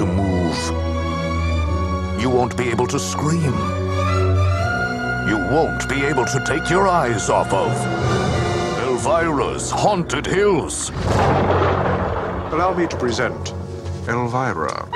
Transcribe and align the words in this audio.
to 0.00 0.06
move. 0.06 0.58
You 2.18 2.30
won't 2.30 2.56
be 2.56 2.70
able 2.70 2.86
to 2.86 2.98
scream. 2.98 3.52
You 5.28 5.36
won't 5.52 5.86
be 5.90 6.06
able 6.06 6.24
to 6.24 6.42
take 6.46 6.70
your 6.70 6.88
eyes 6.88 7.28
off 7.28 7.52
of 7.52 7.70
Elvira's 8.78 9.70
Haunted 9.70 10.24
Hills. 10.24 10.88
Allow 12.50 12.72
me 12.74 12.86
to 12.86 12.96
present 12.96 13.52
Elvira. 14.08 14.89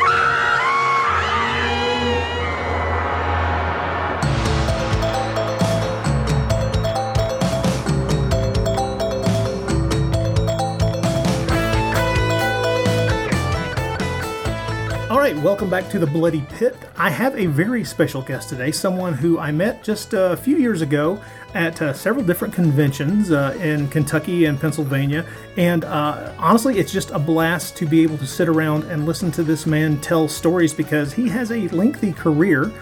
Right, 15.34 15.44
welcome 15.44 15.70
back 15.70 15.88
to 15.88 15.98
the 15.98 16.06
Bloody 16.06 16.42
Pit. 16.50 16.76
I 16.96 17.10
have 17.10 17.36
a 17.36 17.46
very 17.46 17.84
special 17.84 18.22
guest 18.22 18.48
today, 18.48 18.70
someone 18.70 19.14
who 19.14 19.38
I 19.38 19.50
met 19.52 19.82
just 19.82 20.12
a 20.12 20.36
few 20.36 20.56
years 20.56 20.82
ago 20.82 21.20
at 21.54 21.80
uh, 21.80 21.92
several 21.92 22.24
different 22.24 22.52
conventions 22.54 23.30
uh, 23.30 23.56
in 23.60 23.88
Kentucky 23.88 24.44
and 24.44 24.60
Pennsylvania. 24.60 25.24
And 25.56 25.84
uh, 25.84 26.32
honestly, 26.38 26.78
it's 26.78 26.92
just 26.92 27.10
a 27.10 27.18
blast 27.18 27.76
to 27.76 27.86
be 27.86 28.02
able 28.02 28.18
to 28.18 28.26
sit 28.26 28.48
around 28.48 28.84
and 28.84 29.06
listen 29.06 29.30
to 29.32 29.42
this 29.42 29.66
man 29.66 30.00
tell 30.00 30.28
stories 30.28 30.74
because 30.74 31.12
he 31.12 31.28
has 31.28 31.50
a 31.50 31.68
lengthy 31.68 32.12
career. 32.12 32.72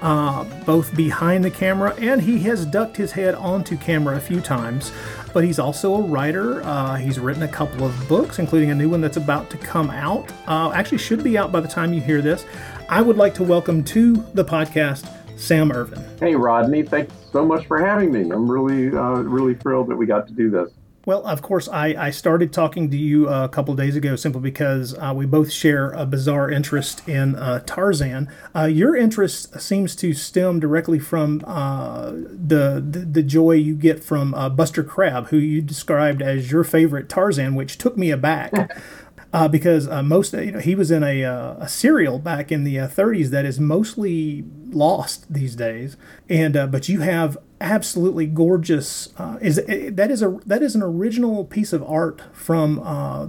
Uh, 0.00 0.44
both 0.64 0.94
behind 0.94 1.44
the 1.44 1.50
camera 1.50 1.92
and 1.98 2.22
he 2.22 2.38
has 2.38 2.64
ducked 2.64 2.96
his 2.96 3.10
head 3.10 3.34
onto 3.34 3.76
camera 3.76 4.16
a 4.16 4.20
few 4.20 4.40
times. 4.40 4.92
But 5.34 5.44
he's 5.44 5.58
also 5.58 5.94
a 5.96 6.02
writer. 6.02 6.62
Uh, 6.62 6.96
he's 6.96 7.18
written 7.18 7.42
a 7.42 7.48
couple 7.48 7.84
of 7.84 8.08
books, 8.08 8.38
including 8.38 8.70
a 8.70 8.74
new 8.74 8.88
one 8.88 9.00
that's 9.00 9.16
about 9.16 9.50
to 9.50 9.58
come 9.58 9.90
out. 9.90 10.30
Uh, 10.46 10.72
actually, 10.72 10.98
should 10.98 11.22
be 11.22 11.36
out 11.36 11.52
by 11.52 11.60
the 11.60 11.68
time 11.68 11.92
you 11.92 12.00
hear 12.00 12.22
this. 12.22 12.46
I 12.88 13.02
would 13.02 13.16
like 13.16 13.34
to 13.34 13.42
welcome 13.42 13.84
to 13.84 14.14
the 14.34 14.44
podcast 14.44 15.12
Sam 15.36 15.70
Irvin. 15.70 16.02
Hey, 16.18 16.34
Rodney, 16.34 16.82
thanks 16.82 17.14
so 17.30 17.44
much 17.44 17.66
for 17.66 17.78
having 17.84 18.12
me. 18.12 18.22
I'm 18.22 18.50
really, 18.50 18.88
uh, 18.88 19.20
really 19.20 19.54
thrilled 19.54 19.88
that 19.88 19.96
we 19.96 20.06
got 20.06 20.26
to 20.28 20.32
do 20.32 20.50
this. 20.50 20.70
Well, 21.08 21.26
of 21.26 21.40
course, 21.40 21.70
I, 21.70 21.94
I 21.94 22.10
started 22.10 22.52
talking 22.52 22.90
to 22.90 22.96
you 22.98 23.30
a 23.30 23.48
couple 23.48 23.74
days 23.74 23.96
ago 23.96 24.14
simply 24.14 24.42
because 24.42 24.92
uh, 24.92 25.14
we 25.16 25.24
both 25.24 25.50
share 25.50 25.88
a 25.92 26.04
bizarre 26.04 26.50
interest 26.50 27.08
in 27.08 27.34
uh, 27.34 27.60
Tarzan. 27.60 28.28
Uh, 28.54 28.64
your 28.64 28.94
interest 28.94 29.58
seems 29.58 29.96
to 29.96 30.12
stem 30.12 30.60
directly 30.60 30.98
from 30.98 31.42
uh, 31.46 32.10
the, 32.10 32.84
the, 32.86 33.06
the 33.10 33.22
joy 33.22 33.52
you 33.52 33.74
get 33.74 34.04
from 34.04 34.34
uh, 34.34 34.50
Buster 34.50 34.84
Crabbe, 34.84 35.28
who 35.28 35.38
you 35.38 35.62
described 35.62 36.20
as 36.20 36.52
your 36.52 36.62
favorite 36.62 37.08
Tarzan, 37.08 37.54
which 37.54 37.78
took 37.78 37.96
me 37.96 38.10
aback. 38.10 38.52
Uh, 39.30 39.46
because 39.46 39.86
uh, 39.88 40.02
most 40.02 40.32
you 40.32 40.52
know 40.52 40.58
he 40.58 40.74
was 40.74 40.90
in 40.90 41.04
a, 41.04 41.22
uh, 41.22 41.54
a 41.58 41.68
serial 41.68 42.18
back 42.18 42.50
in 42.50 42.64
the 42.64 42.80
uh, 42.80 42.88
30s 42.88 43.28
that 43.28 43.44
is 43.44 43.60
mostly 43.60 44.42
lost 44.70 45.30
these 45.30 45.54
days, 45.54 45.98
and 46.30 46.56
uh, 46.56 46.66
but 46.66 46.88
you 46.88 47.00
have 47.00 47.36
absolutely 47.60 48.24
gorgeous 48.24 49.10
uh, 49.18 49.36
is 49.42 49.56
that 49.56 50.10
is 50.10 50.22
a 50.22 50.38
that 50.46 50.62
is 50.62 50.74
an 50.74 50.82
original 50.82 51.44
piece 51.44 51.74
of 51.74 51.82
art 51.82 52.22
from 52.32 52.76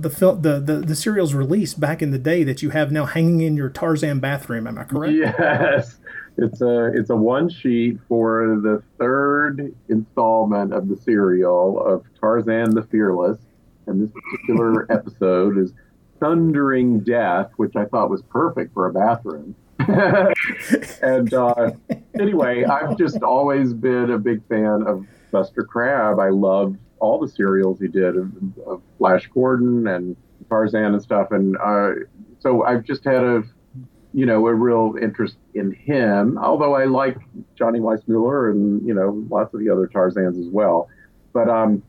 the 0.01 0.09
film 0.09 0.41
the, 0.41 0.59
the 0.61 0.75
the 0.75 0.95
serial's 0.95 1.33
release 1.33 1.73
back 1.73 2.01
in 2.01 2.11
the 2.11 2.19
day 2.19 2.45
that 2.45 2.61
you 2.61 2.69
have 2.69 2.93
now 2.93 3.05
hanging 3.05 3.41
in 3.41 3.57
your 3.57 3.69
Tarzan 3.69 4.21
bathroom. 4.21 4.67
Am 4.67 4.77
I 4.77 4.85
correct? 4.85 5.13
Yes. 5.13 5.97
It's 6.37 6.61
a 6.61 6.91
it's 6.93 7.09
a 7.09 7.15
one 7.15 7.49
sheet 7.49 7.97
for 8.07 8.57
the 8.63 8.81
third 8.97 9.75
installment 9.89 10.73
of 10.73 10.87
the 10.87 10.95
serial 10.95 11.83
of 11.85 12.05
Tarzan 12.21 12.73
the 12.73 12.83
Fearless, 12.83 13.39
and 13.87 14.01
this 14.01 14.09
particular 14.13 14.89
episode 14.89 15.57
is 15.57 15.73
thundering 16.19 16.99
death, 17.01 17.51
which 17.57 17.75
I 17.75 17.85
thought 17.85 18.09
was 18.09 18.21
perfect 18.23 18.73
for 18.73 18.87
a 18.87 18.93
bathroom. 18.93 19.55
and 21.01 21.33
uh, 21.33 21.71
anyway, 22.19 22.65
I've 22.65 22.97
just 22.97 23.21
always 23.23 23.73
been 23.73 24.11
a 24.11 24.17
big 24.17 24.45
fan 24.47 24.83
of 24.85 25.05
Buster 25.31 25.63
Crabbe. 25.63 26.19
I 26.19 26.29
loved 26.29 26.77
all 26.99 27.19
the 27.19 27.27
serials 27.27 27.79
he 27.79 27.87
did 27.87 28.17
of, 28.17 28.31
of 28.65 28.81
Flash 28.97 29.27
Gordon 29.33 29.87
and 29.87 30.15
Tarzan 30.49 30.93
and 30.93 31.01
stuff. 31.01 31.31
And 31.31 31.57
uh, 31.57 31.91
so 32.39 32.63
I've 32.63 32.83
just 32.83 33.03
had 33.05 33.23
a, 33.23 33.43
you 34.13 34.25
know, 34.25 34.47
a 34.47 34.53
real 34.53 34.95
interest 35.01 35.37
in 35.53 35.71
him. 35.71 36.37
Although 36.37 36.75
I 36.75 36.85
like 36.85 37.17
Johnny 37.55 37.79
Weissmuller 37.79 38.51
and 38.51 38.85
you 38.85 38.93
know 38.93 39.25
lots 39.29 39.53
of 39.53 39.61
the 39.61 39.69
other 39.69 39.87
Tarzans 39.87 40.39
as 40.39 40.51
well. 40.51 40.89
But 41.31 41.49
um, 41.49 41.83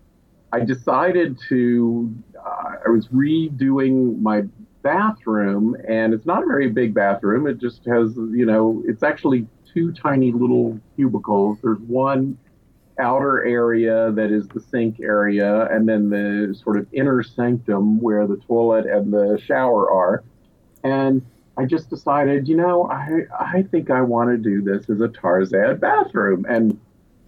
I 0.53 0.61
decided 0.61 1.39
to, 1.49 2.15
uh, 2.45 2.77
I 2.87 2.89
was 2.89 3.09
redoing 3.09 4.21
my 4.21 4.45
bathroom, 4.83 5.77
and 5.87 6.15
it's 6.15 6.27
not 6.27 6.43
a 6.43 6.47
very 6.47 6.69
big 6.69 6.95
bathroom. 6.95 7.47
It 7.47 7.59
just 7.59 7.85
has, 7.87 8.15
you 8.17 8.47
know, 8.47 8.83
it's 8.87 9.03
actually 9.03 9.47
two 9.73 9.93
tiny 9.93 10.33
little 10.33 10.81
cubicles. 10.97 11.59
There's 11.63 11.81
one 11.81 12.39
outer 12.99 13.45
area 13.45 14.11
that 14.13 14.31
is 14.31 14.49
the 14.49 14.61
sink 14.61 15.01
area, 15.01 15.67
and 15.67 15.89
then 15.89 16.11
the 16.11 16.55
sort 16.55 16.77
of 16.77 16.87
inner 16.93 17.23
sanctum 17.23 18.01
where 18.01 18.27
the 18.27 18.37
toilet 18.37 18.87
and 18.87 19.13
the 19.13 19.41
shower 19.45 19.91
are. 19.91 20.25
And 20.83 21.23
I 21.57 21.67
just 21.67 21.91
decided, 21.91 22.49
you 22.49 22.57
know, 22.57 22.89
I, 22.91 23.27
I 23.39 23.63
think 23.63 23.91
I 23.91 24.01
want 24.01 24.31
to 24.31 24.37
do 24.39 24.63
this 24.63 24.89
as 24.89 25.01
a 25.01 25.09
Tarzan 25.09 25.79
bathroom. 25.79 26.47
And 26.49 26.79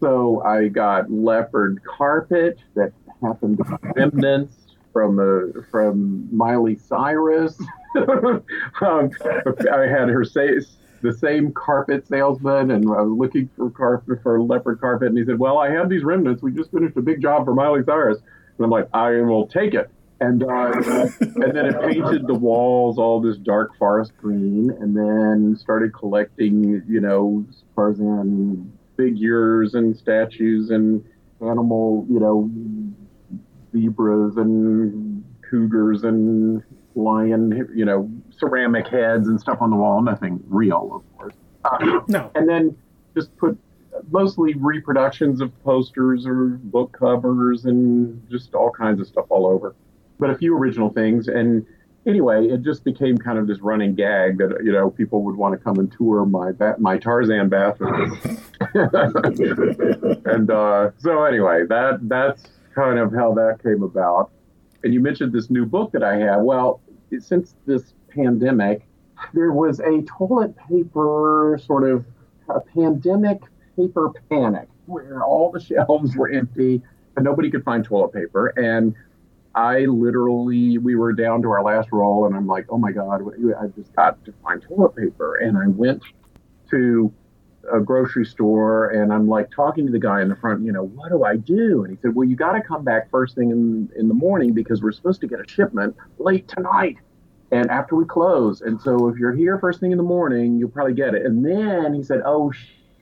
so 0.00 0.42
I 0.42 0.68
got 0.68 1.10
leopard 1.10 1.82
carpet 1.84 2.58
that 2.74 2.92
happened 3.22 3.58
to 3.58 3.64
be 3.64 3.88
remnants 3.94 4.61
from 4.92 5.18
uh, 5.18 5.62
from 5.70 6.28
Miley 6.34 6.76
Cyrus. 6.76 7.60
um, 7.96 9.10
I 9.20 9.86
had 9.86 10.08
her 10.08 10.24
say 10.24 10.60
the 11.02 11.12
same 11.12 11.52
carpet 11.52 12.06
salesman, 12.06 12.70
and 12.70 12.84
I 12.84 13.02
was 13.02 13.18
looking 13.18 13.50
for 13.56 13.70
carpet 13.70 14.22
for 14.22 14.40
leopard 14.40 14.80
carpet, 14.80 15.08
and 15.08 15.18
he 15.18 15.24
said, 15.24 15.38
"Well, 15.38 15.58
I 15.58 15.70
have 15.70 15.88
these 15.88 16.04
remnants. 16.04 16.42
We 16.42 16.52
just 16.52 16.70
finished 16.70 16.96
a 16.96 17.02
big 17.02 17.20
job 17.20 17.44
for 17.44 17.54
Miley 17.54 17.82
Cyrus." 17.84 18.18
And 18.18 18.64
I'm 18.64 18.70
like, 18.70 18.88
"I 18.94 19.10
will 19.22 19.46
take 19.46 19.74
it." 19.74 19.90
And 20.20 20.42
uh, 20.44 20.72
and 21.20 21.56
then 21.56 21.66
it 21.66 21.80
painted 21.80 22.26
the 22.26 22.34
walls 22.34 22.98
all 22.98 23.20
this 23.20 23.36
dark 23.38 23.76
forest 23.76 24.12
green, 24.20 24.70
and 24.80 24.96
then 24.96 25.56
started 25.58 25.92
collecting, 25.92 26.82
you 26.88 27.00
know, 27.00 27.44
Tarzan 27.74 28.72
figures 28.96 29.74
and 29.74 29.96
statues 29.96 30.70
and 30.70 31.04
animal, 31.40 32.06
you 32.08 32.20
know, 32.20 32.48
zebras 33.72 34.36
and 34.36 35.24
cougars 35.48 36.04
and 36.04 36.62
lion, 36.94 37.68
you 37.74 37.84
know, 37.84 38.10
ceramic 38.30 38.86
heads 38.88 39.28
and 39.28 39.40
stuff 39.40 39.58
on 39.60 39.70
the 39.70 39.76
wall. 39.76 40.02
Nothing 40.02 40.42
real, 40.48 40.90
of 40.94 41.18
course. 41.18 41.34
Uh, 41.64 42.00
no. 42.08 42.30
And 42.34 42.48
then 42.48 42.76
just 43.14 43.36
put 43.36 43.58
mostly 44.10 44.54
reproductions 44.54 45.40
of 45.40 45.52
posters 45.62 46.26
or 46.26 46.58
book 46.62 46.96
covers 46.98 47.64
and 47.66 48.22
just 48.30 48.54
all 48.54 48.70
kinds 48.70 49.00
of 49.00 49.06
stuff 49.06 49.26
all 49.28 49.46
over. 49.46 49.74
But 50.18 50.30
a 50.30 50.36
few 50.36 50.56
original 50.56 50.90
things. 50.90 51.28
And 51.28 51.66
anyway, 52.06 52.46
it 52.46 52.62
just 52.62 52.84
became 52.84 53.18
kind 53.18 53.38
of 53.38 53.46
this 53.46 53.60
running 53.60 53.94
gag 53.94 54.38
that 54.38 54.62
you 54.64 54.72
know 54.72 54.90
people 54.90 55.22
would 55.22 55.36
want 55.36 55.52
to 55.52 55.58
come 55.58 55.78
and 55.78 55.92
tour 55.92 56.24
my 56.24 56.52
ba- 56.52 56.76
my 56.78 56.98
Tarzan 56.98 57.48
bathroom. 57.48 58.18
and 58.74 60.50
uh, 60.50 60.90
so 60.98 61.24
anyway, 61.24 61.64
that 61.68 61.98
that's 62.02 62.48
kind 62.74 62.98
of 62.98 63.12
how 63.12 63.34
that 63.34 63.62
came 63.62 63.82
about. 63.82 64.30
And 64.84 64.92
you 64.92 65.00
mentioned 65.00 65.32
this 65.32 65.50
new 65.50 65.64
book 65.66 65.92
that 65.92 66.02
I 66.02 66.16
have. 66.16 66.42
Well, 66.42 66.80
since 67.18 67.54
this 67.66 67.94
pandemic, 68.08 68.86
there 69.32 69.52
was 69.52 69.80
a 69.80 70.02
toilet 70.02 70.54
paper 70.68 71.58
sort 71.64 71.88
of 71.88 72.04
a 72.48 72.60
pandemic 72.60 73.42
paper 73.76 74.12
panic 74.28 74.68
where 74.86 75.22
all 75.22 75.50
the 75.50 75.60
shelves 75.60 76.16
were 76.16 76.30
empty 76.30 76.82
and 77.16 77.24
nobody 77.24 77.50
could 77.50 77.64
find 77.64 77.84
toilet 77.84 78.12
paper. 78.12 78.48
And 78.48 78.94
I 79.54 79.80
literally, 79.80 80.78
we 80.78 80.94
were 80.94 81.12
down 81.12 81.42
to 81.42 81.50
our 81.50 81.62
last 81.62 81.90
roll, 81.92 82.26
and 82.26 82.34
I'm 82.34 82.46
like, 82.46 82.66
oh 82.70 82.78
my 82.78 82.90
God, 82.90 83.20
I 83.60 83.66
just 83.76 83.94
got 83.94 84.24
to 84.24 84.32
find 84.42 84.62
toilet 84.62 84.96
paper. 84.96 85.36
And 85.36 85.58
I 85.58 85.66
went 85.66 86.02
to 86.70 87.12
a 87.72 87.80
grocery 87.80 88.24
store 88.24 88.90
and 88.90 89.12
I'm 89.12 89.28
like 89.28 89.50
talking 89.50 89.86
to 89.86 89.92
the 89.92 89.98
guy 89.98 90.22
in 90.22 90.28
the 90.28 90.36
front, 90.36 90.64
you 90.64 90.72
know, 90.72 90.84
what 90.84 91.10
do 91.10 91.24
I 91.24 91.36
do? 91.36 91.84
And 91.84 91.92
he 91.92 92.00
said, 92.00 92.14
well, 92.14 92.26
you 92.26 92.36
got 92.36 92.52
to 92.52 92.62
come 92.62 92.84
back 92.84 93.10
first 93.10 93.34
thing 93.36 93.50
in, 93.50 93.88
in 93.96 94.08
the 94.08 94.14
morning 94.14 94.52
because 94.52 94.82
we're 94.82 94.92
supposed 94.92 95.20
to 95.20 95.28
get 95.28 95.40
a 95.40 95.48
shipment 95.48 95.96
late 96.18 96.48
tonight 96.48 96.96
and 97.50 97.70
after 97.70 97.94
we 97.94 98.04
close. 98.04 98.62
And 98.62 98.80
so 98.80 99.08
if 99.08 99.16
you're 99.16 99.34
here 99.34 99.58
first 99.58 99.80
thing 99.80 99.92
in 99.92 99.98
the 99.98 100.04
morning, 100.04 100.58
you'll 100.58 100.70
probably 100.70 100.94
get 100.94 101.14
it. 101.14 101.24
And 101.24 101.44
then 101.44 101.94
he 101.94 102.02
said, 102.02 102.22
oh, 102.24 102.52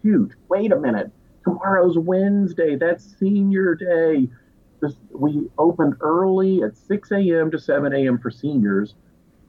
shoot, 0.02 0.32
wait 0.48 0.72
a 0.72 0.78
minute. 0.78 1.10
Tomorrow's 1.44 1.98
Wednesday. 1.98 2.76
That's 2.76 3.16
senior 3.18 3.74
day. 3.74 4.28
This, 4.82 4.94
we 5.14 5.48
opened 5.58 5.94
early 6.00 6.62
at 6.62 6.76
6 6.76 7.10
a.m. 7.12 7.50
to 7.50 7.58
7 7.58 7.92
a.m. 7.94 8.18
for 8.18 8.30
seniors 8.30 8.94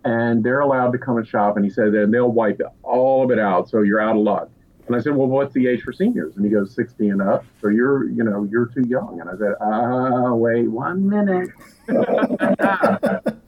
and 0.04 0.44
they're 0.44 0.62
allowed 0.62 0.92
to 0.92 0.98
come 0.98 1.18
and 1.18 1.28
shop. 1.28 1.56
And 1.56 1.66
he 1.66 1.70
said, 1.70 1.90
and 1.90 2.14
they'll 2.14 2.32
wipe 2.32 2.60
all 2.84 3.24
of 3.24 3.32
it 3.32 3.40
out. 3.40 3.70
So 3.70 3.82
you're 3.82 4.02
out 4.02 4.16
of 4.16 4.22
luck. 4.24 4.50
And 4.92 5.00
I 5.00 5.02
said, 5.02 5.16
well, 5.16 5.28
what's 5.28 5.54
the 5.54 5.68
age 5.68 5.84
for 5.84 5.94
seniors? 5.94 6.36
And 6.36 6.44
he 6.44 6.52
goes, 6.52 6.76
60 6.76 7.08
and 7.08 7.22
up. 7.22 7.46
So 7.62 7.70
you're, 7.70 8.10
you 8.10 8.26
know, 8.26 8.44
you're 8.44 8.66
too 8.66 8.84
young. 8.90 9.22
And 9.22 9.30
I 9.30 9.38
said, 9.38 9.54
ah, 9.62 10.34
wait 10.34 10.68
one 10.68 11.08
minute. 11.08 11.50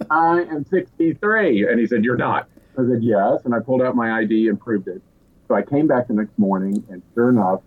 I 0.09 0.45
am 0.49 0.63
63. 0.63 1.67
And 1.67 1.81
he 1.81 1.85
said, 1.85 2.05
you're 2.05 2.15
not. 2.15 2.47
I 2.77 2.83
said 2.87 3.03
yes, 3.03 3.41
and 3.43 3.53
I 3.53 3.59
pulled 3.59 3.81
out 3.81 3.93
my 3.93 4.19
ID 4.19 4.47
and 4.47 4.57
proved 4.57 4.87
it. 4.87 5.01
So 5.49 5.55
I 5.55 5.63
came 5.63 5.85
back 5.85 6.07
the 6.07 6.13
next 6.13 6.39
morning, 6.39 6.81
and 6.89 7.01
sure 7.13 7.27
enough, 7.27 7.59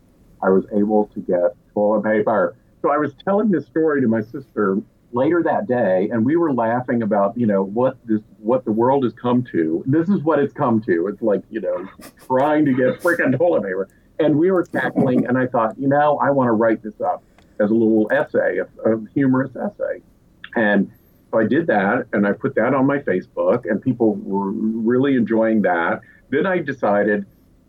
I 0.42 0.48
was 0.48 0.64
able 0.74 1.08
to 1.08 1.20
get 1.20 1.54
toilet 1.74 2.02
paper. 2.02 2.56
So 2.80 2.90
I 2.90 2.96
was 2.96 3.12
telling 3.24 3.50
this 3.50 3.66
story 3.66 4.00
to 4.00 4.08
my 4.08 4.22
sister 4.22 4.78
later 5.16 5.42
that 5.42 5.66
day, 5.66 6.08
and 6.12 6.24
we 6.24 6.36
were 6.36 6.52
laughing 6.52 7.02
about 7.02 7.36
you 7.36 7.46
know 7.46 7.64
what 7.64 7.96
this 8.04 8.20
what 8.38 8.64
the 8.64 8.70
world 8.70 9.02
has 9.02 9.14
come 9.14 9.42
to. 9.52 9.82
This 9.86 10.08
is 10.08 10.20
what 10.20 10.38
it's 10.38 10.52
come 10.52 10.80
to. 10.82 11.08
It's 11.08 11.22
like 11.22 11.42
you 11.50 11.60
know 11.60 11.88
trying 12.26 12.64
to 12.66 12.72
get 12.74 13.00
freaking 13.00 13.36
toilet 13.36 13.62
paper, 13.62 13.88
and 14.20 14.38
we 14.38 14.50
were 14.50 14.64
cackling. 14.64 15.26
And 15.26 15.36
I 15.36 15.46
thought, 15.46 15.78
you 15.78 15.88
know, 15.88 16.18
I 16.18 16.30
want 16.30 16.48
to 16.48 16.52
write 16.52 16.82
this 16.82 17.00
up 17.00 17.24
as 17.58 17.70
a 17.70 17.74
little 17.74 18.06
essay, 18.12 18.58
a, 18.58 18.90
a 18.90 19.00
humorous 19.14 19.56
essay, 19.56 20.02
and 20.54 20.92
so 21.30 21.40
I 21.40 21.46
did 21.46 21.66
that, 21.66 22.06
and 22.12 22.26
I 22.26 22.32
put 22.32 22.54
that 22.54 22.74
on 22.74 22.86
my 22.86 22.98
Facebook, 22.98 23.68
and 23.68 23.82
people 23.82 24.14
were 24.16 24.52
really 24.52 25.16
enjoying 25.16 25.62
that. 25.62 26.00
Then 26.28 26.46
I 26.46 26.58
decided 26.58 27.26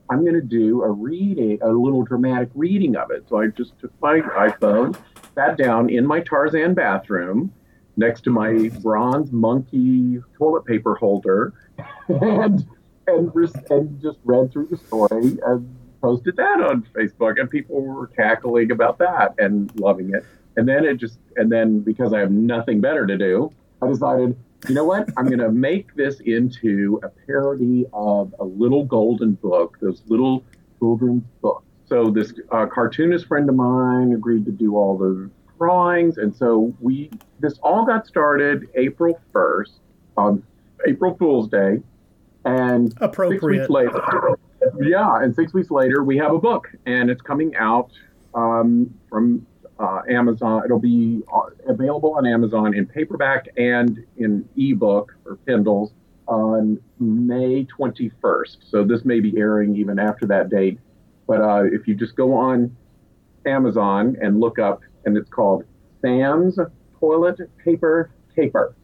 I'm 0.09 0.21
going 0.21 0.35
to 0.35 0.41
do 0.41 0.83
a 0.83 0.89
reading, 0.89 1.59
a 1.61 1.69
little 1.69 2.03
dramatic 2.03 2.49
reading 2.55 2.95
of 2.95 3.11
it. 3.11 3.25
So 3.29 3.39
I 3.39 3.47
just 3.47 3.77
took 3.79 3.91
my 4.01 4.19
iPhone, 4.19 4.97
sat 5.37 5.57
down 5.57 5.89
in 5.89 6.05
my 6.05 6.19
Tarzan 6.19 6.73
bathroom 6.73 7.53
next 7.95 8.21
to 8.21 8.29
my 8.29 8.69
bronze 8.81 9.31
monkey 9.31 10.19
toilet 10.37 10.65
paper 10.65 10.95
holder, 10.95 11.53
and 12.07 12.65
and, 13.07 13.31
and 13.69 14.01
just 14.01 14.17
read 14.25 14.51
through 14.51 14.67
the 14.67 14.77
story 14.77 15.37
and 15.45 15.75
posted 16.01 16.35
that 16.37 16.61
on 16.61 16.87
Facebook, 16.95 17.39
and 17.39 17.49
people 17.49 17.81
were 17.81 18.07
cackling 18.07 18.71
about 18.71 18.97
that 18.97 19.33
and 19.37 19.71
loving 19.79 20.13
it. 20.13 20.25
And 20.55 20.67
then 20.67 20.85
it 20.85 20.97
just, 20.97 21.19
and 21.35 21.51
then 21.51 21.81
because 21.81 22.13
I 22.13 22.19
have 22.19 22.31
nothing 22.31 22.81
better 22.81 23.05
to 23.05 23.17
do, 23.17 23.51
I 23.81 23.87
decided, 23.87 24.35
you 24.67 24.75
know 24.75 24.85
what? 24.85 25.09
I'm 25.15 25.27
going 25.27 25.39
to 25.39 25.51
make 25.51 25.93
this 25.95 26.19
into 26.21 26.99
a 27.03 27.09
parody 27.09 27.85
of 27.93 28.33
a 28.39 28.43
little 28.43 28.83
golden 28.83 29.33
book, 29.33 29.77
those 29.81 30.01
little 30.07 30.43
children's 30.79 31.23
books. 31.41 31.66
So 31.87 32.09
this 32.09 32.33
uh, 32.51 32.65
cartoonist 32.65 33.27
friend 33.27 33.47
of 33.49 33.55
mine 33.55 34.13
agreed 34.13 34.45
to 34.45 34.51
do 34.51 34.75
all 34.75 34.97
the 34.97 35.29
drawings, 35.57 36.17
and 36.17 36.35
so 36.35 36.73
we 36.81 37.09
this 37.39 37.57
all 37.63 37.85
got 37.85 38.05
started 38.05 38.67
April 38.75 39.19
1st 39.33 39.79
on 40.17 40.43
April 40.85 41.15
Fool's 41.15 41.47
Day, 41.47 41.81
and 42.45 42.93
appropriate. 42.99 43.39
Six 43.39 43.43
weeks 43.43 43.69
later, 43.69 44.37
yeah, 44.81 45.21
and 45.21 45.33
six 45.33 45.53
weeks 45.53 45.71
later 45.71 46.03
we 46.03 46.17
have 46.17 46.33
a 46.33 46.39
book, 46.39 46.67
and 46.85 47.09
it's 47.09 47.21
coming 47.21 47.55
out 47.55 47.91
um, 48.35 48.93
from 49.09 49.45
uh, 49.79 50.01
Amazon. 50.09 50.63
It'll 50.65 50.79
be 50.79 51.23
uh, 51.33 51.49
available 51.67 52.15
on 52.15 52.25
Amazon 52.25 52.73
in 52.73 52.85
paperback 52.85 53.47
and 53.57 54.05
in 54.17 54.47
ebook 54.57 55.15
or 55.25 55.37
Kindles 55.47 55.93
on 56.27 56.81
May 56.99 57.65
21st. 57.65 58.57
So 58.69 58.83
this 58.83 59.05
may 59.05 59.21
be 59.21 59.37
airing 59.37 59.77
even 59.77 59.99
after 59.99 60.25
that 60.27 60.49
date. 60.49 60.79
But 61.27 61.41
uh, 61.41 61.63
if 61.65 61.87
you 61.87 61.95
just 61.95 62.15
go 62.15 62.33
on 62.33 62.75
Amazon 63.45 64.15
and 64.21 64.39
look 64.39 64.59
up, 64.59 64.81
and 65.05 65.17
it's 65.17 65.29
called 65.29 65.63
Sam's 66.01 66.57
Toilet 66.99 67.39
Paper 67.63 68.11
Caper, 68.35 68.75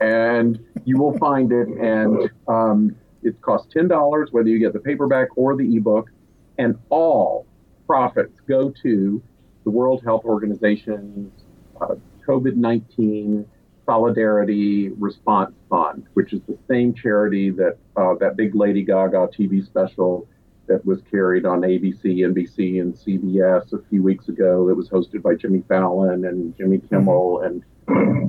and 0.00 0.58
you 0.84 0.98
will 0.98 1.16
find 1.18 1.52
it. 1.52 1.68
And 1.68 2.30
um, 2.48 2.96
it 3.22 3.40
costs 3.40 3.72
ten 3.72 3.88
dollars 3.88 4.30
whether 4.32 4.48
you 4.48 4.58
get 4.58 4.72
the 4.72 4.80
paperback 4.80 5.28
or 5.36 5.56
the 5.56 5.76
ebook, 5.76 6.10
and 6.58 6.78
all 6.90 7.46
profits 7.86 8.38
go 8.48 8.72
to 8.82 9.22
the 9.64 9.70
World 9.70 10.02
Health 10.04 10.24
Organization's 10.24 11.32
uh, 11.80 11.94
COVID 12.26 12.56
19 12.56 13.46
Solidarity 13.86 14.88
Response 14.90 15.54
Fund, 15.68 16.06
which 16.14 16.32
is 16.32 16.40
the 16.48 16.58
same 16.68 16.94
charity 16.94 17.50
that 17.50 17.76
uh, 17.96 18.14
that 18.20 18.36
big 18.36 18.54
Lady 18.54 18.82
Gaga 18.82 19.28
TV 19.38 19.64
special 19.64 20.26
that 20.66 20.84
was 20.84 21.02
carried 21.10 21.46
on 21.46 21.60
ABC, 21.60 22.04
NBC, 22.04 22.80
and 22.80 22.94
CBS 22.94 23.72
a 23.72 23.82
few 23.88 24.02
weeks 24.02 24.28
ago 24.28 24.66
that 24.68 24.74
was 24.74 24.88
hosted 24.88 25.22
by 25.22 25.34
Jimmy 25.34 25.62
Fallon 25.68 26.24
and 26.24 26.56
Jimmy 26.56 26.78
Kimmel 26.78 27.42
and 27.42 27.62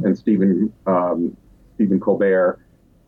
and 0.06 0.18
Stephen 0.18 0.72
um, 0.86 1.36
Stephen 1.76 2.00
Colbert. 2.00 2.60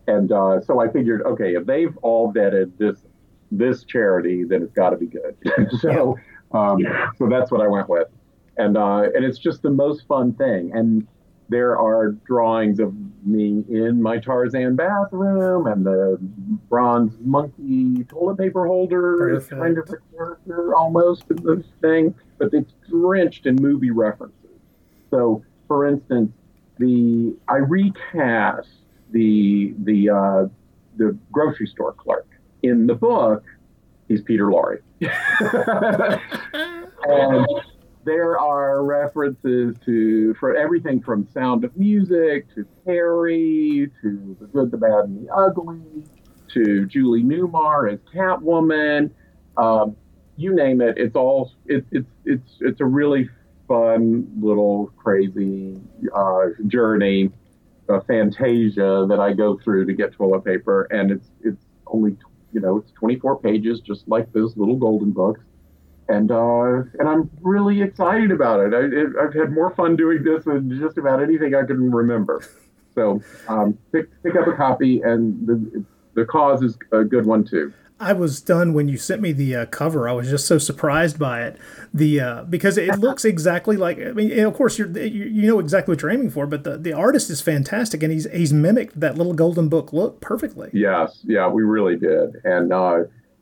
And 0.06 0.32
uh, 0.32 0.60
so 0.62 0.80
I 0.80 0.88
figured, 0.88 1.22
okay, 1.22 1.54
if 1.54 1.66
they've 1.66 1.96
all 1.98 2.32
vetted 2.32 2.76
this 2.78 3.04
this 3.50 3.84
charity, 3.84 4.44
then 4.44 4.62
it's 4.62 4.72
got 4.72 4.90
to 4.90 4.96
be 4.96 5.06
good. 5.06 5.36
so 5.80 6.16
um, 6.52 6.78
so 7.16 7.28
that's 7.28 7.50
what 7.50 7.60
I 7.60 7.68
went 7.68 7.88
with 7.88 8.08
and 8.58 8.76
uh, 8.76 9.04
and 9.14 9.24
it's 9.24 9.38
just 9.38 9.62
the 9.62 9.70
most 9.70 10.06
fun 10.06 10.34
thing. 10.34 10.72
And 10.74 11.06
there 11.48 11.78
are 11.78 12.12
drawings 12.26 12.78
of 12.78 12.94
me 13.24 13.64
in 13.68 14.02
my 14.02 14.18
Tarzan 14.18 14.76
bathroom 14.76 15.66
and 15.66 15.84
the 15.84 16.18
bronze 16.68 17.16
monkey 17.20 18.04
toilet 18.04 18.36
paper 18.38 18.66
holder 18.66 19.34
is 19.34 19.46
kind 19.46 19.78
of 19.78 19.88
a 19.88 19.96
character 20.14 20.74
almost 20.74 21.24
in 21.30 21.36
this 21.36 21.66
thing, 21.80 22.14
but 22.38 22.52
it's 22.52 22.72
drenched 22.88 23.46
in 23.46 23.56
movie 23.56 23.90
references. 23.90 24.34
So, 25.10 25.42
for 25.66 25.86
instance, 25.86 26.32
the 26.78 27.34
I 27.48 27.56
recast 27.56 28.68
the 29.10 29.74
the 29.84 30.10
uh, 30.10 30.46
the 30.96 31.16
grocery 31.32 31.66
store 31.66 31.94
clerk 31.94 32.28
in 32.62 32.86
the 32.86 32.94
book. 32.94 33.44
He's 34.06 34.22
Peter 34.22 34.46
Lorre. 34.46 34.80
and 37.04 37.46
there 38.08 38.38
are 38.38 38.82
references 38.84 39.76
to 39.84 40.34
for 40.40 40.56
everything 40.56 41.00
from 41.02 41.28
Sound 41.34 41.64
of 41.64 41.76
Music 41.76 42.46
to 42.54 42.66
Carrie 42.84 43.90
to 44.00 44.36
The 44.40 44.46
Good, 44.46 44.70
the 44.70 44.78
Bad, 44.78 45.04
and 45.04 45.26
the 45.26 45.32
Ugly 45.32 46.04
to 46.54 46.86
Julie 46.86 47.22
Newmar 47.22 47.92
as 47.92 47.98
Catwoman. 48.14 49.10
Um, 49.58 49.94
you 50.36 50.54
name 50.54 50.80
it. 50.80 50.96
It's 50.96 51.16
all 51.16 51.52
it, 51.66 51.84
it's 51.90 52.08
it's 52.24 52.56
it's 52.60 52.80
a 52.80 52.86
really 52.86 53.28
fun 53.66 54.26
little 54.40 54.90
crazy 54.96 55.78
uh, 56.16 56.46
journey, 56.66 57.30
a 57.90 58.00
fantasia 58.00 59.04
that 59.06 59.20
I 59.20 59.34
go 59.34 59.58
through 59.62 59.84
to 59.84 59.92
get 59.92 60.14
toilet 60.14 60.44
paper, 60.44 60.88
and 60.90 61.10
it's 61.10 61.28
it's 61.42 61.62
only 61.86 62.16
you 62.52 62.60
know 62.60 62.78
it's 62.78 62.90
24 62.92 63.40
pages, 63.40 63.80
just 63.80 64.08
like 64.08 64.32
those 64.32 64.56
little 64.56 64.76
golden 64.76 65.10
books 65.10 65.40
and 66.08 66.30
uh, 66.30 66.82
and 66.98 67.08
I'm 67.08 67.30
really 67.42 67.82
excited 67.82 68.30
about 68.30 68.60
it. 68.60 68.74
I, 68.74 69.22
have 69.22 69.34
had 69.34 69.52
more 69.52 69.70
fun 69.74 69.96
doing 69.96 70.22
this 70.22 70.44
than 70.44 70.78
just 70.80 70.98
about 70.98 71.22
anything 71.22 71.54
I 71.54 71.64
can 71.64 71.90
remember. 71.92 72.44
So 72.94 73.22
um, 73.46 73.78
pick 73.92 74.06
pick 74.22 74.34
up 74.36 74.46
a 74.46 74.54
copy, 74.54 75.02
and 75.02 75.46
the 75.46 75.84
the 76.14 76.24
cause 76.24 76.62
is 76.62 76.78
a 76.92 77.04
good 77.04 77.26
one 77.26 77.44
too. 77.44 77.72
I 78.00 78.12
was 78.12 78.40
done 78.40 78.74
when 78.74 78.88
you 78.88 78.96
sent 78.96 79.20
me 79.20 79.32
the 79.32 79.56
uh, 79.56 79.66
cover. 79.66 80.08
I 80.08 80.12
was 80.12 80.30
just 80.30 80.46
so 80.46 80.58
surprised 80.58 81.18
by 81.18 81.42
it, 81.42 81.58
the 81.92 82.20
uh, 82.20 82.42
because 82.44 82.78
it 82.78 82.96
looks 82.98 83.24
exactly 83.24 83.76
like. 83.76 83.98
I 83.98 84.12
mean, 84.12 84.38
of 84.40 84.54
course, 84.54 84.78
you're 84.78 84.88
you, 84.98 85.24
you 85.24 85.46
know 85.48 85.58
exactly 85.58 85.92
what 85.92 86.02
you're 86.02 86.10
aiming 86.10 86.30
for, 86.30 86.46
but 86.46 86.64
the, 86.64 86.78
the 86.78 86.92
artist 86.92 87.28
is 87.28 87.40
fantastic, 87.40 88.02
and 88.02 88.12
he's 88.12 88.30
he's 88.30 88.52
mimicked 88.52 88.98
that 89.00 89.18
little 89.18 89.34
golden 89.34 89.68
book 89.68 89.92
look 89.92 90.20
perfectly. 90.20 90.70
Yes, 90.72 91.18
yeah, 91.24 91.48
we 91.48 91.64
really 91.64 91.96
did, 91.96 92.40
and 92.44 92.72
uh, 92.72 92.98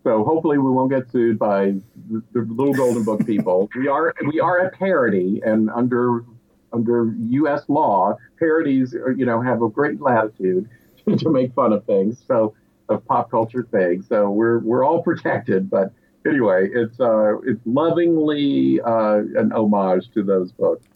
so 0.06 0.22
hopefully 0.22 0.56
we 0.56 0.70
won't 0.70 0.88
get 0.88 1.10
sued 1.10 1.36
by 1.36 1.74
the, 2.08 2.22
the 2.32 2.42
little 2.42 2.72
golden 2.72 3.02
book 3.02 3.26
people. 3.26 3.68
we 3.74 3.88
are 3.88 4.14
we 4.32 4.38
are 4.38 4.58
a 4.58 4.70
parody, 4.70 5.42
and 5.44 5.68
under 5.70 6.24
under 6.72 7.12
U.S. 7.18 7.64
law, 7.66 8.16
parodies 8.38 8.94
you 9.16 9.26
know 9.26 9.40
have 9.40 9.62
a 9.62 9.68
great 9.68 10.00
latitude 10.00 10.68
to 11.18 11.28
make 11.28 11.52
fun 11.54 11.72
of 11.72 11.84
things. 11.86 12.22
So 12.28 12.54
of 12.88 13.04
pop 13.06 13.32
culture 13.32 13.66
things. 13.68 14.06
So 14.08 14.30
we're 14.30 14.60
we're 14.60 14.84
all 14.84 15.02
protected, 15.02 15.68
but 15.68 15.92
anyway, 16.24 16.68
it's 16.72 17.00
uh, 17.00 17.38
it's 17.38 17.60
lovingly 17.64 18.80
uh, 18.82 19.22
an 19.34 19.50
homage 19.52 20.12
to 20.14 20.22
those 20.22 20.52
books. 20.52 20.86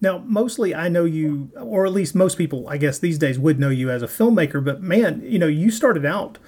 Now, 0.00 0.22
mostly 0.24 0.74
I 0.74 0.88
know 0.88 1.04
you, 1.04 1.50
or 1.60 1.84
at 1.84 1.92
least 1.92 2.14
most 2.14 2.38
people, 2.38 2.66
I 2.66 2.78
guess 2.78 2.98
these 2.98 3.18
days 3.18 3.38
would 3.38 3.60
know 3.60 3.68
you 3.68 3.90
as 3.90 4.02
a 4.02 4.06
filmmaker. 4.06 4.64
But 4.64 4.80
man, 4.80 5.20
you 5.22 5.38
know, 5.38 5.48
you 5.48 5.70
started 5.70 6.06
out 6.06 6.38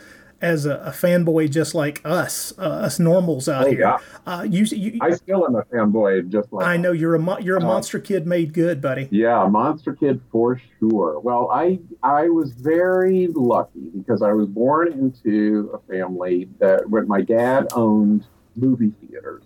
as 0.41 0.65
a, 0.65 0.77
a, 0.77 0.91
fanboy 0.91 1.51
just 1.51 1.75
like 1.75 2.01
us, 2.05 2.53
uh, 2.59 2.63
us 2.63 2.99
normals 2.99 3.49
out 3.49 3.67
oh, 3.67 3.71
here. 3.71 3.81
Yeah. 3.81 3.99
Uh, 4.27 4.43
you, 4.43 4.65
you, 4.65 4.99
I 5.01 5.11
still 5.13 5.45
am 5.45 5.55
a 5.55 5.63
fanboy 5.65 6.29
just 6.31 6.53
like 6.53 6.67
I 6.67 6.77
know 6.77 6.93
you're 6.93 7.15
a 7.15 7.19
mo- 7.19 7.39
you're 7.39 7.59
a 7.59 7.63
uh, 7.63 7.67
monster 7.67 7.99
kid 7.99 8.27
made 8.27 8.55
good, 8.55 8.81
buddy. 8.81 9.09
Yeah, 9.11 9.47
monster 9.49 9.95
kid 9.95 10.21
for 10.33 10.61
sure. 10.79 11.21
Well, 11.21 11.51
I 11.51 11.79
I 12.03 12.29
was 12.29 12.53
very 12.53 13.29
lucky 13.29 13.91
because 13.95 14.23
I 14.23 14.33
was 14.33 14.47
born 14.47 14.93
into 14.93 15.71
a 15.75 15.93
family 15.93 16.49
that 16.59 16.89
when 16.89 17.07
my 17.07 17.21
dad 17.21 17.69
owned 17.75 18.27
movie 18.57 18.93
theaters, 19.01 19.45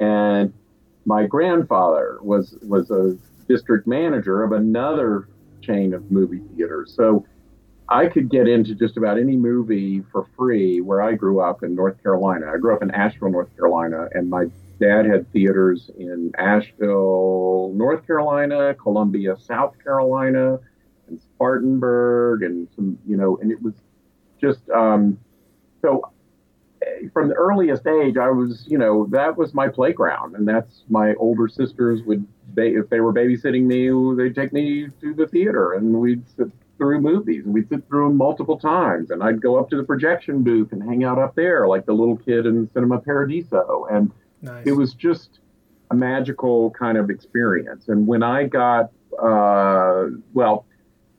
and 0.00 0.52
my 1.04 1.26
grandfather 1.26 2.18
was 2.22 2.56
was 2.62 2.90
a 2.90 3.16
district 3.48 3.86
manager 3.86 4.44
of 4.44 4.52
another 4.52 5.28
chain 5.60 5.94
of 5.94 6.10
movie 6.10 6.42
theaters. 6.54 6.92
So 6.94 7.26
I 7.88 8.06
could 8.06 8.28
get 8.28 8.46
into 8.46 8.74
just 8.74 8.96
about 8.96 9.18
any 9.18 9.36
movie 9.36 10.02
for 10.12 10.26
free 10.36 10.80
where 10.80 11.00
I 11.00 11.14
grew 11.14 11.40
up 11.40 11.62
in 11.62 11.74
North 11.74 12.02
Carolina. 12.02 12.50
I 12.52 12.58
grew 12.58 12.74
up 12.74 12.82
in 12.82 12.90
Asheville, 12.90 13.30
North 13.30 13.54
Carolina, 13.56 14.08
and 14.12 14.28
my 14.28 14.46
dad 14.78 15.06
had 15.06 15.30
theaters 15.32 15.90
in 15.98 16.32
Asheville, 16.36 17.72
North 17.74 18.06
Carolina, 18.06 18.74
Columbia, 18.74 19.36
South 19.38 19.74
Carolina, 19.82 20.58
and 21.08 21.18
Spartanburg, 21.20 22.42
and 22.42 22.68
some, 22.76 22.98
you 23.06 23.16
know, 23.16 23.38
and 23.40 23.50
it 23.50 23.62
was 23.62 23.74
just 24.38 24.68
um, 24.70 25.18
so 25.80 26.12
eh, 26.82 27.08
from 27.12 27.28
the 27.28 27.34
earliest 27.34 27.86
age, 27.86 28.18
I 28.18 28.28
was, 28.28 28.66
you 28.68 28.76
know, 28.76 29.06
that 29.10 29.36
was 29.36 29.54
my 29.54 29.68
playground, 29.68 30.36
and 30.36 30.46
that's 30.46 30.84
my 30.90 31.14
older 31.14 31.48
sisters 31.48 32.02
would, 32.02 32.26
ba- 32.54 32.78
if 32.78 32.90
they 32.90 33.00
were 33.00 33.14
babysitting 33.14 33.62
me, 33.62 33.88
they'd 34.22 34.34
take 34.34 34.52
me 34.52 34.88
to 35.00 35.14
the 35.14 35.26
theater, 35.26 35.72
and 35.72 35.94
we'd 35.94 36.22
sit 36.36 36.50
through 36.78 37.00
movies, 37.00 37.44
and 37.44 37.52
we'd 37.52 37.68
sit 37.68 37.86
through 37.88 38.08
them 38.08 38.16
multiple 38.16 38.58
times, 38.58 39.10
and 39.10 39.22
I'd 39.22 39.42
go 39.42 39.58
up 39.58 39.68
to 39.70 39.76
the 39.76 39.82
projection 39.82 40.42
booth 40.42 40.72
and 40.72 40.82
hang 40.82 41.04
out 41.04 41.18
up 41.18 41.34
there 41.34 41.68
like 41.68 41.84
the 41.84 41.92
little 41.92 42.16
kid 42.16 42.46
in 42.46 42.70
Cinema 42.72 43.00
Paradiso, 43.00 43.86
and 43.90 44.10
Nice. 44.40 44.66
it 44.66 44.72
was 44.72 44.94
just 44.94 45.40
a 45.90 45.94
magical 45.94 46.70
kind 46.70 46.96
of 46.96 47.10
experience. 47.10 47.88
And 47.88 48.06
when 48.06 48.22
I 48.22 48.44
got, 48.44 48.90
uh, 49.20 50.06
well, 50.32 50.64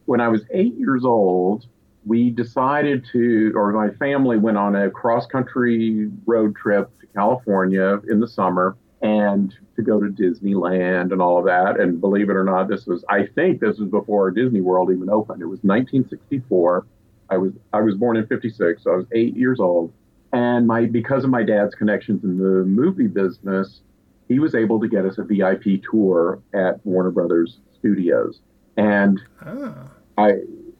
when 0.05 0.21
I 0.21 0.29
was 0.29 0.41
eight 0.51 0.75
years 0.75 1.03
old, 1.05 1.65
we 2.05 2.29
decided 2.29 3.05
to, 3.11 3.51
or 3.55 3.71
my 3.73 3.89
family 3.95 4.37
went 4.37 4.57
on 4.57 4.75
a 4.75 4.89
cross 4.89 5.25
country 5.27 6.09
road 6.25 6.55
trip 6.55 6.89
to 7.01 7.07
California 7.07 7.99
in 8.09 8.19
the 8.19 8.27
summer 8.27 8.77
and 9.01 9.55
to 9.75 9.81
go 9.81 9.99
to 9.99 10.07
Disneyland 10.07 11.11
and 11.13 11.21
all 11.21 11.39
of 11.39 11.45
that. 11.45 11.79
And 11.79 12.01
believe 12.01 12.29
it 12.29 12.35
or 12.35 12.43
not, 12.43 12.67
this 12.67 12.85
was, 12.85 13.03
I 13.09 13.25
think 13.25 13.61
this 13.61 13.77
was 13.77 13.89
before 13.89 14.29
Disney 14.31 14.61
World 14.61 14.91
even 14.91 15.09
opened. 15.09 15.41
It 15.41 15.45
was 15.45 15.59
1964. 15.59 16.85
I 17.29 17.37
was, 17.37 17.53
I 17.71 17.81
was 17.81 17.95
born 17.95 18.17
in 18.17 18.27
56, 18.27 18.83
so 18.83 18.91
I 18.91 18.95
was 18.97 19.05
eight 19.13 19.37
years 19.37 19.59
old. 19.59 19.93
And 20.33 20.67
my, 20.67 20.85
because 20.85 21.23
of 21.23 21.29
my 21.29 21.43
dad's 21.43 21.75
connections 21.75 22.23
in 22.23 22.37
the 22.37 22.65
movie 22.65 23.07
business, 23.07 23.81
he 24.27 24.39
was 24.39 24.53
able 24.53 24.79
to 24.79 24.87
get 24.87 25.05
us 25.05 25.17
a 25.17 25.23
VIP 25.23 25.81
tour 25.89 26.39
at 26.53 26.85
Warner 26.85 27.11
Brothers 27.11 27.59
Studios. 27.79 28.41
And 28.77 29.19
ah, 29.45 29.89
I, 30.17 30.33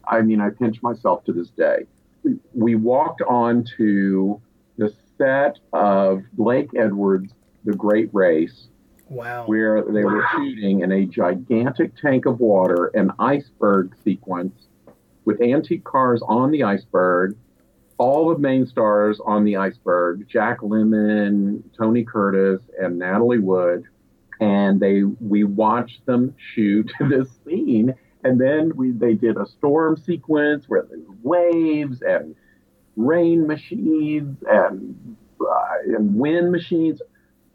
I 0.06 0.20
mean, 0.22 0.40
I 0.40 0.50
pinch 0.50 0.82
myself 0.82 1.24
to 1.24 1.32
this 1.32 1.48
day. 1.50 1.86
We, 2.22 2.36
we 2.52 2.74
walked 2.76 3.22
onto 3.22 4.40
the 4.76 4.94
set 5.18 5.58
of 5.72 6.22
Blake 6.32 6.70
Edwards' 6.76 7.32
The 7.64 7.74
Great 7.74 8.10
Race, 8.12 8.68
wow. 9.08 9.44
where 9.46 9.82
they 9.82 10.04
were 10.04 10.26
shooting 10.34 10.80
in 10.80 10.92
a 10.92 11.06
gigantic 11.06 11.96
tank 11.96 12.26
of 12.26 12.40
water 12.40 12.86
an 12.94 13.12
iceberg 13.18 13.94
sequence 14.02 14.54
with 15.24 15.40
antique 15.40 15.84
cars 15.84 16.22
on 16.26 16.50
the 16.50 16.62
iceberg, 16.64 17.36
all 17.98 18.30
the 18.30 18.38
main 18.38 18.66
stars 18.66 19.20
on 19.24 19.44
the 19.44 19.56
iceberg, 19.56 20.26
Jack 20.26 20.60
Lemmon, 20.60 21.62
Tony 21.76 22.02
Curtis, 22.02 22.60
and 22.80 22.98
Natalie 22.98 23.38
Wood. 23.38 23.84
And 24.40 24.80
they 24.80 25.02
we 25.02 25.44
watched 25.44 26.06
them 26.06 26.34
shoot 26.54 26.90
this 27.08 27.28
scene. 27.44 27.94
And 28.24 28.40
then 28.40 28.74
we 28.74 28.92
they 28.92 29.14
did 29.14 29.36
a 29.36 29.46
storm 29.46 29.96
sequence 29.98 30.64
where 30.66 30.82
there 30.82 30.98
was 30.98 31.16
waves 31.22 32.02
and 32.02 32.34
rain 32.96 33.46
machines 33.46 34.36
and 34.48 35.16
uh, 35.40 35.96
and 35.96 36.14
wind 36.14 36.50
machines. 36.50 37.02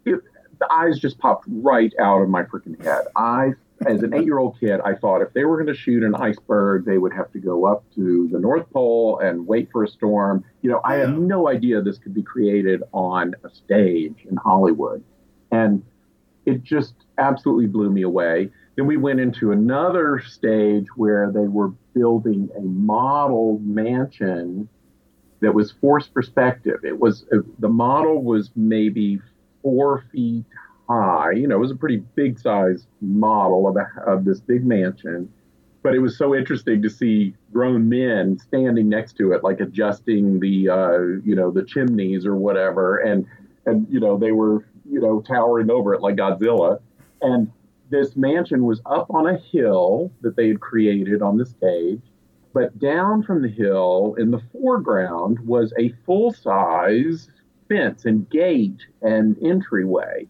It, 0.05 0.21
the 0.59 0.71
eyes 0.71 0.99
just 0.99 1.17
popped 1.19 1.45
right 1.47 1.93
out 1.99 2.21
of 2.21 2.29
my 2.29 2.43
freaking 2.43 2.81
head. 2.83 3.05
I, 3.15 3.53
as 3.85 4.03
an 4.03 4.13
eight-year-old 4.13 4.59
kid, 4.59 4.79
I 4.85 4.95
thought 4.95 5.21
if 5.21 5.33
they 5.33 5.43
were 5.43 5.57
going 5.57 5.73
to 5.73 5.79
shoot 5.79 6.03
an 6.03 6.15
iceberg, 6.15 6.85
they 6.85 6.97
would 6.97 7.13
have 7.13 7.31
to 7.33 7.39
go 7.39 7.65
up 7.65 7.83
to 7.95 8.29
the 8.31 8.39
North 8.39 8.69
Pole 8.71 9.19
and 9.19 9.45
wait 9.45 9.69
for 9.71 9.83
a 9.83 9.87
storm. 9.87 10.45
You 10.61 10.71
know, 10.71 10.81
I 10.83 10.95
had 10.95 11.17
no 11.17 11.49
idea 11.49 11.81
this 11.81 11.97
could 11.97 12.13
be 12.13 12.23
created 12.23 12.83
on 12.93 13.35
a 13.43 13.49
stage 13.49 14.25
in 14.29 14.37
Hollywood, 14.37 15.03
and 15.51 15.83
it 16.45 16.63
just 16.63 16.93
absolutely 17.17 17.67
blew 17.67 17.89
me 17.89 18.03
away. 18.03 18.49
Then 18.75 18.87
we 18.87 18.97
went 18.97 19.19
into 19.19 19.51
another 19.51 20.21
stage 20.25 20.87
where 20.95 21.31
they 21.31 21.47
were 21.47 21.69
building 21.93 22.49
a 22.57 22.61
model 22.61 23.59
mansion 23.63 24.69
that 25.41 25.53
was 25.53 25.71
forced 25.71 26.13
perspective. 26.13 26.79
It 26.83 26.97
was 26.99 27.25
uh, 27.33 27.37
the 27.59 27.69
model 27.69 28.23
was 28.23 28.51
maybe 28.55 29.19
four 29.65 30.05
feet 30.11 30.45
high. 30.87 31.31
You 31.31 31.47
know, 31.47 31.55
it 31.55 31.59
was 31.59 31.71
a 31.71 31.75
pretty 31.75 31.97
big 31.97 32.39
size 32.39 32.85
model 33.01 33.67
of, 33.67 33.77
a, 33.77 33.87
of 34.05 34.23
this 34.23 34.39
big 34.39 34.63
mansion. 34.63 35.27
But 35.81 35.95
it 35.95 35.99
was 35.99 36.17
so 36.17 36.35
interesting 36.35 36.83
to 36.83 36.89
see 36.89 37.33
grown 37.51 37.89
men 37.89 38.37
standing 38.37 38.89
next 38.89 39.13
to 39.17 39.33
it, 39.33 39.43
like 39.43 39.59
adjusting 39.59 40.39
the, 40.39 40.69
uh, 40.69 40.99
you 41.23 41.35
know, 41.35 41.49
the 41.49 41.63
chimneys 41.63 42.27
or 42.27 42.35
whatever, 42.35 42.97
and 42.97 43.25
and 43.65 43.87
you 43.89 43.99
know 43.99 44.17
they 44.17 44.31
were, 44.31 44.65
you 44.89 44.99
know, 44.99 45.21
towering 45.21 45.69
over 45.69 45.93
it 45.93 46.01
like 46.01 46.15
Godzilla. 46.15 46.79
And 47.21 47.51
this 47.89 48.15
mansion 48.15 48.65
was 48.65 48.81
up 48.85 49.07
on 49.11 49.27
a 49.27 49.37
hill 49.37 50.11
that 50.21 50.35
they 50.35 50.47
had 50.47 50.59
created 50.59 51.21
on 51.21 51.37
the 51.37 51.45
stage. 51.45 52.01
But 52.53 52.79
down 52.79 53.21
from 53.21 53.41
the 53.41 53.49
hill 53.49 54.15
in 54.17 54.31
the 54.31 54.41
foreground 54.53 55.39
was 55.39 55.73
a 55.77 55.89
full 56.05 56.33
size 56.33 57.29
fence 57.67 58.05
and 58.05 58.29
gate 58.29 58.79
and 59.01 59.37
entryway. 59.43 60.27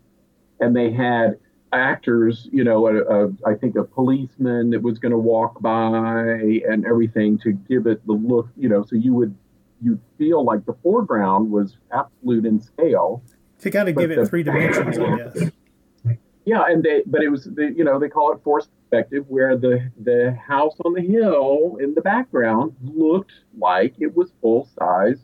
And 0.60 0.75
they 0.75 0.92
had 0.92 1.38
actors, 1.74 2.48
you 2.51 2.63
know, 2.63 2.88
a, 2.88 3.27
a, 3.27 3.30
I 3.46 3.56
think 3.56 3.75
a 3.75 3.84
policeman 3.84 4.70
that 4.72 4.82
was 4.82 5.00
going 5.00 5.12
to 5.12 5.18
walk 5.18 5.62
by 5.62 6.62
and 6.68 6.86
everything 6.86 7.38
to 7.39 7.51
give 7.51 7.88
it 7.88 8.06
the 8.08 8.13
look, 8.13 8.48
you 8.56 8.70
know, 8.70 8.84
so 8.84 8.96
you 8.96 9.13
would 9.13 9.36
you 9.82 10.00
feel 10.18 10.44
like 10.44 10.65
the 10.65 10.74
foreground 10.82 11.51
was 11.51 11.77
absolute 11.92 12.46
in 12.46 12.62
scale. 12.62 13.22
To 13.60 13.70
kind 13.70 13.89
of 13.89 13.96
give 13.98 14.12
it 14.12 14.15
the- 14.15 14.25
three 14.25 14.44
dimensions, 14.44 14.98
I 14.98 15.18
guess. 15.18 15.51
Yeah, 16.46 16.63
and 16.68 16.84
they 16.84 17.01
but 17.08 17.24
it 17.24 17.30
was 17.30 17.46
the 17.46 17.74
you 17.75 17.84
know 17.84 17.98
they 17.98 18.08
call 18.08 18.32
it 18.32 18.39
forced 18.44 18.70
perspective 18.96 19.25
where 19.27 19.58
the 19.58 19.92
the 20.04 20.38
house 20.48 20.75
on 20.86 20.94
the 20.94 21.01
hill 21.01 21.77
in 21.80 21.94
the 21.94 22.01
background 22.01 22.75
looked 22.84 23.34
like 23.58 23.94
it 24.00 24.15
was 24.15 24.32
full 24.42 24.68
size 24.77 25.20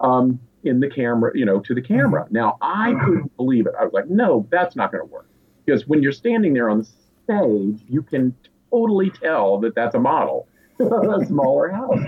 um 0.00 0.38
in 0.64 0.80
the 0.80 0.88
camera 0.88 1.32
you 1.34 1.44
know 1.44 1.60
to 1.60 1.74
the 1.74 1.82
camera. 1.82 2.24
Mm-hmm. 2.24 2.34
Now 2.34 2.58
I 2.60 2.92
mm-hmm. 2.92 3.04
couldn't 3.04 3.36
believe 3.36 3.66
it. 3.66 3.74
I 3.78 3.84
was 3.84 3.92
like, 3.92 4.08
no, 4.08 4.46
that's 4.50 4.76
not 4.76 4.92
going 4.92 5.06
to 5.06 5.12
work 5.12 5.28
because 5.64 5.86
when 5.86 6.02
you're 6.02 6.12
standing 6.12 6.54
there 6.54 6.68
on 6.68 6.78
the 6.78 6.84
stage, 6.84 7.84
you 7.88 8.02
can 8.02 8.34
totally 8.70 9.10
tell 9.10 9.58
that 9.60 9.74
that's 9.74 9.94
a 9.94 10.00
model, 10.00 10.48
a 10.80 11.24
smaller 11.26 11.68
house, 11.70 12.00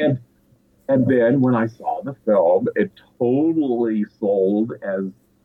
and 0.00 0.18
and 0.90 1.06
then 1.06 1.40
when 1.40 1.54
I 1.54 1.68
saw 1.68 2.02
the 2.02 2.16
film, 2.24 2.66
it 2.74 2.90
totally 3.16 4.04
sold 4.18 4.72
as 4.82 5.04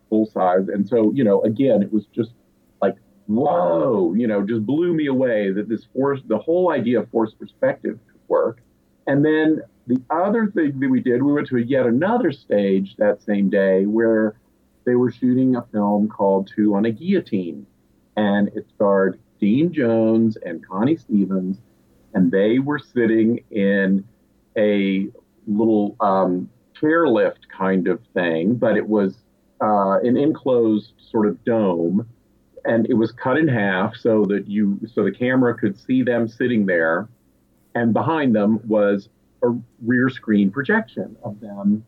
full 0.09 0.25
size. 0.25 0.69
And 0.69 0.87
so, 0.87 1.11
you 1.13 1.23
know, 1.23 1.43
again, 1.43 1.83
it 1.83 1.93
was 1.93 2.07
just 2.07 2.31
like, 2.81 2.95
whoa, 3.27 4.15
you 4.15 4.25
know, 4.25 4.43
just 4.43 4.65
blew 4.65 4.95
me 4.95 5.05
away 5.05 5.51
that 5.51 5.69
this 5.69 5.85
force, 5.93 6.19
the 6.25 6.39
whole 6.39 6.71
idea 6.71 6.99
of 6.99 7.11
forced 7.11 7.37
perspective 7.37 7.99
could 8.07 8.21
work. 8.27 8.59
And 9.05 9.23
then 9.23 9.61
the 9.87 10.01
other 10.09 10.47
thing 10.47 10.79
that 10.79 10.89
we 10.89 10.99
did, 10.99 11.21
we 11.21 11.33
went 11.33 11.47
to 11.47 11.57
yet 11.57 11.85
another 11.85 12.31
stage 12.31 12.95
that 12.97 13.21
same 13.21 13.49
day 13.49 13.85
where 13.85 14.35
they 14.85 14.95
were 14.95 15.11
shooting 15.11 15.55
a 15.55 15.61
film 15.71 16.07
called 16.07 16.51
Two 16.55 16.75
on 16.75 16.85
a 16.85 16.91
Guillotine. 16.91 17.65
And 18.17 18.49
it 18.49 18.67
starred 18.75 19.19
Dean 19.39 19.73
Jones 19.73 20.37
and 20.37 20.65
Connie 20.65 20.97
Stevens. 20.97 21.57
And 22.13 22.31
they 22.31 22.59
were 22.59 22.79
sitting 22.79 23.43
in 23.51 24.05
a 24.57 25.07
little 25.47 25.95
um, 25.99 26.49
chairlift 26.81 27.47
kind 27.55 27.87
of 27.87 27.99
thing, 28.13 28.55
but 28.55 28.77
it 28.77 28.87
was 28.87 29.15
uh, 29.61 29.99
an 29.99 30.17
enclosed 30.17 30.93
sort 31.11 31.27
of 31.27 31.43
dome, 31.43 32.07
and 32.63 32.87
it 32.89 32.93
was 32.93 33.11
cut 33.11 33.37
in 33.37 33.47
half 33.47 33.95
so 33.95 34.25
that 34.25 34.47
you 34.47 34.79
so 34.93 35.03
the 35.03 35.11
camera 35.11 35.55
could 35.55 35.79
see 35.79 36.03
them 36.03 36.27
sitting 36.27 36.65
there, 36.65 37.07
and 37.73 37.93
behind 37.93 38.35
them 38.35 38.59
was 38.67 39.09
a 39.49 39.59
rear 39.83 40.09
screen 40.09 40.51
projection 40.51 41.15
of 41.23 41.39
them, 41.39 41.85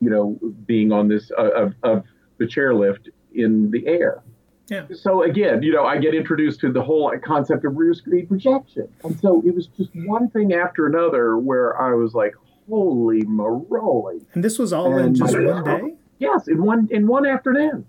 you 0.00 0.10
know, 0.10 0.38
being 0.66 0.92
on 0.92 1.08
this 1.08 1.30
uh, 1.36 1.50
of 1.50 1.74
of 1.82 2.04
the 2.38 2.44
chairlift 2.44 3.08
in 3.34 3.70
the 3.70 3.86
air. 3.86 4.22
Yeah. 4.68 4.86
So 4.92 5.22
again, 5.22 5.62
you 5.62 5.72
know, 5.72 5.84
I 5.84 5.98
get 5.98 6.14
introduced 6.14 6.60
to 6.60 6.72
the 6.72 6.82
whole 6.82 7.12
concept 7.24 7.64
of 7.64 7.76
rear 7.76 7.94
screen 7.94 8.26
projection, 8.26 8.88
and 9.04 9.18
so 9.20 9.42
it 9.46 9.54
was 9.54 9.68
just 9.68 9.90
one 9.94 10.28
thing 10.30 10.52
after 10.54 10.86
another 10.86 11.38
where 11.38 11.80
I 11.80 11.94
was 11.94 12.14
like, 12.14 12.34
"Holy 12.68 13.22
moly!" 13.22 14.26
And 14.34 14.42
this 14.42 14.58
was 14.58 14.72
all 14.72 14.96
in 14.98 15.14
just 15.14 15.34
one 15.38 15.64
day? 15.64 15.94
Yes, 16.18 16.48
in 16.48 16.62
one 16.62 16.88
in 16.90 17.06
one 17.06 17.26
afternoon. 17.26 17.86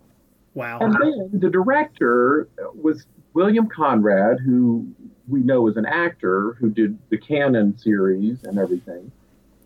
Wow. 0.53 0.79
And 0.79 0.93
then 0.95 1.29
the 1.33 1.49
director 1.49 2.49
was 2.73 3.05
William 3.33 3.69
Conrad, 3.69 4.39
who 4.39 4.87
we 5.27 5.41
know 5.41 5.67
as 5.67 5.77
an 5.77 5.86
actor 5.86 6.53
who 6.60 6.69
did 6.69 6.98
the 7.10 7.17
Cannon 7.17 7.77
series 7.77 8.43
and 8.43 8.57
everything. 8.57 9.12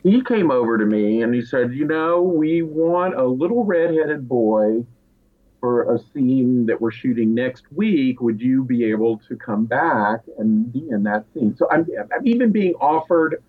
He 0.03 0.24
came 0.24 0.50
over 0.50 0.77
to 0.77 0.86
me 0.86 1.22
and 1.22 1.34
he 1.34 1.41
said, 1.41 1.74
You 1.74 1.86
know, 1.86 2.22
we 2.22 2.62
want 2.63 3.15
a 3.15 3.25
little 3.25 3.63
redheaded 3.63 4.27
boy 4.27 4.86
for 5.60 5.94
a 5.94 6.00
scene 6.12 6.65
that 6.65 6.82
we're 6.82 6.91
shooting 6.91 7.36
next 7.36 7.72
week. 7.72 8.20
Would 8.20 8.41
you 8.41 8.63
be 8.63 8.86
able 8.86 9.20
to 9.30 9.36
come 9.36 9.65
back 9.65 10.22
and 10.39 10.74
be 10.74 10.89
in 10.89 11.03
that 11.03 11.25
scene? 11.34 11.56
So 11.56 11.70
I'm, 11.70 11.86
I'm 12.15 12.27
even 12.27 12.51
being 12.51 12.74
offered 12.75 13.44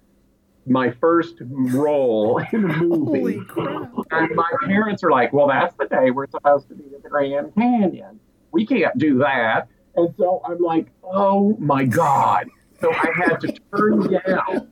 my 0.66 0.90
first 0.90 1.36
role 1.40 2.38
in 2.52 2.64
a 2.64 2.76
movie. 2.76 3.38
Holy 3.38 3.44
crap. 3.46 3.92
And 4.10 4.36
my 4.36 4.50
parents 4.64 5.02
are 5.02 5.10
like, 5.10 5.32
well, 5.32 5.48
that's 5.48 5.74
the 5.76 5.86
day 5.86 6.10
we're 6.10 6.28
supposed 6.28 6.68
to 6.68 6.74
be 6.74 6.84
at 6.94 7.02
the 7.02 7.08
Grand 7.08 7.54
Canyon. 7.54 8.20
We 8.52 8.66
can't 8.66 8.96
do 8.98 9.18
that. 9.18 9.68
And 9.96 10.14
so 10.18 10.40
I'm 10.44 10.58
like, 10.58 10.86
oh 11.02 11.56
my 11.58 11.84
God. 11.84 12.48
So 12.80 12.90
I 12.92 13.10
had 13.14 13.40
to 13.42 13.52
turn 13.76 14.12
down 14.12 14.70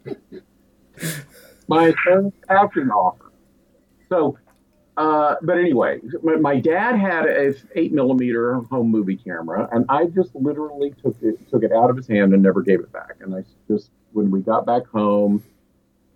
my 1.69 1.95
acting 2.49 2.91
offer. 2.91 3.33
So, 4.09 4.37
uh, 4.97 5.37
but 5.43 5.57
anyway, 5.57 6.01
my, 6.23 6.37
my 6.37 6.59
dad 6.59 6.97
had 6.97 7.27
a 7.27 7.55
eight 7.77 7.93
millimeter 7.93 8.55
home 8.55 8.91
movie 8.91 9.17
camera, 9.17 9.69
and 9.71 9.87
I 9.89 10.07
just 10.07 10.35
literally 10.35 10.93
took 11.03 11.17
it 11.23 11.49
took 11.49 11.63
it 11.63 11.73
out 11.73 11.89
of 11.91 11.97
his 11.97 12.09
hand 12.09 12.35
and 12.35 12.43
never 12.43 12.63
gave 12.63 12.81
it 12.81 12.93
back. 12.93 13.17
And 13.21 13.35
I 13.35 13.45
just 13.69 13.91
when 14.13 14.31
we 14.31 14.41
got 14.41 14.67
back 14.67 14.87
home, 14.89 15.45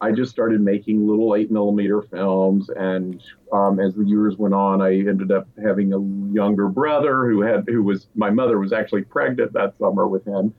I 0.04 0.12
just 0.12 0.30
started 0.30 0.60
making 0.60 1.08
little 1.08 1.34
eight 1.34 1.50
millimeter 1.50 2.02
films, 2.02 2.68
and 2.68 3.22
um, 3.52 3.80
as 3.80 3.94
the 3.94 4.04
years 4.04 4.36
went 4.36 4.52
on, 4.52 4.82
I 4.82 4.98
ended 4.98 5.32
up 5.32 5.48
having 5.62 5.94
a 5.94 6.34
younger 6.34 6.68
brother 6.68 7.26
who 7.26 7.40
had 7.40 7.64
who 7.66 7.82
was 7.82 8.08
my 8.14 8.28
mother 8.28 8.58
was 8.58 8.72
actually 8.72 9.02
pregnant 9.02 9.54
that 9.54 9.78
summer 9.78 10.06
with 10.06 10.26
him, 10.26 10.54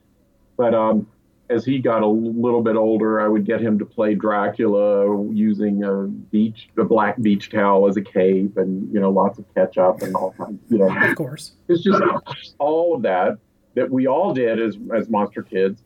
but 0.58 0.74
um, 0.74 1.08
as 1.52 1.64
he 1.64 1.78
got 1.78 2.02
a 2.02 2.08
little 2.08 2.64
bit 2.64 2.76
older, 2.76 3.22
I 3.22 3.28
would 3.28 3.46
get 3.46 3.62
him 3.62 3.78
to 3.78 3.86
play 3.86 4.16
Dracula 4.16 5.24
using 5.32 5.84
a 5.84 6.08
beach, 6.08 6.70
a 6.78 6.84
black 6.84 7.22
beach 7.22 7.52
towel 7.52 7.88
as 7.88 7.98
a 7.98 8.02
cape, 8.02 8.58
and 8.58 8.92
you 8.92 9.00
know, 9.00 9.12
lots 9.12 9.38
of 9.38 9.46
ketchup 9.54 10.02
and 10.02 10.16
all 10.16 10.32
kinds. 10.32 10.60
You 10.70 10.80
know, 10.80 10.90
of 10.90 11.16
course, 11.16 11.52
it's 11.68 11.84
just 11.84 12.02
all 12.58 12.96
of 12.96 13.04
that 13.04 13.38
that 13.76 13.92
we 13.92 14.08
all 14.08 14.34
did 14.34 14.60
as 14.60 14.76
as 14.96 15.08
monster 15.08 15.44
kids, 15.44 15.84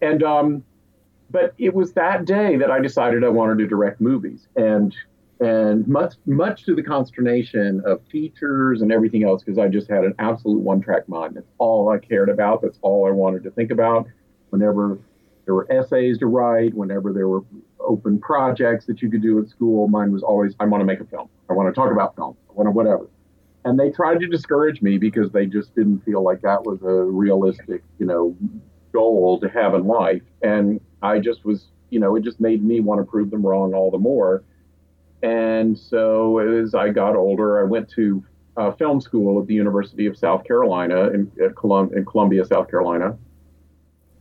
and 0.00 0.22
um, 0.22 0.64
but 1.32 1.54
it 1.58 1.74
was 1.74 1.92
that 1.94 2.24
day 2.24 2.56
that 2.56 2.70
I 2.70 2.80
decided 2.80 3.24
I 3.24 3.28
wanted 3.28 3.58
to 3.58 3.66
direct 3.66 4.00
movies, 4.00 4.48
and 4.56 4.94
and 5.40 5.88
much 5.88 6.14
much 6.26 6.64
to 6.64 6.74
the 6.74 6.82
consternation 6.82 7.82
of 7.84 8.06
teachers 8.08 8.82
and 8.82 8.92
everything 8.92 9.24
else, 9.24 9.42
because 9.42 9.58
I 9.58 9.68
just 9.68 9.90
had 9.90 10.04
an 10.04 10.14
absolute 10.18 10.60
one 10.60 10.80
track 10.80 11.08
mind. 11.08 11.34
That's 11.34 11.50
all 11.58 11.88
I 11.88 11.98
cared 11.98 12.28
about. 12.28 12.62
That's 12.62 12.78
all 12.82 13.08
I 13.08 13.10
wanted 13.10 13.42
to 13.44 13.50
think 13.50 13.70
about 13.70 14.06
whenever 14.50 14.98
there 15.44 15.54
were 15.54 15.66
essays 15.72 16.18
to 16.18 16.26
write, 16.26 16.74
whenever 16.74 17.12
there 17.12 17.26
were 17.26 17.42
open 17.80 18.20
projects 18.20 18.86
that 18.86 19.02
you 19.02 19.10
could 19.10 19.22
do 19.22 19.40
at 19.40 19.48
school, 19.48 19.88
mine 19.88 20.12
was 20.12 20.22
always, 20.22 20.54
I 20.60 20.66
want 20.66 20.82
to 20.82 20.84
make 20.84 21.00
a 21.00 21.04
film. 21.04 21.28
I 21.50 21.54
want 21.54 21.68
to 21.68 21.74
talk 21.74 21.90
about 21.90 22.14
film. 22.14 22.36
I 22.48 22.52
want 22.52 22.68
to 22.68 22.70
whatever. 22.70 23.08
And 23.64 23.78
they 23.78 23.90
tried 23.90 24.20
to 24.20 24.26
discourage 24.26 24.82
me 24.82 24.98
because 24.98 25.30
they 25.30 25.46
just 25.46 25.74
didn't 25.74 26.04
feel 26.04 26.22
like 26.22 26.42
that 26.42 26.64
was 26.64 26.80
a 26.82 27.04
realistic, 27.04 27.82
you 27.98 28.06
know, 28.06 28.36
goal 28.92 29.40
to 29.40 29.48
have 29.48 29.74
in 29.74 29.86
life. 29.86 30.22
And 30.42 30.80
I 31.02 31.18
just 31.18 31.44
was, 31.44 31.66
you 31.90 32.00
know, 32.00 32.16
it 32.16 32.24
just 32.24 32.40
made 32.40 32.64
me 32.64 32.80
want 32.80 33.00
to 33.00 33.04
prove 33.04 33.30
them 33.30 33.44
wrong 33.44 33.74
all 33.74 33.90
the 33.90 33.98
more. 33.98 34.44
And 35.22 35.78
so 35.78 36.38
as 36.38 36.74
I 36.74 36.88
got 36.88 37.16
older, 37.16 37.60
I 37.60 37.64
went 37.64 37.88
to 37.90 38.24
uh, 38.56 38.72
film 38.72 39.00
school 39.00 39.40
at 39.40 39.46
the 39.46 39.54
University 39.54 40.06
of 40.06 40.16
South 40.16 40.44
Carolina 40.44 41.10
in, 41.10 41.30
Colum- 41.56 41.92
in 41.94 42.04
Columbia, 42.04 42.44
South 42.44 42.68
Carolina 42.70 43.16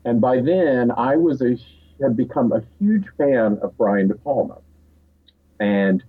and 0.06 0.20
by 0.20 0.42
then, 0.42 0.92
I 0.92 1.16
was 1.16 1.42
a 1.42 1.58
had 2.02 2.18
become 2.18 2.52
a 2.52 2.64
huge 2.80 3.06
fan 3.16 3.60
of 3.62 3.78
Brian 3.78 4.08
De 4.08 4.16
Palma, 4.16 4.58
and 5.60 6.04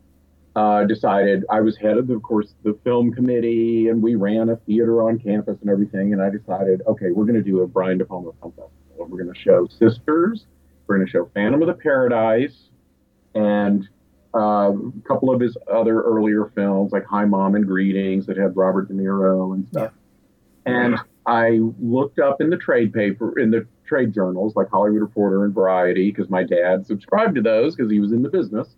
uh, 0.57 0.85
decided 0.85 1.45
I 1.51 1.61
was 1.61 1.77
head 1.77 1.99
of, 1.99 2.07
the, 2.07 2.15
of 2.15 2.23
course, 2.23 2.55
the 2.63 2.79
film 2.83 3.13
committee, 3.13 3.89
and 3.89 4.03
we 4.03 4.15
ran 4.15 4.49
a 4.49 4.57
theater 4.57 5.03
on 5.03 5.19
campus 5.19 5.59
and 5.61 5.69
everything. 5.69 6.15
And 6.15 6.23
I 6.23 6.31
decided, 6.31 6.81
okay, 6.87 7.11
we're 7.11 7.27
going 7.27 7.43
to 7.43 7.43
do 7.43 7.61
a 7.61 7.67
Brian 7.67 7.99
De 7.99 8.07
Palma 8.07 8.31
film 8.41 8.53
festival. 8.53 8.71
We're 8.97 9.23
going 9.23 9.35
to 9.35 9.39
show 9.39 9.67
Sisters. 9.67 10.47
To 11.01 11.07
show 11.07 11.31
Phantom 11.35 11.61
of 11.63 11.69
the 11.69 11.75
Paradise, 11.75 12.69
and 13.35 13.89
uh, 14.35 14.73
a 14.73 15.09
couple 15.09 15.33
of 15.33 15.41
his 15.41 15.57
other 15.73 16.03
earlier 16.03 16.51
films 16.55 16.93
like 16.93 17.05
Hi 17.07 17.25
Mom 17.25 17.55
and 17.55 17.67
Greetings 17.67 18.27
that 18.27 18.37
had 18.37 18.57
Robert 18.57 18.89
De 18.89 18.95
Niro 18.95 19.55
and 19.55 19.67
stuff. 19.69 19.93
Yeah. 20.67 20.73
And 20.75 20.97
I 21.27 21.61
looked 21.81 22.19
up 22.19 22.41
in 22.41 22.51
the 22.51 22.57
trade 22.57 22.93
paper 22.93 23.39
in 23.39 23.51
the 23.51 23.67
trade 23.85 24.15
journals 24.15 24.57
like 24.57 24.69
Hollywood 24.71 25.03
Reporter 25.03 25.45
and 25.45 25.55
Variety 25.55 26.11
because 26.11 26.31
my 26.31 26.43
dad 26.43 26.87
subscribed 26.87 27.35
to 27.35 27.43
those 27.43 27.77
because 27.77 27.91
he 27.91 28.01
was 28.01 28.13
in 28.13 28.23
the 28.23 28.31
business 28.31 28.69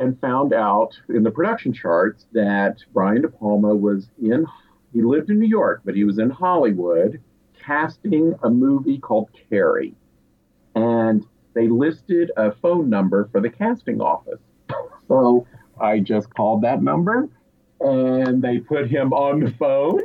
and 0.00 0.20
found 0.20 0.52
out 0.52 0.98
in 1.08 1.22
the 1.22 1.30
production 1.30 1.72
charts 1.72 2.26
that 2.32 2.78
Brian 2.92 3.22
De 3.22 3.28
Palma 3.28 3.74
was 3.74 4.08
in, 4.20 4.46
he 4.92 5.02
lived 5.02 5.30
in 5.30 5.38
New 5.38 5.46
York, 5.46 5.82
but 5.84 5.94
he 5.94 6.04
was 6.04 6.18
in 6.18 6.30
Hollywood 6.30 7.20
casting 7.64 8.34
a 8.42 8.50
movie 8.50 8.98
called 8.98 9.30
Carrie. 9.48 9.94
And 10.74 11.24
they 11.54 11.68
listed 11.68 12.30
a 12.36 12.52
phone 12.52 12.90
number 12.90 13.28
for 13.32 13.40
the 13.40 13.50
casting 13.50 14.00
office. 14.00 14.40
So 15.08 15.46
I 15.80 16.00
just 16.00 16.32
called 16.34 16.62
that 16.62 16.82
number 16.82 17.28
and 17.80 18.42
they 18.42 18.58
put 18.58 18.88
him 18.88 19.12
on 19.12 19.40
the 19.40 19.50
phone. 19.52 20.00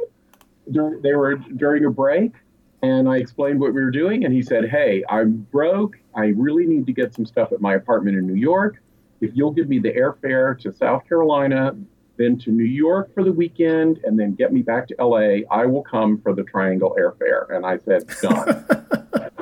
They 0.67 1.15
were 1.15 1.35
during 1.35 1.85
a 1.85 1.89
break 1.89 2.33
and 2.81 3.09
I 3.09 3.17
explained 3.17 3.59
what 3.59 3.73
we 3.73 3.81
were 3.81 3.91
doing, 3.91 4.23
and 4.23 4.33
he 4.33 4.41
said, 4.41 4.69
Hey, 4.69 5.03
I'm 5.09 5.47
broke. 5.51 5.97
I 6.15 6.27
really 6.27 6.65
need 6.65 6.85
to 6.85 6.93
get 6.93 7.13
some 7.13 7.25
stuff 7.25 7.51
at 7.51 7.61
my 7.61 7.75
apartment 7.75 8.17
in 8.17 8.25
New 8.25 8.39
York. 8.39 8.81
If 9.21 9.31
you'll 9.33 9.51
give 9.51 9.67
me 9.67 9.79
the 9.79 9.91
airfare 9.91 10.57
to 10.61 10.71
South 10.71 11.07
Carolina, 11.07 11.75
then 12.17 12.37
to 12.39 12.51
New 12.51 12.65
York 12.65 13.13
for 13.13 13.23
the 13.23 13.31
weekend, 13.31 13.99
and 14.05 14.17
then 14.17 14.33
get 14.33 14.53
me 14.53 14.61
back 14.61 14.87
to 14.89 14.95
LA, 14.99 15.45
I 15.51 15.65
will 15.65 15.83
come 15.83 16.21
for 16.21 16.33
the 16.33 16.43
Triangle 16.43 16.95
airfare. 16.97 17.53
And 17.53 17.65
I 17.65 17.77
said, 17.79 18.07
Done. 18.21 18.65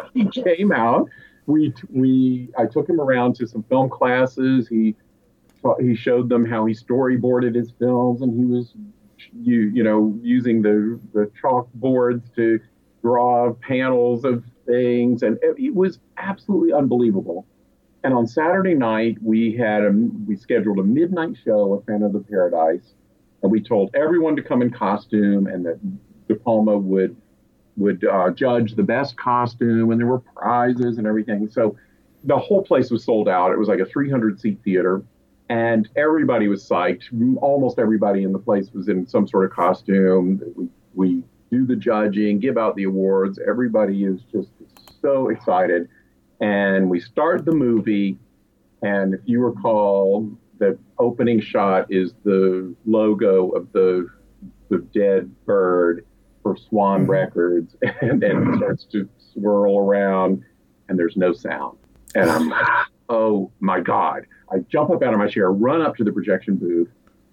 he 0.14 0.26
came 0.30 0.72
out. 0.72 1.10
We, 1.48 1.74
we, 1.90 2.50
I 2.58 2.66
took 2.66 2.88
him 2.88 3.02
around 3.02 3.36
to 3.38 3.48
some 3.48 3.64
film 3.64 3.90
classes. 3.90 4.68
He, 4.68 4.96
he 5.80 5.96
showed 5.96 6.30
them 6.30 6.46
how 6.46 6.66
he 6.66 6.74
storyboarded 6.74 7.56
his 7.56 7.72
films, 7.80 8.22
and 8.22 8.38
he 8.38 8.46
was, 8.46 8.74
you, 9.34 9.72
you 9.74 9.84
know, 9.84 10.18
using 10.22 10.62
the 10.62 11.00
the 11.14 11.32
chalkboards 11.42 12.24
to 12.36 12.60
draw 13.02 13.54
panels 13.54 14.24
of 14.26 14.44
things, 14.66 15.24
and 15.24 15.38
it, 15.42 15.56
it 15.58 15.74
was 15.74 16.00
absolutely 16.18 16.74
unbelievable. 16.74 17.46
And 18.04 18.14
on 18.14 18.28
Saturday 18.28 18.76
night, 18.76 19.18
we 19.22 19.56
had 19.56 19.84
a, 19.84 19.92
we 20.26 20.36
scheduled 20.36 20.80
a 20.80 20.84
midnight 20.84 21.36
show 21.44 21.74
of 21.74 21.86
Phantom 21.86 22.04
of 22.04 22.14
the 22.14 22.20
Paradise, 22.20 22.94
and 23.42 23.52
we 23.52 23.62
told 23.62 23.90
everyone 23.96 24.36
to 24.36 24.44
come 24.44 24.62
in 24.62 24.70
costume, 24.70 25.48
and 25.48 25.66
that 25.66 25.80
De 26.28 26.36
Palma 26.36 26.78
would 26.78 27.16
would 27.78 28.04
uh, 28.04 28.32
judge 28.32 28.76
the 28.76 28.84
best 28.84 29.18
costume, 29.18 29.92
and 29.92 30.00
there 30.00 30.08
were 30.08 30.20
prizes 30.20 30.98
and 30.98 31.08
everything. 31.08 31.50
So 31.50 31.78
the 32.24 32.38
whole 32.38 32.64
place 32.64 32.90
was 32.92 33.04
sold 33.04 33.30
out. 33.30 33.52
It 33.52 33.60
was 33.60 33.68
like 33.68 33.80
a 33.80 33.86
300 33.86 34.40
seat 34.40 34.60
theater, 34.64 35.04
and 35.50 35.88
everybody 35.96 36.48
was 36.48 36.68
psyched. 36.68 37.04
Almost 37.42 37.80
everybody 37.80 38.24
in 38.24 38.34
the 38.34 38.40
place 38.40 38.72
was 38.74 38.90
in 38.90 39.08
some 39.08 39.28
sort 39.28 39.46
of 39.46 39.52
costume. 39.52 40.42
We 40.56 40.70
we 40.98 41.24
do 41.52 41.66
the 41.66 41.76
judging, 41.76 42.40
give 42.40 42.58
out 42.58 42.76
the 42.76 42.84
awards. 42.84 43.40
Everybody 43.48 44.04
is 44.04 44.22
just 44.32 44.50
so 45.02 45.30
excited. 45.30 45.88
And 46.42 46.90
we 46.90 47.00
start 47.00 47.46
the 47.46 47.54
movie. 47.54 48.18
And 48.82 49.14
if 49.14 49.22
you 49.26 49.42
recall, 49.42 50.30
the 50.58 50.78
opening 50.98 51.40
shot 51.40 51.86
is 51.92 52.14
the 52.24 52.76
logo 52.86 53.50
of 53.50 53.72
the, 53.72 54.08
the 54.70 54.80
dead 54.94 55.32
bird 55.46 56.06
for 56.48 56.58
Swan 56.58 57.02
mm-hmm. 57.02 57.12
Records. 57.12 57.76
And 58.02 58.22
then 58.22 58.54
it 58.54 58.58
starts 58.58 58.86
to 58.92 59.10
swirl 59.34 59.78
around, 59.80 60.44
and 60.88 60.98
there's 60.98 61.18
no 61.18 61.34
sound. 61.34 61.78
And 62.16 62.30
I'm 62.30 62.50
like, 62.50 62.66
oh 63.10 63.52
my 63.60 63.80
God. 63.80 64.26
I 64.52 64.60
jump 64.60 64.92
up 64.92 65.04
out 65.04 65.14
of 65.14 65.20
my 65.20 65.28
chair, 65.28 65.52
run 65.52 65.82
up 65.82 65.98
to 65.98 66.04
the 66.04 66.12
projection 66.12 66.56
booth, 66.56 66.90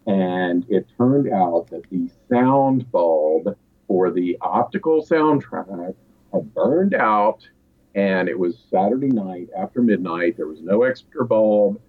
and 0.07 0.65
it 0.69 0.87
turned 0.99 1.33
out 1.33 1.69
that 1.71 1.89
the 1.91 2.09
sound 2.29 2.91
bulb 2.91 3.57
for 3.87 4.11
the 4.11 4.37
optical 4.41 5.05
soundtrack 5.05 5.95
had 6.33 6.55
burned 6.55 6.95
out, 6.95 7.47
and 7.95 8.29
it 8.29 8.37
was 8.39 8.59
Saturday 8.71 9.09
night 9.09 9.49
after 9.57 9.81
midnight. 9.81 10.37
There 10.37 10.49
was 10.49 10.61
no 10.61 10.83
extra 10.83 11.25
bulb, 11.25 11.81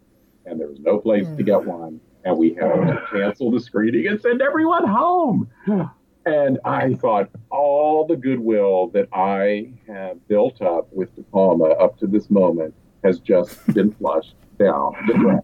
and 0.46 0.60
there 0.60 0.68
was 0.68 0.80
no 0.80 1.00
place 1.00 1.26
mm. 1.26 1.38
to 1.38 1.44
get 1.44 1.64
hmm. 1.64 1.70
one. 1.70 2.02
And 2.24 2.38
we 2.38 2.54
had 2.54 2.74
to 2.74 3.04
cancel 3.12 3.52
the 3.52 3.60
screening 3.60 4.08
and 4.08 4.20
send 4.22 4.42
everyone 4.42 4.88
home. 4.88 5.50
And 6.26 6.60
I 6.66 6.96
thought 6.96 7.30
all 7.52 8.06
the 8.08 8.16
goodwill 8.16 8.88
that 8.88 9.08
I 9.14 9.72
have 9.88 10.28
built 10.28 10.62
up 10.62 10.92
with 10.92 11.16
De 11.16 11.22
Palma 11.24 11.66
up 11.66 12.00
to 12.00 12.08
this 12.08 12.30
moment 12.32 12.74
has 13.04 13.20
just 13.20 13.66
been 13.74 13.92
flushed 13.92 14.36
down 14.58 14.96
the 15.08 15.14
drain. 15.14 15.42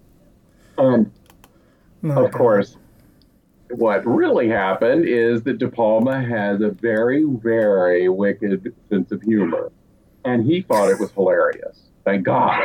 And 0.78 1.12
of 2.04 2.32
course, 2.32 2.78
what 3.70 4.06
really 4.06 4.50
happened 4.50 5.06
is 5.06 5.44
that 5.44 5.60
De 5.60 5.70
Palma 5.70 6.22
has 6.22 6.62
a 6.62 6.70
very, 6.70 7.26
very 7.26 8.10
wicked 8.10 8.74
sense 8.90 9.12
of 9.12 9.22
humor, 9.22 9.72
and 10.26 10.44
he 10.44 10.62
thought 10.62 10.90
it 10.90 11.00
was 11.00 11.12
hilarious. 11.12 11.80
Thank 12.04 12.24
God. 12.24 12.60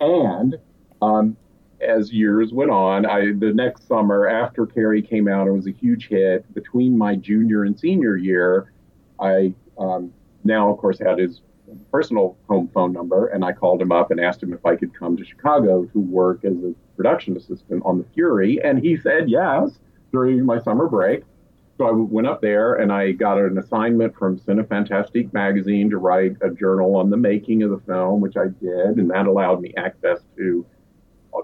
And 0.00 0.58
um, 1.00 1.36
as 1.82 2.12
years 2.12 2.52
went 2.52 2.70
on, 2.70 3.06
I 3.06 3.32
the 3.32 3.52
next 3.52 3.86
summer 3.86 4.28
after 4.28 4.66
Carrie 4.66 5.02
came 5.02 5.28
out, 5.28 5.46
it 5.46 5.52
was 5.52 5.66
a 5.66 5.72
huge 5.72 6.08
hit. 6.08 6.52
Between 6.54 6.96
my 6.96 7.16
junior 7.16 7.64
and 7.64 7.78
senior 7.78 8.16
year, 8.16 8.72
I 9.20 9.54
um, 9.78 10.12
now, 10.44 10.70
of 10.70 10.78
course, 10.78 10.98
had 10.98 11.18
his 11.18 11.40
personal 11.90 12.36
home 12.48 12.68
phone 12.74 12.92
number, 12.92 13.28
and 13.28 13.44
I 13.44 13.52
called 13.52 13.80
him 13.80 13.92
up 13.92 14.10
and 14.10 14.20
asked 14.20 14.42
him 14.42 14.52
if 14.52 14.64
I 14.66 14.76
could 14.76 14.94
come 14.94 15.16
to 15.16 15.24
Chicago 15.24 15.84
to 15.84 15.98
work 15.98 16.44
as 16.44 16.54
a 16.54 16.74
production 16.96 17.36
assistant 17.36 17.82
on 17.84 17.98
The 17.98 18.04
Fury, 18.14 18.62
and 18.62 18.78
he 18.78 18.96
said 18.96 19.28
yes 19.28 19.78
during 20.12 20.44
my 20.44 20.60
summer 20.60 20.88
break. 20.88 21.22
So 21.78 21.86
I 21.86 21.90
went 21.92 22.26
up 22.26 22.42
there 22.42 22.74
and 22.74 22.92
I 22.92 23.12
got 23.12 23.38
an 23.38 23.56
assignment 23.56 24.14
from 24.14 24.38
Cinefantastique 24.38 25.32
magazine 25.32 25.88
to 25.90 25.96
write 25.96 26.36
a 26.42 26.50
journal 26.50 26.94
on 26.96 27.08
the 27.08 27.16
making 27.16 27.62
of 27.62 27.70
the 27.70 27.80
film, 27.86 28.20
which 28.20 28.36
I 28.36 28.48
did, 28.48 28.98
and 28.98 29.10
that 29.10 29.26
allowed 29.26 29.62
me 29.62 29.72
access 29.76 30.20
to 30.36 30.66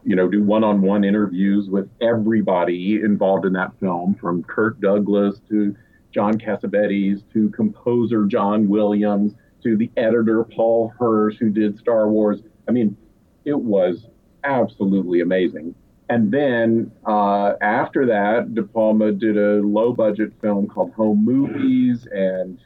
you 0.05 0.16
know, 0.16 0.29
do 0.29 0.42
one-on-one 0.42 1.05
interviews 1.05 1.68
with 1.68 1.88
everybody 2.01 2.96
involved 2.96 3.46
in 3.46 3.53
that 3.55 3.72
film, 3.81 4.14
from 4.14 4.42
Kirk 4.42 4.81
Douglas 4.81 5.40
to 5.48 5.74
John 6.12 6.38
Cassavetes 6.38 7.22
to 7.33 7.51
composer 7.51 8.24
John 8.24 8.68
Williams 8.68 9.35
to 9.62 9.77
the 9.77 9.90
editor 9.96 10.44
Paul 10.44 10.92
Hirsch, 10.98 11.37
who 11.38 11.51
did 11.51 11.79
Star 11.79 12.09
Wars. 12.09 12.40
I 12.68 12.72
mean, 12.72 12.96
it 13.44 13.59
was 13.59 14.07
absolutely 14.44 15.20
amazing. 15.20 15.74
And 16.11 16.33
then 16.33 16.90
uh, 17.07 17.55
after 17.61 18.07
that, 18.07 18.55
De 18.55 18.62
Palma 18.62 19.12
did 19.12 19.37
a 19.37 19.61
low 19.61 19.92
budget 19.92 20.33
film 20.40 20.66
called 20.66 20.92
Home 20.94 21.22
Movies. 21.24 22.07
And 22.11 22.59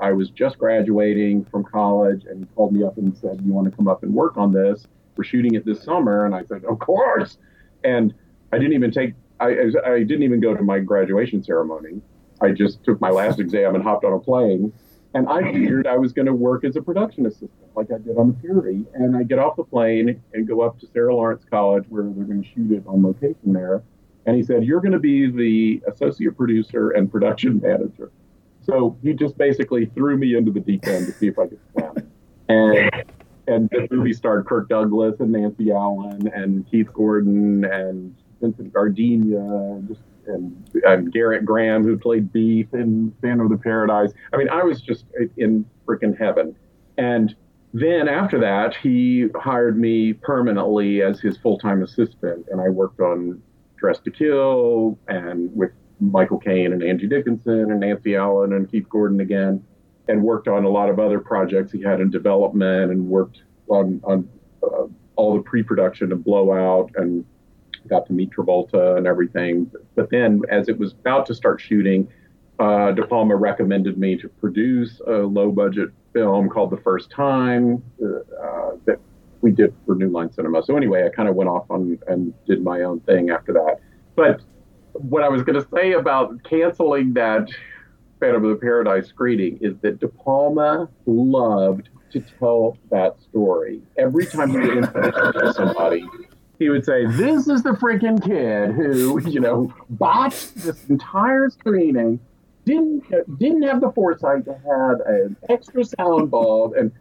I 0.00 0.12
was 0.12 0.30
just 0.30 0.58
graduating 0.58 1.44
from 1.46 1.64
college 1.64 2.24
and 2.24 2.40
he 2.40 2.46
called 2.54 2.72
me 2.72 2.84
up 2.84 2.96
and 2.96 3.16
said, 3.16 3.40
You 3.44 3.52
want 3.52 3.70
to 3.70 3.76
come 3.76 3.86
up 3.86 4.02
and 4.02 4.12
work 4.12 4.36
on 4.36 4.52
this? 4.52 4.86
We're 5.16 5.24
shooting 5.24 5.54
it 5.54 5.64
this 5.64 5.82
summer. 5.82 6.26
And 6.26 6.34
I 6.34 6.44
said, 6.44 6.64
Of 6.64 6.78
course. 6.78 7.38
And 7.82 8.14
I 8.52 8.58
didn't 8.58 8.74
even 8.74 8.90
take, 8.90 9.14
I, 9.40 9.70
I 9.84 9.98
didn't 9.98 10.22
even 10.22 10.40
go 10.40 10.54
to 10.54 10.62
my 10.62 10.78
graduation 10.78 11.42
ceremony. 11.42 12.00
I 12.40 12.50
just 12.50 12.82
took 12.84 13.00
my 13.00 13.10
last 13.10 13.38
exam 13.40 13.74
and 13.74 13.84
hopped 13.84 14.04
on 14.04 14.12
a 14.12 14.18
plane 14.18 14.72
and 15.14 15.28
I 15.28 15.52
figured 15.52 15.86
I 15.86 15.96
was 15.96 16.12
going 16.12 16.26
to 16.26 16.34
work 16.34 16.64
as 16.64 16.74
a 16.74 16.82
production 16.82 17.24
assistant, 17.26 17.52
like 17.76 17.92
I 17.92 17.98
did 17.98 18.18
on 18.18 18.32
The 18.32 18.40
Fury. 18.40 18.84
And 18.94 19.16
I 19.16 19.22
get 19.22 19.38
off 19.38 19.56
the 19.56 19.62
plane 19.62 20.20
and 20.32 20.46
go 20.46 20.60
up 20.60 20.80
to 20.80 20.88
Sarah 20.92 21.14
Lawrence 21.14 21.44
College, 21.48 21.84
where 21.88 22.02
they're 22.02 22.24
going 22.24 22.42
to 22.42 22.48
shoot 22.48 22.72
it 22.72 22.82
on 22.86 23.04
location 23.04 23.52
there. 23.52 23.84
And 24.26 24.34
he 24.34 24.42
said, 24.42 24.64
You're 24.64 24.80
going 24.80 24.92
to 24.92 24.98
be 24.98 25.30
the 25.30 25.82
associate 25.88 26.36
producer 26.36 26.90
and 26.90 27.10
production 27.10 27.60
manager. 27.60 28.10
So 28.62 28.96
he 29.02 29.12
just 29.12 29.38
basically 29.38 29.86
threw 29.86 30.16
me 30.16 30.36
into 30.36 30.50
the 30.50 30.60
deep 30.60 30.84
end 30.86 31.06
to 31.06 31.12
see 31.12 31.28
if 31.28 31.38
I 31.38 31.46
could 31.46 31.60
swim. 31.72 32.10
And 32.48 32.90
and 33.46 33.68
the 33.70 33.88
movie 33.90 34.12
starred 34.12 34.46
Kirk 34.46 34.68
Douglas 34.68 35.20
and 35.20 35.32
Nancy 35.32 35.70
Allen 35.70 36.28
and 36.28 36.68
Keith 36.70 36.92
Gordon 36.92 37.64
and 37.64 38.14
Vincent 38.40 38.72
Gardenia, 38.72 39.82
just 39.88 40.00
and, 40.26 40.70
and 40.84 41.12
Gerrit 41.12 41.44
Graham, 41.44 41.82
who 41.82 41.98
played 41.98 42.32
Beef 42.32 42.72
in 42.72 43.14
Phantom 43.20 43.46
of 43.46 43.50
the 43.50 43.62
Paradise. 43.62 44.12
I 44.32 44.36
mean, 44.36 44.48
I 44.48 44.62
was 44.62 44.80
just 44.80 45.04
in 45.36 45.66
freaking 45.86 46.18
heaven. 46.18 46.56
And 46.96 47.34
then 47.72 48.08
after 48.08 48.38
that, 48.40 48.74
he 48.76 49.28
hired 49.34 49.78
me 49.78 50.12
permanently 50.12 51.02
as 51.02 51.20
his 51.20 51.36
full 51.36 51.58
time 51.58 51.82
assistant, 51.82 52.46
and 52.50 52.60
I 52.60 52.68
worked 52.68 53.00
on 53.00 53.42
Dressed 53.76 54.04
to 54.04 54.10
Kill 54.10 54.98
and 55.08 55.54
with 55.54 55.72
Michael 56.00 56.38
Caine 56.38 56.72
and 56.72 56.82
Angie 56.82 57.06
Dickinson 57.06 57.70
and 57.70 57.80
Nancy 57.80 58.16
Allen 58.16 58.52
and 58.52 58.70
Keith 58.70 58.88
Gordon 58.88 59.20
again, 59.20 59.64
and 60.08 60.22
worked 60.22 60.48
on 60.48 60.64
a 60.64 60.68
lot 60.68 60.88
of 60.88 60.98
other 60.98 61.18
projects 61.18 61.72
he 61.72 61.80
had 61.82 62.00
in 62.00 62.10
development 62.10 62.90
and 62.90 63.06
worked 63.08 63.42
on, 63.68 64.00
on 64.04 64.28
uh, 64.62 64.86
all 65.16 65.34
the 65.34 65.42
pre 65.42 65.62
production 65.62 66.12
of 66.12 66.24
Blowout 66.24 66.90
and 66.96 67.24
got 67.88 68.06
to 68.06 68.12
meet 68.12 68.30
Travolta 68.30 68.96
and 68.96 69.06
everything. 69.06 69.70
But 69.94 70.10
then, 70.10 70.42
as 70.50 70.68
it 70.68 70.78
was 70.78 70.92
about 70.92 71.26
to 71.26 71.34
start 71.34 71.60
shooting, 71.60 72.08
uh, 72.58 72.92
De 72.92 73.06
Palma 73.06 73.36
recommended 73.36 73.98
me 73.98 74.16
to 74.16 74.28
produce 74.28 75.00
a 75.06 75.12
low 75.12 75.50
budget 75.50 75.90
film 76.12 76.48
called 76.48 76.70
The 76.70 76.76
First 76.78 77.10
Time 77.10 77.82
uh, 78.02 78.72
that 78.84 78.98
we 79.40 79.50
did 79.50 79.74
for 79.84 79.94
New 79.94 80.08
Line 80.08 80.32
Cinema. 80.32 80.62
So, 80.62 80.76
anyway, 80.76 81.04
I 81.04 81.14
kind 81.14 81.28
of 81.28 81.34
went 81.34 81.50
off 81.50 81.70
on 81.70 81.98
and 82.06 82.32
did 82.46 82.62
my 82.62 82.82
own 82.82 83.00
thing 83.00 83.30
after 83.30 83.52
that. 83.54 83.80
But 84.14 84.40
what 84.92 85.22
I 85.22 85.28
was 85.28 85.42
going 85.42 85.60
to 85.60 85.68
say 85.74 85.92
about 85.92 86.42
canceling 86.44 87.12
that 87.14 87.48
Phantom 88.24 88.44
of 88.44 88.50
the 88.50 88.56
Paradise 88.56 89.06
screening 89.08 89.58
is 89.60 89.76
that 89.82 90.00
De 90.00 90.08
Palma 90.08 90.88
loved 91.04 91.90
to 92.10 92.20
tell 92.20 92.78
that 92.90 93.20
story. 93.20 93.82
Every 93.98 94.24
time 94.24 94.50
he 94.50 94.56
would 94.56 94.78
introduce 94.78 95.56
somebody, 95.56 96.08
he 96.58 96.70
would 96.70 96.86
say, 96.86 97.04
"This 97.04 97.48
is 97.48 97.62
the 97.62 97.72
freaking 97.72 98.24
kid 98.24 98.72
who, 98.72 99.20
you 99.28 99.40
know, 99.40 99.74
botched 99.90 100.54
this 100.54 100.88
entire 100.88 101.50
screening, 101.50 102.18
didn't 102.64 103.04
didn't 103.38 103.62
have 103.62 103.82
the 103.82 103.92
foresight 103.92 104.46
to 104.46 104.54
have 104.54 105.00
an 105.06 105.36
extra 105.50 105.84
sound 105.84 106.30
bulb, 106.30 106.72
and 106.74 106.92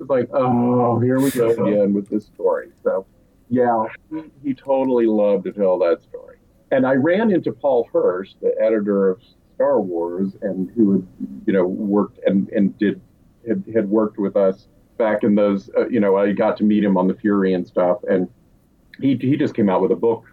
it's 0.00 0.10
like, 0.10 0.28
oh, 0.32 0.98
here 0.98 1.20
we 1.20 1.30
go 1.30 1.50
again 1.50 1.92
with 1.92 2.08
this 2.08 2.26
story." 2.26 2.72
So, 2.82 3.06
yeah, 3.50 3.84
he, 4.10 4.22
he 4.42 4.52
totally 4.52 5.06
loved 5.06 5.44
to 5.44 5.52
tell 5.52 5.78
that 5.78 6.02
story. 6.02 6.38
And 6.72 6.84
I 6.84 6.94
ran 6.94 7.30
into 7.30 7.52
Paul 7.52 7.88
Hirsch, 7.92 8.32
the 8.40 8.52
editor 8.60 9.10
of 9.10 9.20
Star 9.62 9.80
Wars, 9.80 10.36
and 10.42 10.68
who 10.74 10.92
had, 10.92 11.06
you 11.46 11.52
know, 11.52 11.64
worked 11.64 12.18
and 12.26 12.48
and 12.48 12.76
did 12.78 13.00
had, 13.46 13.62
had 13.72 13.88
worked 13.88 14.18
with 14.18 14.36
us 14.36 14.66
back 14.98 15.22
in 15.22 15.36
those, 15.36 15.70
uh, 15.76 15.88
you 15.88 16.00
know, 16.00 16.16
I 16.16 16.32
got 16.32 16.56
to 16.56 16.64
meet 16.64 16.82
him 16.82 16.96
on 16.96 17.06
the 17.06 17.14
Fury 17.14 17.54
and 17.54 17.64
stuff, 17.64 17.98
and 18.08 18.28
he, 19.00 19.16
he 19.16 19.36
just 19.36 19.54
came 19.54 19.70
out 19.70 19.80
with 19.80 19.92
a 19.92 19.96
book 19.96 20.24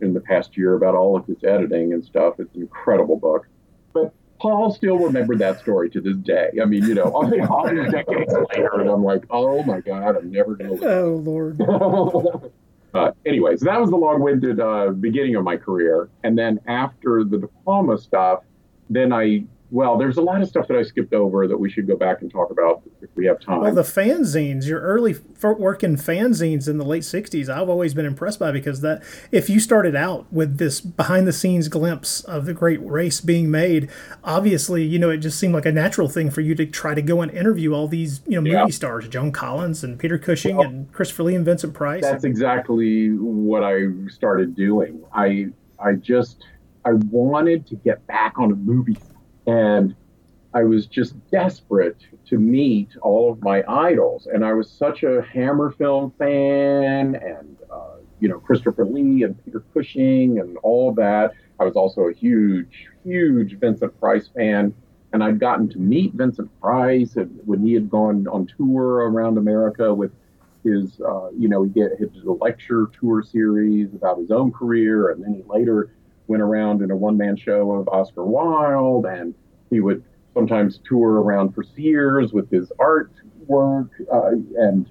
in 0.00 0.14
the 0.14 0.20
past 0.20 0.56
year 0.56 0.74
about 0.74 0.96
all 0.96 1.16
of 1.16 1.26
his 1.26 1.42
editing 1.44 1.92
and 1.92 2.04
stuff. 2.04 2.34
It's 2.38 2.54
an 2.56 2.62
incredible 2.62 3.16
book. 3.16 3.46
But 3.92 4.12
Paul 4.40 4.72
still 4.74 4.98
remembered 4.98 5.38
that 5.38 5.60
story 5.60 5.88
to 5.90 6.00
this 6.00 6.16
day. 6.16 6.50
I 6.60 6.64
mean, 6.64 6.84
you 6.84 6.94
know, 6.94 7.04
all 7.04 7.28
these 7.30 7.90
decades 7.90 8.32
later, 8.50 8.80
and 8.80 8.90
I'm 8.90 9.04
like, 9.04 9.24
oh 9.30 9.62
my 9.62 9.80
God, 9.80 10.16
I'm 10.16 10.30
never 10.30 10.56
going 10.56 10.78
to. 10.78 10.92
Oh, 10.92 11.14
Lord. 11.14 12.52
uh, 12.94 13.12
anyway, 13.26 13.56
so 13.56 13.64
that 13.66 13.80
was 13.80 13.90
the 13.90 13.96
long 13.96 14.20
winded 14.20 14.60
uh, 14.60 14.90
beginning 14.90 15.36
of 15.36 15.44
my 15.44 15.56
career. 15.56 16.08
And 16.24 16.36
then 16.36 16.60
after 16.66 17.24
the 17.24 17.38
De 17.38 17.48
Palma 17.64 17.98
stuff, 17.98 18.40
then 18.88 19.12
I 19.12 19.44
well, 19.70 19.96
there's 19.96 20.16
a 20.16 20.22
lot 20.22 20.42
of 20.42 20.48
stuff 20.48 20.66
that 20.68 20.76
I 20.76 20.82
skipped 20.82 21.12
over 21.12 21.46
that 21.46 21.56
we 21.56 21.70
should 21.70 21.86
go 21.86 21.96
back 21.96 22.22
and 22.22 22.30
talk 22.30 22.50
about 22.50 22.82
if 23.00 23.08
we 23.14 23.26
have 23.26 23.40
time. 23.40 23.60
Well, 23.60 23.74
the 23.74 23.82
fanzines, 23.82 24.66
your 24.66 24.80
early 24.80 25.16
working 25.42 25.96
fanzines 25.96 26.68
in 26.68 26.78
the 26.78 26.84
late 26.84 27.02
'60s, 27.02 27.48
I've 27.48 27.68
always 27.68 27.94
been 27.94 28.06
impressed 28.06 28.40
by 28.40 28.50
because 28.50 28.80
that 28.80 29.02
if 29.30 29.48
you 29.48 29.60
started 29.60 29.94
out 29.94 30.30
with 30.32 30.58
this 30.58 30.80
behind-the-scenes 30.80 31.68
glimpse 31.68 32.22
of 32.22 32.46
the 32.46 32.54
great 32.54 32.80
race 32.84 33.20
being 33.20 33.50
made, 33.50 33.88
obviously, 34.24 34.84
you 34.84 34.98
know, 34.98 35.10
it 35.10 35.18
just 35.18 35.38
seemed 35.38 35.54
like 35.54 35.66
a 35.66 35.72
natural 35.72 36.08
thing 36.08 36.30
for 36.30 36.40
you 36.40 36.54
to 36.56 36.66
try 36.66 36.94
to 36.94 37.02
go 37.02 37.22
and 37.22 37.30
interview 37.30 37.72
all 37.72 37.86
these, 37.86 38.22
you 38.26 38.34
know, 38.34 38.40
movie 38.40 38.56
yeah. 38.56 38.66
stars, 38.66 39.08
Joan 39.08 39.30
Collins 39.30 39.84
and 39.84 39.98
Peter 39.98 40.18
Cushing 40.18 40.56
well, 40.56 40.66
and 40.66 40.92
Christopher 40.92 41.22
Lee 41.24 41.36
and 41.36 41.44
Vincent 41.44 41.74
Price. 41.74 42.02
That's 42.02 42.24
exactly 42.24 43.10
what 43.10 43.62
I 43.62 43.84
started 44.08 44.56
doing. 44.56 45.02
I 45.14 45.50
I 45.78 45.92
just 45.94 46.44
I 46.84 46.92
wanted 46.92 47.66
to 47.68 47.76
get 47.76 48.06
back 48.06 48.38
on 48.38 48.50
a 48.50 48.56
movie 48.56 48.96
and 49.50 49.94
I 50.52 50.64
was 50.64 50.86
just 50.86 51.14
desperate 51.30 51.98
to 52.26 52.38
meet 52.38 52.96
all 53.02 53.32
of 53.32 53.42
my 53.42 53.62
idols. 53.68 54.26
And 54.32 54.44
I 54.44 54.52
was 54.52 54.70
such 54.70 55.02
a 55.02 55.22
Hammer 55.22 55.70
film 55.70 56.12
fan 56.18 57.14
and, 57.14 57.56
uh, 57.72 57.96
you 58.18 58.28
know, 58.28 58.40
Christopher 58.40 58.84
Lee 58.84 59.22
and 59.22 59.42
Peter 59.44 59.62
Cushing 59.72 60.40
and 60.40 60.56
all 60.58 60.92
that. 60.94 61.34
I 61.60 61.64
was 61.64 61.76
also 61.76 62.02
a 62.02 62.12
huge, 62.12 62.88
huge 63.04 63.58
Vincent 63.58 63.98
Price 64.00 64.28
fan. 64.28 64.74
And 65.12 65.22
I'd 65.24 65.40
gotten 65.40 65.68
to 65.70 65.78
meet 65.78 66.14
Vincent 66.14 66.50
Price 66.60 67.16
when 67.44 67.64
he 67.64 67.74
had 67.74 67.90
gone 67.90 68.26
on 68.28 68.46
tour 68.56 69.08
around 69.10 69.38
America 69.38 69.92
with 69.92 70.12
his, 70.64 71.00
uh, 71.00 71.30
you 71.30 71.48
know, 71.48 71.62
he 71.62 71.70
did 71.70 71.92
his 71.98 72.10
lecture 72.24 72.90
tour 72.98 73.22
series 73.22 73.92
about 73.94 74.18
his 74.18 74.30
own 74.30 74.52
career. 74.52 75.10
And 75.10 75.22
then 75.22 75.34
he 75.34 75.42
later 75.48 75.90
went 76.30 76.42
around 76.42 76.80
in 76.80 76.92
a 76.92 76.96
one 76.96 77.16
man 77.16 77.36
show 77.36 77.72
of 77.72 77.88
Oscar 77.88 78.24
Wilde, 78.24 79.04
and 79.04 79.34
he 79.68 79.80
would 79.80 80.04
sometimes 80.32 80.78
tour 80.88 81.20
around 81.20 81.52
for 81.52 81.64
Sears 81.64 82.32
with 82.32 82.48
his 82.48 82.72
artwork, 82.78 83.90
uh, 84.12 84.30
and 84.56 84.88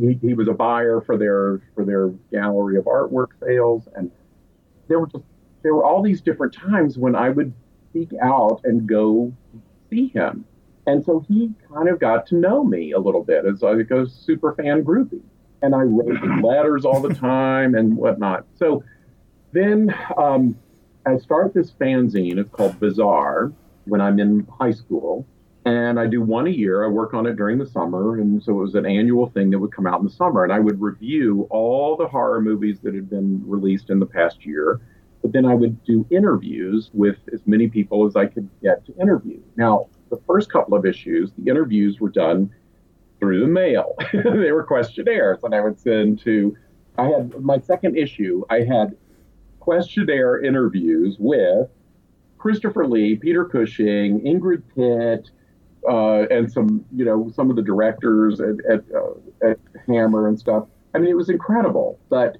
he, 0.00 0.18
he 0.20 0.34
was 0.34 0.48
a 0.48 0.52
buyer 0.52 1.00
for 1.00 1.16
their 1.16 1.60
for 1.76 1.84
their 1.84 2.08
gallery 2.32 2.76
of 2.76 2.86
artwork 2.86 3.28
sales, 3.40 3.88
and 3.94 4.10
there 4.88 4.98
were 4.98 5.06
just 5.06 5.22
there 5.62 5.74
were 5.76 5.84
all 5.84 6.02
these 6.02 6.20
different 6.20 6.52
times 6.52 6.98
when 6.98 7.14
I 7.14 7.30
would 7.30 7.54
seek 7.92 8.10
out 8.20 8.60
and 8.64 8.88
go 8.88 9.32
see 9.90 10.08
him, 10.08 10.44
and 10.88 11.04
so 11.04 11.24
he 11.28 11.52
kind 11.72 11.88
of 11.88 12.00
got 12.00 12.26
to 12.26 12.34
know 12.34 12.64
me 12.64 12.90
a 12.90 12.98
little 12.98 13.22
bit 13.22 13.46
as 13.46 13.62
like 13.62 13.92
a 13.92 14.08
super 14.08 14.52
fan 14.54 14.82
groupie, 14.82 15.22
and 15.62 15.72
I 15.72 15.82
wrote 15.82 16.42
letters 16.42 16.84
all 16.84 17.00
the 17.00 17.14
time 17.14 17.76
and 17.76 17.96
whatnot. 17.96 18.44
So 18.56 18.82
then 19.52 19.94
um, 20.16 20.56
I 21.06 21.18
start 21.18 21.52
this 21.52 21.70
fanzine. 21.72 22.38
It's 22.38 22.50
called 22.50 22.80
Bizarre 22.80 23.52
when 23.84 24.00
I'm 24.00 24.18
in 24.18 24.46
high 24.58 24.72
school. 24.72 25.26
And 25.66 25.98
I 25.98 26.06
do 26.06 26.20
one 26.20 26.46
a 26.46 26.50
year. 26.50 26.84
I 26.84 26.88
work 26.88 27.14
on 27.14 27.26
it 27.26 27.36
during 27.36 27.58
the 27.58 27.66
summer. 27.66 28.18
And 28.18 28.42
so 28.42 28.52
it 28.52 28.62
was 28.62 28.74
an 28.74 28.86
annual 28.86 29.30
thing 29.30 29.50
that 29.50 29.58
would 29.58 29.72
come 29.72 29.86
out 29.86 30.00
in 30.00 30.06
the 30.06 30.12
summer. 30.12 30.44
And 30.44 30.52
I 30.52 30.58
would 30.58 30.80
review 30.80 31.46
all 31.50 31.96
the 31.96 32.06
horror 32.06 32.40
movies 32.40 32.80
that 32.82 32.94
had 32.94 33.08
been 33.08 33.42
released 33.46 33.90
in 33.90 33.98
the 33.98 34.06
past 34.06 34.44
year. 34.44 34.80
But 35.22 35.32
then 35.32 35.46
I 35.46 35.54
would 35.54 35.82
do 35.84 36.06
interviews 36.10 36.90
with 36.92 37.16
as 37.32 37.40
many 37.46 37.68
people 37.68 38.06
as 38.06 38.14
I 38.14 38.26
could 38.26 38.48
get 38.62 38.84
to 38.86 38.94
interview. 39.00 39.40
Now, 39.56 39.88
the 40.10 40.20
first 40.26 40.52
couple 40.52 40.76
of 40.76 40.84
issues, 40.84 41.32
the 41.38 41.50
interviews 41.50 41.98
were 41.98 42.10
done 42.10 42.50
through 43.18 43.40
the 43.40 43.46
mail. 43.46 43.96
they 44.12 44.52
were 44.52 44.64
questionnaires. 44.64 45.38
And 45.44 45.54
I 45.54 45.60
would 45.60 45.78
send 45.80 46.20
to, 46.20 46.54
I 46.98 47.04
had 47.08 47.40
my 47.42 47.58
second 47.58 47.96
issue, 47.96 48.44
I 48.50 48.60
had 48.60 48.96
questionnaire 49.64 50.44
interviews 50.44 51.16
with 51.18 51.70
Christopher 52.36 52.86
Lee, 52.86 53.16
Peter 53.16 53.46
Cushing, 53.46 54.20
Ingrid 54.20 54.62
Pitt, 54.74 55.30
uh, 55.88 56.26
and 56.30 56.52
some, 56.52 56.84
you 56.94 57.06
know, 57.06 57.32
some 57.34 57.48
of 57.48 57.56
the 57.56 57.62
directors 57.62 58.40
at, 58.40 58.56
at, 58.70 58.84
uh, 58.94 59.48
at, 59.48 59.58
Hammer 59.86 60.28
and 60.28 60.38
stuff. 60.38 60.66
I 60.94 60.98
mean, 60.98 61.08
it 61.08 61.16
was 61.16 61.30
incredible. 61.30 61.98
But 62.10 62.36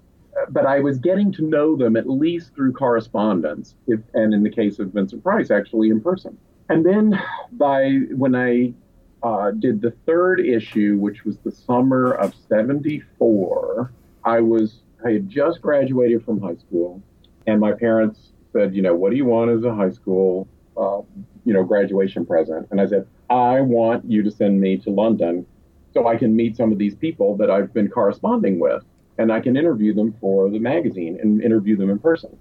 but 0.50 0.66
I 0.66 0.80
was 0.80 0.98
getting 0.98 1.32
to 1.32 1.42
know 1.42 1.76
them 1.76 1.96
at 1.96 2.08
least 2.08 2.54
through 2.54 2.72
correspondence, 2.72 3.76
if, 3.86 4.00
and 4.14 4.34
in 4.34 4.42
the 4.42 4.50
case 4.50 4.78
of 4.78 4.92
Vincent 4.92 5.22
Price, 5.22 5.50
actually 5.50 5.88
in 5.88 6.00
person. 6.00 6.36
And 6.68 6.84
then 6.84 7.18
by 7.52 8.00
when 8.14 8.34
I 8.34 8.74
uh, 9.22 9.52
did 9.52 9.80
the 9.80 9.92
third 10.04 10.40
issue, 10.40 10.96
which 10.98 11.24
was 11.24 11.38
the 11.38 11.52
summer 11.52 12.12
of 12.12 12.34
'74, 12.48 13.92
I 14.24 14.40
was 14.40 14.82
I 15.04 15.12
had 15.12 15.28
just 15.28 15.60
graduated 15.60 16.24
from 16.24 16.40
high 16.40 16.56
school, 16.56 17.02
and 17.46 17.60
my 17.60 17.72
parents 17.72 18.32
said, 18.52 18.74
you 18.74 18.82
know, 18.82 18.94
what 18.94 19.10
do 19.10 19.16
you 19.16 19.24
want 19.24 19.50
as 19.50 19.64
a 19.64 19.74
high 19.74 19.90
school, 19.90 20.48
uh, 20.76 21.00
you 21.44 21.52
know, 21.52 21.64
graduation 21.64 22.24
present? 22.24 22.68
And 22.70 22.80
I 22.80 22.86
said, 22.86 23.06
I 23.30 23.60
want 23.60 24.04
you 24.04 24.22
to 24.22 24.30
send 24.30 24.60
me 24.60 24.76
to 24.78 24.90
London 24.90 25.46
so 25.92 26.06
I 26.06 26.16
can 26.16 26.34
meet 26.34 26.56
some 26.56 26.72
of 26.72 26.78
these 26.78 26.94
people 26.94 27.36
that 27.36 27.50
I've 27.50 27.72
been 27.72 27.88
corresponding 27.88 28.58
with 28.58 28.84
and 29.18 29.32
I 29.32 29.40
can 29.40 29.56
interview 29.56 29.94
them 29.94 30.14
for 30.20 30.50
the 30.50 30.58
magazine 30.58 31.18
and 31.20 31.42
interview 31.42 31.76
them 31.76 31.90
in 31.90 31.98
person. 31.98 32.36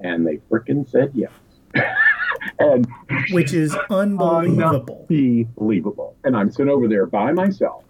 And 0.00 0.26
they 0.26 0.38
freaking 0.50 0.88
said 0.88 1.12
yes. 1.14 1.30
and 2.58 2.86
which 3.30 3.52
is 3.52 3.74
unbelievable. 3.90 5.06
Unbelievable. 5.08 6.16
And 6.24 6.36
I'm 6.36 6.50
sitting 6.50 6.70
over 6.70 6.88
there 6.88 7.06
by 7.06 7.32
myself, 7.32 7.84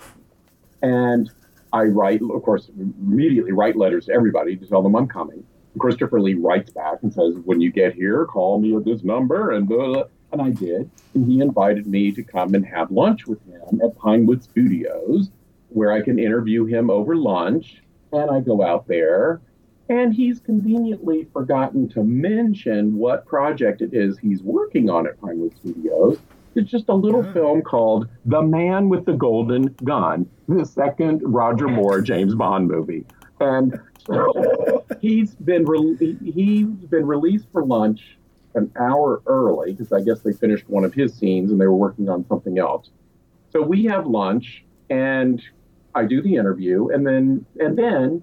and 0.83 1.31
I 1.73 1.85
write, 1.85 2.21
of 2.23 2.43
course, 2.43 2.71
immediately 2.79 3.53
write 3.53 3.77
letters 3.77 4.07
to 4.07 4.13
everybody 4.13 4.57
to 4.57 4.67
tell 4.67 4.83
them 4.83 4.97
I'm 4.97 5.09
coming. 5.09 5.45
Christopher 5.79 6.21
Lee 6.21 6.35
writes 6.35 6.71
back 6.71 6.99
and 7.03 7.13
says, 7.13 7.35
"When 7.45 7.61
you 7.61 7.71
get 7.71 7.95
here, 7.95 8.25
call 8.27 8.61
me 8.61 8.75
at 8.77 8.85
this 8.85 9.05
number." 9.05 9.53
And 9.53 9.69
blah, 9.69 9.87
blah. 9.87 10.05
and 10.33 10.43
I 10.43 10.51
did, 10.51 10.91
and 11.15 11.27
he 11.27 11.41
invited 11.41 11.87
me 11.87 12.13
to 12.13 12.23
come 12.23 12.55
and 12.55 12.65
have 12.67 12.91
lunch 12.91 13.27
with 13.27 13.43
him 13.47 13.81
at 13.83 13.97
Pinewood 13.97 14.43
Studios, 14.43 15.31
where 15.71 15.93
I 15.93 16.03
can 16.03 16.19
interview 16.19 16.65
him 16.65 16.91
over 16.91 17.17
lunch 17.17 17.83
and 18.13 18.31
I 18.31 18.41
go 18.41 18.63
out 18.63 18.87
there, 18.87 19.41
and 19.89 20.13
he's 20.15 20.41
conveniently 20.41 21.29
forgotten 21.33 21.89
to 21.91 22.03
mention 22.03 22.97
what 22.97 23.27
project 23.27 23.81
it 23.81 23.95
is 23.95 24.19
he's 24.19 24.43
working 24.43 24.91
on 24.91 25.07
at 25.07 25.21
Pinewood 25.21 25.57
Studios. 25.57 26.19
It's 26.55 26.71
just 26.71 26.89
a 26.89 26.95
little 26.95 27.25
yeah. 27.25 27.33
film 27.33 27.63
called 27.63 28.09
The 28.27 28.43
Man 28.43 28.89
with 28.89 29.05
the 29.05 29.13
Golden 29.13 29.75
Gun, 29.85 30.29
the 30.49 30.65
second 30.65 31.23
Roger 31.25 31.69
Moore 31.69 32.01
James 32.01 32.35
Bond 32.35 32.69
movie. 32.69 33.05
And 33.41 33.79
he's 35.01 35.35
been 35.35 35.65
re- 35.65 36.17
he's 36.25 36.67
been 36.67 37.07
released 37.07 37.47
for 37.53 37.65
lunch 37.65 38.17
an 38.55 38.71
hour 38.81 39.23
early 39.27 39.73
because 39.73 39.93
I 39.93 40.01
guess 40.01 40.21
they 40.21 40.33
finished 40.33 40.69
one 40.69 40.85
of 40.85 40.95
his 40.95 41.15
scenes 41.15 41.51
and 41.51 41.61
they 41.61 41.67
were 41.67 41.77
working 41.77 42.09
on 42.09 42.27
something 42.29 42.59
else. 42.59 42.91
So 43.53 43.63
we 43.63 43.85
have 43.85 44.07
lunch 44.07 44.65
and 44.91 45.43
I 45.95 46.05
do 46.05 46.23
the 46.23 46.35
interview, 46.35 46.89
and 46.91 47.07
then 47.07 47.45
and 47.59 47.77
then 47.77 48.23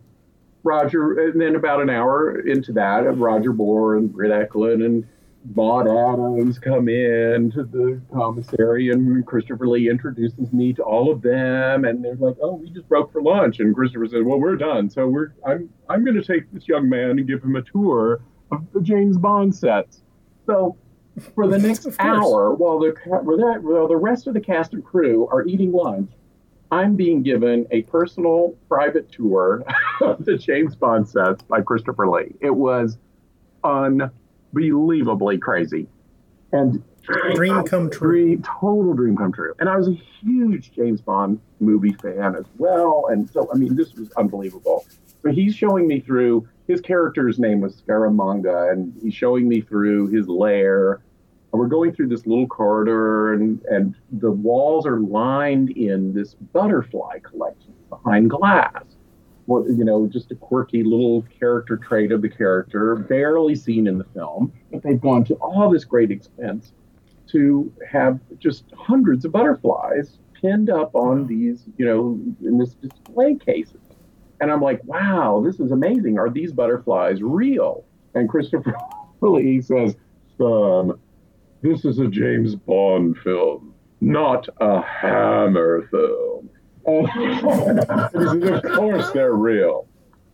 Roger, 0.64 1.30
and 1.30 1.40
then 1.40 1.56
about 1.56 1.82
an 1.82 1.90
hour 1.90 2.40
into 2.40 2.72
that, 2.74 3.02
Roger 3.18 3.54
Moore 3.54 3.98
and 3.98 4.12
Britt 4.12 4.32
Ekland 4.32 4.86
and 4.86 5.08
Maud 5.54 5.88
Adams 5.88 6.58
come 6.58 6.90
in 6.90 7.52
to 7.52 7.64
the 7.64 8.02
commissary, 8.12 8.90
and 8.90 9.26
Christopher 9.26 9.68
Lee 9.68 9.90
introduces 9.90 10.52
me 10.52 10.74
to 10.74 10.84
all 10.84 11.12
of 11.12 11.22
them, 11.22 11.86
and 11.86 12.04
they're 12.04 12.16
like, 12.16 12.38
"Oh, 12.42 12.56
we 12.56 12.70
just 12.70 12.88
broke 12.88 13.12
for 13.12 13.22
lunch," 13.22 13.60
and 13.60 13.76
Christopher 13.76 14.08
says, 14.08 14.24
"Well, 14.24 14.40
we're 14.40 14.56
done, 14.56 14.90
so 14.90 15.08
we're 15.08 15.34
I'm 15.46 15.70
I'm 15.90 16.04
going 16.04 16.16
to 16.16 16.24
take 16.24 16.52
this 16.52 16.68
young 16.68 16.90
man 16.90 17.12
and 17.12 17.28
give 17.28 17.44
him 17.44 17.56
a 17.56 17.62
tour 17.62 18.22
of 18.52 18.66
the 18.74 18.82
James 18.82 19.18
Bond 19.18 19.54
sets." 19.54 20.02
So 20.46 20.78
for 21.36 21.48
the 21.48 21.60
next 21.60 21.88
hour, 22.00 22.54
while 22.54 22.80
the 22.80 22.96
while 23.06 23.88
the 23.88 23.98
rest 23.98 24.28
of 24.28 24.34
the 24.34 24.42
cast 24.42 24.74
and 24.74 24.84
crew 24.84 25.28
are 25.28 25.46
eating 25.46 25.72
lunch, 25.72 26.12
I'm 26.72 26.96
being 26.96 27.22
given 27.22 27.68
a 27.72 27.84
personal 27.84 28.56
private 28.68 29.12
tour 29.12 29.64
of 30.02 30.26
the 30.26 30.38
James 30.38 30.76
Bond 30.76 31.08
sets 31.08 31.44
by 31.44 31.62
Christopher 31.62 32.08
Lee. 32.08 32.36
It 32.42 32.56
was 32.56 32.98
unbelievably 34.56 35.38
crazy. 35.40 35.88
And 36.52 36.84
dream 37.36 37.64
come 37.66 37.90
true. 37.90 38.38
Total 38.38 38.94
dream 38.94 39.18
come 39.18 39.32
true. 39.32 39.54
And 39.60 39.70
I 39.70 39.76
was 39.76 39.88
a 39.88 40.00
huge 40.22 40.72
James 40.72 41.02
Bond 41.02 41.40
movie 41.60 41.94
fan 41.94 42.36
as 42.36 42.46
well. 42.58 43.08
And 43.10 43.30
so, 43.30 43.50
I 43.54 43.58
mean, 43.58 43.76
this 43.76 43.94
was 43.94 44.12
unbelievable. 44.14 44.86
So 45.24 45.32
he's 45.32 45.56
showing 45.56 45.88
me 45.88 46.00
through 46.00 46.48
his 46.68 46.82
character's 46.82 47.40
name 47.40 47.62
was 47.62 47.82
Scaramanga, 47.82 48.72
and 48.72 48.94
he's 49.02 49.14
showing 49.14 49.48
me 49.48 49.62
through 49.62 50.08
his 50.08 50.28
lair 50.28 51.02
and 51.56 51.60
we're 51.62 51.68
going 51.68 51.94
through 51.94 52.10
this 52.10 52.28
little 52.28 52.48
corridor, 52.48 53.32
and, 53.32 53.64
and 53.72 53.96
the 54.12 54.30
walls 54.30 54.86
are 54.86 55.00
lined 55.00 55.70
in 55.70 56.14
this 56.14 56.34
butterfly 56.34 57.20
collection 57.20 57.74
behind 57.90 58.30
glass. 58.30 58.84
Well, 59.48 59.66
you 59.70 59.84
know, 59.84 60.08
just 60.08 60.32
a 60.32 60.36
quirky 60.36 60.84
little 60.84 61.24
character 61.40 61.78
trait 61.78 62.12
of 62.12 62.22
the 62.22 62.30
character, 62.30 62.96
barely 62.96 63.56
seen 63.56 63.88
in 63.88 63.98
the 63.98 64.06
film, 64.06 64.52
but 64.72 64.82
they've 64.82 65.00
gone 65.00 65.24
to 65.26 65.36
all 65.36 65.70
this 65.70 65.84
great 65.84 66.10
expense 66.12 66.74
to 67.28 67.72
have 67.92 68.20
just 68.40 68.64
hundreds 68.76 69.26
of 69.26 69.32
butterflies 69.32 70.18
pinned 70.34 70.70
up 70.70 70.96
on 70.96 71.28
these, 71.28 71.66
you 71.78 71.86
know, 71.86 72.20
in 72.48 72.58
this 72.58 72.74
display 72.76 73.36
cases. 73.36 73.82
And 74.42 74.52
I'm 74.52 74.62
like, 74.62 74.84
wow, 74.84 75.42
this 75.46 75.60
is 75.60 75.72
amazing. 75.72 76.20
Are 76.20 76.30
these 76.30 76.52
butterflies 76.52 77.22
real? 77.22 77.86
And 78.14 78.30
Christopher 78.30 78.76
Lee 79.22 79.62
says, 79.62 79.96
son, 80.38 81.00
this 81.62 81.86
is 81.86 82.00
a 82.00 82.08
James 82.08 82.56
Bond 82.56 83.18
film, 83.24 83.74
not 84.02 84.48
a 84.60 84.82
Hammer 84.82 85.88
film. 85.90 86.50
Of 86.88 88.64
course 88.76 89.12
they're 89.12 89.34
real. 89.34 89.88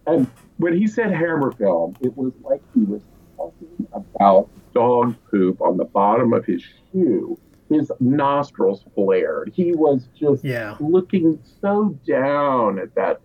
And 0.07 0.27
when 0.57 0.77
he 0.77 0.87
said 0.87 1.11
Hammer 1.11 1.51
film, 1.51 1.95
it 2.01 2.15
was 2.17 2.33
like 2.43 2.61
he 2.73 2.81
was 2.81 3.01
talking 3.37 3.87
about 3.93 4.49
dog 4.73 5.15
poop 5.29 5.61
on 5.61 5.77
the 5.77 5.85
bottom 5.85 6.33
of 6.33 6.45
his 6.45 6.63
shoe. 6.91 7.39
His 7.69 7.91
nostrils 8.01 8.83
flared. 8.95 9.51
He 9.55 9.73
was 9.73 10.09
just 10.13 10.43
yeah. 10.43 10.75
looking 10.81 11.39
so 11.61 11.97
down 12.05 12.79
at 12.79 12.93
that, 12.95 13.21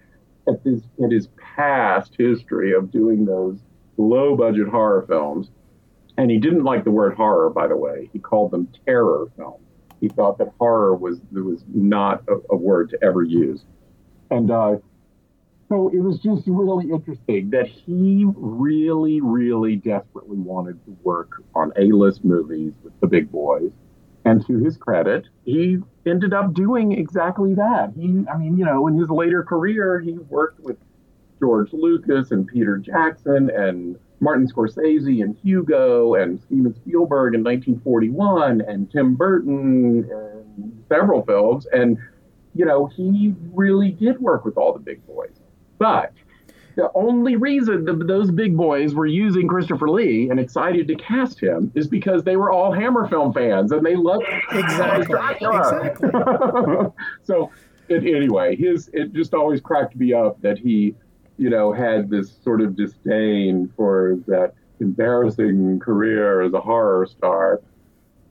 at 0.47 0.61
his, 0.63 0.83
at 1.03 1.11
his 1.11 1.29
past 1.57 2.15
history 2.17 2.73
of 2.73 2.93
doing 2.93 3.25
those 3.25 3.59
low 3.97 4.37
budget 4.37 4.69
horror 4.69 5.05
films 5.09 5.51
and 6.17 6.31
he 6.31 6.39
didn't 6.39 6.65
like 6.65 6.85
the 6.85 6.91
word 6.91 7.15
horror, 7.15 7.51
by 7.51 7.67
the 7.67 7.77
way. 7.77 8.09
He 8.13 8.19
called 8.19 8.51
them 8.51 8.69
terror 8.87 9.27
films. 9.37 9.66
He 10.01 10.09
thought 10.09 10.39
that 10.39 10.53
horror 10.59 10.95
was 10.95 11.19
was 11.33 11.65
not 11.73 12.23
a, 12.29 12.37
a 12.51 12.57
word 12.57 12.91
to 12.91 12.99
ever 13.03 13.23
use. 13.23 13.65
And 14.31 14.51
uh, 14.51 14.77
so 15.69 15.89
it 15.89 15.99
was 15.99 16.19
just 16.19 16.45
really 16.47 16.91
interesting 16.91 17.51
that 17.51 17.67
he 17.67 18.25
really, 18.37 19.21
really 19.21 19.77
desperately 19.77 20.39
wanted 20.39 20.85
to 20.85 20.97
work 21.03 21.43
on 21.55 21.73
A-list 21.77 22.25
movies 22.25 22.73
with 22.85 22.93
the 23.01 23.07
big 23.07 23.31
boys. 23.31 23.71
And 24.25 24.45
to 24.47 24.59
his 24.59 24.77
credit, 24.77 25.27
he 25.45 25.79
ended 26.05 26.33
up 26.33 26.53
doing 26.53 26.93
exactly 26.93 27.55
that. 27.55 27.93
He, 27.97 28.25
I 28.33 28.37
mean, 28.37 28.59
you 28.59 28.65
know, 28.65 28.89
in 28.89 28.99
his 28.99 29.09
later 29.09 29.45
career, 29.45 30.01
he 30.01 30.13
worked 30.13 30.61
with 30.61 30.77
George 31.39 31.73
Lucas 31.73 32.33
and 32.33 32.47
Peter 32.47 32.77
Jackson 32.77 33.51
and 33.51 33.97
Martin 34.21 34.49
Scorsese 34.49 35.23
and 35.23 35.37
Hugo 35.43 36.15
and 36.15 36.41
Steven 36.43 36.75
Spielberg 36.75 37.35
in 37.35 37.45
1941 37.45 38.63
and 38.63 38.91
Tim 38.91 39.15
Burton 39.15 40.09
and 40.11 40.85
several 40.89 41.25
films. 41.25 41.67
And, 41.73 41.99
you 42.55 42.65
know, 42.65 42.87
he 42.87 43.35
really 43.53 43.91
did 43.91 44.19
work 44.21 44.45
with 44.45 44.57
all 44.57 44.73
the 44.73 44.79
big 44.79 45.07
boys. 45.07 45.39
But 45.79 46.13
the 46.77 46.91
only 46.95 47.37
reason 47.37 47.85
the, 47.85 47.95
those 47.95 48.31
big 48.31 48.57
boys 48.57 48.95
were 48.95 49.07
using 49.07 49.49
Christopher 49.49 49.89
Lee 49.89 50.29
and 50.31 50.39
excited 50.39 50.87
to 50.89 50.95
cast 50.97 51.41
him 51.41 51.73
is 51.75 51.87
because 51.87 52.23
they 52.23 52.37
were 52.37 52.53
all 52.53 52.71
Hammer 52.71 53.09
film 53.09 53.33
fans 53.33 53.73
and 53.73 53.85
they 53.85 53.97
loved 53.97 54.25
exactly. 54.53 55.17
exactly. 55.41 56.11
so 57.23 57.51
it, 57.89 58.05
anyway, 58.05 58.57
his 58.57 58.91
it 58.93 59.13
just 59.13 59.33
always 59.33 59.61
cracked 59.61 59.97
me 59.97 60.13
up 60.13 60.41
that 60.43 60.59
he 60.59 60.95
you 61.39 61.51
know, 61.51 61.73
had 61.73 62.11
this 62.11 62.37
sort 62.43 62.61
of 62.61 62.77
disdain 62.77 63.73
for 63.77 64.19
that 64.27 64.55
embarrassing 64.81 65.79
career 65.81 66.43
as 66.43 66.53
a 66.53 66.61
horror 66.61 67.07
star. 67.07 67.61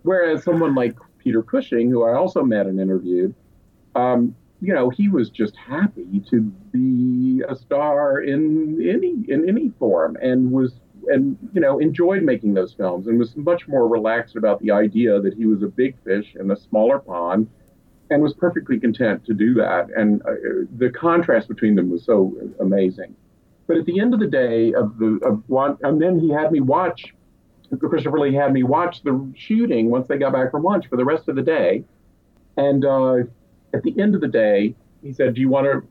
Whereas 0.03 0.43
someone 0.43 0.75
like 0.75 0.95
Peter 1.19 1.41
Cushing, 1.41 1.89
who 1.89 2.03
I 2.03 2.15
also 2.15 2.43
met 2.43 2.67
and 2.67 2.79
interviewed, 2.79 3.33
um, 3.95 4.35
you 4.61 4.73
know, 4.73 4.89
he 4.89 5.09
was 5.09 5.29
just 5.29 5.55
happy 5.55 6.21
to 6.29 6.41
be 6.41 7.43
a 7.47 7.55
star 7.55 8.21
in 8.21 8.81
any 8.87 9.25
in 9.27 9.47
any 9.47 9.69
form, 9.77 10.17
and 10.21 10.51
was 10.51 10.79
and 11.07 11.37
you 11.53 11.61
know 11.61 11.79
enjoyed 11.79 12.23
making 12.23 12.53
those 12.53 12.73
films, 12.73 13.07
and 13.07 13.19
was 13.19 13.35
much 13.35 13.67
more 13.67 13.87
relaxed 13.87 14.35
about 14.35 14.61
the 14.61 14.71
idea 14.71 15.19
that 15.19 15.33
he 15.33 15.45
was 15.45 15.61
a 15.61 15.67
big 15.67 15.95
fish 16.03 16.35
in 16.39 16.49
a 16.51 16.55
smaller 16.55 16.99
pond, 16.99 17.47
and 18.09 18.21
was 18.21 18.33
perfectly 18.33 18.79
content 18.79 19.25
to 19.25 19.33
do 19.33 19.53
that. 19.55 19.89
And 19.95 20.21
uh, 20.23 20.33
the 20.77 20.89
contrast 20.89 21.47
between 21.47 21.75
them 21.75 21.89
was 21.89 22.03
so 22.03 22.33
amazing. 22.59 23.15
But 23.67 23.77
at 23.77 23.85
the 23.85 23.99
end 23.99 24.13
of 24.13 24.19
the 24.19 24.27
day, 24.27 24.73
of 24.73 24.97
the 24.99 25.19
of 25.23 25.43
one, 25.47 25.77
and 25.81 26.01
then 26.01 26.19
he 26.19 26.29
had 26.29 26.51
me 26.51 26.61
watch. 26.61 27.13
Christopher 27.79 28.19
Lee 28.19 28.33
had 28.33 28.53
me 28.53 28.63
watch 28.63 29.01
the 29.01 29.27
shooting 29.35 29.89
once 29.89 30.07
they 30.07 30.17
got 30.17 30.33
back 30.33 30.51
from 30.51 30.63
lunch 30.63 30.87
for 30.87 30.97
the 30.97 31.03
rest 31.03 31.27
of 31.27 31.35
the 31.35 31.41
day. 31.41 31.83
And 32.57 32.85
uh, 32.85 33.15
at 33.73 33.81
the 33.83 33.99
end 33.99 34.13
of 34.13 34.21
the 34.21 34.27
day, 34.27 34.75
he 35.01 35.11
said, 35.11 35.33
"Do 35.33 35.41
you 35.41 35.49
want 35.49 35.65
to 35.65 35.87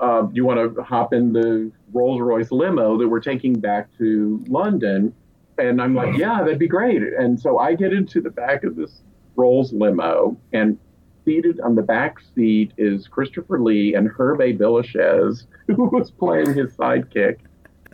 uh, 0.00 0.26
you 0.32 0.44
want 0.44 0.74
to 0.74 0.82
hop 0.82 1.12
in 1.12 1.32
the 1.32 1.70
Rolls 1.92 2.20
Royce 2.20 2.50
limo 2.50 2.96
that 2.98 3.06
we're 3.06 3.20
taking 3.20 3.54
back 3.54 3.88
to 3.98 4.42
London? 4.48 5.14
And 5.58 5.80
I'm 5.80 5.94
like, 5.94 6.16
yeah, 6.16 6.38
that'd 6.42 6.58
be 6.58 6.68
great. 6.68 7.02
And 7.02 7.38
so 7.38 7.58
I 7.58 7.74
get 7.74 7.92
into 7.92 8.22
the 8.22 8.30
back 8.30 8.64
of 8.64 8.76
this 8.76 9.02
Rolls 9.36 9.72
limo, 9.72 10.36
and 10.52 10.78
seated 11.24 11.60
on 11.60 11.74
the 11.74 11.82
back 11.82 12.18
seat 12.34 12.72
is 12.76 13.08
Christopher 13.08 13.60
Lee 13.60 13.94
and 13.94 14.08
Hervé 14.10 14.56
Villechaize, 14.56 15.46
who 15.66 15.84
was 15.84 16.10
playing 16.10 16.54
his 16.54 16.74
sidekick. 16.76 17.38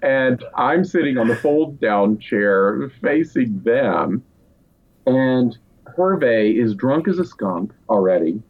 And 0.02 0.44
I'm 0.54 0.84
sitting 0.84 1.18
on 1.18 1.28
the 1.28 1.36
fold 1.36 1.80
down 1.80 2.18
chair 2.18 2.90
facing 3.00 3.60
them. 3.62 4.22
And 5.06 5.56
Hervé 5.96 6.62
is 6.62 6.74
drunk 6.74 7.08
as 7.08 7.18
a 7.18 7.24
skunk 7.24 7.72
already. 7.88 8.42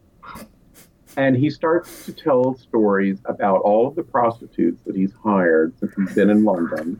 And 1.15 1.35
he 1.35 1.49
starts 1.49 2.05
to 2.05 2.13
tell 2.13 2.55
stories 2.57 3.19
about 3.25 3.61
all 3.61 3.87
of 3.87 3.95
the 3.95 4.03
prostitutes 4.03 4.83
that 4.85 4.95
he's 4.95 5.13
hired 5.13 5.77
since 5.79 5.93
he's 5.95 6.13
been 6.13 6.29
in 6.29 6.43
London 6.43 6.99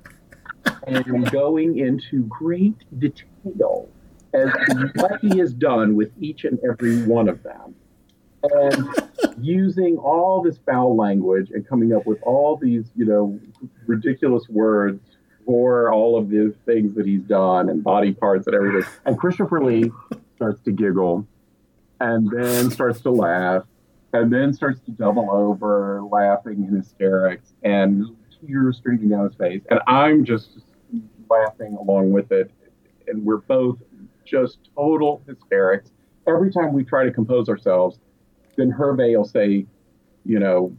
and 0.87 1.31
going 1.31 1.77
into 1.77 2.23
great 2.23 2.75
detail 2.99 3.89
as 4.33 4.49
what 4.95 5.19
he 5.21 5.37
has 5.37 5.53
done 5.53 5.95
with 5.95 6.11
each 6.19 6.43
and 6.45 6.59
every 6.69 7.03
one 7.03 7.27
of 7.29 7.43
them. 7.43 7.75
And 8.43 8.87
using 9.39 9.97
all 9.97 10.41
this 10.41 10.59
foul 10.65 10.95
language 10.95 11.51
and 11.51 11.67
coming 11.67 11.93
up 11.93 12.05
with 12.05 12.19
all 12.23 12.55
these, 12.55 12.85
you 12.95 13.05
know, 13.05 13.39
ridiculous 13.85 14.47
words 14.47 15.01
for 15.45 15.91
all 15.91 16.17
of 16.17 16.29
the 16.29 16.53
things 16.65 16.93
that 16.95 17.05
he's 17.05 17.21
done 17.21 17.69
and 17.69 17.83
body 17.83 18.13
parts 18.13 18.47
and 18.47 18.55
everything. 18.55 18.89
And 19.05 19.17
Christopher 19.17 19.63
Lee 19.63 19.91
starts 20.35 20.61
to 20.63 20.71
giggle 20.71 21.25
and 21.99 22.29
then 22.29 22.69
starts 22.69 23.01
to 23.01 23.11
laugh 23.11 23.63
and 24.13 24.31
then 24.31 24.53
starts 24.53 24.79
to 24.81 24.91
double 24.91 25.29
over, 25.31 26.01
laughing 26.03 26.65
in 26.67 26.75
hysterics 26.75 27.53
and 27.63 28.05
tears 28.39 28.77
streaming 28.77 29.09
down 29.09 29.25
his 29.25 29.35
face. 29.35 29.61
And 29.69 29.79
I'm 29.87 30.25
just 30.25 30.59
laughing 31.29 31.75
along 31.75 32.11
with 32.11 32.31
it. 32.31 32.51
And 33.07 33.23
we're 33.23 33.37
both 33.37 33.79
just 34.27 34.69
total 34.75 35.23
hysterics. 35.27 35.91
Every 36.27 36.51
time 36.51 36.73
we 36.73 36.83
try 36.83 37.05
to 37.05 37.11
compose 37.11 37.47
ourselves, 37.49 37.99
then 38.57 38.71
Hervé 38.71 39.17
will 39.17 39.25
say, 39.25 39.65
you 40.25 40.39
know, 40.39 40.75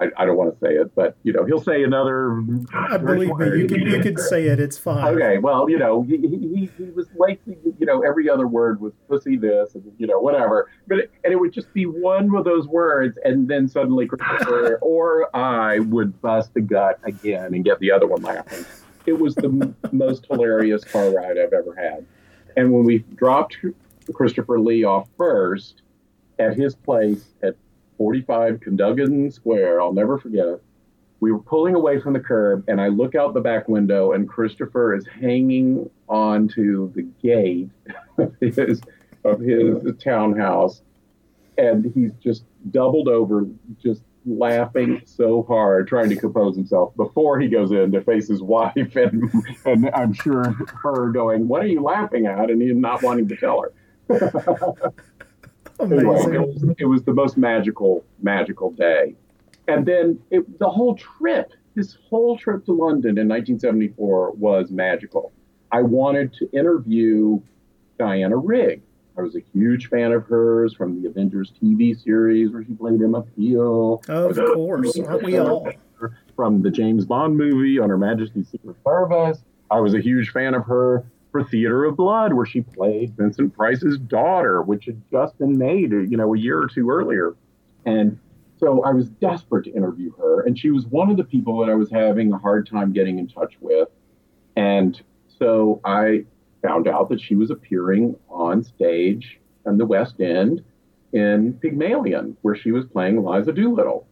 I, 0.00 0.06
I 0.16 0.26
don't 0.26 0.36
want 0.36 0.52
to 0.52 0.58
say 0.64 0.74
it, 0.74 0.94
but 0.94 1.16
you 1.24 1.32
know, 1.32 1.44
he'll 1.44 1.60
say 1.60 1.82
another. 1.82 2.30
I 2.72 2.96
believe 2.98 3.36
me, 3.36 3.58
you 3.58 3.66
can 3.66 3.80
you 3.80 4.00
can 4.00 4.16
say 4.16 4.46
it. 4.46 4.60
It's 4.60 4.78
fine. 4.78 5.14
Okay, 5.14 5.38
well, 5.38 5.68
you 5.68 5.78
know, 5.78 6.02
he, 6.02 6.16
he, 6.18 6.70
he 6.76 6.90
was 6.90 7.08
wasting, 7.14 7.56
you 7.78 7.86
know, 7.86 8.02
every 8.02 8.30
other 8.30 8.46
word 8.46 8.80
was 8.80 8.92
pussy 9.08 9.36
this 9.36 9.74
and 9.74 9.84
you 9.98 10.06
know 10.06 10.20
whatever, 10.20 10.70
but 10.86 10.98
it, 10.98 11.10
and 11.24 11.32
it 11.32 11.36
would 11.36 11.52
just 11.52 11.72
be 11.72 11.84
one 11.84 12.34
of 12.36 12.44
those 12.44 12.68
words, 12.68 13.18
and 13.24 13.48
then 13.48 13.66
suddenly 13.68 14.06
Christopher 14.06 14.78
or 14.82 15.34
I 15.36 15.80
would 15.80 16.20
bust 16.22 16.54
the 16.54 16.60
gut 16.60 17.00
again 17.02 17.54
and 17.54 17.64
get 17.64 17.80
the 17.80 17.90
other 17.90 18.06
one 18.06 18.22
laughing. 18.22 18.64
It 19.06 19.18
was 19.18 19.34
the 19.34 19.46
m- 19.48 19.76
most 19.90 20.26
hilarious 20.30 20.84
car 20.84 21.10
ride 21.10 21.38
I've 21.38 21.52
ever 21.52 21.74
had, 21.76 22.06
and 22.58 22.72
when 22.72 22.82
we 22.82 22.98
dropped 23.14 23.56
Christopher 24.12 24.58
Lee 24.58 24.82
off 24.82 25.08
first 25.16 25.82
at 26.40 26.56
his 26.56 26.74
place 26.74 27.24
at 27.40 27.54
45 27.98 28.60
Cadogan 28.60 29.30
Square. 29.30 29.80
I'll 29.80 29.92
never 29.92 30.18
forget 30.18 30.46
it. 30.46 30.62
We 31.20 31.30
were 31.30 31.38
pulling 31.38 31.76
away 31.76 32.00
from 32.00 32.14
the 32.14 32.20
curb, 32.20 32.64
and 32.68 32.80
I 32.80 32.88
look 32.88 33.14
out 33.14 33.32
the 33.34 33.40
back 33.40 33.68
window, 33.68 34.12
and 34.12 34.28
Christopher 34.28 34.94
is 34.94 35.06
hanging 35.06 35.88
onto 36.08 36.92
the 36.92 37.02
gate 37.22 37.70
of 38.18 38.34
his, 38.40 38.80
of 39.24 39.40
his 39.40 39.96
townhouse, 40.02 40.82
and 41.58 41.92
he's 41.94 42.12
just 42.20 42.44
doubled 42.70 43.08
over, 43.08 43.46
just 43.80 44.02
laughing 44.28 45.02
so 45.04 45.42
hard, 45.44 45.88
trying 45.88 46.08
to 46.10 46.16
compose 46.16 46.56
himself 46.56 46.94
before 46.96 47.40
he 47.40 47.48
goes 47.48 47.72
in 47.72 47.92
to 47.92 48.02
face 48.02 48.28
his 48.28 48.42
wife, 48.42 48.96
and, 48.96 49.30
and 49.64 49.90
I'm 49.94 50.12
sure 50.12 50.54
her 50.82 51.10
going, 51.10 51.48
"What 51.48 51.62
are 51.62 51.68
you 51.68 51.82
laughing 51.82 52.26
at?" 52.26 52.50
and 52.50 52.60
he's 52.60 52.76
not 52.76 53.02
wanting 53.02 53.28
to 53.28 53.36
tell 53.36 53.62
her. 53.62 53.72
anyway, 55.80 56.34
it 56.34 56.40
was, 56.40 56.74
it 56.78 56.84
was 56.84 57.02
the 57.04 57.12
most 57.12 57.36
magical, 57.36 58.04
magical 58.22 58.70
day. 58.70 59.14
And 59.66 59.84
then 59.84 60.18
it, 60.30 60.58
the 60.58 60.68
whole 60.68 60.94
trip, 60.96 61.52
this 61.74 61.96
whole 62.08 62.38
trip 62.38 62.64
to 62.66 62.72
London 62.72 63.18
in 63.18 63.28
1974 63.28 64.32
was 64.32 64.70
magical. 64.70 65.32
I 65.70 65.82
wanted 65.82 66.32
to 66.34 66.50
interview 66.52 67.40
Diana 67.98 68.36
Rigg. 68.36 68.82
I 69.18 69.22
was 69.22 69.34
a 69.34 69.42
huge 69.52 69.88
fan 69.88 70.12
of 70.12 70.26
hers 70.26 70.74
from 70.74 71.02
the 71.02 71.08
Avengers 71.08 71.52
TV 71.60 72.00
series 72.00 72.52
where 72.52 72.62
she 72.62 72.72
played 72.74 73.02
Emma 73.02 73.22
Peel. 73.22 74.00
Of 74.08 74.36
course, 74.36 74.96
aren't 74.96 75.24
we 75.24 75.38
all? 75.38 75.68
From 76.36 76.62
the 76.62 76.70
James 76.70 77.04
Bond 77.04 77.36
movie 77.36 77.80
on 77.80 77.90
Her 77.90 77.98
Majesty's 77.98 78.48
Secret 78.48 78.76
Service. 78.84 79.42
I 79.72 79.80
was 79.80 79.94
a 79.94 80.00
huge 80.00 80.30
fan 80.30 80.54
of 80.54 80.64
her 80.66 81.04
for 81.32 81.42
Theater 81.42 81.84
of 81.84 81.96
Blood, 81.96 82.32
where 82.32 82.46
she 82.46 82.60
played 82.60 83.16
Vincent 83.16 83.56
Price's 83.56 83.98
daughter, 83.98 84.62
which 84.62 84.84
had 84.84 85.02
just 85.10 85.36
been 85.38 85.58
made, 85.58 85.90
you 85.90 86.16
know, 86.16 86.32
a 86.32 86.38
year 86.38 86.62
or 86.62 86.68
two 86.68 86.88
earlier. 86.88 87.34
And 87.84 88.20
so 88.58 88.84
I 88.84 88.92
was 88.92 89.08
desperate 89.08 89.64
to 89.64 89.72
interview 89.72 90.12
her, 90.16 90.42
and 90.42 90.56
she 90.56 90.70
was 90.70 90.86
one 90.86 91.10
of 91.10 91.16
the 91.16 91.24
people 91.24 91.58
that 91.58 91.70
I 91.70 91.74
was 91.74 91.90
having 91.90 92.32
a 92.32 92.38
hard 92.38 92.68
time 92.68 92.92
getting 92.92 93.18
in 93.18 93.26
touch 93.26 93.54
with. 93.60 93.88
And 94.54 95.00
so 95.38 95.80
I 95.84 96.24
found 96.62 96.88
out 96.88 97.08
that 97.08 97.20
she 97.20 97.34
was 97.34 97.50
appearing 97.50 98.16
on 98.48 98.64
stage 98.64 99.38
in 99.66 99.78
the 99.78 99.86
West 99.86 100.20
End 100.20 100.64
in 101.12 101.54
Pygmalion, 101.54 102.36
where 102.42 102.56
she 102.56 102.72
was 102.72 102.84
playing 102.86 103.16
Eliza 103.16 103.52
Doolittle. 103.52 104.06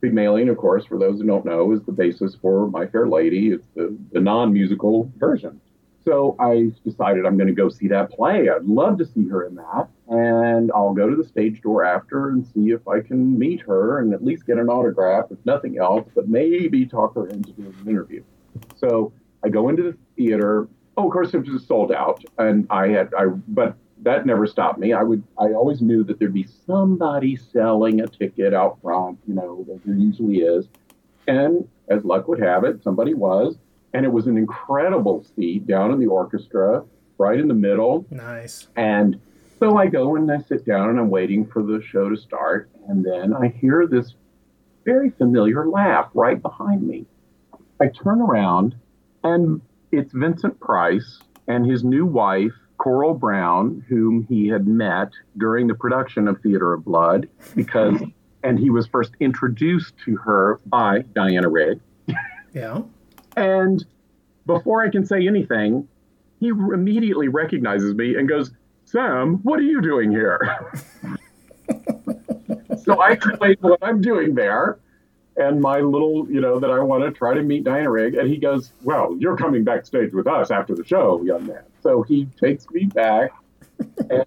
Pygmalion, 0.00 0.48
of 0.48 0.56
course, 0.56 0.84
for 0.84 0.98
those 0.98 1.20
who 1.20 1.26
don't 1.26 1.44
know, 1.44 1.72
is 1.72 1.82
the 1.82 1.92
basis 1.92 2.36
for 2.40 2.68
My 2.68 2.86
Fair 2.86 3.08
Lady. 3.08 3.52
It's 3.52 3.66
the, 3.74 3.96
the 4.12 4.20
non 4.20 4.52
musical 4.52 5.10
version. 5.16 5.60
So 6.04 6.36
I 6.38 6.70
decided 6.84 7.24
I'm 7.24 7.38
going 7.38 7.48
to 7.48 7.54
go 7.54 7.70
see 7.70 7.88
that 7.88 8.10
play. 8.10 8.50
I'd 8.50 8.64
love 8.64 8.98
to 8.98 9.06
see 9.06 9.26
her 9.28 9.46
in 9.46 9.54
that. 9.54 9.88
And 10.08 10.70
I'll 10.74 10.92
go 10.92 11.08
to 11.08 11.16
the 11.16 11.24
stage 11.24 11.62
door 11.62 11.82
after 11.82 12.28
and 12.28 12.46
see 12.46 12.72
if 12.72 12.86
I 12.86 13.00
can 13.00 13.38
meet 13.38 13.62
her 13.62 14.00
and 14.00 14.12
at 14.12 14.22
least 14.22 14.46
get 14.46 14.58
an 14.58 14.68
autograph, 14.68 15.26
if 15.30 15.38
nothing 15.46 15.78
else, 15.78 16.06
but 16.14 16.28
maybe 16.28 16.84
talk 16.84 17.14
her 17.14 17.26
into 17.28 17.52
doing 17.52 17.74
an 17.80 17.88
interview. 17.88 18.22
So 18.76 19.14
I 19.42 19.48
go 19.48 19.70
into 19.70 19.82
the 19.82 19.96
theater. 20.16 20.68
Oh, 20.96 21.06
of 21.06 21.12
course, 21.12 21.34
it 21.34 21.46
was 21.46 21.66
sold 21.66 21.92
out. 21.92 22.24
And 22.38 22.66
I 22.70 22.88
had, 22.88 23.12
I, 23.18 23.26
but 23.26 23.76
that 24.02 24.26
never 24.26 24.46
stopped 24.46 24.78
me. 24.78 24.92
I 24.92 25.02
would, 25.02 25.22
I 25.38 25.52
always 25.52 25.80
knew 25.80 26.04
that 26.04 26.18
there'd 26.18 26.32
be 26.32 26.46
somebody 26.66 27.36
selling 27.36 28.00
a 28.00 28.06
ticket 28.06 28.54
out 28.54 28.78
front, 28.82 29.18
you 29.26 29.34
know, 29.34 29.66
as 29.74 29.80
there 29.84 29.96
usually 29.96 30.38
is. 30.38 30.68
And 31.26 31.68
as 31.88 32.04
luck 32.04 32.28
would 32.28 32.40
have 32.40 32.64
it, 32.64 32.82
somebody 32.82 33.14
was 33.14 33.56
and 33.94 34.04
it 34.04 34.12
was 34.12 34.26
an 34.26 34.36
incredible 34.36 35.24
seat 35.34 35.66
down 35.66 35.92
in 35.92 36.00
the 36.00 36.06
orchestra, 36.06 36.84
right 37.16 37.38
in 37.38 37.48
the 37.48 37.54
middle. 37.54 38.04
Nice. 38.10 38.66
And 38.76 39.20
so 39.60 39.78
I 39.78 39.86
go 39.86 40.16
and 40.16 40.30
I 40.30 40.38
sit 40.38 40.66
down 40.66 40.90
and 40.90 40.98
I'm 40.98 41.08
waiting 41.08 41.46
for 41.46 41.62
the 41.62 41.80
show 41.80 42.10
to 42.10 42.16
start, 42.16 42.68
and 42.88 43.04
then 43.04 43.32
I 43.32 43.48
hear 43.48 43.86
this 43.86 44.14
very 44.84 45.10
familiar 45.10 45.66
laugh 45.66 46.10
right 46.12 46.42
behind 46.42 46.86
me. 46.86 47.06
I 47.80 47.86
turn 47.86 48.20
around, 48.20 48.74
and 49.22 49.62
it's 49.96 50.12
Vincent 50.12 50.58
Price 50.60 51.20
and 51.46 51.66
his 51.66 51.84
new 51.84 52.06
wife, 52.06 52.52
Coral 52.78 53.14
Browne, 53.14 53.84
whom 53.88 54.26
he 54.28 54.48
had 54.48 54.66
met 54.66 55.10
during 55.36 55.66
the 55.66 55.74
production 55.74 56.28
of 56.28 56.40
Theater 56.40 56.72
of 56.72 56.84
Blood, 56.84 57.28
because, 57.54 58.02
and 58.42 58.58
he 58.58 58.70
was 58.70 58.86
first 58.86 59.12
introduced 59.20 59.94
to 60.04 60.16
her 60.16 60.60
by 60.66 61.00
Diana 61.14 61.48
Rigg. 61.48 61.80
Yeah. 62.52 62.82
And 63.36 63.84
before 64.46 64.84
I 64.84 64.90
can 64.90 65.04
say 65.04 65.26
anything, 65.26 65.88
he 66.40 66.48
immediately 66.48 67.28
recognizes 67.28 67.94
me 67.94 68.16
and 68.16 68.28
goes, 68.28 68.52
Sam, 68.84 69.40
what 69.42 69.58
are 69.58 69.62
you 69.62 69.80
doing 69.80 70.10
here? 70.10 70.40
so 72.84 73.00
I 73.00 73.12
explain 73.12 73.56
what 73.60 73.78
I'm 73.82 74.00
doing 74.00 74.34
there 74.34 74.78
and 75.36 75.60
my 75.60 75.80
little, 75.80 76.26
you 76.30 76.40
know, 76.40 76.60
that 76.60 76.70
I 76.70 76.78
want 76.80 77.04
to 77.04 77.10
try 77.10 77.34
to 77.34 77.42
meet 77.42 77.64
Diana 77.64 77.90
Rigg. 77.90 78.14
And 78.14 78.28
he 78.28 78.36
goes, 78.36 78.72
Well, 78.82 79.16
you're 79.18 79.36
coming 79.36 79.64
backstage 79.64 80.12
with 80.12 80.26
us 80.26 80.50
after 80.50 80.74
the 80.74 80.84
show, 80.84 81.22
young 81.22 81.46
man. 81.46 81.62
So 81.82 82.02
he 82.02 82.26
takes 82.40 82.68
me 82.70 82.84
back 82.86 83.32
and 84.10 84.24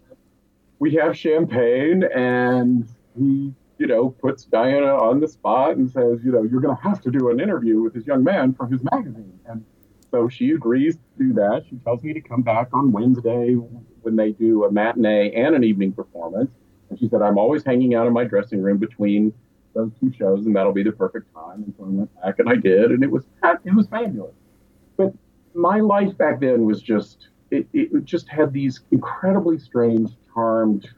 we 0.80 0.96
have 0.96 1.18
champagne 1.18 2.04
and 2.04 2.88
he 3.18 3.54
you 3.78 3.88
know, 3.88 4.10
puts 4.10 4.46
Diana 4.46 4.96
on 4.96 5.20
the 5.20 5.28
spot 5.28 5.78
and 5.78 5.90
says, 5.90 6.20
you 6.24 6.32
know, 6.32 6.44
you're 6.44 6.62
going 6.62 6.76
to 6.76 6.84
have 6.84 7.02
to 7.02 7.12
do 7.12 7.30
an 7.30 7.40
interview 7.40 7.82
with 7.82 7.94
this 7.94 8.06
young 8.06 8.24
man 8.24 8.54
from 8.54 8.72
his 8.72 8.82
magazine. 8.92 9.40
And 9.46 9.64
so 10.12 10.28
she 10.30 10.52
agrees 10.52 10.96
to 10.96 11.24
do 11.24 11.34
that. 11.34 11.64
She 11.70 11.76
tells 11.78 12.04
me 12.04 12.14
to 12.14 12.22
come 12.22 12.42
back 12.42 12.70
on 12.74 12.92
Wednesday 12.92 13.54
when 13.54 14.16
they 14.16 14.32
do 14.32 14.64
a 14.66 14.72
matinee 14.72 15.32
and 15.36 15.56
an 15.56 15.64
evening 15.64 15.92
performance. 15.92 16.50
And 16.90 16.98
she 16.98 17.08
said, 17.10 17.22
I'm 17.22 17.38
always 17.38 17.64
hanging 17.64 17.94
out 17.94 18.08
in 18.08 18.14
my 18.14 18.24
dressing 18.24 18.62
room 18.62 18.78
between 18.78 19.34
those 19.78 19.92
two 20.00 20.12
shows, 20.12 20.46
and 20.46 20.56
that'll 20.56 20.74
be 20.74 20.84
the 20.84 20.92
perfect 20.92 21.34
time. 21.34 21.64
And 21.64 21.74
so 21.78 21.86
I 21.86 21.90
went 21.90 22.22
back 22.22 22.40
and 22.40 22.50
I 22.50 22.56
did, 22.56 22.92
and 22.92 23.04
it 23.04 23.12
was 23.12 23.26
it 23.64 23.74
was 23.74 23.88
fabulous. 23.88 24.36
But 24.98 25.14
my 25.54 25.80
life 25.80 26.18
back 26.18 26.40
then 26.40 26.66
was 26.66 26.82
just 26.82 27.30
it, 27.52 27.68
it 27.74 28.04
just 28.04 28.28
had 28.28 28.52
these 28.52 28.82
incredibly 28.92 29.58
strange, 29.58 30.12
charmed 30.34 30.90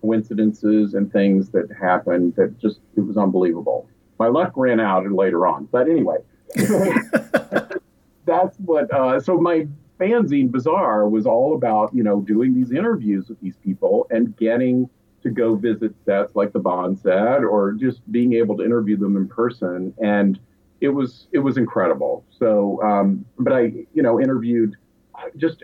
coincidences 0.00 0.94
and 0.94 1.12
things 1.12 1.50
that 1.50 1.68
happened 1.80 2.34
that 2.36 2.58
just 2.58 2.80
it 2.96 3.00
was 3.00 3.16
unbelievable. 3.16 3.88
My 4.18 4.28
luck 4.28 4.52
ran 4.56 4.80
out 4.80 5.10
later 5.10 5.46
on, 5.46 5.68
but 5.72 5.88
anyway, 5.88 6.18
that's 8.24 8.56
what. 8.58 8.92
Uh, 8.92 9.20
so 9.20 9.38
my 9.38 9.66
fanzine 9.98 10.50
Bizarre 10.50 11.08
was 11.08 11.26
all 11.26 11.54
about 11.54 11.94
you 11.94 12.02
know 12.02 12.20
doing 12.20 12.54
these 12.54 12.70
interviews 12.70 13.28
with 13.28 13.40
these 13.40 13.56
people 13.56 14.06
and 14.10 14.36
getting 14.36 14.88
to 15.26 15.34
go 15.34 15.54
visit 15.54 15.94
sets 16.04 16.34
like 16.34 16.52
the 16.52 16.58
Bond 16.58 16.98
set 16.98 17.44
or 17.44 17.72
just 17.72 18.00
being 18.10 18.32
able 18.34 18.56
to 18.56 18.64
interview 18.64 18.96
them 18.96 19.16
in 19.16 19.28
person. 19.28 19.92
And 20.02 20.38
it 20.80 20.88
was 20.88 21.26
it 21.32 21.38
was 21.38 21.56
incredible. 21.56 22.24
So 22.38 22.82
um, 22.82 23.24
but 23.38 23.52
I 23.52 23.72
you 23.94 24.02
know 24.02 24.20
interviewed 24.20 24.76
just 25.36 25.62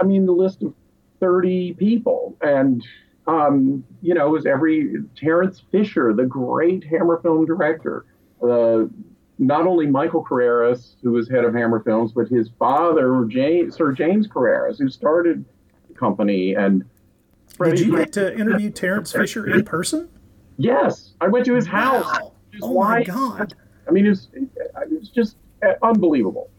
I 0.00 0.04
mean 0.04 0.26
the 0.26 0.32
list 0.32 0.62
of 0.62 0.74
30 1.20 1.74
people. 1.74 2.36
And 2.40 2.84
um, 3.26 3.84
you 4.02 4.14
know 4.14 4.28
it 4.28 4.30
was 4.30 4.46
every 4.46 4.94
Terence 5.16 5.62
Fisher 5.72 6.12
the 6.12 6.26
great 6.26 6.84
Hammer 6.84 7.20
film 7.22 7.46
director 7.46 8.04
uh, 8.42 8.84
not 9.38 9.66
only 9.66 9.86
Michael 9.86 10.24
Carreras, 10.24 10.96
who 11.02 11.12
was 11.12 11.28
head 11.28 11.44
of 11.44 11.54
Hammer 11.54 11.80
Films, 11.80 12.12
but 12.12 12.28
his 12.28 12.50
father, 12.58 13.24
James, 13.28 13.76
Sir 13.76 13.92
James 13.92 14.26
Carreras, 14.26 14.78
who 14.78 14.88
started 14.88 15.44
the 15.88 15.94
company. 15.94 16.54
And 16.54 16.84
did 17.58 17.80
you 17.80 17.96
get 17.96 18.12
to 18.14 18.34
interview 18.34 18.70
Terence 18.70 19.12
Fisher 19.20 19.48
in 19.48 19.64
person? 19.64 20.08
Yes, 20.56 21.14
I 21.20 21.28
went 21.28 21.46
to 21.46 21.54
his 21.54 21.66
house. 21.66 22.04
Wow. 22.04 22.32
Oh 22.62 22.74
my 22.74 23.04
God! 23.04 23.54
I 23.86 23.90
mean, 23.90 24.06
it 24.06 24.10
was, 24.10 24.28
just 25.14 25.36
unbelievable. 25.82 26.50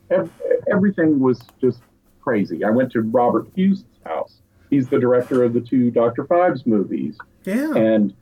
Everything 0.72 1.20
was 1.20 1.42
just 1.60 1.82
crazy. 2.22 2.64
I 2.64 2.70
went 2.70 2.92
to 2.94 3.02
Robert 3.02 3.52
Fuest's 3.54 3.86
house. 4.06 4.42
He's 4.70 4.88
the 4.88 5.00
director 5.00 5.44
of 5.44 5.54
the 5.54 5.62
two 5.62 5.92
Doctor 5.92 6.24
Phibes 6.26 6.66
movies. 6.66 7.18
Yeah. 7.44 7.74
And 7.74 8.14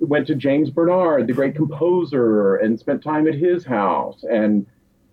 went 0.00 0.26
to 0.28 0.34
James 0.34 0.70
Bernard, 0.70 1.26
the 1.26 1.32
great 1.32 1.54
composer, 1.54 2.56
and 2.56 2.78
spent 2.78 3.02
time 3.02 3.26
at 3.26 3.34
his 3.34 3.64
house, 3.64 4.22
and 4.22 4.66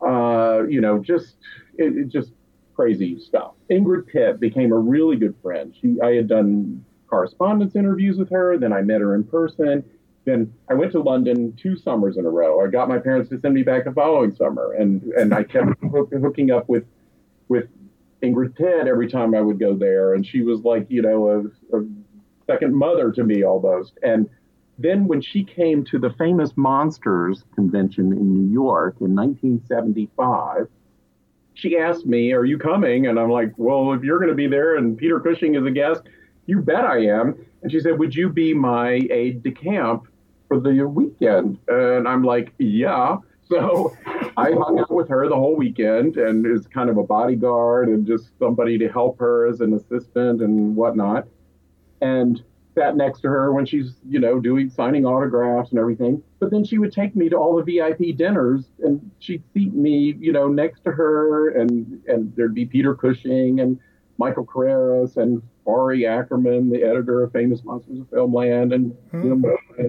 uh, 0.06 0.64
you 0.68 0.82
know, 0.82 1.00
just 1.00 1.36
it, 1.78 1.98
it, 1.98 2.08
just 2.10 2.32
crazy 2.76 3.20
stuff. 3.20 3.54
Ingrid 3.70 4.08
Pitt 4.08 4.40
became 4.40 4.72
a 4.72 4.78
really 4.78 5.16
good 5.16 5.36
friend. 5.42 5.74
She, 5.80 5.98
I 6.02 6.14
had 6.14 6.28
done 6.28 6.86
correspondence 7.08 7.76
interviews 7.76 8.18
with 8.18 8.30
her. 8.32 8.58
Then 8.58 8.74
I 8.74 8.82
met 8.82 9.02
her 9.02 9.16
in 9.16 9.24
person. 9.24 9.84
Then 10.26 10.54
I 10.70 10.74
went 10.74 10.92
to 10.94 11.02
London 11.02 11.54
two 11.56 11.78
summers 11.78 12.18
in 12.18 12.26
a 12.26 12.30
row. 12.30 12.66
I 12.66 12.70
got 12.70 12.90
my 12.90 12.98
parents 12.98 13.30
to 13.30 13.40
send 13.40 13.54
me 13.54 13.64
back 13.64 13.86
the 13.86 13.92
following 13.92 14.34
summer, 14.36 14.74
and 14.74 15.04
and 15.14 15.34
I 15.34 15.44
kept 15.44 15.80
hook, 15.92 16.12
hooking 16.12 16.52
up 16.52 16.68
with 16.68 16.86
with 17.48 17.68
Ingrid 18.24 18.56
Pitt 18.56 18.88
every 18.88 19.10
time 19.10 19.36
I 19.36 19.42
would 19.42 19.60
go 19.60 19.76
there, 19.76 20.16
and 20.16 20.26
she 20.26 20.42
was 20.42 20.62
like 20.62 20.88
you 20.90 21.04
know 21.04 21.52
a, 21.72 21.78
a 21.78 21.86
second 22.48 22.76
mother 22.76 23.12
to 23.12 23.24
me 23.24 23.44
almost, 23.44 23.94
and 24.02 24.28
then 24.78 25.08
when 25.08 25.22
she 25.22 25.44
came 25.44 25.86
to 25.86 26.00
the 26.00 26.10
famous 26.18 26.52
Monsters 26.58 27.44
convention 27.54 28.12
in 28.12 28.34
New 28.34 28.52
York 28.52 28.96
in 29.00 29.16
1975, 29.16 30.68
she 31.56 31.78
asked 31.78 32.06
me, 32.06 32.34
Are 32.34 32.46
you 32.46 32.58
coming? 32.58 33.08
And 33.08 33.20
I'm 33.20 33.32
like, 33.32 33.54
Well, 33.58 33.94
if 33.94 34.04
you're 34.04 34.20
going 34.20 34.30
to 34.30 34.36
be 34.36 34.48
there 34.48 34.76
and 34.76 34.98
Peter 34.98 35.20
Cushing 35.20 35.56
is 35.56 35.66
a 35.66 35.72
guest, 35.72 36.04
you 36.46 36.62
bet 36.62 36.86
I 36.86 37.06
am. 37.06 37.36
And 37.64 37.72
she 37.72 37.80
said, 37.80 37.98
Would 37.98 38.14
you 38.14 38.30
be 38.30 38.54
my 38.54 39.02
aide 39.10 39.42
de 39.42 39.52
camp 39.52 40.08
for 40.48 40.60
the 40.60 40.88
weekend? 40.88 41.58
And 41.68 42.08
I'm 42.08 42.24
like, 42.24 42.54
Yeah. 42.60 43.18
So 43.48 43.96
I 44.38 44.54
hung 44.54 44.80
out 44.80 44.92
with 44.92 45.08
her 45.10 45.30
the 45.30 45.36
whole 45.36 45.56
weekend 45.56 46.18
and 46.18 46.48
is 46.48 46.66
kind 46.66 46.90
of 46.90 46.98
a 46.98 47.04
bodyguard 47.04 47.90
and 47.90 48.08
just 48.08 48.30
somebody 48.40 48.80
to 48.80 48.88
help 48.88 49.20
her 49.20 49.46
as 49.46 49.62
an 49.62 49.76
assistant 49.76 50.42
and 50.42 50.76
whatnot. 50.76 51.28
And 52.02 52.44
sat 52.76 52.96
next 52.96 53.22
to 53.22 53.28
her 53.30 53.52
when 53.54 53.66
she's, 53.66 53.96
you 54.08 54.20
know, 54.20 54.40
doing 54.40 54.70
signing 54.70 55.06
autographs 55.06 55.72
and 55.72 55.80
everything. 55.80 56.22
But 56.40 56.52
then 56.52 56.64
she 56.64 56.78
would 56.78 56.92
take 56.92 57.16
me 57.16 57.30
to 57.30 57.38
all 57.38 57.56
the 57.56 57.64
VIP 57.64 58.16
dinners 58.18 58.66
and 58.84 59.10
she'd 59.20 59.44
seat 59.54 59.74
me, 59.74 60.16
you 60.20 60.32
know, 60.32 60.48
next 60.48 60.84
to 60.84 60.92
her 60.92 61.50
and 61.50 62.02
and 62.08 62.36
there'd 62.36 62.54
be 62.54 62.66
Peter 62.66 62.94
Cushing 62.94 63.62
and 63.62 63.80
Michael 64.18 64.46
Carreras 64.46 65.18
and 65.18 65.42
Forry 65.64 66.06
Ackerman, 66.06 66.70
the 66.70 66.84
editor 66.84 67.24
of 67.24 67.32
Famous 67.32 67.64
Monsters 67.64 68.00
of 68.00 68.10
Filmland, 68.10 68.74
and 68.74 68.92
hmm. 69.12 69.22
Jim 69.22 69.46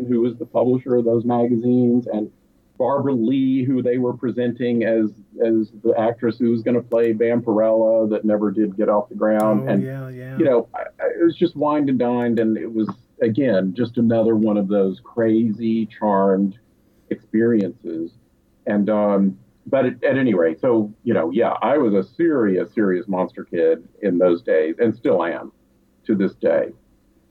who 0.08 0.20
was 0.20 0.36
the 0.36 0.46
publisher 0.46 0.96
of 0.96 1.04
those 1.04 1.24
magazines, 1.24 2.06
and 2.06 2.30
Barbara 2.78 3.12
Leigh, 3.12 3.64
who 3.64 3.82
they 3.82 3.98
were 3.98 4.14
presenting 4.14 4.84
as 4.84 5.10
as 5.44 5.70
the 5.82 5.94
actress 5.98 6.38
who 6.38 6.50
was 6.50 6.62
going 6.62 6.76
to 6.76 6.82
play 6.82 7.12
Vampirella 7.12 8.08
that 8.10 8.24
never 8.24 8.50
did 8.50 8.76
get 8.76 8.88
off 8.88 9.08
the 9.08 9.14
ground. 9.14 9.68
Oh, 9.68 9.72
and 9.72 9.82
yeah, 9.82 10.08
yeah. 10.08 10.38
you 10.38 10.44
know, 10.44 10.68
I, 10.74 10.82
I, 11.02 11.06
it 11.20 11.24
was 11.24 11.36
just 11.36 11.56
wined 11.56 11.88
and 11.88 11.98
dined, 11.98 12.38
and 12.38 12.56
it 12.56 12.72
was 12.72 12.88
again 13.22 13.74
just 13.76 13.98
another 13.98 14.36
one 14.36 14.56
of 14.56 14.68
those 14.68 15.00
crazy, 15.02 15.86
charmed 15.86 16.58
experiences. 17.10 18.12
And 18.66 18.90
um, 18.90 19.38
but 19.66 19.86
at, 19.86 20.04
at 20.04 20.16
any 20.16 20.34
rate, 20.34 20.60
so 20.60 20.92
you 21.02 21.14
know, 21.14 21.30
yeah, 21.30 21.54
I 21.62 21.78
was 21.78 21.94
a 21.94 22.08
serious, 22.14 22.72
serious 22.74 23.06
monster 23.08 23.44
kid 23.44 23.88
in 24.02 24.18
those 24.18 24.42
days, 24.42 24.76
and 24.78 24.94
still 24.94 25.24
am 25.24 25.52
to 26.06 26.14
this 26.14 26.34
day. 26.34 26.68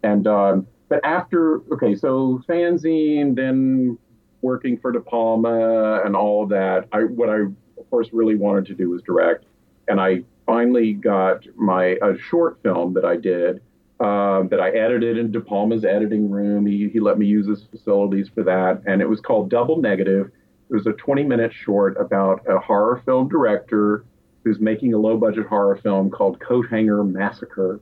And 0.03 0.27
um, 0.27 0.67
but 0.89 0.99
after 1.03 1.61
okay, 1.73 1.95
so 1.95 2.41
fanzine, 2.47 3.35
then 3.35 3.97
working 4.45 4.77
for 4.77 4.91
De 4.91 4.99
Palma 4.99 6.01
and 6.05 6.15
all 6.15 6.43
of 6.43 6.49
that, 6.49 6.87
I 6.91 6.99
what 6.99 7.29
I 7.29 7.39
of 7.39 7.89
course 7.89 8.09
really 8.13 8.35
wanted 8.35 8.67
to 8.67 8.75
do 8.75 8.89
was 8.89 9.01
direct, 9.01 9.45
and 9.87 9.99
I 9.99 10.23
finally 10.45 10.93
got 10.93 11.45
my 11.55 11.97
a 12.01 12.17
short 12.29 12.59
film 12.61 12.93
that 12.93 13.05
I 13.05 13.17
did 13.17 13.61
um, 13.99 14.49
that 14.49 14.59
I 14.59 14.69
edited 14.69 15.17
in 15.17 15.31
De 15.31 15.41
Palma's 15.41 15.83
editing 15.83 16.29
room. 16.29 16.65
He 16.65 16.89
he 16.89 16.99
let 16.99 17.17
me 17.17 17.25
use 17.25 17.47
his 17.47 17.63
facilities 17.63 18.29
for 18.33 18.43
that, 18.43 18.83
and 18.85 19.01
it 19.01 19.09
was 19.09 19.19
called 19.19 19.49
Double 19.49 19.81
Negative. 19.81 20.29
It 20.69 20.73
was 20.73 20.87
a 20.87 20.93
20 20.93 21.23
minute 21.23 21.53
short 21.53 21.99
about 21.99 22.41
a 22.47 22.59
horror 22.59 23.01
film 23.05 23.27
director 23.27 24.05
who's 24.43 24.59
making 24.59 24.93
a 24.93 24.97
low 24.97 25.17
budget 25.17 25.47
horror 25.47 25.77
film 25.81 26.11
called 26.11 26.39
Coat 26.39 26.67
Hanger 26.69 27.03
Massacre. 27.03 27.79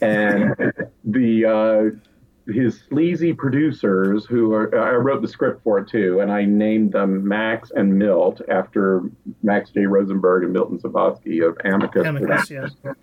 And 0.00 0.54
the 1.04 1.44
uh, 1.44 2.07
his 2.48 2.82
sleazy 2.88 3.32
producers 3.32 4.24
who 4.24 4.52
are 4.52 4.76
I 4.78 4.94
wrote 4.94 5.22
the 5.22 5.28
script 5.28 5.62
for 5.62 5.78
it 5.78 5.88
too, 5.88 6.20
and 6.20 6.32
I 6.32 6.44
named 6.44 6.92
them 6.92 7.26
Max 7.26 7.70
and 7.74 7.98
Milt 7.98 8.40
after 8.48 9.02
Max 9.42 9.70
J. 9.70 9.86
Rosenberg 9.86 10.44
and 10.44 10.52
Milton 10.52 10.78
Subotsky 10.78 11.46
of 11.46 11.58
Amicus, 11.64 12.06
Amicus 12.06 12.50
yes. 12.50 12.70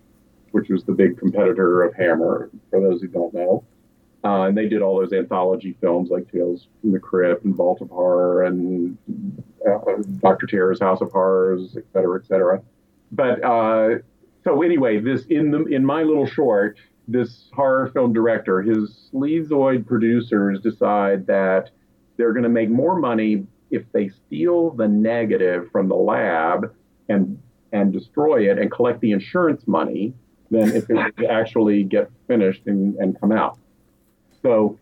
which 0.50 0.68
was 0.68 0.84
the 0.84 0.92
big 0.92 1.18
competitor 1.18 1.82
of 1.82 1.94
Hammer, 1.94 2.50
for 2.70 2.80
those 2.80 3.00
who 3.00 3.08
don't 3.08 3.32
know. 3.34 3.64
Uh, 4.24 4.48
and 4.48 4.56
they 4.56 4.68
did 4.68 4.82
all 4.82 4.98
those 4.98 5.12
anthology 5.12 5.76
films 5.80 6.10
like 6.10 6.30
Tales 6.32 6.66
from 6.80 6.90
the 6.90 6.98
Crypt 6.98 7.44
and 7.44 7.54
Vault 7.54 7.80
of 7.80 7.90
Horror 7.90 8.44
and 8.44 8.98
uh, 9.68 10.02
Dr. 10.20 10.46
Terror's 10.46 10.80
House 10.80 11.00
of 11.00 11.12
Horrors, 11.12 11.76
et 11.76 11.84
cetera, 11.92 12.18
et 12.18 12.26
cetera. 12.26 12.60
But 13.12 13.44
uh, 13.44 13.98
so 14.42 14.62
anyway, 14.62 14.98
this 14.98 15.26
in 15.26 15.52
the 15.52 15.64
in 15.66 15.84
my 15.84 16.02
little 16.02 16.26
short, 16.26 16.78
this 17.08 17.48
horror 17.54 17.90
film 17.92 18.12
director, 18.12 18.62
his 18.62 19.10
sleazoid 19.12 19.86
producers 19.86 20.60
decide 20.60 21.26
that 21.26 21.70
they're 22.16 22.32
going 22.32 22.42
to 22.42 22.48
make 22.48 22.70
more 22.70 22.98
money 22.98 23.46
if 23.70 23.84
they 23.92 24.08
steal 24.08 24.70
the 24.70 24.88
negative 24.88 25.70
from 25.70 25.88
the 25.88 25.94
lab 25.94 26.74
and 27.08 27.40
and 27.72 27.92
destroy 27.92 28.50
it 28.50 28.58
and 28.58 28.70
collect 28.70 29.00
the 29.00 29.12
insurance 29.12 29.66
money 29.66 30.14
than 30.50 30.74
if 30.74 30.88
it 30.88 30.96
actually 31.28 31.82
get 31.82 32.10
finished 32.28 32.62
and, 32.66 32.94
and 32.96 33.20
come 33.20 33.32
out. 33.32 33.58
So 34.42 34.78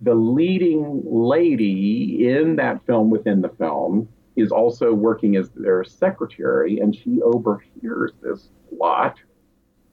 the 0.00 0.14
leading 0.14 1.02
lady 1.04 2.28
in 2.28 2.56
that 2.56 2.84
film 2.86 3.10
within 3.10 3.42
the 3.42 3.50
film 3.50 4.08
is 4.36 4.50
also 4.50 4.92
working 4.92 5.36
as 5.36 5.50
their 5.50 5.84
secretary 5.84 6.78
and 6.78 6.94
she 6.94 7.20
overhears 7.22 8.12
this 8.22 8.50
plot 8.76 9.16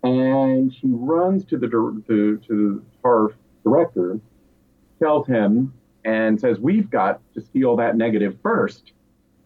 and 0.03 0.73
she 0.73 0.87
runs 0.87 1.45
to 1.45 1.57
the 1.57 1.67
to, 1.67 2.37
to 2.37 2.85
her 3.03 3.29
director, 3.63 4.19
tells 5.01 5.25
him, 5.27 5.73
and 6.03 6.39
says, 6.39 6.59
"We've 6.59 6.89
got 6.89 7.21
to 7.33 7.41
steal 7.41 7.75
that 7.77 7.95
negative 7.95 8.37
first, 8.43 8.91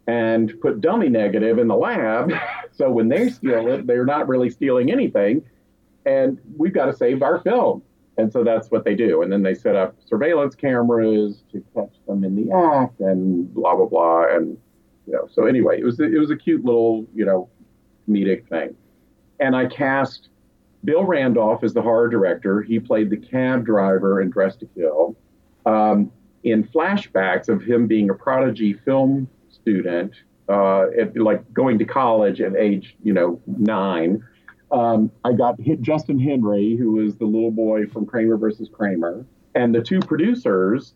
and 0.08 0.60
put 0.60 0.82
dummy 0.82 1.10
negative 1.10 1.60
in 1.60 1.68
the 1.68 1.76
lab. 1.76 2.32
so 2.72 2.92
when 2.92 3.08
they 3.08 3.30
steal 3.30 3.68
it, 3.68 3.88
they're 3.88 4.06
not 4.06 4.28
really 4.28 4.50
stealing 4.50 4.92
anything, 4.92 5.44
and 6.06 6.40
we've 6.58 6.74
got 6.74 6.88
to 6.88 6.94
save 6.94 7.22
our 7.22 7.40
film." 7.40 7.84
And 8.20 8.34
so 8.34 8.44
that's 8.44 8.72
what 8.72 8.84
they 8.84 8.96
do. 8.96 9.22
And 9.22 9.32
then 9.32 9.44
they 9.44 9.54
set 9.54 9.76
up 9.76 9.96
surveillance 10.04 10.56
cameras 10.56 11.44
to 11.52 11.64
catch 11.76 11.94
them 12.08 12.24
in 12.24 12.36
the 12.36 12.52
act, 12.52 13.00
and 13.00 13.54
blah 13.54 13.76
blah 13.76 13.86
blah. 13.86 14.36
And 14.36 14.58
you 15.06 15.14
know, 15.14 15.28
so 15.32 15.46
anyway, 15.46 15.80
it 15.80 15.84
was 15.84 16.00
it 16.00 16.20
was 16.20 16.32
a 16.32 16.36
cute 16.36 16.66
little 16.66 17.06
you 17.14 17.26
know 17.26 17.48
comedic 18.10 18.48
thing. 18.50 18.76
And 19.40 19.56
I 19.56 19.68
cast 19.68 20.30
Bill 20.84 21.04
Randolph 21.04 21.64
is 21.64 21.74
the 21.74 21.82
horror 21.82 22.10
director. 22.10 22.62
He 22.62 22.80
played 22.80 23.10
the 23.10 23.18
cab 23.18 23.66
driver 23.66 24.22
in 24.22 24.30
Dressed 24.30 24.60
to 24.62 24.66
Kill. 24.68 25.16
Um, 25.66 26.12
in 26.44 26.64
flashbacks 26.64 27.50
of 27.50 27.62
him 27.62 27.88
being 27.88 28.10
a 28.10 28.14
prodigy 28.14 28.74
film 28.74 29.28
student, 29.50 30.14
uh, 30.48 30.86
at, 30.98 31.18
like 31.18 31.52
going 31.54 31.78
to 31.80 31.86
college 31.86 32.40
at 32.40 32.56
age, 32.56 32.96
you 33.04 33.14
know, 33.14 33.42
nine, 33.48 34.24
um, 34.72 35.12
I 35.26 35.34
got 35.34 35.60
hit 35.60 35.82
Justin 35.82 36.20
Henry, 36.20 36.76
who 36.76 36.92
was 36.92 37.16
the 37.18 37.26
little 37.26 37.52
boy 37.52 37.88
from 37.88 38.06
Kramer 38.06 38.38
versus 38.38 38.70
Kramer, 38.72 39.26
and 39.56 39.74
the 39.74 39.82
two 39.82 40.00
producers 40.00 40.94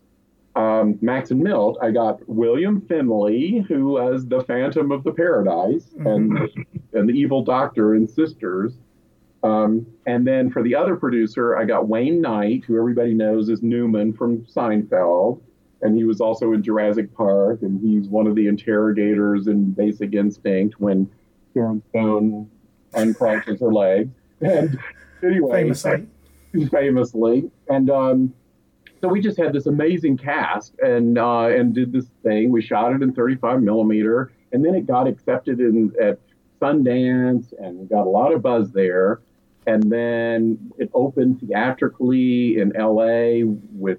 um, 0.54 0.98
Max 1.00 1.30
and 1.30 1.40
Milt, 1.40 1.78
I 1.80 1.90
got 1.90 2.20
William 2.28 2.80
Finley, 2.82 3.64
who 3.68 3.86
was 3.92 4.26
the 4.26 4.42
Phantom 4.44 4.92
of 4.92 5.02
the 5.04 5.12
Paradise 5.12 5.86
mm-hmm. 5.96 6.06
and 6.06 6.66
and 6.92 7.08
the 7.08 7.14
Evil 7.14 7.42
Doctor 7.42 7.94
and 7.94 8.08
Sisters. 8.08 8.74
Um, 9.42 9.86
and 10.06 10.26
then 10.26 10.50
for 10.50 10.62
the 10.62 10.74
other 10.74 10.96
producer, 10.96 11.56
I 11.56 11.64
got 11.64 11.88
Wayne 11.88 12.20
Knight, 12.20 12.64
who 12.64 12.78
everybody 12.78 13.12
knows 13.12 13.48
is 13.48 13.62
Newman 13.62 14.12
from 14.12 14.44
Seinfeld, 14.44 15.40
and 15.82 15.96
he 15.96 16.04
was 16.04 16.20
also 16.20 16.52
in 16.52 16.62
Jurassic 16.62 17.12
Park, 17.14 17.62
and 17.62 17.80
he's 17.80 18.08
one 18.08 18.26
of 18.26 18.36
the 18.36 18.46
interrogators 18.46 19.48
in 19.48 19.72
Basic 19.72 20.14
Instinct 20.14 20.80
when 20.80 21.10
Sharon 21.54 21.82
Stone 21.90 22.50
uncrosses 22.94 23.60
her 23.60 23.72
legs. 23.72 24.10
And 24.42 24.76
anyway, 25.22 25.62
famously, 25.62 26.08
famously, 26.72 27.50
and 27.70 27.88
um, 27.90 28.34
so 29.00 29.06
we 29.06 29.20
just 29.20 29.38
had 29.38 29.52
this 29.52 29.66
amazing 29.66 30.16
cast 30.16 30.74
and 30.80 31.16
uh, 31.16 31.46
and 31.46 31.72
did 31.72 31.92
this 31.92 32.06
thing. 32.24 32.50
We 32.50 32.60
shot 32.60 32.92
it 32.92 33.02
in 33.02 33.12
35 33.12 33.62
millimeter, 33.62 34.32
and 34.50 34.64
then 34.64 34.74
it 34.74 34.84
got 34.84 35.06
accepted 35.06 35.60
in 35.60 35.92
at 36.02 36.18
Sundance 36.60 37.52
and 37.58 37.88
got 37.88 38.02
a 38.02 38.10
lot 38.10 38.32
of 38.32 38.42
buzz 38.42 38.72
there. 38.72 39.20
And 39.66 39.90
then 39.90 40.72
it 40.78 40.90
opened 40.92 41.40
theatrically 41.40 42.58
in 42.58 42.74
L.A. 42.74 43.44
with 43.44 43.98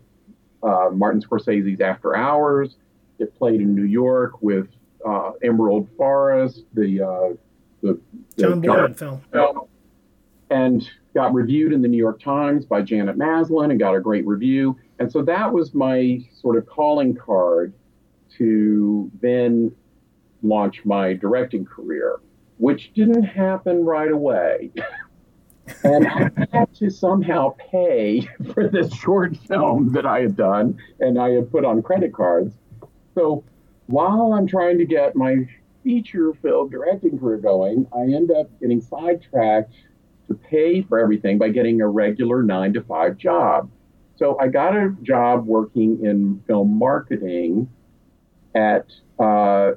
uh, 0.61 0.89
Martin 0.91 1.22
Scorsese's 1.22 1.80
After 1.80 2.16
Hours. 2.16 2.76
It 3.20 3.38
played 3.38 3.61
in 3.61 3.74
New 3.74 3.86
York 3.86 4.41
with 4.41 4.68
uh, 5.05 5.32
Emerald 5.41 5.88
Forest, 5.97 6.64
the 6.74 7.01
uh, 7.01 7.36
the, 7.82 7.99
the 8.36 8.41
John 8.41 8.61
Boorman 8.61 8.97
film. 8.97 9.22
film, 9.32 9.68
and 10.49 10.89
got 11.14 11.34
reviewed 11.34 11.74
in 11.74 11.82
the 11.82 11.88
New 11.88 11.97
York 11.97 12.22
Times 12.22 12.66
by 12.66 12.82
Janet 12.82 13.18
Maslin 13.18 13.72
and 13.72 13.80
got 13.80 13.95
a 13.95 14.01
great 14.01 14.26
review. 14.26 14.78
And 14.99 15.11
so 15.11 15.22
that 15.24 15.51
was 15.51 15.74
my 15.74 16.20
sort 16.34 16.57
of 16.57 16.66
calling 16.66 17.16
card 17.16 17.74
to 18.38 19.11
then 19.22 19.76
launch 20.41 20.84
my 20.86 21.14
directing 21.14 21.66
career, 21.66 22.20
which 22.57 22.93
didn't 22.93 23.24
happen 23.24 23.86
right 23.86 24.11
away. 24.11 24.72
and 25.84 26.07
I 26.07 26.30
had 26.51 26.74
to 26.76 26.89
somehow 26.89 27.55
pay 27.72 28.28
for 28.53 28.68
this 28.68 28.93
short 28.93 29.38
film 29.38 29.93
that 29.93 30.05
I 30.05 30.22
had 30.22 30.36
done 30.36 30.78
and 30.99 31.20
I 31.20 31.32
had 31.32 31.51
put 31.51 31.66
on 31.66 31.82
credit 31.82 32.14
cards. 32.14 32.53
So 33.16 33.43
while 33.88 34.34
I'm 34.34 34.47
trying 34.47 34.78
to 34.80 34.86
get 34.86 35.16
my 35.16 35.47
feature 35.84 36.34
film 36.41 36.70
directing 36.70 37.20
career 37.20 37.38
going, 37.38 37.88
I 37.95 38.01
end 38.01 38.32
up 38.32 38.47
getting 38.59 38.82
sidetracked 38.82 39.74
to 40.28 40.34
pay 40.34 40.82
for 40.82 40.99
everything 40.99 41.38
by 41.38 41.49
getting 41.49 41.82
a 41.82 41.88
regular 41.88 42.43
nine 42.43 42.74
to 42.74 42.82
five 42.82 43.18
job. 43.18 43.70
So 44.16 44.38
I 44.39 44.47
got 44.47 44.76
a 44.76 44.95
job 45.01 45.45
working 45.45 46.05
in 46.05 46.41
film 46.47 46.78
marketing 46.78 47.70
at 48.55 48.86
uh, 49.20 49.72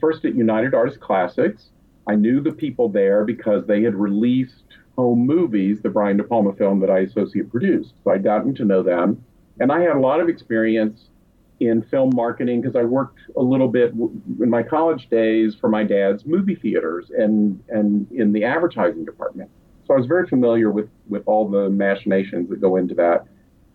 first 0.00 0.24
at 0.24 0.34
United 0.34 0.74
Artists 0.74 0.98
Classics. 1.00 1.70
I 2.06 2.16
knew 2.16 2.40
the 2.40 2.52
people 2.52 2.88
there 2.88 3.24
because 3.24 3.66
they 3.66 3.82
had 3.82 3.94
released 3.94 4.64
home 4.96 5.26
movies, 5.26 5.80
the 5.80 5.88
Brian 5.88 6.16
De 6.16 6.24
Palma 6.24 6.52
film 6.54 6.80
that 6.80 6.90
I 6.90 7.00
associate 7.00 7.50
produced. 7.50 7.94
So 8.04 8.10
I'd 8.10 8.22
gotten 8.24 8.54
to 8.56 8.64
know 8.64 8.82
them. 8.82 9.24
And 9.60 9.72
I 9.72 9.80
had 9.80 9.96
a 9.96 10.00
lot 10.00 10.20
of 10.20 10.28
experience 10.28 11.08
in 11.60 11.82
film 11.82 12.10
marketing 12.14 12.60
because 12.60 12.76
I 12.76 12.82
worked 12.82 13.20
a 13.36 13.42
little 13.42 13.68
bit 13.68 13.92
in 13.92 14.50
my 14.50 14.62
college 14.62 15.08
days 15.08 15.54
for 15.54 15.68
my 15.68 15.84
dad's 15.84 16.26
movie 16.26 16.56
theaters 16.56 17.10
and, 17.16 17.62
and 17.68 18.10
in 18.10 18.32
the 18.32 18.44
advertising 18.44 19.04
department. 19.04 19.50
So 19.86 19.94
I 19.94 19.96
was 19.96 20.06
very 20.06 20.26
familiar 20.26 20.70
with, 20.70 20.88
with 21.08 21.22
all 21.26 21.48
the 21.48 21.70
machinations 21.70 22.48
that 22.50 22.60
go 22.60 22.76
into 22.76 22.94
that. 22.96 23.26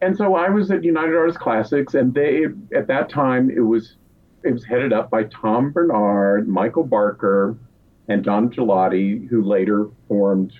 And 0.02 0.16
so 0.16 0.36
I 0.36 0.50
was 0.50 0.70
at 0.70 0.84
United 0.84 1.16
Artists 1.16 1.42
Classics, 1.42 1.96
and 1.96 2.14
they 2.14 2.46
at 2.76 2.88
that 2.88 3.10
time 3.10 3.50
it 3.50 3.62
was 3.62 3.96
it 4.44 4.54
was 4.54 4.64
headed 4.64 4.94
up 4.94 5.10
by 5.10 5.24
Tom 5.24 5.72
Bernard, 5.72 6.48
Michael 6.48 6.84
Barker, 6.84 7.58
and 8.08 8.24
Donna 8.24 8.48
Gigliotti, 8.48 9.28
who 9.28 9.44
later 9.44 9.90
formed 10.08 10.54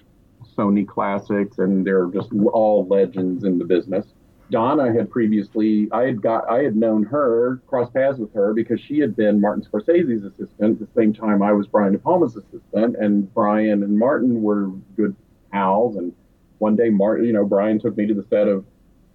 Sony 0.58 0.88
Classics, 0.88 1.60
and 1.60 1.86
they're 1.86 2.08
just 2.08 2.30
all 2.52 2.88
legends 2.88 3.44
in 3.44 3.58
the 3.58 3.66
business. 3.66 4.06
Donna 4.50 4.94
had 4.94 5.10
previously, 5.10 5.90
I 5.92 6.04
had 6.04 6.22
got, 6.22 6.50
I 6.50 6.64
had 6.64 6.76
known 6.76 7.04
her, 7.04 7.62
crossed 7.68 7.94
paths 7.94 8.18
with 8.18 8.34
her 8.34 8.54
because 8.54 8.80
she 8.80 9.00
had 9.00 9.16
been 9.16 9.42
Martin 9.42 9.64
Scorsese's 9.64 10.24
assistant 10.24 10.80
at 10.80 10.80
the 10.80 10.88
same 10.96 11.14
time 11.14 11.42
I 11.42 11.52
was 11.52 11.68
Brian 11.68 11.92
De 11.92 12.00
Palma's 12.00 12.36
assistant, 12.38 12.96
and 12.98 13.34
Brian 13.34 13.84
and 13.84 13.98
Martin 13.98 14.42
were 14.42 14.70
good 14.96 15.16
pals. 15.52 15.98
And 15.98 16.14
one 16.60 16.78
day, 16.78 16.90
Martin, 16.90 17.26
you 17.26 17.34
know, 17.34 17.46
Brian 17.46 17.80
took 17.80 17.98
me 17.98 18.08
to 18.08 18.14
the 18.14 18.26
set 18.30 18.48
of 18.48 18.66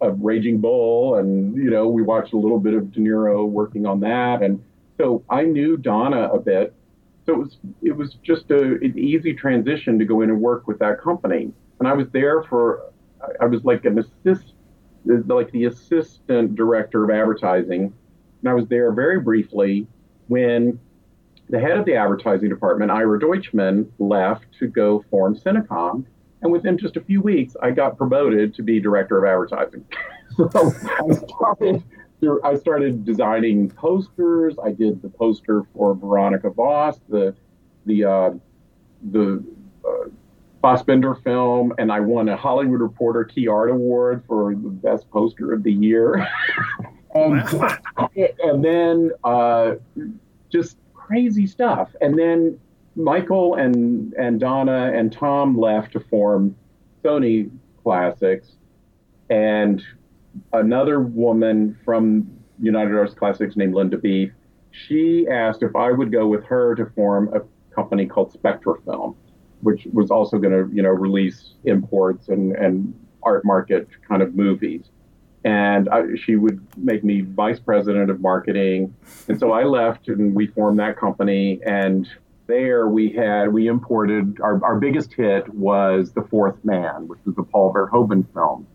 of 0.02 0.20
Raging 0.20 0.58
Bull, 0.58 1.14
and 1.14 1.56
you 1.56 1.70
know, 1.70 1.88
we 1.88 2.02
watched 2.02 2.32
a 2.32 2.36
little 2.36 2.58
bit 2.58 2.74
of 2.74 2.92
De 2.92 3.00
Niro 3.00 3.48
working 3.48 3.86
on 3.86 4.00
that, 4.00 4.42
and 4.42 4.62
so 4.98 5.24
I 5.30 5.44
knew 5.44 5.76
Donna 5.76 6.28
a 6.28 6.40
bit. 6.40 6.74
So 7.26 7.34
it 7.34 7.38
was 7.38 7.56
it 7.82 7.96
was 7.96 8.14
just 8.22 8.50
a, 8.50 8.62
an 8.62 8.98
easy 8.98 9.34
transition 9.34 9.98
to 9.98 10.04
go 10.04 10.22
in 10.22 10.30
and 10.30 10.40
work 10.40 10.66
with 10.66 10.78
that 10.80 11.00
company, 11.00 11.52
and 11.78 11.88
I 11.88 11.92
was 11.92 12.08
there 12.12 12.42
for 12.44 12.92
I 13.40 13.46
was 13.46 13.64
like 13.64 13.84
an 13.84 13.98
assist 13.98 14.54
like 15.04 15.50
the 15.50 15.64
assistant 15.64 16.54
director 16.54 17.04
of 17.04 17.10
advertising, 17.10 17.92
and 18.40 18.48
I 18.48 18.54
was 18.54 18.66
there 18.68 18.92
very 18.92 19.20
briefly 19.20 19.86
when 20.28 20.78
the 21.48 21.60
head 21.60 21.76
of 21.76 21.84
the 21.84 21.94
advertising 21.94 22.48
department, 22.48 22.90
Ira 22.90 23.20
Deutschman, 23.20 23.86
left 23.98 24.46
to 24.58 24.66
go 24.66 25.04
form 25.10 25.36
Cinecom, 25.36 26.04
and 26.40 26.50
within 26.50 26.78
just 26.78 26.96
a 26.96 27.00
few 27.00 27.20
weeks, 27.20 27.56
I 27.62 27.70
got 27.70 27.96
promoted 27.96 28.54
to 28.54 28.62
be 28.62 28.80
director 28.80 29.18
of 29.18 29.30
advertising. 29.30 29.84
so 30.36 30.72
I 30.86 31.14
started, 31.14 31.82
I 32.44 32.54
started 32.54 33.04
designing 33.04 33.70
posters. 33.70 34.54
I 34.62 34.70
did 34.72 35.02
the 35.02 35.08
poster 35.08 35.64
for 35.74 35.94
Veronica 35.94 36.50
Voss, 36.50 37.00
the 37.08 37.34
the 37.86 38.04
uh, 38.04 38.30
the 39.10 39.44
uh, 39.84 40.08
Fassbinder 40.62 41.20
film, 41.24 41.72
and 41.78 41.90
I 41.90 42.00
won 42.00 42.28
a 42.28 42.36
Hollywood 42.36 42.80
Reporter 42.80 43.24
Key 43.24 43.48
Art 43.48 43.70
Award 43.70 44.22
for 44.28 44.54
the 44.54 44.70
best 44.70 45.10
poster 45.10 45.52
of 45.52 45.64
the 45.64 45.72
year. 45.72 46.26
and, 47.14 47.42
and 48.16 48.64
then 48.64 49.10
uh, 49.24 49.72
just 50.48 50.76
crazy 50.94 51.46
stuff. 51.46 51.90
And 52.00 52.16
then 52.16 52.58
Michael 52.94 53.56
and 53.56 54.12
and 54.14 54.38
Donna 54.38 54.92
and 54.94 55.12
Tom 55.12 55.58
left 55.58 55.92
to 55.92 56.00
form 56.00 56.54
Sony 57.02 57.50
Classics, 57.82 58.52
and 59.28 59.82
another 60.52 61.00
woman 61.00 61.78
from 61.84 62.30
United 62.60 62.94
Arts 62.94 63.14
Classics 63.14 63.56
named 63.56 63.74
Linda 63.74 63.98
Beath. 63.98 64.32
She 64.70 65.26
asked 65.28 65.62
if 65.62 65.76
I 65.76 65.90
would 65.90 66.12
go 66.12 66.26
with 66.26 66.44
her 66.44 66.74
to 66.74 66.86
form 66.94 67.32
a 67.34 67.40
company 67.74 68.06
called 68.06 68.32
Spectra 68.32 68.80
Film, 68.82 69.16
which 69.60 69.86
was 69.92 70.10
also 70.10 70.38
going 70.38 70.52
to 70.52 70.74
you 70.74 70.82
know 70.82 70.90
release 70.90 71.54
imports 71.64 72.28
and 72.28 72.52
and 72.56 72.94
art 73.22 73.44
market 73.44 73.88
kind 74.08 74.22
of 74.22 74.34
movies. 74.34 74.84
And 75.44 75.88
I, 75.88 76.02
she 76.14 76.36
would 76.36 76.64
make 76.76 77.02
me 77.02 77.22
vice 77.22 77.58
president 77.58 78.10
of 78.10 78.20
marketing, 78.20 78.94
and 79.28 79.38
so 79.38 79.52
I 79.52 79.64
left 79.64 80.08
and 80.08 80.34
we 80.34 80.46
formed 80.46 80.78
that 80.78 80.96
company 80.96 81.60
and 81.66 82.08
there 82.46 82.88
we 82.88 83.10
had 83.10 83.52
we 83.52 83.66
imported 83.66 84.38
our, 84.42 84.62
our 84.64 84.78
biggest 84.78 85.12
hit 85.14 85.48
was 85.54 86.12
the 86.12 86.22
fourth 86.22 86.62
man 86.64 87.06
which 87.08 87.18
was 87.24 87.34
the 87.34 87.42
paul 87.42 87.72
verhoeven 87.72 88.26
film 88.34 88.66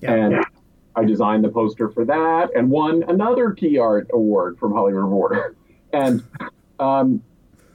yeah. 0.00 0.12
and 0.12 0.45
i 0.96 1.04
designed 1.04 1.44
the 1.44 1.48
poster 1.48 1.88
for 1.88 2.04
that 2.04 2.48
and 2.56 2.68
won 2.70 3.04
another 3.08 3.52
key 3.52 3.78
art 3.78 4.08
award 4.12 4.58
from 4.58 4.72
hollywood 4.72 5.02
reporter 5.02 5.56
and 5.92 6.22
um, 6.78 7.22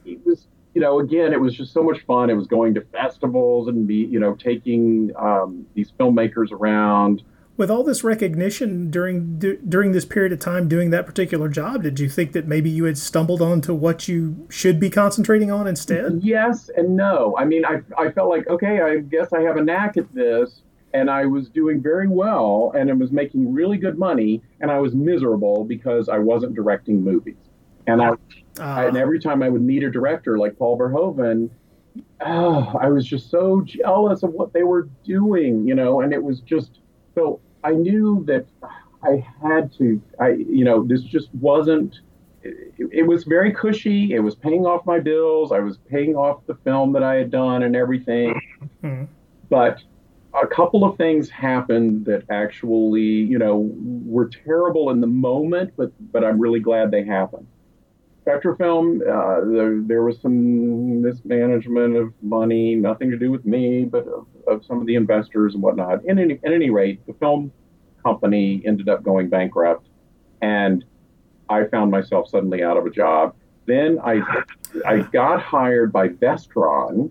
it 0.06 0.24
was 0.26 0.48
you 0.74 0.82
know 0.82 1.00
again 1.00 1.34
it 1.34 1.40
was 1.40 1.56
just 1.56 1.74
so 1.74 1.82
much 1.82 2.02
fun 2.06 2.30
it 2.30 2.34
was 2.34 2.48
going 2.48 2.74
to 2.74 2.82
festivals 2.82 3.68
and 3.68 3.88
be 3.88 3.96
you 3.96 4.20
know 4.20 4.36
taking 4.36 5.12
um, 5.18 5.66
these 5.74 5.92
filmmakers 6.00 6.52
around 6.52 7.24
with 7.58 7.70
all 7.70 7.84
this 7.84 8.04
recognition 8.04 8.90
during 8.90 9.38
d- 9.38 9.60
during 9.68 9.92
this 9.92 10.04
period 10.04 10.32
of 10.32 10.40
time 10.40 10.68
doing 10.68 10.90
that 10.90 11.06
particular 11.06 11.48
job, 11.48 11.84
did 11.84 12.00
you 12.00 12.10
think 12.10 12.32
that 12.32 12.48
maybe 12.48 12.72
you 12.72 12.86
had 12.86 12.98
stumbled 12.98 13.40
onto 13.40 13.74
what 13.74 14.08
you 14.08 14.48
should 14.50 14.80
be 14.80 14.90
concentrating 14.90 15.52
on 15.52 15.68
instead? 15.68 16.22
Yes 16.24 16.72
and 16.76 16.96
no. 16.96 17.36
I 17.38 17.46
mean, 17.46 17.64
I 17.64 17.82
I 17.98 18.10
felt 18.12 18.30
like 18.30 18.48
okay, 18.48 18.82
I 18.82 18.98
guess 18.98 19.32
I 19.32 19.42
have 19.42 19.58
a 19.58 19.64
knack 19.64 19.96
at 19.98 20.12
this, 20.12 20.62
and 20.94 21.10
I 21.10 21.26
was 21.26 21.50
doing 21.50 21.82
very 21.82 22.08
well, 22.08 22.74
and 22.76 22.90
I 22.90 22.94
was 22.94 23.12
making 23.12 23.52
really 23.54 23.78
good 23.78 23.98
money, 23.98 24.42
and 24.60 24.72
I 24.72 24.80
was 24.80 24.94
miserable 24.94 25.64
because 25.64 26.10
I 26.10 26.18
wasn't 26.18 26.56
directing 26.56 27.04
movies, 27.04 27.38
and 27.88 28.02
I. 28.02 28.12
Uh, 28.60 28.86
and 28.88 28.98
every 28.98 29.18
time 29.18 29.42
I 29.42 29.48
would 29.48 29.62
meet 29.62 29.82
a 29.82 29.90
director 29.90 30.38
like 30.38 30.58
Paul 30.58 30.78
Verhoeven, 30.78 31.50
oh, 32.20 32.78
I 32.80 32.90
was 32.90 33.06
just 33.06 33.30
so 33.30 33.62
jealous 33.62 34.24
of 34.24 34.34
what 34.34 34.52
they 34.52 34.64
were 34.64 34.90
doing, 35.06 35.66
you 35.66 35.74
know, 35.74 36.02
and 36.02 36.12
it 36.14 36.22
was 36.22 36.42
just 36.42 36.82
so 37.16 37.40
I 37.64 37.72
knew 37.72 38.24
that 38.28 38.46
I 39.04 39.26
had 39.42 39.74
to, 39.78 40.02
I, 40.20 40.30
you 40.30 40.64
know, 40.64 40.84
this 40.84 41.02
just 41.02 41.34
wasn't, 41.36 42.00
it, 42.44 42.74
it, 42.92 43.08
was 43.08 43.24
very 43.24 43.52
cushy. 43.52 44.14
It 44.14 44.20
was 44.20 44.36
paying 44.36 44.66
off 44.66 44.86
my 44.86 45.00
bills. 45.00 45.52
I 45.52 45.60
was 45.60 45.78
paying 45.90 46.16
off 46.16 46.46
the 46.48 46.56
film 46.56 46.94
that 46.94 47.04
I 47.04 47.16
had 47.16 47.32
done 47.32 47.64
and 47.64 47.76
everything. 47.76 48.40
Mm-hmm. 48.84 49.06
But 49.50 49.82
a 50.34 50.48
couple 50.48 50.84
of 50.84 50.98
things 50.98 51.30
happened 51.30 52.06
that 52.06 52.24
actually, 52.30 53.02
you 53.02 53.38
know, 53.38 53.70
were 54.06 54.30
terrible 54.30 54.90
in 54.92 55.02
the 55.02 55.08
moment, 55.08 55.74
but 55.76 55.92
but 56.12 56.24
I'm 56.24 56.40
really 56.40 56.60
glad 56.60 56.92
they 56.92 57.04
happened. 57.04 57.48
Spectrafilm, 58.26 59.02
uh, 59.02 59.52
there, 59.52 59.82
there 59.82 60.04
was 60.04 60.22
some 60.22 61.02
mismanagement 61.02 61.96
of 61.96 62.14
money, 62.22 62.76
nothing 62.76 63.10
to 63.10 63.18
do 63.18 63.32
with 63.32 63.46
me, 63.46 63.84
but 63.84 64.08
of, 64.08 64.28
of 64.48 64.64
some 64.64 64.80
of 64.80 64.86
the 64.86 64.94
investors 64.94 65.56
and 65.56 65.64
whatnot. 65.64 66.06
In 66.06 66.20
any, 66.20 66.40
at 66.46 66.54
any 66.54 66.70
rate, 66.70 67.06
the 67.08 67.14
film 67.14 67.52
company 68.04 68.62
ended 68.64 68.90
up 68.90 69.02
going 69.02 69.28
bankrupt, 69.28 69.88
and 70.42 70.86
I 71.50 71.66
found 71.66 71.90
myself 71.90 72.30
suddenly 72.30 72.64
out 72.64 72.78
of 72.78 72.86
a 72.86 72.92
job. 72.92 73.36
Then 73.66 74.00
I, 74.04 74.22
I 74.86 75.00
got 75.12 75.42
hired 75.42 75.92
by 75.92 76.10
Vestron, 76.10 77.10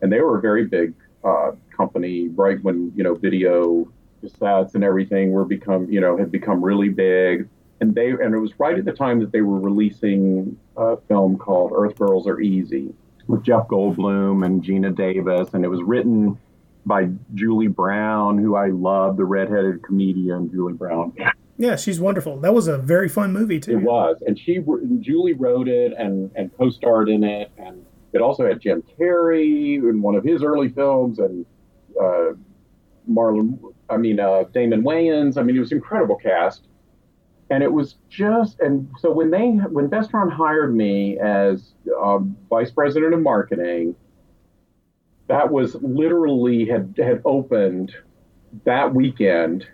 and 0.00 0.12
they 0.12 0.20
were 0.20 0.38
a 0.38 0.40
very 0.40 0.64
big 0.64 0.94
uh, 1.24 1.52
company 1.78 2.28
right 2.28 2.62
when 2.62 2.92
you 2.96 3.04
know 3.04 3.14
video 3.14 3.90
cassettes 4.22 4.74
and 4.74 4.82
everything 4.82 5.30
were 5.30 5.44
become 5.44 5.90
you 5.90 6.00
know 6.00 6.16
had 6.16 6.30
become 6.30 6.62
really 6.62 6.88
big 6.88 7.48
and 7.80 7.94
they 7.94 8.10
and 8.10 8.34
it 8.34 8.38
was 8.38 8.52
right 8.58 8.78
at 8.78 8.84
the 8.84 8.92
time 8.92 9.20
that 9.20 9.32
they 9.32 9.40
were 9.40 9.60
releasing 9.60 10.58
a 10.76 10.96
film 11.08 11.38
called 11.38 11.72
Earth 11.74 11.96
Girls 11.96 12.26
Are 12.26 12.40
Easy 12.40 12.92
with 13.26 13.44
Jeff 13.44 13.68
Goldblum 13.68 14.44
and 14.44 14.64
Geena 14.64 14.94
Davis, 14.94 15.50
and 15.52 15.64
it 15.64 15.68
was 15.68 15.82
written 15.82 16.38
by 16.86 17.10
Julie 17.34 17.68
Brown, 17.68 18.38
who 18.38 18.56
I 18.56 18.68
love, 18.68 19.18
the 19.18 19.24
redheaded 19.24 19.82
comedian 19.82 20.50
Julie 20.50 20.72
Brown. 20.72 21.12
Yeah, 21.58 21.76
she's 21.76 22.00
wonderful. 22.00 22.38
That 22.38 22.54
was 22.54 22.68
a 22.68 22.78
very 22.78 23.08
fun 23.08 23.32
movie 23.32 23.60
too. 23.60 23.78
It 23.78 23.82
was, 23.82 24.22
and 24.26 24.38
she 24.38 24.60
Julie 25.00 25.34
wrote 25.34 25.68
it 25.68 25.92
and 25.96 26.30
and 26.34 26.56
co-starred 26.56 27.08
in 27.08 27.22
it, 27.24 27.50
and 27.58 27.84
it 28.12 28.20
also 28.20 28.46
had 28.46 28.60
Jim 28.60 28.82
Carrey 28.98 29.76
in 29.76 30.00
one 30.00 30.14
of 30.14 30.24
his 30.24 30.42
early 30.42 30.68
films, 30.70 31.18
and 31.18 31.44
uh, 32.00 32.32
Marlon, 33.10 33.58
I 33.88 33.96
mean 33.96 34.20
uh, 34.20 34.44
Damon 34.52 34.82
Wayans. 34.82 35.38
I 35.38 35.42
mean, 35.42 35.56
it 35.56 35.60
was 35.60 35.72
an 35.72 35.78
incredible 35.78 36.16
cast 36.16 36.68
and 37.50 37.62
it 37.62 37.72
was 37.72 37.96
just 38.08 38.60
and 38.60 38.88
so 38.98 39.10
when 39.10 39.30
they 39.30 39.48
when 39.48 39.88
Vestron 39.88 40.30
hired 40.30 40.74
me 40.74 41.18
as 41.18 41.72
um, 42.00 42.36
vice 42.50 42.70
president 42.70 43.14
of 43.14 43.20
marketing, 43.20 43.94
that 45.28 45.50
was 45.50 45.74
literally 45.76 46.66
had 46.66 46.94
had 46.98 47.22
opened 47.24 47.94
that 48.64 48.94
weekend, 48.94 49.66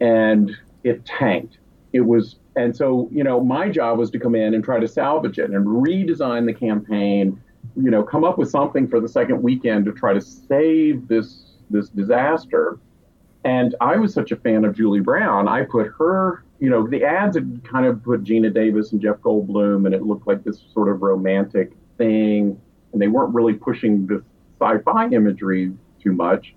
and 0.00 0.50
it 0.84 1.04
tanked. 1.04 1.58
It 1.92 2.02
was 2.02 2.36
and 2.56 2.74
so 2.74 3.08
you 3.12 3.24
know 3.24 3.42
my 3.42 3.68
job 3.68 3.98
was 3.98 4.10
to 4.12 4.18
come 4.18 4.34
in 4.34 4.54
and 4.54 4.64
try 4.64 4.80
to 4.80 4.88
salvage 4.88 5.38
it 5.38 5.50
and 5.50 5.66
redesign 5.66 6.46
the 6.46 6.54
campaign, 6.54 7.42
you 7.76 7.90
know, 7.90 8.02
come 8.02 8.24
up 8.24 8.38
with 8.38 8.50
something 8.50 8.88
for 8.88 9.00
the 9.00 9.08
second 9.08 9.42
weekend 9.42 9.84
to 9.84 9.92
try 9.92 10.14
to 10.14 10.20
save 10.20 11.08
this 11.08 11.47
this 11.70 11.88
disaster. 11.88 12.78
And 13.44 13.74
I 13.80 13.96
was 13.96 14.12
such 14.12 14.32
a 14.32 14.36
fan 14.36 14.64
of 14.64 14.76
Julie 14.76 15.00
Brown, 15.00 15.48
I 15.48 15.62
put 15.62 15.88
her 15.98 16.44
you 16.60 16.70
know, 16.70 16.86
the 16.86 17.04
ads 17.04 17.36
had 17.36 17.62
kind 17.64 17.86
of 17.86 18.02
put 18.02 18.24
Geena 18.24 18.52
Davis 18.52 18.92
and 18.92 19.00
Jeff 19.00 19.16
Goldblum, 19.18 19.86
and 19.86 19.94
it 19.94 20.02
looked 20.02 20.26
like 20.26 20.42
this 20.42 20.60
sort 20.72 20.88
of 20.88 21.02
romantic 21.02 21.72
thing, 21.96 22.60
and 22.92 23.00
they 23.00 23.08
weren't 23.08 23.34
really 23.34 23.54
pushing 23.54 24.06
this 24.06 24.22
sci-fi 24.60 25.08
imagery 25.08 25.72
too 26.02 26.12
much. 26.12 26.54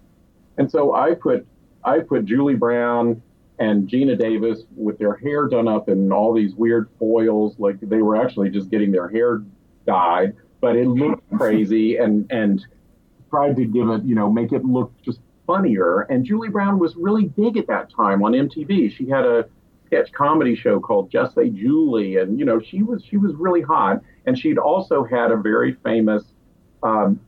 And 0.57 0.69
so 0.69 0.93
I 0.93 1.13
put 1.13 1.45
I 1.83 1.99
put 1.99 2.25
Julie 2.25 2.55
Brown 2.55 3.21
and 3.59 3.87
Geena 3.87 4.17
Davis 4.17 4.63
with 4.75 4.97
their 4.97 5.15
hair 5.15 5.47
done 5.47 5.67
up 5.67 5.87
in 5.87 6.11
all 6.11 6.33
these 6.33 6.55
weird 6.55 6.89
foils, 6.97 7.55
like 7.59 7.79
they 7.79 8.01
were 8.01 8.15
actually 8.15 8.49
just 8.49 8.69
getting 8.71 8.91
their 8.91 9.07
hair 9.07 9.43
dyed, 9.85 10.35
but 10.61 10.75
it 10.75 10.87
looked 10.87 11.29
crazy 11.37 11.97
and 11.97 12.31
and 12.31 12.65
tried 13.31 13.55
to 13.55 13.65
give 13.65 13.89
it, 13.89 14.03
you 14.03 14.13
know, 14.13 14.29
make 14.29 14.51
it 14.51 14.63
look 14.63 14.93
just 15.01 15.19
funnier. 15.47 16.01
And 16.01 16.23
Julie 16.23 16.49
Brown 16.49 16.77
was 16.77 16.95
really 16.95 17.25
big 17.25 17.57
at 17.57 17.65
that 17.67 17.89
time 17.89 18.23
on 18.23 18.33
MTV. 18.33 18.91
She 18.95 19.09
had 19.09 19.25
a 19.25 19.45
sketch 19.87 20.11
comedy 20.11 20.55
show 20.55 20.79
called 20.79 21.09
Just 21.11 21.35
Say 21.35 21.49
Julie, 21.49 22.17
and 22.17 22.39
you 22.39 22.45
know 22.45 22.59
she 22.59 22.83
was 22.83 23.03
she 23.03 23.17
was 23.17 23.33
really 23.35 23.61
hot, 23.61 24.01
and 24.25 24.37
she'd 24.37 24.57
also 24.57 25.03
had 25.03 25.31
a 25.31 25.37
very 25.37 25.73
famous 25.83 26.23
um, 26.83 27.19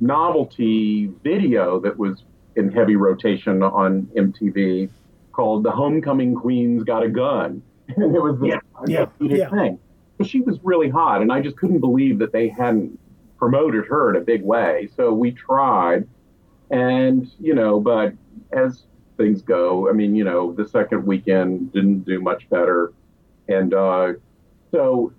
novelty 0.00 1.10
video 1.22 1.80
that 1.80 1.96
was 1.98 2.24
in 2.56 2.70
heavy 2.70 2.96
rotation 2.96 3.62
on 3.62 4.06
MTV 4.16 4.88
called 5.32 5.64
"The 5.64 5.70
Homecoming 5.70 6.34
Queen's 6.34 6.84
Got 6.84 7.02
a 7.02 7.08
Gun," 7.08 7.62
and 7.88 8.14
it 8.16 8.20
was 8.22 8.38
the 8.40 8.48
yeah, 8.48 8.60
yeah, 8.86 9.06
yeah. 9.20 9.50
thing. 9.50 9.78
But 10.18 10.26
she 10.26 10.40
was 10.40 10.58
really 10.62 10.88
hot, 10.88 11.20
and 11.20 11.32
I 11.32 11.40
just 11.40 11.56
couldn't 11.56 11.80
believe 11.80 12.18
that 12.20 12.32
they 12.32 12.48
hadn't 12.48 12.98
promoted 13.42 13.84
her 13.86 14.08
in 14.08 14.14
a 14.14 14.24
big 14.24 14.44
way. 14.44 14.88
So 14.96 15.12
we 15.12 15.32
tried, 15.32 16.06
and 16.70 17.28
you 17.40 17.56
know, 17.56 17.80
but 17.80 18.12
as 18.52 18.84
things 19.16 19.42
go. 19.42 19.88
I 19.88 19.92
mean, 19.92 20.14
you 20.14 20.22
know, 20.22 20.52
the 20.52 20.68
second 20.68 21.04
weekend 21.04 21.72
didn't 21.72 22.04
do 22.04 22.20
much 22.20 22.48
better. 22.50 22.92
And 23.48 23.74
uh, 23.74 24.12
so 24.70 25.12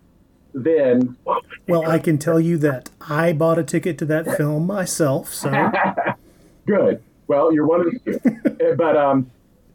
then. 0.53 1.17
Well, 1.65 1.89
I 1.89 1.97
can 1.97 2.17
tell 2.17 2.41
you 2.41 2.57
that 2.57 2.89
I 3.09 3.32
bought 3.32 3.57
a 3.57 3.63
ticket 3.63 3.97
to 3.99 4.05
that 4.05 4.36
film 4.36 4.67
myself. 4.67 5.34
So. 5.34 5.49
Good. 6.65 7.01
Well, 7.28 7.53
you're 7.53 7.65
one 7.65 7.82
of 7.82 7.88
the 7.93 8.19
two. 8.19 8.76
but 8.78 8.97
um, 8.97 9.32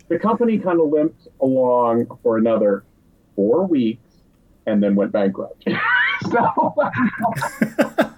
the 0.09 0.19
company 0.19 0.59
kind 0.59 0.79
of 0.81 0.89
limped 0.89 1.29
along 1.41 2.07
for 2.23 2.37
another 2.37 2.85
four 3.35 3.67
weeks 3.67 4.03
and 4.67 4.83
then 4.83 4.95
went 4.95 5.13
bankrupt. 5.13 5.65
so, 6.31 6.75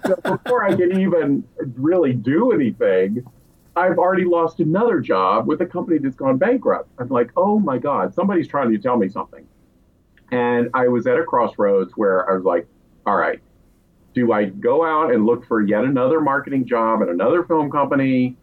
so 0.05 0.15
before 0.23 0.63
I 0.63 0.75
could 0.75 0.97
even 0.97 1.43
really 1.75 2.13
do 2.13 2.51
anything, 2.51 3.25
I've 3.75 3.97
already 3.97 4.25
lost 4.25 4.59
another 4.59 4.99
job 4.99 5.47
with 5.47 5.61
a 5.61 5.65
company 5.65 5.97
that's 5.97 6.15
gone 6.15 6.37
bankrupt. 6.37 6.89
I'm 6.99 7.07
like, 7.07 7.31
oh 7.37 7.59
my 7.59 7.77
God, 7.77 8.13
somebody's 8.13 8.47
trying 8.47 8.71
to 8.71 8.77
tell 8.77 8.97
me 8.97 9.07
something. 9.07 9.47
And 10.31 10.69
I 10.73 10.87
was 10.87 11.07
at 11.07 11.17
a 11.17 11.23
crossroads 11.23 11.93
where 11.95 12.29
I 12.29 12.35
was 12.35 12.43
like, 12.43 12.67
all 13.05 13.15
right, 13.15 13.41
do 14.13 14.33
I 14.33 14.45
go 14.45 14.85
out 14.85 15.13
and 15.13 15.25
look 15.25 15.47
for 15.47 15.61
yet 15.61 15.83
another 15.83 16.19
marketing 16.19 16.65
job 16.65 17.01
at 17.01 17.09
another 17.09 17.43
film 17.43 17.71
company, 17.71 18.35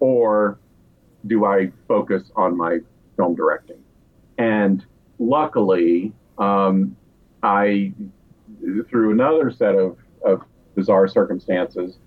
or 0.00 0.58
do 1.26 1.44
I 1.44 1.72
focus 1.88 2.30
on 2.36 2.56
my 2.56 2.78
film 3.16 3.34
directing? 3.34 3.82
And 4.38 4.84
luckily, 5.18 6.12
um, 6.38 6.96
I, 7.42 7.92
through 8.88 9.12
another 9.12 9.50
set 9.50 9.74
of, 9.74 9.96
of 10.24 10.42
bizarre 10.74 11.08
circumstances, 11.08 11.98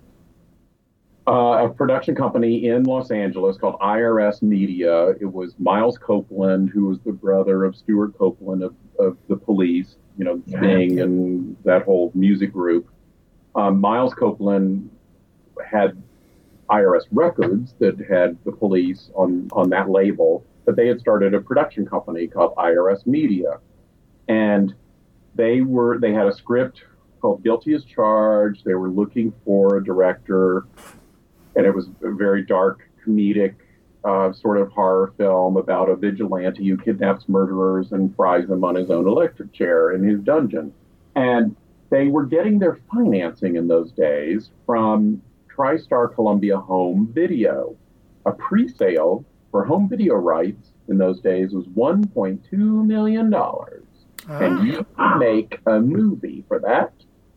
uh, 1.28 1.66
a 1.66 1.68
production 1.68 2.14
company 2.14 2.66
in 2.66 2.84
Los 2.84 3.10
Angeles 3.10 3.56
called 3.56 3.78
IRS 3.80 4.42
Media. 4.42 5.08
It 5.20 5.32
was 5.32 5.54
Miles 5.58 5.98
Copeland, 5.98 6.70
who 6.70 6.86
was 6.86 7.00
the 7.00 7.12
brother 7.12 7.64
of 7.64 7.74
Stewart 7.74 8.16
Copeland 8.16 8.62
of, 8.62 8.74
of 8.98 9.16
the 9.28 9.36
police, 9.36 9.96
you 10.16 10.24
know, 10.24 10.40
Sting 10.46 11.00
and 11.00 11.56
that 11.64 11.82
whole 11.82 12.12
music 12.14 12.52
group. 12.52 12.88
Um, 13.56 13.80
Miles 13.80 14.14
Copeland 14.14 14.88
had 15.68 16.00
IRS 16.70 17.06
records 17.10 17.74
that 17.80 17.98
had 18.08 18.38
the 18.44 18.52
police 18.52 19.10
on, 19.14 19.48
on 19.52 19.68
that 19.70 19.90
label, 19.90 20.44
but 20.64 20.76
they 20.76 20.86
had 20.86 21.00
started 21.00 21.34
a 21.34 21.40
production 21.40 21.86
company 21.86 22.28
called 22.28 22.54
IRS 22.54 23.04
Media. 23.04 23.58
And 24.28 24.74
they 25.34 25.60
were 25.60 25.98
they 25.98 26.12
had 26.12 26.26
a 26.26 26.34
script 26.34 26.82
called 27.26 27.42
Guilty 27.42 27.74
as 27.74 27.84
Charged. 27.84 28.64
They 28.64 28.74
were 28.74 28.88
looking 28.88 29.32
for 29.44 29.78
a 29.78 29.84
director 29.84 30.64
and 31.56 31.66
it 31.66 31.74
was 31.74 31.88
a 32.04 32.12
very 32.12 32.44
dark, 32.44 32.88
comedic 33.04 33.56
uh, 34.04 34.32
sort 34.32 34.58
of 34.58 34.70
horror 34.70 35.12
film 35.16 35.56
about 35.56 35.88
a 35.88 35.96
vigilante 35.96 36.68
who 36.68 36.76
kidnaps 36.76 37.28
murderers 37.28 37.90
and 37.90 38.14
fries 38.14 38.46
them 38.46 38.62
on 38.62 38.76
his 38.76 38.90
own 38.90 39.08
electric 39.08 39.52
chair 39.52 39.90
in 39.90 40.04
his 40.04 40.20
dungeon. 40.20 40.72
And 41.16 41.56
they 41.90 42.06
were 42.06 42.26
getting 42.26 42.60
their 42.60 42.78
financing 42.94 43.56
in 43.56 43.66
those 43.66 43.90
days 43.90 44.50
from 44.64 45.20
TriStar 45.52 46.14
Columbia 46.14 46.58
Home 46.58 47.10
Video. 47.12 47.74
A 48.26 48.30
pre 48.30 48.68
sale 48.68 49.24
for 49.50 49.64
home 49.64 49.88
video 49.88 50.14
rights 50.14 50.70
in 50.88 50.96
those 50.98 51.20
days 51.20 51.52
was 51.52 51.64
$1.2 51.66 52.52
million. 52.52 53.34
Ah. 53.34 54.38
And 54.38 54.68
you 54.68 54.86
could 54.96 55.18
make 55.18 55.60
a 55.66 55.80
movie 55.80 56.44
for 56.46 56.60
that 56.60 56.92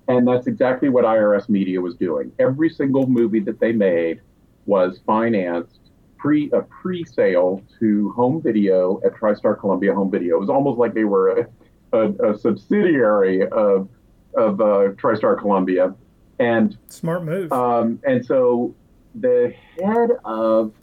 and 0.09 0.27
that's 0.27 0.47
exactly 0.47 0.89
what 0.89 1.05
IRS 1.05 1.47
Media 1.49 1.79
was 1.79 1.95
doing. 1.95 2.31
Every 2.39 2.69
single 2.69 3.05
movie 3.05 3.39
that 3.41 3.59
they 3.59 3.71
made 3.71 4.21
was 4.65 4.99
financed 5.05 5.91
pre 6.17 6.51
a 6.51 6.63
pre-sale 6.63 7.61
to 7.79 8.11
home 8.11 8.41
video 8.41 8.99
at 9.05 9.13
TriStar 9.13 9.57
Columbia 9.57 9.93
Home 9.93 10.11
Video. 10.11 10.35
It 10.35 10.39
was 10.39 10.49
almost 10.49 10.79
like 10.79 10.93
they 10.95 11.05
were 11.05 11.47
a, 11.93 11.97
a, 11.97 12.31
a 12.31 12.37
subsidiary 12.37 13.47
of 13.47 13.87
of 14.33 14.59
uh, 14.59 14.93
TriStar 14.97 15.37
Columbia. 15.37 15.93
And 16.39 16.77
smart 16.87 17.23
move. 17.23 17.51
Um, 17.51 17.99
and 18.05 18.25
so 18.25 18.73
the 19.15 19.53
head 19.79 20.11
of 20.25 20.73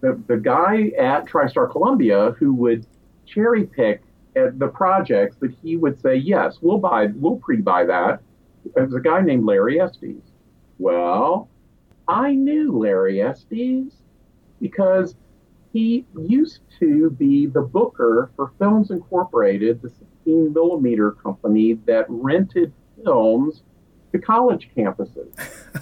the, 0.00 0.20
the 0.26 0.36
guy 0.36 0.92
at 0.98 1.26
TriStar 1.26 1.70
Columbia 1.70 2.30
who 2.38 2.54
would 2.54 2.86
cherry 3.26 3.64
pick 3.64 4.02
at 4.36 4.58
the 4.58 4.68
projects 4.68 5.36
that 5.40 5.52
he 5.62 5.76
would 5.76 6.00
say, 6.00 6.16
yes, 6.16 6.58
we'll 6.60 6.78
buy, 6.78 7.06
we'll 7.14 7.36
pre-buy 7.36 7.84
that 7.86 8.20
was 8.74 8.94
a 8.94 9.00
guy 9.00 9.20
named 9.20 9.44
Larry 9.44 9.80
Estes. 9.80 10.22
Well, 10.78 11.48
I 12.08 12.32
knew 12.32 12.76
Larry 12.76 13.22
Estes 13.22 13.92
because 14.60 15.14
he 15.72 16.06
used 16.16 16.60
to 16.78 17.10
be 17.10 17.46
the 17.46 17.60
booker 17.60 18.30
for 18.36 18.52
Films 18.58 18.90
Incorporated, 18.90 19.82
the 19.82 19.90
16 19.90 20.52
millimeter 20.52 21.12
company 21.12 21.74
that 21.86 22.06
rented 22.08 22.72
films 23.02 23.62
to 24.12 24.18
college 24.18 24.70
campuses. 24.76 25.28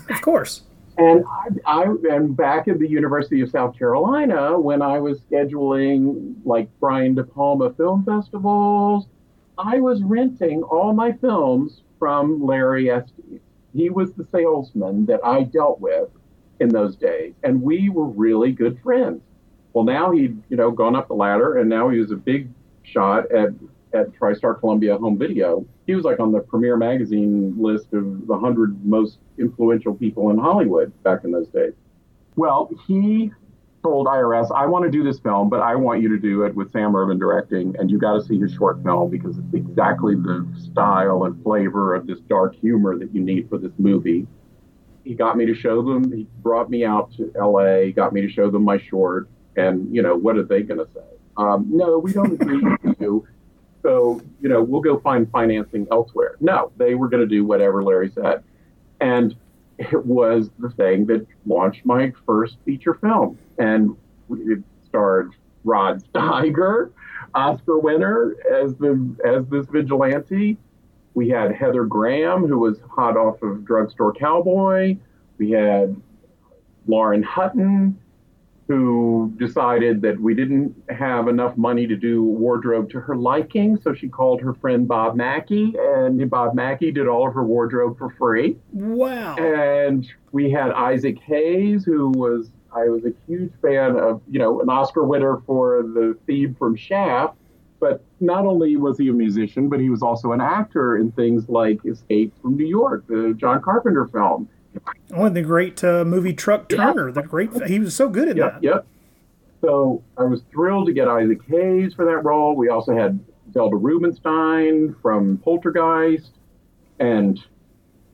of 0.10 0.20
course. 0.22 0.62
And 0.98 1.24
I, 1.66 1.82
I 1.82 1.94
and 2.10 2.36
back 2.36 2.68
at 2.68 2.78
the 2.78 2.88
University 2.88 3.40
of 3.40 3.50
South 3.50 3.78
Carolina, 3.78 4.58
when 4.58 4.82
I 4.82 4.98
was 4.98 5.20
scheduling 5.20 6.36
like 6.44 6.68
Brian 6.80 7.14
De 7.14 7.24
Palma 7.24 7.72
film 7.74 8.04
festivals, 8.04 9.06
I 9.58 9.80
was 9.80 10.02
renting 10.02 10.62
all 10.62 10.92
my 10.92 11.12
films 11.12 11.82
from 12.02 12.44
Larry 12.44 12.90
Estes. 12.90 13.38
He 13.72 13.88
was 13.88 14.12
the 14.14 14.26
salesman 14.32 15.06
that 15.06 15.20
I 15.24 15.44
dealt 15.44 15.80
with 15.80 16.08
in 16.58 16.68
those 16.68 16.96
days, 16.96 17.32
and 17.44 17.62
we 17.62 17.90
were 17.90 18.06
really 18.06 18.50
good 18.50 18.76
friends. 18.82 19.22
Well, 19.72 19.84
now 19.84 20.10
he'd 20.10 20.36
you 20.48 20.56
know 20.56 20.72
gone 20.72 20.96
up 20.96 21.06
the 21.06 21.14
ladder, 21.14 21.58
and 21.58 21.70
now 21.70 21.90
he 21.90 22.00
was 22.00 22.10
a 22.10 22.16
big 22.16 22.48
shot 22.82 23.30
at 23.30 23.50
at 23.94 24.10
TriStar 24.18 24.58
Columbia 24.58 24.98
Home 24.98 25.16
Video. 25.16 25.64
He 25.86 25.94
was 25.94 26.04
like 26.04 26.18
on 26.18 26.32
the 26.32 26.40
Premiere 26.40 26.76
Magazine 26.76 27.54
list 27.56 27.92
of 27.92 28.26
the 28.26 28.36
hundred 28.36 28.84
most 28.84 29.18
influential 29.38 29.94
people 29.94 30.30
in 30.30 30.38
Hollywood 30.38 30.92
back 31.04 31.22
in 31.22 31.30
those 31.30 31.46
days. 31.50 31.74
Well, 32.34 32.68
he 32.88 33.30
told 33.82 34.06
IRS, 34.06 34.50
I 34.54 34.66
want 34.66 34.84
to 34.84 34.90
do 34.90 35.02
this 35.02 35.18
film, 35.18 35.48
but 35.48 35.60
I 35.60 35.74
want 35.74 36.02
you 36.02 36.08
to 36.10 36.18
do 36.18 36.44
it 36.44 36.54
with 36.54 36.70
Sam 36.72 36.94
Irvin 36.94 37.18
directing, 37.18 37.74
and 37.78 37.90
you 37.90 37.98
got 37.98 38.14
to 38.14 38.24
see 38.24 38.38
his 38.38 38.52
short 38.52 38.82
film 38.82 39.10
because 39.10 39.38
it's 39.38 39.54
exactly 39.54 40.14
the 40.14 40.46
style 40.58 41.24
and 41.24 41.42
flavor 41.42 41.94
of 41.94 42.06
this 42.06 42.20
dark 42.20 42.54
humor 42.54 42.96
that 42.98 43.14
you 43.14 43.20
need 43.20 43.48
for 43.48 43.58
this 43.58 43.72
movie. 43.78 44.26
He 45.04 45.14
got 45.14 45.36
me 45.36 45.46
to 45.46 45.54
show 45.54 45.82
them. 45.82 46.12
He 46.12 46.28
brought 46.42 46.70
me 46.70 46.84
out 46.84 47.12
to 47.16 47.32
LA, 47.36 47.90
got 47.90 48.12
me 48.12 48.20
to 48.20 48.30
show 48.30 48.50
them 48.50 48.62
my 48.62 48.78
short, 48.78 49.28
and 49.56 49.92
you 49.94 50.00
know 50.00 50.14
what 50.14 50.36
are 50.36 50.44
they 50.44 50.62
going 50.62 50.84
to 50.84 50.92
say? 50.92 51.00
Um, 51.36 51.66
no, 51.68 51.98
we 51.98 52.12
don't 52.12 52.32
agree 52.40 52.60
with 52.60 52.96
you. 53.00 53.26
So 53.82 54.20
you 54.40 54.48
know 54.48 54.62
we'll 54.62 54.80
go 54.80 55.00
find 55.00 55.28
financing 55.32 55.88
elsewhere. 55.90 56.36
No, 56.40 56.70
they 56.76 56.94
were 56.94 57.08
going 57.08 57.22
to 57.22 57.26
do 57.26 57.44
whatever 57.44 57.82
Larry 57.82 58.12
said, 58.14 58.44
and 59.00 59.34
it 59.78 60.04
was 60.06 60.50
the 60.58 60.70
thing 60.70 61.06
that 61.06 61.26
launched 61.46 61.84
my 61.84 62.12
first 62.26 62.56
feature 62.64 62.94
film 62.94 63.38
and 63.58 63.96
it 64.30 64.62
starred 64.86 65.34
Rod 65.64 66.02
Steiger, 66.12 66.90
Oscar 67.34 67.78
winner 67.78 68.34
as 68.52 68.74
the 68.76 69.16
as 69.24 69.46
this 69.46 69.66
vigilante. 69.66 70.58
We 71.14 71.28
had 71.28 71.54
Heather 71.54 71.84
Graham, 71.84 72.46
who 72.46 72.58
was 72.58 72.78
hot 72.90 73.16
off 73.16 73.42
of 73.42 73.64
Drugstore 73.64 74.14
Cowboy. 74.14 74.96
We 75.38 75.50
had 75.50 75.94
Lauren 76.86 77.22
Hutton, 77.22 77.98
who 78.72 79.32
decided 79.36 80.00
that 80.00 80.18
we 80.18 80.34
didn't 80.34 80.74
have 80.88 81.28
enough 81.28 81.54
money 81.58 81.86
to 81.86 81.94
do 81.94 82.22
wardrobe 82.22 82.88
to 82.88 83.00
her 83.00 83.14
liking, 83.14 83.78
so 83.82 83.92
she 83.92 84.08
called 84.08 84.40
her 84.40 84.54
friend 84.54 84.88
Bob 84.88 85.14
Mackie, 85.14 85.74
and 85.78 86.30
Bob 86.30 86.54
Mackie 86.54 86.90
did 86.90 87.06
all 87.06 87.28
of 87.28 87.34
her 87.34 87.44
wardrobe 87.44 87.98
for 87.98 88.10
free. 88.10 88.56
Wow! 88.72 89.36
And 89.36 90.10
we 90.32 90.50
had 90.50 90.70
Isaac 90.70 91.18
Hayes, 91.20 91.84
who 91.84 92.10
was 92.10 92.50
I 92.74 92.88
was 92.88 93.04
a 93.04 93.12
huge 93.26 93.52
fan 93.60 93.96
of, 93.98 94.22
you 94.30 94.38
know, 94.38 94.62
an 94.62 94.70
Oscar 94.70 95.04
winner 95.04 95.42
for 95.46 95.82
the 95.82 96.16
theme 96.26 96.54
from 96.54 96.74
Shaft. 96.74 97.36
But 97.78 98.02
not 98.20 98.46
only 98.46 98.76
was 98.76 98.96
he 98.96 99.08
a 99.08 99.12
musician, 99.12 99.68
but 99.68 99.80
he 99.80 99.90
was 99.90 100.02
also 100.02 100.32
an 100.32 100.40
actor 100.40 100.96
in 100.96 101.10
things 101.12 101.48
like 101.48 101.84
Escape 101.84 102.32
from 102.40 102.56
New 102.56 102.66
York, 102.66 103.04
the 103.08 103.34
John 103.36 103.60
Carpenter 103.60 104.06
film. 104.06 104.48
Oh, 105.14 105.24
and 105.24 105.36
the 105.36 105.42
great 105.42 105.82
uh, 105.84 106.04
movie 106.04 106.32
Truck 106.32 106.68
Turner. 106.68 107.12
The 107.12 107.22
great, 107.22 107.50
he 107.66 107.78
was 107.78 107.94
so 107.94 108.08
good 108.08 108.28
at 108.28 108.36
yep, 108.36 108.54
that. 108.54 108.62
Yep. 108.62 108.86
So 109.60 110.02
I 110.16 110.24
was 110.24 110.42
thrilled 110.50 110.86
to 110.86 110.92
get 110.92 111.08
Isaac 111.08 111.40
Hayes 111.48 111.94
for 111.94 112.04
that 112.04 112.18
role. 112.24 112.56
We 112.56 112.68
also 112.68 112.96
had 112.96 113.20
Zelda 113.52 113.76
Rubinstein 113.76 114.96
from 115.02 115.38
Poltergeist, 115.38 116.32
and 116.98 117.38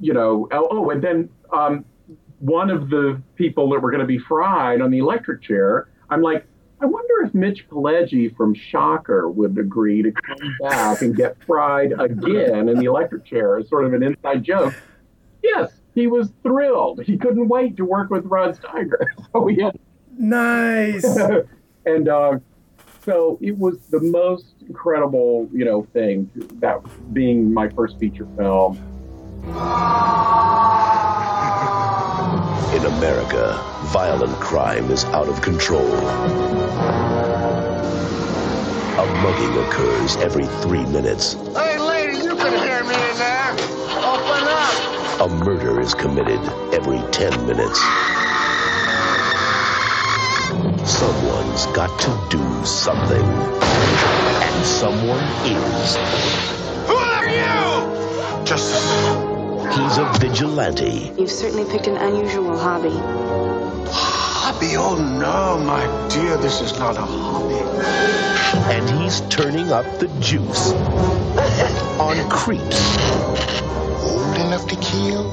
you 0.00 0.12
know, 0.12 0.48
oh, 0.52 0.68
oh 0.70 0.90
and 0.90 1.02
then 1.02 1.28
um, 1.52 1.84
one 2.40 2.70
of 2.70 2.90
the 2.90 3.20
people 3.36 3.70
that 3.70 3.80
were 3.80 3.90
going 3.90 4.00
to 4.00 4.06
be 4.06 4.18
fried 4.18 4.80
on 4.80 4.90
the 4.90 4.98
electric 4.98 5.42
chair, 5.42 5.88
I'm 6.10 6.22
like, 6.22 6.46
I 6.80 6.86
wonder 6.86 7.24
if 7.24 7.34
Mitch 7.34 7.68
Pileggi 7.68 8.36
from 8.36 8.54
Shocker 8.54 9.28
would 9.28 9.58
agree 9.58 10.02
to 10.02 10.12
come 10.12 10.56
back 10.60 11.02
and 11.02 11.16
get 11.16 11.36
fried 11.44 11.92
again 11.98 12.68
in 12.68 12.78
the 12.78 12.84
electric 12.84 13.24
chair 13.24 13.58
as 13.58 13.68
sort 13.68 13.84
of 13.84 13.94
an 13.94 14.02
inside 14.02 14.44
joke. 14.44 14.74
Yes, 15.42 15.72
he 15.94 16.06
was 16.06 16.32
thrilled. 16.42 17.02
He 17.02 17.18
couldn't 17.18 17.48
wait 17.48 17.76
to 17.76 17.84
work 17.84 18.10
with 18.10 18.24
Rod 18.26 18.58
Steiger. 18.58 19.06
So 19.32 19.40
we 19.40 19.56
had 19.56 19.78
nice. 20.16 21.04
and 21.86 22.08
uh, 22.08 22.38
so 23.04 23.38
it 23.40 23.56
was 23.56 23.78
the 23.88 24.00
most 24.00 24.46
incredible, 24.66 25.48
you 25.52 25.64
know, 25.64 25.82
thing 25.92 26.30
that 26.60 26.80
being 27.12 27.52
my 27.52 27.68
first 27.68 27.98
feature 27.98 28.26
film. 28.36 28.76
In 32.74 32.84
America, 32.84 33.58
violent 33.86 34.34
crime 34.40 34.90
is 34.90 35.04
out 35.06 35.28
of 35.28 35.40
control. 35.40 35.94
A 38.98 39.06
mugging 39.22 39.56
occurs 39.64 40.16
every 40.16 40.46
three 40.62 40.84
minutes. 40.86 41.34
Hey, 41.54 41.78
lady, 41.78 42.18
you 42.18 42.36
can 42.36 42.62
hear 42.62 42.84
me 42.84 42.94
in 43.10 43.16
there. 43.16 43.77
Open 45.20 45.36
up. 45.36 45.42
A 45.42 45.44
murder 45.44 45.80
is 45.80 45.94
committed 45.94 46.40
every 46.72 47.00
ten 47.10 47.46
minutes. 47.46 47.78
Someone's 50.88 51.66
got 51.66 52.00
to 52.00 52.36
do 52.36 52.64
something. 52.64 53.24
And 53.24 54.66
someone 54.66 55.22
is. 55.44 55.96
Who 56.86 56.94
are 56.94 57.26
you? 57.26 58.44
Justice. 58.44 58.84
He's 59.76 59.98
a 59.98 60.10
vigilante. 60.18 61.12
You've 61.18 61.30
certainly 61.30 61.70
picked 61.70 61.86
an 61.86 61.96
unusual 61.96 62.56
hobby. 62.58 62.90
Hobby? 63.90 64.76
Oh 64.76 64.96
no, 64.96 65.58
my 65.64 65.86
dear, 66.08 66.36
this 66.38 66.60
is 66.60 66.78
not 66.78 66.96
a 66.96 67.02
hobby. 67.02 67.58
And 68.72 68.88
he's 69.00 69.20
turning 69.28 69.70
up 69.70 69.84
the 69.98 70.08
juice 70.20 70.72
on 72.00 72.28
creeps. 72.30 72.96
Old 74.38 74.46
enough 74.46 74.68
to 74.68 74.76
kill, 74.76 75.26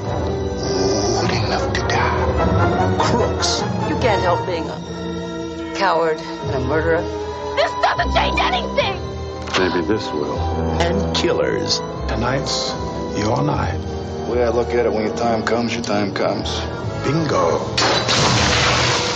old 1.20 1.30
enough 1.30 1.74
to 1.74 1.82
die. 1.82 2.98
Crooks. 3.00 3.62
You 3.88 3.96
can't 4.00 4.20
help 4.24 4.44
being 4.48 4.68
a 4.68 5.76
coward 5.78 6.18
and 6.18 6.56
a 6.56 6.60
murderer. 6.68 7.04
This 7.56 7.72
doesn't 7.84 8.16
change 8.16 8.40
anything! 8.40 9.00
Maybe 9.60 9.86
this 9.86 10.08
will. 10.12 10.40
And 10.82 11.16
killers. 11.16 11.82
Tonight's 12.08 12.72
your 13.16 13.44
night. 13.44 13.78
The 14.26 14.32
way 14.32 14.44
I 14.44 14.50
look 14.50 14.70
at 14.70 14.88
it, 14.88 14.92
when 14.92 15.06
your 15.06 15.16
time 15.16 15.46
comes, 15.46 15.76
your 15.76 15.84
time 15.84 16.12
comes. 16.12 16.50
Bingo. 17.06 17.62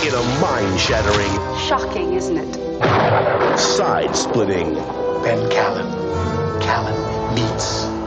In 0.06 0.14
a 0.14 0.40
mind 0.40 0.78
shattering, 0.78 1.58
Shocking, 1.66 2.14
isn't 2.14 2.38
it? 2.38 3.58
side 3.58 4.14
splitting, 4.14 4.74
Ben 5.24 5.50
Callan. 5.50 5.90
Callan 6.62 7.34
meets. 7.34 7.99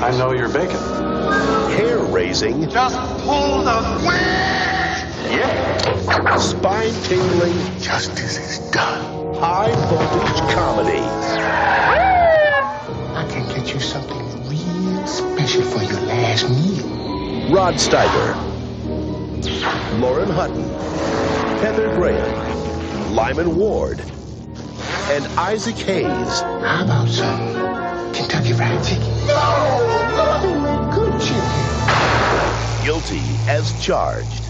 I 0.00 0.10
know 0.18 0.32
you're 0.32 0.48
bacon. 0.48 0.80
hair 1.76 1.98
raising, 1.98 2.68
Just 2.68 2.96
pull 3.24 3.64
the 3.64 4.02
yeah, 5.30 6.36
spine 6.36 6.92
tingling, 7.04 7.80
Justice 7.80 8.36
is 8.38 8.58
done. 8.70 9.34
high 9.36 9.72
voltage 9.88 10.54
comedy. 10.54 11.00
I 13.14 13.26
can 13.30 13.46
get 13.54 13.72
you 13.72 13.80
something 13.80 14.18
real 14.48 15.06
special 15.06 15.62
for 15.62 15.82
your 15.82 16.00
last 16.02 16.48
meal. 16.50 17.54
Rod 17.54 17.74
Steiger, 17.74 18.34
Lauren 20.00 20.30
Hutton, 20.30 20.64
Heather 21.60 21.88
Graham, 21.94 23.14
Lyman 23.14 23.56
Ward, 23.56 24.00
and 25.10 25.26
Isaac 25.38 25.76
Hayes. 25.76 26.40
How 26.40 26.84
about 26.84 27.08
some 27.08 27.54
Kentucky 28.14 28.52
Fried 28.52 28.82
Chicken? 28.84 29.26
No! 29.26 30.12
Nothing 30.14 30.62
but 30.62 30.90
good 30.94 31.20
chicken. 31.20 32.84
Guilty 32.84 33.22
as 33.48 33.72
charged. 33.84 34.42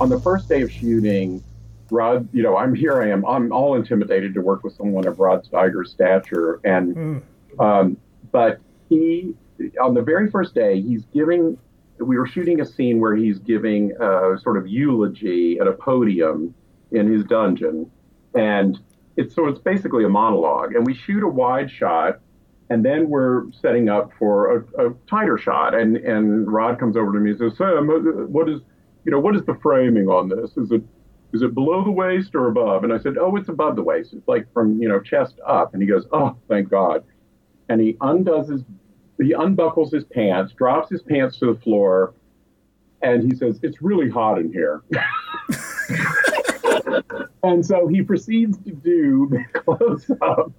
on 0.00 0.08
the 0.08 0.18
first 0.20 0.48
day 0.48 0.62
of 0.62 0.72
shooting, 0.72 1.44
Rod, 1.90 2.28
you 2.32 2.42
know, 2.42 2.56
I'm 2.56 2.74
here. 2.74 3.02
I 3.02 3.10
am. 3.10 3.24
I'm 3.26 3.52
all 3.52 3.74
intimidated 3.74 4.32
to 4.34 4.40
work 4.40 4.64
with 4.64 4.74
someone 4.74 5.06
of 5.06 5.18
Rod 5.18 5.44
Steiger's 5.44 5.90
stature, 5.90 6.60
and 6.64 7.22
um, 7.58 7.96
but 8.32 8.60
he, 8.88 9.34
on 9.82 9.94
the 9.94 10.02
very 10.02 10.30
first 10.30 10.54
day, 10.54 10.80
he's 10.80 11.04
giving. 11.12 11.58
We 11.98 12.16
were 12.16 12.26
shooting 12.26 12.60
a 12.62 12.64
scene 12.64 12.98
where 12.98 13.14
he's 13.14 13.38
giving 13.38 13.92
a 14.00 14.38
sort 14.40 14.56
of 14.56 14.66
eulogy 14.66 15.58
at 15.60 15.66
a 15.66 15.72
podium 15.72 16.54
in 16.92 17.12
his 17.12 17.24
dungeon, 17.24 17.90
and 18.34 18.78
it's 19.16 19.34
so 19.34 19.46
it's 19.48 19.60
basically 19.60 20.04
a 20.04 20.08
monologue, 20.08 20.74
and 20.74 20.86
we 20.86 20.94
shoot 20.94 21.22
a 21.22 21.28
wide 21.28 21.70
shot. 21.70 22.20
And 22.72 22.84
then 22.84 23.08
we're 23.08 23.50
setting 23.50 23.88
up 23.88 24.12
for 24.16 24.58
a, 24.58 24.86
a 24.86 24.94
tighter 25.08 25.36
shot, 25.36 25.74
and, 25.74 25.96
and 25.96 26.52
Rod 26.52 26.78
comes 26.78 26.96
over 26.96 27.12
to 27.12 27.18
me 27.18 27.30
and 27.30 27.38
says, 27.40 27.58
"Sam, 27.58 27.88
what 28.32 28.48
is 28.48 28.60
you 29.04 29.12
know, 29.12 29.20
what 29.20 29.34
is 29.34 29.42
the 29.44 29.58
framing 29.62 30.08
on 30.08 30.28
this? 30.28 30.56
Is 30.56 30.70
it 30.72 30.82
is 31.32 31.42
it 31.42 31.54
below 31.54 31.84
the 31.84 31.90
waist 31.90 32.34
or 32.34 32.48
above? 32.48 32.84
And 32.84 32.92
I 32.92 32.98
said, 32.98 33.16
oh, 33.16 33.36
it's 33.36 33.48
above 33.48 33.76
the 33.76 33.82
waist. 33.82 34.12
It's 34.12 34.26
like 34.26 34.52
from 34.52 34.80
you 34.80 34.88
know 34.88 35.00
chest 35.00 35.40
up. 35.46 35.74
And 35.74 35.82
he 35.82 35.88
goes, 35.88 36.06
oh, 36.12 36.36
thank 36.48 36.68
God. 36.68 37.04
And 37.68 37.80
he 37.80 37.96
undoes 38.00 38.48
his 38.48 38.62
he 39.20 39.32
unbuckles 39.32 39.92
his 39.92 40.04
pants, 40.04 40.52
drops 40.54 40.90
his 40.90 41.02
pants 41.02 41.38
to 41.38 41.52
the 41.52 41.60
floor, 41.60 42.14
and 43.02 43.22
he 43.30 43.36
says, 43.36 43.60
It's 43.62 43.80
really 43.82 44.08
hot 44.08 44.38
in 44.38 44.52
here. 44.52 44.82
and 47.42 47.64
so 47.64 47.88
he 47.88 48.02
proceeds 48.02 48.58
to 48.64 48.72
do 48.72 49.28
the 49.30 49.44
close 49.60 50.10
up, 50.22 50.52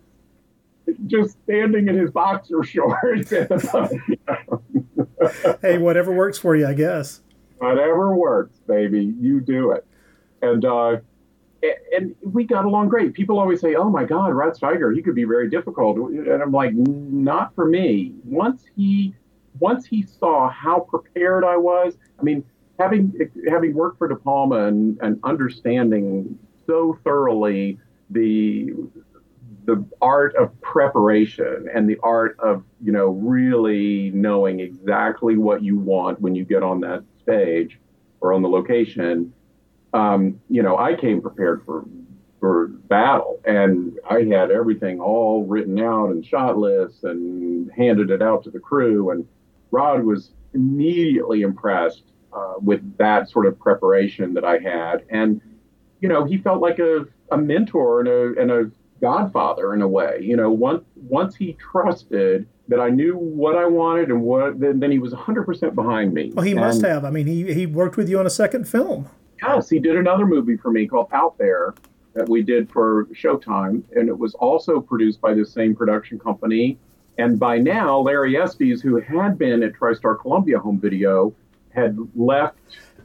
just 1.08 1.38
standing 1.44 1.88
in 1.88 1.98
his 1.98 2.12
boxer 2.12 2.64
shorts. 2.64 3.30
hey, 5.62 5.78
whatever 5.78 6.14
works 6.14 6.38
for 6.38 6.56
you, 6.56 6.68
I 6.68 6.74
guess. 6.74 7.22
Whatever 7.58 8.16
works, 8.16 8.58
baby. 8.68 9.14
You 9.20 9.40
do 9.40 9.72
it. 9.72 9.86
And, 10.42 10.66
uh, 10.66 10.98
and 11.96 12.16
we 12.24 12.44
got 12.44 12.66
along 12.66 12.90
great. 12.90 13.14
People 13.14 13.40
always 13.40 13.62
say, 13.62 13.76
"Oh 13.76 13.90
my 13.90 14.04
God, 14.04 14.34
Rod 14.34 14.54
Steiger, 14.54 14.96
he 14.96 15.02
could 15.02 15.16
be 15.16 15.26
very 15.26 15.50
difficult," 15.50 15.98
and 15.98 16.42
I'm 16.42 16.52
like, 16.52 16.74
"Not 16.74 17.54
for 17.54 17.66
me." 17.66 18.16
Once 18.24 18.66
he, 18.76 19.14
once 19.60 19.86
he 19.86 20.02
saw 20.02 20.50
how 20.50 20.80
prepared 20.80 21.44
I 21.44 21.58
was, 21.58 21.98
I 22.20 22.24
mean, 22.24 22.44
having 22.80 23.14
having 23.50 23.74
worked 23.74 23.98
for 23.98 24.08
De 24.08 24.16
Palma 24.16 24.66
and, 24.68 24.98
and 25.02 25.20
understanding 25.24 26.38
so 26.66 26.98
thoroughly 27.04 27.80
the 28.10 28.74
the 29.66 29.86
art 30.02 30.36
of 30.36 30.60
preparation 30.62 31.68
and 31.74 31.88
the 31.88 31.98
art 32.02 32.38
of 32.40 32.64
you 32.84 32.92
know 32.92 33.08
really 33.08 34.10
knowing 34.12 34.60
exactly 34.60 35.38
what 35.38 35.64
you 35.64 35.78
want 35.78 36.20
when 36.20 36.34
you 36.36 36.44
get 36.44 36.64
on 36.64 36.80
that 36.82 37.04
stage 37.22 37.80
or 38.22 38.34
on 38.34 38.42
the 38.42 38.50
location 38.50 39.34
um, 39.94 40.40
you 40.50 40.64
know, 40.64 40.78
I 40.78 40.96
came 40.96 41.22
prepared 41.22 41.64
for 41.66 41.86
for 42.40 42.68
battle, 42.68 43.40
and 43.46 44.00
I 44.10 44.24
had 44.24 44.50
everything 44.50 45.00
all 45.00 45.46
written 45.46 45.80
out 45.80 46.10
and 46.10 46.26
shot 46.26 46.58
lists 46.58 47.04
and 47.04 47.72
handed 47.72 48.10
it 48.10 48.22
out 48.22 48.44
to 48.46 48.52
the 48.52 48.60
crew. 48.60 49.12
And 49.12 49.28
Rod 49.70 50.04
was 50.04 50.32
immediately 50.54 51.42
impressed 51.42 52.04
uh, 52.34 52.54
with 52.60 52.98
that 52.98 53.30
sort 53.30 53.46
of 53.46 53.60
preparation 53.60 54.34
that 54.34 54.46
I 54.46 54.58
had, 54.58 55.06
and 55.10 55.42
you 56.00 56.10
know, 56.10 56.26
he 56.26 56.38
felt 56.38 56.62
like 56.62 56.80
a, 56.80 57.06
a 57.32 57.38
mentor 57.38 58.00
and 58.00 58.10
a 58.10 58.42
and 58.42 58.52
a 58.52 58.72
godfather 59.02 59.74
in 59.74 59.82
a 59.82 59.88
way. 59.88 60.20
You 60.22 60.38
know, 60.38 60.50
once 60.50 60.84
once 60.96 61.36
he 61.36 61.54
trusted 61.54 62.48
that 62.68 62.80
I 62.80 62.90
knew 62.90 63.18
what 63.18 63.56
I 63.56 63.66
wanted 63.66 64.10
and 64.10 64.22
what 64.22 64.60
then, 64.60 64.80
then 64.80 64.92
he 64.92 65.00
was 65.00 65.14
100% 65.14 65.76
behind 65.76 66.14
me. 66.14 66.32
Well, 66.34 66.46
he 66.46 66.52
and, 66.52 66.62
must 66.62 66.82
have. 66.84 67.04
I 67.04 67.10
mean, 67.10 67.28
he 67.28 67.54
he 67.54 67.66
worked 67.66 67.98
with 67.98 68.10
you 68.10 68.20
on 68.20 68.26
a 68.26 68.32
second 68.32 68.68
film. 68.68 69.10
Yes, 69.42 69.70
he 69.70 69.80
did 69.80 69.96
another 69.96 70.26
movie 70.26 70.56
for 70.56 70.72
me 70.72 70.88
called 70.88 71.10
Out 71.12 71.38
There 71.38 71.74
that 72.14 72.30
we 72.30 72.44
did 72.44 72.72
for 72.72 73.06
Showtime, 73.06 73.84
and 73.96 74.10
it 74.10 74.18
was 74.18 74.36
also 74.36 74.80
produced 74.80 75.22
by 75.22 75.34
the 75.34 75.46
same 75.46 75.76
production 75.76 76.20
company. 76.20 76.78
And 77.18 77.40
by 77.40 77.58
now, 77.58 78.00
Larry 78.00 78.38
Estes, 78.38 78.82
who 78.82 79.00
had 79.00 79.38
been 79.38 79.64
at 79.64 79.74
TriStar 79.74 80.20
Columbia 80.20 80.60
Home 80.60 80.80
Video, 80.80 81.34
had 81.74 81.98
left 82.16 82.58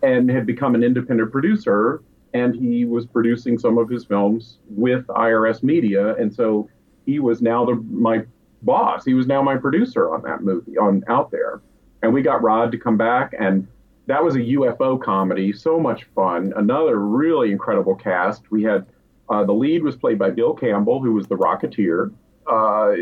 and 0.02 0.30
had 0.30 0.46
become 0.46 0.74
an 0.74 0.82
independent 0.82 1.32
producer, 1.32 2.02
and 2.34 2.54
he 2.54 2.84
was 2.84 3.06
producing 3.06 3.58
some 3.58 3.78
of 3.78 3.88
his 3.88 4.04
films 4.04 4.58
with 4.68 5.06
IRS 5.08 5.62
Media, 5.62 6.14
and 6.16 6.34
so 6.34 6.68
he 7.06 7.18
was 7.18 7.40
now 7.40 7.64
the 7.64 7.76
my 7.90 8.24
boss. 8.62 9.04
He 9.04 9.14
was 9.14 9.26
now 9.26 9.42
my 9.42 9.56
producer 9.56 10.12
on 10.12 10.22
that 10.22 10.42
movie 10.42 10.76
on 10.76 11.04
Out 11.08 11.30
There, 11.30 11.60
and 12.02 12.12
we 12.12 12.22
got 12.22 12.42
Rod 12.42 12.72
to 12.72 12.78
come 12.78 12.96
back 12.96 13.34
and 13.38 13.66
that 14.06 14.22
was 14.22 14.36
a 14.36 14.40
UFO 14.40 15.00
comedy, 15.02 15.52
so 15.52 15.78
much 15.78 16.04
fun. 16.14 16.52
Another 16.56 16.98
really 16.98 17.50
incredible 17.50 17.94
cast. 17.94 18.50
We 18.50 18.62
had 18.62 18.86
uh, 19.28 19.44
the 19.44 19.52
lead 19.52 19.82
was 19.82 19.96
played 19.96 20.18
by 20.18 20.30
Bill 20.30 20.54
Campbell, 20.54 21.02
who 21.02 21.12
was 21.12 21.26
the 21.26 21.36
Rocketeer. 21.36 22.12
Uh, 22.48 22.92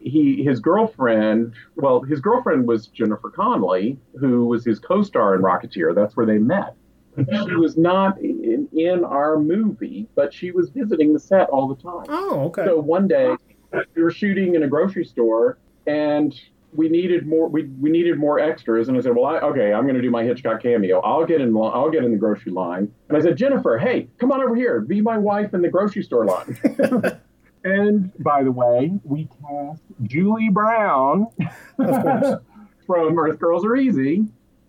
he 0.00 0.42
his 0.42 0.60
girlfriend, 0.60 1.54
well, 1.76 2.02
his 2.02 2.20
girlfriend 2.20 2.66
was 2.66 2.86
Jennifer 2.88 3.30
Connelly, 3.30 3.98
who 4.18 4.46
was 4.46 4.64
his 4.64 4.78
co-star 4.78 5.34
in 5.34 5.42
Rocketeer. 5.42 5.94
That's 5.94 6.16
where 6.16 6.26
they 6.26 6.38
met. 6.38 6.74
She 7.16 7.54
was 7.54 7.76
not 7.76 8.18
in, 8.20 8.68
in 8.72 9.04
our 9.04 9.38
movie, 9.38 10.08
but 10.14 10.32
she 10.32 10.52
was 10.52 10.70
visiting 10.70 11.12
the 11.12 11.18
set 11.18 11.48
all 11.50 11.66
the 11.68 11.74
time. 11.74 12.06
Oh, 12.08 12.44
okay. 12.46 12.64
So 12.64 12.78
one 12.78 13.08
day 13.08 13.34
we 13.94 14.02
were 14.02 14.12
shooting 14.12 14.54
in 14.54 14.62
a 14.62 14.68
grocery 14.68 15.04
store, 15.04 15.58
and 15.86 16.38
we 16.72 16.88
needed 16.88 17.26
more 17.26 17.48
we, 17.48 17.64
we 17.80 17.90
needed 17.90 18.16
more 18.16 18.38
extras 18.38 18.88
and 18.88 18.96
i 18.96 19.00
said 19.00 19.14
well 19.14 19.24
I, 19.24 19.38
okay 19.38 19.72
i'm 19.72 19.82
going 19.82 19.96
to 19.96 20.00
do 20.00 20.10
my 20.10 20.22
hitchcock 20.22 20.62
cameo 20.62 21.00
i'll 21.00 21.24
get 21.24 21.40
in 21.40 21.56
i'll 21.56 21.90
get 21.90 22.04
in 22.04 22.12
the 22.12 22.16
grocery 22.16 22.52
line 22.52 22.92
and 23.08 23.18
i 23.18 23.20
said 23.20 23.36
jennifer 23.36 23.76
hey 23.76 24.08
come 24.18 24.30
on 24.30 24.40
over 24.40 24.54
here 24.54 24.80
be 24.80 25.00
my 25.00 25.18
wife 25.18 25.52
in 25.52 25.62
the 25.62 25.68
grocery 25.68 26.02
store 26.02 26.24
line 26.26 26.58
and 27.64 28.12
by 28.22 28.42
the 28.42 28.50
way 28.50 28.92
we 29.04 29.28
cast 29.42 29.82
julie 30.02 30.48
brown 30.48 31.26
from 32.86 33.18
earth 33.18 33.38
girls 33.38 33.64
are 33.64 33.76
easy 33.76 34.24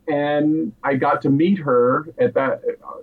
and 0.07 0.73
i 0.83 0.93
got 0.93 1.21
to 1.21 1.29
meet 1.29 1.57
her 1.57 2.07
at 2.19 2.33
that 2.33 2.61
uh, 2.83 2.97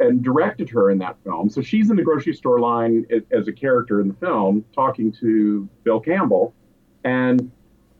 and 0.00 0.22
directed 0.22 0.68
her 0.68 0.90
in 0.90 0.98
that 0.98 1.16
film 1.24 1.48
so 1.48 1.60
she's 1.60 1.90
in 1.90 1.96
the 1.96 2.02
grocery 2.02 2.34
store 2.34 2.60
line 2.60 3.06
as 3.30 3.48
a 3.48 3.52
character 3.52 4.00
in 4.00 4.08
the 4.08 4.14
film 4.14 4.64
talking 4.74 5.12
to 5.12 5.68
bill 5.84 6.00
campbell 6.00 6.54
and 7.04 7.50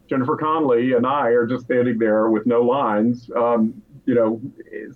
Jennifer 0.08 0.36
Connelly 0.36 0.92
and 0.92 1.06
I 1.06 1.28
are 1.28 1.46
just 1.46 1.64
standing 1.64 1.98
there 1.98 2.28
with 2.28 2.46
no 2.46 2.62
lines. 2.62 3.30
Um, 3.34 3.82
you 4.06 4.14
know, 4.14 4.40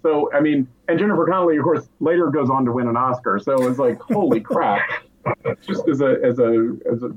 so 0.02 0.30
I 0.34 0.40
mean, 0.40 0.68
and 0.86 0.98
Jennifer 0.98 1.26
Connelly, 1.26 1.56
of 1.56 1.64
course, 1.64 1.88
later 2.00 2.26
goes 2.28 2.50
on 2.50 2.64
to 2.66 2.72
win 2.72 2.88
an 2.88 2.96
Oscar. 2.96 3.38
So 3.38 3.66
it's 3.66 3.78
like, 3.78 3.98
holy 4.00 4.40
crap! 4.52 4.82
Just 5.66 5.88
as 5.88 6.00
a 6.00 6.16
as 6.22 6.38
a 6.38 6.76
as 6.90 7.02
a 7.02 7.10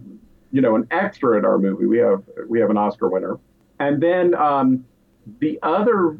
you 0.52 0.62
know 0.62 0.76
an 0.76 0.88
extra 0.92 1.38
in 1.38 1.46
our 1.46 1.58
movie, 1.58 1.86
we 1.86 1.98
have 2.00 2.24
we 2.48 2.60
have 2.60 2.70
an 2.70 2.78
Oscar 2.78 3.10
winner. 3.10 3.38
And 3.80 4.02
then 4.02 4.36
um, 4.36 4.86
the 5.40 5.60
other 5.64 6.18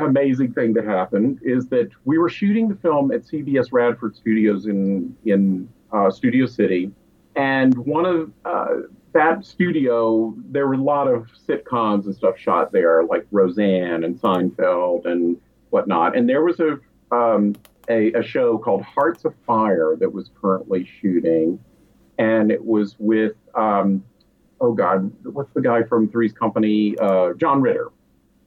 amazing 0.00 0.52
thing 0.52 0.72
that 0.74 0.84
happened 0.84 1.40
is 1.42 1.66
that 1.68 1.90
we 2.04 2.18
were 2.18 2.28
shooting 2.28 2.68
the 2.68 2.76
film 2.76 3.10
at 3.12 3.22
CBS 3.22 3.68
Radford 3.72 4.16
Studios 4.16 4.66
in 4.66 5.16
in 5.24 5.68
uh, 5.92 6.10
Studio 6.10 6.46
City, 6.46 6.90
and 7.36 7.76
one 7.76 8.06
of 8.06 8.32
uh, 8.44 8.86
that 9.12 9.44
studio, 9.44 10.34
there 10.50 10.66
were 10.66 10.74
a 10.74 10.82
lot 10.82 11.06
of 11.06 11.28
sitcoms 11.46 12.06
and 12.06 12.14
stuff 12.14 12.38
shot 12.38 12.72
there, 12.72 13.04
like 13.04 13.26
Roseanne 13.30 14.04
and 14.04 14.18
Seinfeld 14.20 15.06
and 15.06 15.38
whatnot. 15.70 16.16
And 16.16 16.28
there 16.28 16.42
was 16.42 16.60
a 16.60 16.78
um, 17.14 17.54
a, 17.88 18.12
a, 18.12 18.22
show 18.22 18.58
called 18.58 18.82
Hearts 18.82 19.24
of 19.24 19.34
Fire 19.46 19.96
that 19.98 20.12
was 20.12 20.30
currently 20.40 20.88
shooting, 21.00 21.58
and 22.18 22.50
it 22.50 22.64
was 22.64 22.96
with 22.98 23.34
um, 23.54 24.04
oh 24.60 24.72
god, 24.72 25.12
what's 25.24 25.52
the 25.52 25.60
guy 25.60 25.82
from 25.82 26.08
Three's 26.08 26.32
Company? 26.32 26.96
Uh, 26.98 27.32
John 27.34 27.60
Ritter, 27.60 27.90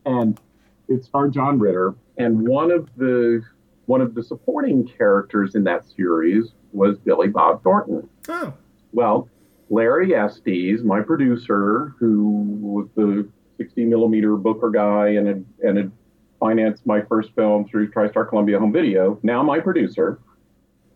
and 0.06 0.40
it 0.88 1.04
starred 1.04 1.34
John 1.34 1.60
Ritter, 1.60 1.96
and 2.18 2.48
one 2.48 2.72
of 2.72 2.90
the 2.98 3.42
one 3.86 4.02
of 4.02 4.16
the 4.16 4.24
supporting 4.24 4.88
characters 4.88 5.56
in 5.56 5.64
that 5.66 5.86
series 5.86 6.54
was 6.72 6.98
Billy 7.00 7.28
Bob 7.28 7.64
Thornton. 7.64 8.10
Oh, 8.28 8.54
well 8.94 9.30
Larry 9.70 10.14
Estes, 10.14 10.84
my 10.84 11.02
producer, 11.02 11.94
who 12.00 12.46
was 12.62 12.88
the 12.96 13.28
60 13.58 13.86
millimeter 13.86 14.36
Booker 14.36 14.70
guy 14.70 15.10
and 15.10 15.46
and 15.64 15.78
had 15.78 15.92
financed 16.40 16.86
my 16.86 17.02
first 17.02 17.32
film 17.36 17.66
through 17.66 17.92
TriStar 17.92 18.28
Columbia 18.28 18.60
Home 18.60 18.72
Video, 18.72 19.20
now 19.24 19.44
my 19.44 19.60
producer, 19.60 20.20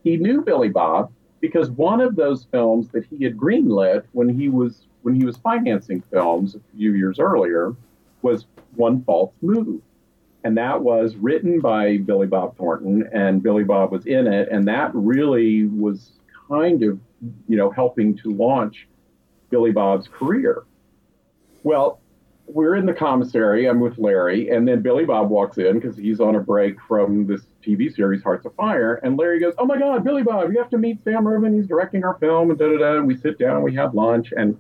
he 0.04 0.18
knew 0.18 0.42
Billy 0.42 0.70
Bob 0.70 1.12
because 1.42 1.70
one 1.72 2.02
of 2.02 2.16
those 2.16 2.46
films 2.52 2.90
that 2.90 3.06
he 3.06 3.24
had 3.24 3.38
greenlit 3.38 4.04
when 4.12 4.30
he 4.30 4.50
was 4.50 4.86
when 5.02 5.16
he 5.16 5.26
was 5.26 5.38
financing 5.38 6.04
films 6.12 6.56
a 6.56 6.60
few 6.76 6.94
years 6.94 7.20
earlier 7.20 7.74
was 8.22 8.46
One 8.76 9.02
False 9.04 9.32
Move. 9.42 9.82
And 10.44 10.58
that 10.58 10.82
was 10.82 11.16
written 11.16 11.62
by 11.62 11.98
Billy 11.98 12.28
Bob 12.28 12.58
Thornton, 12.58 13.10
and 13.14 13.42
Billy 13.42 13.64
Bob 13.64 13.92
was 13.92 14.06
in 14.06 14.28
it. 14.28 14.50
And 14.52 14.68
that 14.68 14.92
really 14.94 15.66
was 15.66 16.12
kind 16.50 16.84
of 16.84 17.00
you 17.48 17.58
know, 17.58 17.70
helping 17.70 18.16
to 18.18 18.34
launch 18.34 18.88
Billy 19.50 19.72
Bob's 19.72 20.08
career. 20.08 20.64
Well, 21.64 22.00
we're 22.54 22.76
in 22.76 22.86
the 22.86 22.94
commissary. 22.94 23.68
I'm 23.68 23.80
with 23.80 23.98
Larry, 23.98 24.50
and 24.50 24.68
then 24.68 24.82
Billy 24.82 25.06
Bob 25.06 25.30
walks 25.30 25.58
in 25.58 25.80
because 25.80 25.96
he's 25.96 26.20
on 26.20 26.36
a 26.36 26.40
break 26.40 26.82
from 26.88 27.28
this 27.28 27.42
TV 27.66 27.94
series 27.94 28.24
Hearts 28.24 28.46
of 28.46 28.56
Fire. 28.56 28.96
And 29.04 29.18
Larry 29.18 29.40
goes, 29.40 29.54
"Oh 29.58 29.66
my 29.66 29.78
God, 29.78 30.04
Billy 30.04 30.24
Bob, 30.24 30.52
you 30.52 30.58
have 30.58 30.70
to 30.72 30.78
meet 30.78 31.04
Sam 31.04 31.28
Irvin. 31.28 31.56
He's 31.56 31.68
directing 31.68 32.04
our 32.04 32.16
film." 32.16 32.50
And 32.50 32.58
da 32.58 32.68
da 32.68 32.78
da. 32.78 32.98
And 32.98 33.08
we 33.08 33.16
sit 33.16 33.38
down, 33.38 33.62
we 33.62 33.76
have 33.76 33.94
lunch, 33.94 34.34
and 34.36 34.58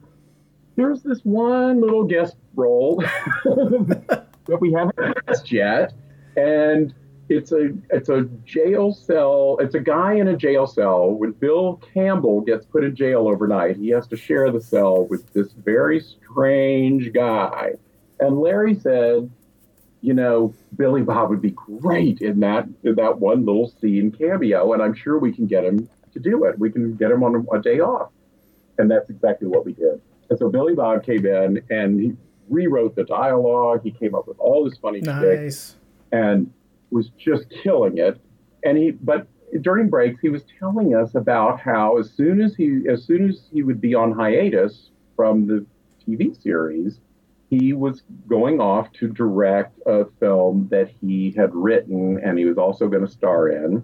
there's 0.75 1.01
this 1.01 1.21
one 1.21 1.81
little 1.81 2.03
guest 2.03 2.35
role 2.55 2.97
that 3.43 4.57
we 4.61 4.71
haven't 4.71 4.95
cast 5.25 5.51
yet, 5.51 5.93
and 6.37 6.93
it's 7.29 7.51
a 7.51 7.69
it's 7.91 8.09
a 8.09 8.23
jail 8.43 8.91
cell. 8.91 9.57
It's 9.59 9.75
a 9.75 9.79
guy 9.79 10.13
in 10.13 10.27
a 10.27 10.35
jail 10.35 10.65
cell. 10.65 11.11
When 11.11 11.31
Bill 11.31 11.79
Campbell 11.93 12.41
gets 12.41 12.65
put 12.65 12.83
in 12.83 12.95
jail 12.95 13.27
overnight, 13.27 13.77
he 13.77 13.89
has 13.89 14.07
to 14.07 14.17
share 14.17 14.51
the 14.51 14.59
cell 14.59 15.05
with 15.05 15.31
this 15.33 15.51
very 15.53 16.01
strange 16.01 17.13
guy. 17.13 17.73
And 18.19 18.39
Larry 18.39 18.75
said, 18.75 19.29
you 20.01 20.13
know, 20.13 20.53
Billy 20.75 21.03
Bob 21.03 21.29
would 21.29 21.41
be 21.41 21.51
great 21.51 22.21
in 22.21 22.39
that 22.39 22.67
in 22.83 22.95
that 22.95 23.19
one 23.19 23.45
little 23.45 23.69
scene 23.79 24.11
cameo, 24.11 24.73
and 24.73 24.81
I'm 24.81 24.95
sure 24.95 25.19
we 25.19 25.31
can 25.31 25.45
get 25.45 25.63
him 25.63 25.87
to 26.13 26.19
do 26.19 26.45
it. 26.45 26.57
We 26.57 26.71
can 26.71 26.95
get 26.95 27.11
him 27.11 27.23
on 27.23 27.45
a, 27.53 27.61
day 27.61 27.79
off, 27.79 28.11
and 28.79 28.89
that's 28.89 29.09
exactly 29.09 29.47
what 29.47 29.65
we 29.65 29.73
did. 29.73 30.01
And 30.31 30.39
so 30.39 30.49
Billy 30.49 30.73
Bob 30.73 31.05
came 31.05 31.25
in 31.25 31.61
and 31.69 31.99
he 31.99 32.13
rewrote 32.49 32.95
the 32.95 33.03
dialogue. 33.03 33.81
He 33.83 33.91
came 33.91 34.15
up 34.15 34.27
with 34.27 34.39
all 34.39 34.67
this 34.67 34.77
funny 34.79 35.01
nice. 35.01 35.75
and 36.11 36.51
was 36.91 37.09
just 37.17 37.45
killing 37.49 37.97
it. 37.97 38.19
And 38.63 38.77
he, 38.77 38.91
but 38.91 39.27
during 39.61 39.89
breaks, 39.89 40.19
he 40.21 40.29
was 40.29 40.43
telling 40.59 40.95
us 40.95 41.15
about 41.15 41.59
how 41.59 41.97
as 41.97 42.11
soon 42.11 42.41
as 42.41 42.55
he, 42.55 42.81
as 42.89 43.03
soon 43.03 43.29
as 43.29 43.41
he 43.51 43.63
would 43.63 43.81
be 43.81 43.95
on 43.95 44.11
hiatus 44.11 44.91
from 45.15 45.47
the 45.47 45.65
TV 46.07 46.39
series, 46.41 46.99
he 47.49 47.73
was 47.73 48.03
going 48.27 48.59
off 48.59 48.91
to 48.93 49.07
direct 49.07 49.79
a 49.85 50.05
film 50.19 50.67
that 50.69 50.89
he 51.01 51.31
had 51.31 51.53
written 51.53 52.19
and 52.23 52.37
he 52.37 52.45
was 52.45 52.57
also 52.57 52.87
going 52.87 53.05
to 53.05 53.11
star 53.11 53.49
in 53.49 53.83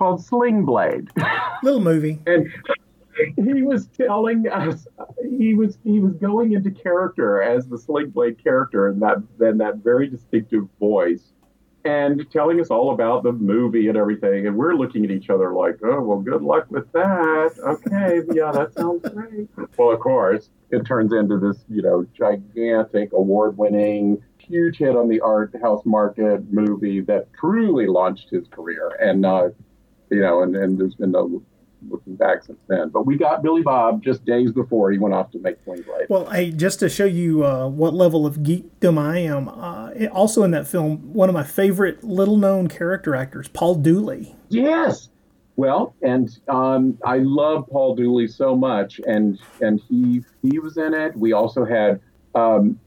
called 0.00 0.24
Sling 0.24 0.64
Blade. 0.64 1.08
Little 1.62 1.80
movie. 1.80 2.18
and 2.26 2.48
he 3.36 3.62
was 3.62 3.86
telling 3.88 4.48
us 4.48 4.88
he 5.38 5.54
was 5.54 5.78
he 5.84 6.00
was 6.00 6.14
going 6.14 6.54
into 6.54 6.70
character 6.70 7.42
as 7.42 7.66
the 7.66 7.76
Sling 7.76 8.08
Blade 8.08 8.42
character 8.42 8.88
and 8.88 9.02
that 9.02 9.18
then 9.38 9.58
that 9.58 9.76
very 9.76 10.08
distinctive 10.08 10.66
voice 10.78 11.32
and 11.84 12.30
telling 12.30 12.60
us 12.60 12.68
all 12.68 12.92
about 12.92 13.22
the 13.22 13.32
movie 13.32 13.88
and 13.88 13.96
everything 13.96 14.46
and 14.46 14.56
we're 14.56 14.74
looking 14.74 15.04
at 15.04 15.10
each 15.10 15.30
other 15.30 15.52
like 15.52 15.78
oh 15.82 16.00
well 16.02 16.18
good 16.18 16.42
luck 16.42 16.70
with 16.70 16.90
that. 16.92 17.52
Okay 17.62 18.20
yeah 18.34 18.52
that 18.52 18.74
sounds 18.74 19.08
great. 19.08 19.48
Well 19.76 19.92
of 19.92 20.00
course 20.00 20.50
it 20.70 20.84
turns 20.86 21.12
into 21.12 21.38
this 21.38 21.64
you 21.68 21.82
know 21.82 22.06
gigantic 22.16 23.12
award-winning 23.12 24.22
huge 24.38 24.78
hit 24.78 24.96
on 24.96 25.08
the 25.08 25.20
art 25.20 25.54
house 25.62 25.84
market 25.84 26.52
movie 26.52 27.00
that 27.00 27.32
truly 27.32 27.86
launched 27.86 28.30
his 28.30 28.46
career 28.48 28.88
and 29.00 29.24
uh, 29.24 29.48
you 30.10 30.20
know 30.20 30.42
and, 30.42 30.56
and 30.56 30.78
there's 30.78 30.94
been 30.96 31.12
no 31.12 31.42
looking 31.88 32.16
back 32.16 32.44
since 32.44 32.58
then. 32.68 32.88
But 32.88 33.06
we 33.06 33.16
got 33.16 33.42
Billy 33.42 33.62
Bob 33.62 34.02
just 34.02 34.24
days 34.24 34.52
before 34.52 34.90
he 34.90 34.98
went 34.98 35.14
off 35.14 35.30
to 35.32 35.38
make 35.38 35.56
Sling 35.64 35.82
Blade. 35.82 36.06
Well, 36.08 36.28
hey, 36.30 36.50
just 36.50 36.80
to 36.80 36.88
show 36.88 37.04
you 37.04 37.44
uh, 37.44 37.68
what 37.68 37.94
level 37.94 38.26
of 38.26 38.38
geekdom 38.38 38.98
I 38.98 39.18
am, 39.18 39.48
uh, 39.48 39.90
it, 39.90 40.10
also 40.10 40.42
in 40.42 40.50
that 40.52 40.66
film, 40.66 41.12
one 41.12 41.28
of 41.28 41.34
my 41.34 41.44
favorite 41.44 42.04
little 42.04 42.36
known 42.36 42.68
character 42.68 43.14
actors, 43.14 43.48
Paul 43.48 43.76
Dooley. 43.76 44.34
Yes. 44.48 45.08
Well, 45.56 45.94
and 46.00 46.30
um, 46.48 46.98
I 47.04 47.18
love 47.18 47.66
Paul 47.70 47.94
Dooley 47.94 48.28
so 48.28 48.56
much, 48.56 48.98
and 49.06 49.38
and 49.60 49.78
he 49.88 50.24
he 50.42 50.58
was 50.58 50.78
in 50.78 50.94
it. 50.94 51.14
We 51.14 51.34
also 51.34 51.66
had, 51.66 52.00
um, 52.34 52.80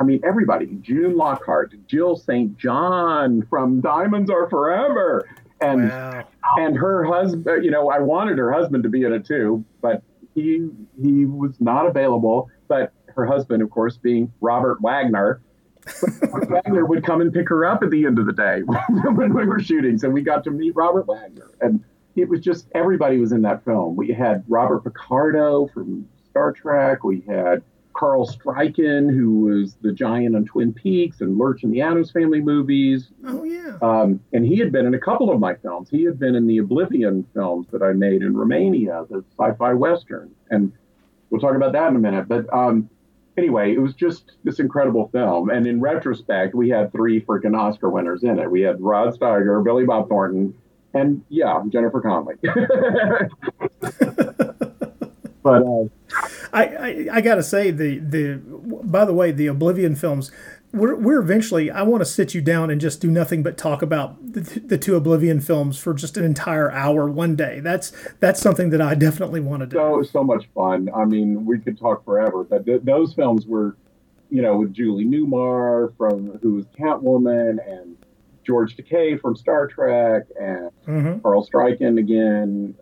I 0.00 0.02
mean, 0.02 0.20
everybody: 0.24 0.78
June 0.80 1.16
Lockhart, 1.16 1.74
Jill 1.86 2.16
St. 2.16 2.58
John 2.58 3.46
from 3.48 3.80
Diamonds 3.80 4.30
Are 4.30 4.50
Forever, 4.50 5.28
and 5.60 5.88
wow. 5.88 6.24
and 6.56 6.76
her 6.76 7.04
husband 7.04 7.46
uh, 7.46 7.54
you 7.54 7.70
know 7.70 7.90
i 7.90 7.98
wanted 7.98 8.38
her 8.38 8.52
husband 8.52 8.82
to 8.82 8.88
be 8.88 9.02
in 9.02 9.12
it 9.12 9.24
too 9.24 9.64
but 9.80 10.02
he 10.38 10.68
he 11.02 11.24
was 11.24 11.60
not 11.60 11.86
available. 11.86 12.50
But 12.68 12.92
her 13.14 13.26
husband 13.26 13.62
of 13.62 13.70
course 13.70 13.96
being 13.96 14.32
robert 14.40 14.80
wagner 14.80 15.40
wagner 16.48 16.84
would 16.84 17.04
come 17.04 17.20
and 17.20 17.32
pick 17.32 17.48
her 17.48 17.64
up 17.64 17.82
at 17.82 17.90
the 17.90 18.04
end 18.04 18.18
of 18.18 18.26
the 18.26 18.32
day 18.32 18.60
when 19.14 19.32
we 19.34 19.46
were 19.46 19.58
shooting. 19.58 19.96
So 19.98 20.10
we 20.10 20.22
got 20.22 20.44
to 20.44 20.50
meet 20.50 20.74
robert 20.74 21.06
wagner. 21.06 21.50
And 21.60 21.82
it 22.14 22.28
was 22.28 22.40
just 22.40 22.68
everybody 22.74 23.18
was 23.18 23.32
in 23.32 23.42
that 23.42 23.64
film. 23.64 23.96
We 23.96 24.12
had 24.12 24.44
robert 24.48 24.84
picardo 24.84 25.66
from 25.68 26.06
star 26.30 26.52
trek. 26.52 27.04
We 27.04 27.22
had 27.26 27.62
Carel 27.98 28.26
Struycken, 28.26 29.10
who 29.12 29.40
was 29.40 29.74
the 29.82 29.92
giant 29.92 30.36
on 30.36 30.44
Twin 30.44 30.72
Peaks 30.72 31.20
and 31.20 31.36
Lurch 31.36 31.64
and 31.64 31.72
the 31.72 31.80
Addams 31.80 32.10
Family 32.10 32.40
movies. 32.40 33.10
Oh 33.26 33.44
yeah. 33.44 33.76
Um, 33.82 34.20
and 34.32 34.46
he 34.46 34.58
had 34.58 34.70
been 34.70 34.86
in 34.86 34.94
a 34.94 35.00
couple 35.00 35.30
of 35.30 35.40
my 35.40 35.54
films. 35.56 35.88
He 35.90 36.04
had 36.04 36.18
been 36.18 36.34
in 36.34 36.46
the 36.46 36.58
Oblivion 36.58 37.26
films 37.34 37.66
that 37.72 37.82
I 37.82 37.92
made 37.92 38.22
in 38.22 38.36
Romania, 38.36 39.04
the 39.10 39.24
sci-fi 39.38 39.72
western. 39.72 40.30
And 40.50 40.72
we'll 41.30 41.40
talk 41.40 41.56
about 41.56 41.72
that 41.72 41.88
in 41.88 41.96
a 41.96 41.98
minute. 41.98 42.28
But 42.28 42.52
um, 42.52 42.88
anyway, 43.36 43.74
it 43.74 43.80
was 43.80 43.94
just 43.94 44.32
this 44.44 44.60
incredible 44.60 45.08
film. 45.08 45.50
And 45.50 45.66
in 45.66 45.80
retrospect, 45.80 46.54
we 46.54 46.68
had 46.68 46.92
three 46.92 47.20
freaking 47.20 47.58
Oscar 47.58 47.90
winners 47.90 48.22
in 48.22 48.38
it. 48.38 48.50
We 48.50 48.60
had 48.60 48.80
Rod 48.80 49.18
Steiger, 49.18 49.62
Billy 49.64 49.84
Bob 49.84 50.08
Thornton, 50.08 50.54
and 50.94 51.24
yeah, 51.28 51.62
Jennifer 51.68 52.00
Connelly. 52.00 52.36
but 55.42 55.62
uh, 55.62 55.84
I, 56.52 56.64
I, 56.64 57.06
I 57.14 57.20
gotta 57.20 57.42
say 57.42 57.70
the 57.70 57.98
the 57.98 58.40
by 58.84 59.04
the 59.04 59.12
way 59.14 59.30
the 59.32 59.46
Oblivion 59.46 59.94
films 59.96 60.30
we're, 60.72 60.94
we're 60.96 61.20
eventually 61.20 61.70
I 61.70 61.82
want 61.82 62.02
to 62.02 62.04
sit 62.04 62.34
you 62.34 62.42
down 62.42 62.70
and 62.70 62.78
just 62.80 63.00
do 63.00 63.10
nothing 63.10 63.42
but 63.42 63.56
talk 63.56 63.80
about 63.80 64.16
the, 64.34 64.40
the 64.40 64.76
two 64.76 64.96
Oblivion 64.96 65.40
films 65.40 65.78
for 65.78 65.94
just 65.94 66.16
an 66.18 66.24
entire 66.24 66.70
hour 66.70 67.08
one 67.08 67.36
day. 67.36 67.60
That's 67.60 67.90
that's 68.20 68.40
something 68.40 68.68
that 68.70 68.82
I 68.82 68.94
definitely 68.94 69.40
want 69.40 69.60
to 69.60 69.66
do. 69.66 69.76
So 69.76 70.02
so 70.02 70.22
much 70.24 70.46
fun. 70.54 70.90
I 70.94 71.06
mean, 71.06 71.46
we 71.46 71.58
could 71.58 71.78
talk 71.78 72.04
forever. 72.04 72.44
But 72.44 72.66
th- 72.66 72.82
those 72.84 73.14
films 73.14 73.46
were, 73.46 73.76
you 74.30 74.42
know, 74.42 74.58
with 74.58 74.74
Julie 74.74 75.06
Newmar 75.06 75.96
from 75.96 76.38
who 76.42 76.54
was 76.54 76.66
Catwoman 76.78 77.56
and 77.66 77.96
George 78.44 78.76
Takei 78.76 79.18
from 79.18 79.36
Star 79.36 79.68
Trek 79.68 80.24
and 80.38 80.70
Mhm. 80.86 81.22
Carel 81.22 81.46
Struycken 81.46 81.98
again 81.98 82.74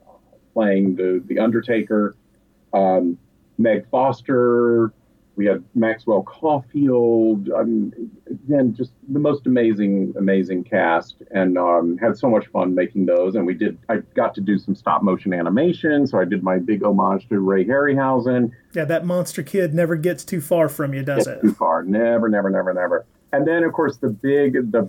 playing 0.55 0.97
the 0.97 1.23
the 1.27 1.39
Undertaker. 1.39 2.17
Um, 2.77 3.19
Meg 3.59 3.89
Foster. 3.91 4.93
We 5.37 5.45
had 5.45 5.63
Maxwell 5.75 6.23
Caulfield. 6.23 7.51
I 7.53 7.63
mean, 7.65 8.11
again, 8.31 8.75
just 8.75 8.93
the 9.09 9.19
most 9.19 9.47
amazing, 9.47 10.15
amazing 10.17 10.65
cast, 10.65 11.17
and 11.31 11.59
um, 11.59 11.99
had 11.99 12.17
so 12.17 12.31
much 12.31 12.47
fun 12.47 12.75
making 12.75 13.05
those. 13.05 13.35
And 13.35 13.47
we 13.47 13.53
did. 13.53 13.77
I 13.91 13.97
got 14.15 14.35
to 14.37 14.41
do 14.41 14.59
some 14.59 14.75
stop 14.75 15.03
motion 15.03 15.35
animation, 15.35 16.07
so 16.07 16.19
I 16.19 16.25
did 16.25 16.43
my 16.43 16.57
big 16.59 16.83
homage 16.83 17.29
to 17.29 17.39
Ray 17.39 17.67
Harryhausen. 17.67 18.51
Yeah, 18.73 18.87
that 18.87 19.05
monster 19.05 19.43
kid 19.43 19.75
never 19.75 19.97
gets 19.97 20.25
too 20.25 20.41
far 20.41 20.71
from 20.71 20.95
you, 20.95 21.03
does 21.03 21.27
Get 21.27 21.37
it? 21.37 21.41
too 21.43 21.53
far. 21.53 21.83
Never, 21.83 22.31
never, 22.31 22.49
never, 22.49 22.73
never. 22.73 23.05
And 23.35 23.47
then, 23.47 23.63
of 23.63 23.75
course, 23.75 23.99
the 23.99 24.09
big, 24.09 24.73
the, 24.73 24.89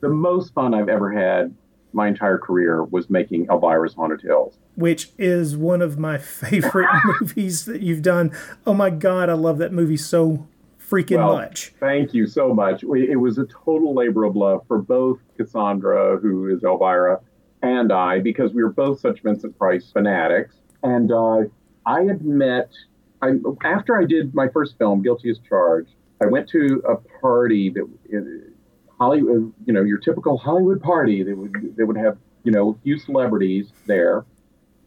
the 0.00 0.08
most 0.08 0.54
fun 0.54 0.72
I've 0.72 0.88
ever 0.88 1.10
had 1.10 1.52
my 1.94 2.08
entire 2.08 2.38
career 2.38 2.82
was 2.84 3.08
making 3.08 3.46
Elvira's 3.46 3.94
Haunted 3.94 4.20
Hills. 4.20 4.58
Which 4.74 5.10
is 5.18 5.56
one 5.56 5.80
of 5.80 5.98
my 5.98 6.18
favorite 6.18 6.88
movies 7.20 7.64
that 7.66 7.80
you've 7.80 8.02
done. 8.02 8.32
Oh 8.66 8.74
my 8.74 8.90
god, 8.90 9.30
I 9.30 9.34
love 9.34 9.58
that 9.58 9.72
movie 9.72 9.96
so 9.96 10.46
freaking 10.78 11.18
Well, 11.18 11.34
much. 11.34 11.72
Thank 11.80 12.14
you 12.14 12.26
so 12.26 12.52
much. 12.52 12.82
It 12.82 13.16
was 13.16 13.38
a 13.38 13.46
total 13.46 13.94
labor 13.94 14.24
of 14.24 14.36
love 14.36 14.62
for 14.66 14.78
both 14.78 15.18
Cassandra, 15.36 16.18
who 16.18 16.54
is 16.54 16.62
Elvira, 16.62 17.20
and 17.62 17.92
I, 17.92 18.20
because 18.20 18.52
we 18.52 18.62
were 18.62 18.72
both 18.72 19.00
such 19.00 19.22
Vincent 19.22 19.56
Price 19.58 19.90
fanatics. 19.92 20.56
And 20.82 21.10
uh, 21.10 21.44
I 21.86 22.02
had 22.02 22.24
met, 22.24 22.70
I, 23.22 23.32
after 23.64 23.96
I 23.98 24.04
did 24.04 24.34
my 24.34 24.48
first 24.48 24.76
film, 24.78 25.02
Guilty 25.02 25.30
as 25.30 25.38
Charged, 25.48 25.94
I 26.22 26.26
went 26.26 26.48
to 26.50 26.82
a 26.88 26.96
party 27.20 27.70
that, 27.70 28.52
Hollywood, 29.04 29.52
you 29.66 29.72
know, 29.74 29.82
your 29.82 29.98
typical 29.98 30.38
Hollywood 30.38 30.82
party. 30.82 31.22
They 31.22 31.34
would, 31.34 31.76
they 31.76 31.84
would 31.84 31.98
have, 31.98 32.16
you 32.42 32.52
know, 32.52 32.70
a 32.70 32.82
few 32.82 32.98
celebrities 32.98 33.70
there. 33.84 34.24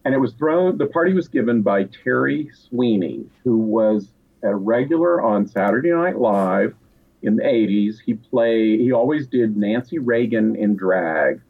And 0.03 0.15
it 0.15 0.17
was 0.17 0.33
thrown, 0.33 0.77
the 0.77 0.87
party 0.87 1.13
was 1.13 1.27
given 1.27 1.61
by 1.61 1.83
Terry 1.83 2.49
Sweeney, 2.67 3.25
who 3.43 3.57
was 3.57 4.07
a 4.41 4.55
regular 4.55 5.21
on 5.21 5.47
Saturday 5.47 5.91
Night 5.91 6.17
Live 6.17 6.73
in 7.21 7.35
the 7.35 7.43
80s. 7.43 7.97
He 8.03 8.15
played, 8.15 8.79
he 8.79 8.91
always 8.91 9.27
did 9.27 9.55
Nancy 9.55 9.99
Reagan 9.99 10.55
in 10.55 10.75
drag. 10.75 11.41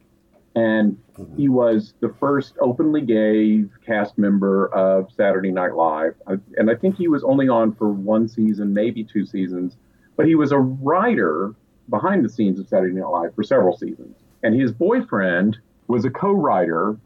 And 0.56 0.98
he 1.16 1.46
mm-hmm. 1.46 1.54
was 1.54 1.94
the 2.02 2.14
first 2.20 2.56
openly 2.60 3.02
gay 3.02 3.64
cast 3.86 4.18
member 4.18 4.68
of 4.74 5.10
Saturday 5.16 5.52
Night 5.52 5.76
Live. 5.76 6.16
And 6.58 6.70
I 6.70 6.76
think 6.76 6.98
he 6.98 7.08
was 7.08 7.24
only 7.24 7.48
on 7.48 7.76
for 7.76 7.90
one 7.90 8.28
season, 8.28 8.74
maybe 8.74 9.06
two 9.06 9.26
seasons. 9.26 9.78
But 10.18 10.26
he 10.26 10.36
was 10.36 10.52
a 10.52 10.60
writer 10.60 11.54
behind 11.90 12.24
the 12.24 12.30
scenes 12.30 12.60
of 12.60 12.68
Saturday 12.68 12.94
Night 12.94 13.08
Live 13.08 13.36
for 13.36 13.44
several 13.44 13.78
seasons. 13.78 14.16
And 14.44 14.60
his 14.60 14.72
boyfriend 14.72 15.58
was 15.88 16.06
a 16.06 16.10
co-writer, 16.10 16.98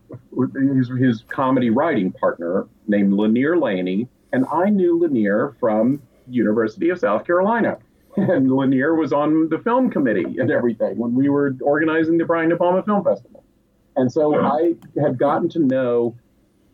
his, 0.76 0.90
his 1.00 1.24
comedy 1.30 1.70
writing 1.70 2.12
partner 2.12 2.68
named 2.88 3.14
Lanier 3.14 3.58
Laney, 3.58 4.08
and 4.34 4.46
I 4.52 4.70
knew 4.70 5.00
Lanier 5.00 5.56
from 5.60 6.02
University 6.28 6.90
of 6.90 7.00
South 7.00 7.26
Carolina. 7.26 7.78
And 8.18 8.52
Lanier 8.52 8.96
was 8.96 9.14
on 9.14 9.48
the 9.48 9.60
film 9.60 9.90
committee 9.90 10.38
and 10.38 10.52
everything 10.52 10.98
when 10.98 11.16
we 11.16 11.30
were 11.30 11.56
organizing 11.62 12.18
the 12.18 12.26
Brian 12.26 12.50
De 12.50 12.58
Palma 12.58 12.84
Film 12.84 13.06
Festival. 13.06 13.42
And 13.96 14.12
so 14.12 14.36
I 14.36 14.76
had 15.02 15.18
gotten 15.18 15.48
to 15.48 15.60
know 15.60 16.18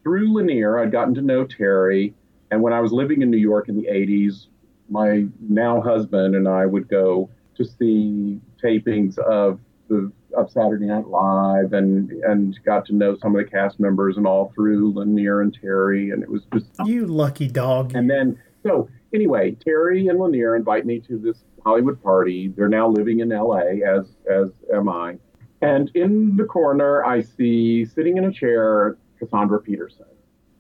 through 0.02 0.34
Lanier, 0.34 0.80
I'd 0.80 0.92
gotten 0.92 1.14
to 1.14 1.22
know 1.22 1.46
Terry. 1.46 2.16
And 2.50 2.64
when 2.64 2.74
I 2.74 2.80
was 2.80 2.92
living 2.92 3.22
in 3.22 3.30
New 3.30 3.38
York 3.38 3.70
in 3.70 3.76
the 3.76 3.88
80s, 3.88 4.48
my 4.90 5.28
now 5.40 5.80
husband 5.80 6.36
and 6.36 6.48
I 6.48 6.66
would 6.66 6.88
go 6.88 7.30
to 7.58 7.66
see 7.66 8.40
tapings 8.64 9.18
of 9.18 9.60
the 9.90 10.12
of 10.36 10.52
Saturday 10.52 10.86
Night 10.86 11.08
Live 11.08 11.74
and 11.74 12.12
and 12.12 12.60
got 12.66 12.86
to 12.88 12.94
know 12.94 13.18
some 13.22 13.36
of 13.36 13.44
the 13.44 13.50
cast 13.50 13.80
members 13.80 14.18
and 14.18 14.28
all 14.28 14.52
through 14.54 14.94
Lanier 14.94 15.42
and 15.42 15.58
Terry 15.60 16.12
and 16.12 16.22
it 16.22 16.30
was 16.30 16.44
just 16.54 16.72
You 16.86 17.06
lucky 17.08 17.48
dog. 17.48 17.96
and 17.96 18.10
then 18.10 18.38
so 18.64 18.90
anyway, 19.14 19.52
Terry 19.52 20.08
and 20.08 20.20
Lanier 20.20 20.56
invite 20.56 20.86
me 20.86 21.00
to 21.02 21.18
this 21.18 21.38
Hollywood 21.64 22.02
party. 22.02 22.50
They're 22.50 22.70
now 22.70 22.90
living 22.90 23.22
in 23.22 23.30
LA, 23.30 23.80
as 23.86 24.06
as 24.30 24.50
am 24.74 24.90
I. 24.90 25.18
And 25.62 25.90
in 25.96 26.36
the 26.38 26.44
corner, 26.44 27.04
I 27.04 27.22
see 27.22 27.86
sitting 27.86 28.18
in 28.18 28.26
a 28.26 28.32
chair 28.32 28.98
Cassandra 29.20 29.60
Peterson, 29.60 30.06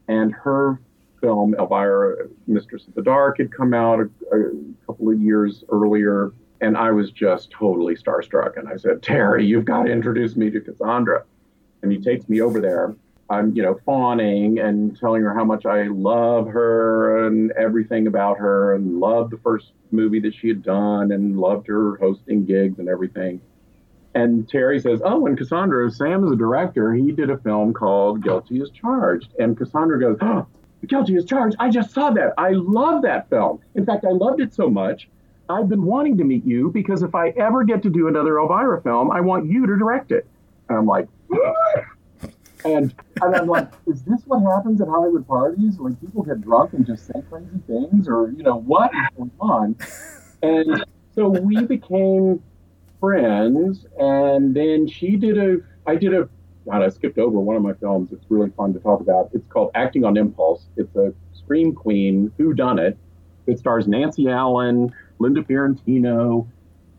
and 0.08 0.34
her 0.34 0.82
film 1.22 1.56
Elvira, 1.56 2.28
Mistress 2.48 2.88
of 2.88 2.96
the 2.96 3.02
Dark, 3.02 3.38
had 3.40 3.52
come 3.52 3.74
out 3.74 4.00
a, 4.00 4.36
a 4.36 4.52
couple 4.86 5.10
of 5.10 5.20
years 5.20 5.64
earlier, 5.70 6.32
and 6.62 6.78
I 6.78 6.92
was 6.92 7.12
just 7.12 7.52
totally 7.52 7.96
starstruck. 7.96 8.58
And 8.58 8.68
I 8.68 8.78
said, 8.78 9.04
Terry, 9.04 9.46
you've 9.46 9.66
got 9.66 9.84
to 9.84 9.92
introduce 9.92 10.36
me 10.36 10.50
to 10.50 10.60
Cassandra. 10.60 11.24
And 11.82 11.92
he 11.92 12.00
takes 12.00 12.28
me 12.28 12.42
over 12.42 12.60
there. 12.60 12.96
I'm, 13.30 13.54
you 13.56 13.62
know, 13.62 13.80
fawning 13.86 14.60
and 14.60 14.98
telling 14.98 15.22
her 15.24 15.34
how 15.34 15.44
much 15.44 15.66
I 15.66 15.84
love 15.84 16.48
her 16.48 17.28
and 17.28 17.52
everything 17.52 18.08
about 18.08 18.38
her 18.38 18.74
and 18.74 19.00
loved 19.00 19.32
the 19.32 19.38
first 19.38 19.74
movie 19.92 20.20
that 20.22 20.34
she 20.34 20.48
had 20.48 20.64
done 20.64 21.12
and 21.12 21.38
loved 21.38 21.68
her 21.68 21.98
hosting 21.98 22.46
gigs 22.46 22.80
and 22.80 22.88
everything. 22.88 23.42
And 24.16 24.50
Terry 24.50 24.80
says, 24.80 25.02
Oh, 25.04 25.28
and 25.28 25.38
Cassandra, 25.38 25.92
Sam 25.92 26.26
is 26.26 26.32
a 26.32 26.36
director. 26.36 26.94
He 26.94 27.12
did 27.12 27.30
a 27.30 27.38
film 27.38 27.74
called 27.74 28.24
Guilty 28.24 28.62
as 28.62 28.72
Charged. 28.72 29.34
And 29.38 29.58
Cassandra 29.58 30.00
goes, 30.00 30.18
Oh, 30.22 30.48
Guilty 30.88 31.18
as 31.18 31.26
Charged. 31.26 31.58
I 31.60 31.70
just 31.70 31.92
saw 31.92 32.10
that. 32.12 32.34
I 32.38 32.52
love 32.52 33.02
that 33.04 33.30
film. 33.30 33.60
In 33.76 33.86
fact, 33.86 34.06
I 34.06 34.12
loved 34.12 34.40
it 34.40 34.54
so 34.54 34.70
much. 34.70 35.10
I've 35.50 35.70
been 35.70 35.84
wanting 35.84 36.18
to 36.18 36.24
meet 36.24 36.46
you 36.46 36.72
because 36.72 37.04
if 37.04 37.16
I 37.16 37.30
ever 37.30 37.64
get 37.64 37.82
to 37.84 37.90
do 37.90 38.08
another 38.08 38.40
Elvira 38.40 38.82
film, 38.82 39.12
I 39.12 39.22
want 39.22 39.50
you 39.50 39.66
to 39.66 39.78
direct 39.78 40.12
it. 40.12 40.28
And 40.70 40.78
I'm 40.78 40.86
like, 40.86 41.08
and 42.66 42.94
and 43.22 43.36
I'm 43.36 43.48
like, 43.48 43.70
is 43.86 44.04
this 44.04 44.22
what 44.26 44.40
happens 44.40 44.82
at 44.82 44.88
Hollywood 44.88 45.28
parties? 45.28 45.80
Like 45.80 46.00
people 46.02 46.24
get 46.24 46.42
drunk 46.42 46.74
and 46.74 46.86
just 46.86 47.08
say 47.08 47.22
crazy 47.30 47.60
things, 47.68 48.08
or 48.08 48.32
you 48.36 48.44
know 48.44 48.58
what 48.58 48.92
is 48.94 49.18
going 49.18 49.32
on? 49.40 49.76
And 50.42 50.86
so 51.16 51.30
we 51.30 51.64
became 51.66 52.44
friends, 53.00 53.86
and 54.00 54.56
then 54.56 54.88
she 54.88 55.16
did 55.16 55.38
a, 55.38 55.58
I 55.86 55.96
did 55.96 56.14
a, 56.14 56.28
God, 56.66 56.84
I 56.84 56.90
skipped 56.90 57.18
over 57.18 57.40
one 57.40 57.56
of 57.56 57.62
my 57.62 57.74
films. 57.74 58.12
It's 58.12 58.26
really 58.30 58.50
fun 58.52 58.74
to 58.74 58.80
talk 58.80 59.00
about. 59.00 59.30
It's 59.34 59.48
called 59.48 59.72
Acting 59.76 60.04
on 60.04 60.18
Impulse. 60.18 60.66
It's 60.76 60.96
a 60.96 61.14
Scream 61.34 61.74
Queen 61.74 62.32
Who 62.38 62.54
Done 62.54 62.80
It. 62.80 62.98
It 63.46 63.60
stars 63.60 63.88
Nancy 63.88 64.28
Allen, 64.28 64.94
Linda 65.20 65.44
Fiorentino, 65.44 66.48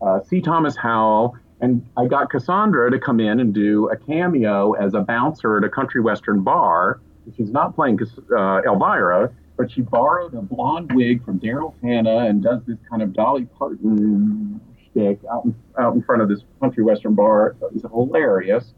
uh, 0.01 0.21
C. 0.23 0.41
Thomas 0.41 0.75
Howell, 0.75 1.35
and 1.61 1.85
I 1.97 2.05
got 2.05 2.29
Cassandra 2.29 2.89
to 2.89 2.99
come 2.99 3.19
in 3.19 3.39
and 3.39 3.53
do 3.53 3.89
a 3.89 3.97
cameo 3.97 4.73
as 4.73 4.93
a 4.93 5.01
bouncer 5.01 5.57
at 5.57 5.63
a 5.63 5.69
country 5.69 6.01
western 6.01 6.41
bar. 6.41 7.01
She's 7.35 7.51
not 7.51 7.75
playing 7.75 7.99
uh, 8.35 8.61
Elvira, 8.65 9.31
but 9.57 9.69
she 9.69 9.81
borrowed 9.81 10.33
a 10.33 10.41
blonde 10.41 10.91
wig 10.93 11.23
from 11.23 11.39
Daryl 11.39 11.73
Hannah 11.83 12.19
and 12.19 12.41
does 12.41 12.61
this 12.65 12.77
kind 12.89 13.01
of 13.01 13.13
Dolly 13.13 13.45
Parton 13.45 14.59
shtick 14.81 15.19
out 15.31 15.45
in, 15.45 15.55
out 15.77 15.93
in 15.95 16.01
front 16.01 16.21
of 16.21 16.29
this 16.29 16.43
country 16.61 16.83
western 16.83 17.13
bar. 17.13 17.55
It 17.61 17.73
was 17.73 17.83
hilarious. 17.83 18.73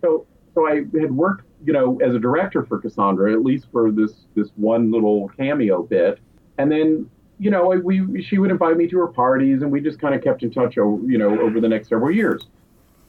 So, 0.00 0.26
so 0.54 0.66
I 0.68 0.84
had 1.00 1.12
worked, 1.12 1.44
you 1.64 1.72
know, 1.72 1.98
as 2.04 2.14
a 2.14 2.18
director 2.18 2.64
for 2.64 2.78
Cassandra, 2.78 3.32
at 3.32 3.42
least 3.42 3.68
for 3.70 3.92
this 3.92 4.26
this 4.34 4.50
one 4.56 4.90
little 4.90 5.28
cameo 5.36 5.84
bit, 5.84 6.18
and 6.58 6.70
then 6.70 7.08
you 7.38 7.50
know, 7.50 7.68
we 7.68 8.22
she 8.22 8.38
would 8.38 8.50
invite 8.50 8.76
me 8.76 8.86
to 8.88 8.98
her 8.98 9.08
parties, 9.08 9.62
and 9.62 9.70
we 9.70 9.80
just 9.80 9.98
kind 9.98 10.14
of 10.14 10.22
kept 10.22 10.42
in 10.42 10.50
touch, 10.50 10.76
you 10.76 11.18
know, 11.18 11.40
over 11.40 11.60
the 11.60 11.68
next 11.68 11.88
several 11.88 12.10
years. 12.10 12.46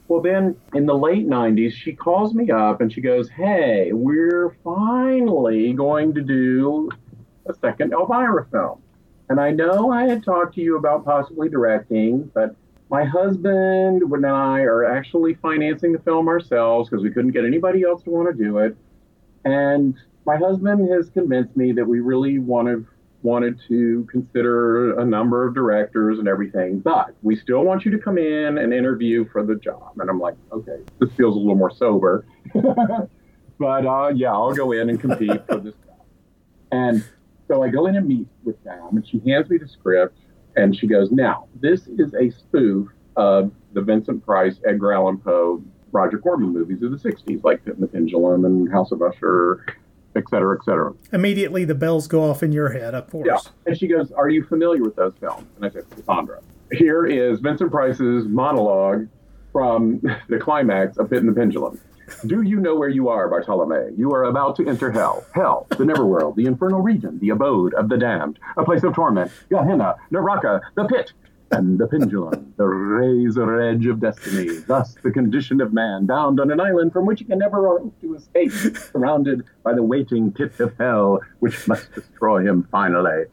Well, 0.08 0.20
then 0.20 0.56
in 0.74 0.86
the 0.86 0.96
late 0.96 1.26
'90s, 1.26 1.72
she 1.72 1.92
calls 1.92 2.34
me 2.34 2.50
up 2.50 2.80
and 2.80 2.92
she 2.92 3.00
goes, 3.00 3.28
"Hey, 3.28 3.90
we're 3.92 4.56
finally 4.64 5.72
going 5.72 6.14
to 6.14 6.22
do 6.22 6.90
a 7.46 7.54
second 7.54 7.92
Elvira 7.92 8.46
film." 8.50 8.80
And 9.30 9.40
I 9.40 9.50
know 9.50 9.90
I 9.90 10.06
had 10.06 10.24
talked 10.24 10.54
to 10.54 10.62
you 10.62 10.78
about 10.78 11.04
possibly 11.04 11.48
directing, 11.48 12.30
but 12.34 12.54
my 12.90 13.04
husband 13.04 14.02
and 14.02 14.26
I 14.26 14.60
are 14.60 14.84
actually 14.84 15.34
financing 15.34 15.92
the 15.92 15.98
film 15.98 16.28
ourselves 16.28 16.88
because 16.88 17.02
we 17.02 17.10
couldn't 17.10 17.32
get 17.32 17.44
anybody 17.44 17.82
else 17.82 18.02
to 18.04 18.10
want 18.10 18.34
to 18.34 18.44
do 18.44 18.58
it. 18.58 18.74
And 19.44 19.94
my 20.24 20.36
husband 20.36 20.90
has 20.90 21.10
convinced 21.10 21.56
me 21.56 21.72
that 21.72 21.84
we 21.84 22.00
really 22.00 22.38
want 22.38 22.68
to 22.68 22.86
wanted 23.22 23.60
to 23.68 24.06
consider 24.10 24.98
a 24.98 25.04
number 25.04 25.46
of 25.46 25.54
directors 25.54 26.18
and 26.18 26.28
everything, 26.28 26.78
but 26.78 27.14
we 27.22 27.36
still 27.36 27.64
want 27.64 27.84
you 27.84 27.90
to 27.90 27.98
come 27.98 28.18
in 28.18 28.58
and 28.58 28.72
interview 28.72 29.28
for 29.30 29.42
the 29.42 29.56
job. 29.56 29.92
And 29.98 30.08
I'm 30.08 30.20
like, 30.20 30.36
okay, 30.52 30.78
this 31.00 31.10
feels 31.16 31.34
a 31.34 31.38
little 31.38 31.56
more 31.56 31.74
sober. 31.74 32.24
but 33.58 33.86
uh, 33.86 34.08
yeah, 34.14 34.32
I'll 34.32 34.54
go 34.54 34.72
in 34.72 34.88
and 34.88 35.00
compete 35.00 35.46
for 35.46 35.58
this 35.58 35.74
job. 35.86 36.06
And 36.70 37.04
so 37.48 37.62
I 37.62 37.68
go 37.68 37.86
in 37.86 37.96
and 37.96 38.06
meet 38.06 38.28
with 38.44 38.56
Sam, 38.62 38.96
and 38.96 39.06
she 39.06 39.20
hands 39.26 39.48
me 39.50 39.58
the 39.58 39.68
script, 39.68 40.16
and 40.56 40.76
she 40.76 40.86
goes, 40.86 41.10
now, 41.10 41.48
this 41.60 41.86
is 41.86 42.14
a 42.14 42.30
spoof 42.30 42.88
of 43.16 43.50
the 43.72 43.80
Vincent 43.80 44.24
Price, 44.24 44.56
Edgar 44.66 44.92
Allan 44.92 45.18
Poe, 45.18 45.62
Roger 45.90 46.18
Corman 46.18 46.52
movies 46.52 46.82
of 46.82 46.90
the 46.90 46.96
60s, 46.96 47.42
like 47.42 47.64
Pit 47.64 47.74
and 47.74 47.82
the 47.82 47.88
Pendulum 47.88 48.44
and 48.44 48.70
House 48.70 48.92
of 48.92 49.02
Usher 49.02 49.64
et 50.18 50.28
cetera, 50.28 50.56
et 50.60 50.64
cetera. 50.64 50.92
Immediately 51.12 51.64
the 51.64 51.74
bells 51.74 52.06
go 52.06 52.22
off 52.28 52.42
in 52.42 52.52
your 52.52 52.68
head, 52.70 52.94
of 52.94 53.10
course. 53.10 53.26
Yeah. 53.26 53.38
And 53.66 53.78
she 53.78 53.86
goes, 53.86 54.12
Are 54.12 54.28
you 54.28 54.44
familiar 54.44 54.82
with 54.82 54.96
those 54.96 55.14
films? 55.20 55.46
And 55.56 55.64
I 55.64 55.70
said, 55.70 55.88
Cassandra. 55.90 56.40
Here 56.72 57.06
is 57.06 57.40
Vincent 57.40 57.70
Price's 57.70 58.26
monologue 58.26 59.08
from 59.52 60.02
the 60.28 60.38
climax 60.38 60.98
of 60.98 61.10
Pit 61.10 61.20
and 61.20 61.28
the 61.28 61.32
Pendulum. 61.32 61.80
Do 62.26 62.42
you 62.42 62.58
know 62.58 62.74
where 62.74 62.88
you 62.88 63.08
are, 63.08 63.28
Bartolome? 63.28 63.94
You 63.96 64.12
are 64.12 64.24
about 64.24 64.56
to 64.56 64.66
enter 64.66 64.90
hell. 64.90 65.26
Hell, 65.34 65.66
the 65.76 65.84
netherworld, 65.84 66.36
the 66.36 66.46
infernal 66.46 66.80
region, 66.80 67.18
the 67.18 67.30
abode 67.30 67.74
of 67.74 67.88
the 67.88 67.98
damned, 67.98 68.38
a 68.56 68.64
place 68.64 68.82
of 68.82 68.94
torment, 68.94 69.30
Gehenna, 69.50 69.96
Naraka, 70.10 70.62
the 70.74 70.84
pit, 70.84 71.12
and 71.50 71.78
the 71.78 71.86
pendulum, 71.86 72.52
the 72.56 72.66
razor 72.66 73.60
edge 73.60 73.86
of 73.86 74.00
destiny, 74.00 74.58
thus 74.66 74.94
the 75.02 75.10
condition 75.10 75.60
of 75.60 75.72
man, 75.72 76.06
bound 76.06 76.40
on 76.40 76.50
an 76.50 76.60
island 76.60 76.92
from 76.92 77.06
which 77.06 77.20
he 77.20 77.24
can 77.24 77.38
never 77.38 77.66
hope 77.66 77.98
to 78.00 78.14
escape, 78.14 78.52
surrounded 78.92 79.44
by 79.62 79.72
the 79.72 79.82
waiting 79.82 80.30
pit 80.32 80.60
of 80.60 80.76
hell, 80.78 81.20
which 81.40 81.66
must 81.66 81.92
destroy 81.92 82.44
him 82.44 82.68
finally. 82.70 83.24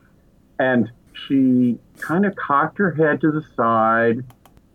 And 0.59 0.91
she 1.27 1.77
kind 1.99 2.25
of 2.25 2.35
cocked 2.35 2.77
her 2.77 2.91
head 2.91 3.21
to 3.21 3.31
the 3.31 3.43
side 3.55 4.23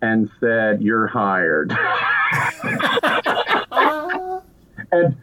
and 0.02 0.30
said, 0.40 0.82
You're 0.82 1.06
hired. 1.06 1.70
and 4.92 5.16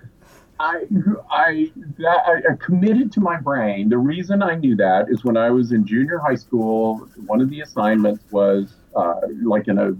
I, 0.59 0.85
I, 1.29 1.71
that, 1.99 2.43
I, 2.49 2.55
committed 2.55 3.11
to 3.13 3.19
my 3.19 3.39
brain. 3.39 3.89
The 3.89 3.97
reason 3.97 4.41
I 4.41 4.55
knew 4.55 4.75
that 4.77 5.05
is 5.09 5.23
when 5.23 5.37
I 5.37 5.49
was 5.51 5.71
in 5.71 5.85
junior 5.85 6.17
high 6.17 6.35
school, 6.35 7.07
one 7.25 7.41
of 7.41 7.49
the 7.49 7.61
assignments 7.61 8.23
was 8.31 8.75
uh, 8.95 9.21
like 9.43 9.67
in 9.67 9.77
a 9.77 9.93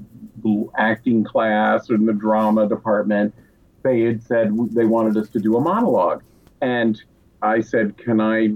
acting 0.78 1.24
class 1.24 1.90
or 1.90 1.96
in 1.96 2.06
the 2.06 2.14
drama 2.14 2.68
department. 2.68 3.34
They 3.84 4.02
had 4.02 4.24
said 4.24 4.52
they 4.72 4.86
wanted 4.86 5.18
us 5.18 5.30
to 5.30 5.40
do 5.40 5.58
a 5.58 5.62
monologue, 5.62 6.24
and 6.62 7.02
I 7.42 7.62
said, 7.62 7.98
"Can 7.98 8.20
I?" 8.20 8.54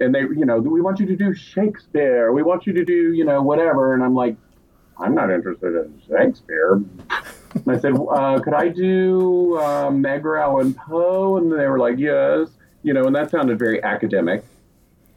And 0.00 0.14
they, 0.14 0.20
you 0.20 0.44
know, 0.44 0.58
we 0.58 0.80
want 0.80 1.00
you 1.00 1.06
to 1.06 1.16
do 1.16 1.34
Shakespeare. 1.34 2.32
We 2.32 2.42
want 2.42 2.66
you 2.66 2.72
to 2.74 2.84
do, 2.84 3.12
you 3.12 3.24
know, 3.24 3.42
whatever. 3.42 3.92
And 3.94 4.02
I'm 4.02 4.14
like, 4.14 4.36
I'm 4.98 5.14
not 5.14 5.30
interested 5.30 5.74
in 5.74 6.00
Shakespeare. 6.08 6.80
I 7.66 7.78
said, 7.78 7.94
uh, 7.94 8.40
could 8.40 8.54
I 8.54 8.68
do 8.68 9.58
um, 9.58 10.04
Edgar 10.04 10.38
Allan 10.38 10.74
Poe? 10.74 11.36
And 11.36 11.50
they 11.52 11.66
were 11.66 11.78
like, 11.78 11.98
yes. 11.98 12.48
You 12.82 12.94
know, 12.94 13.06
and 13.06 13.14
that 13.14 13.30
sounded 13.30 13.58
very 13.58 13.82
academic. 13.82 14.44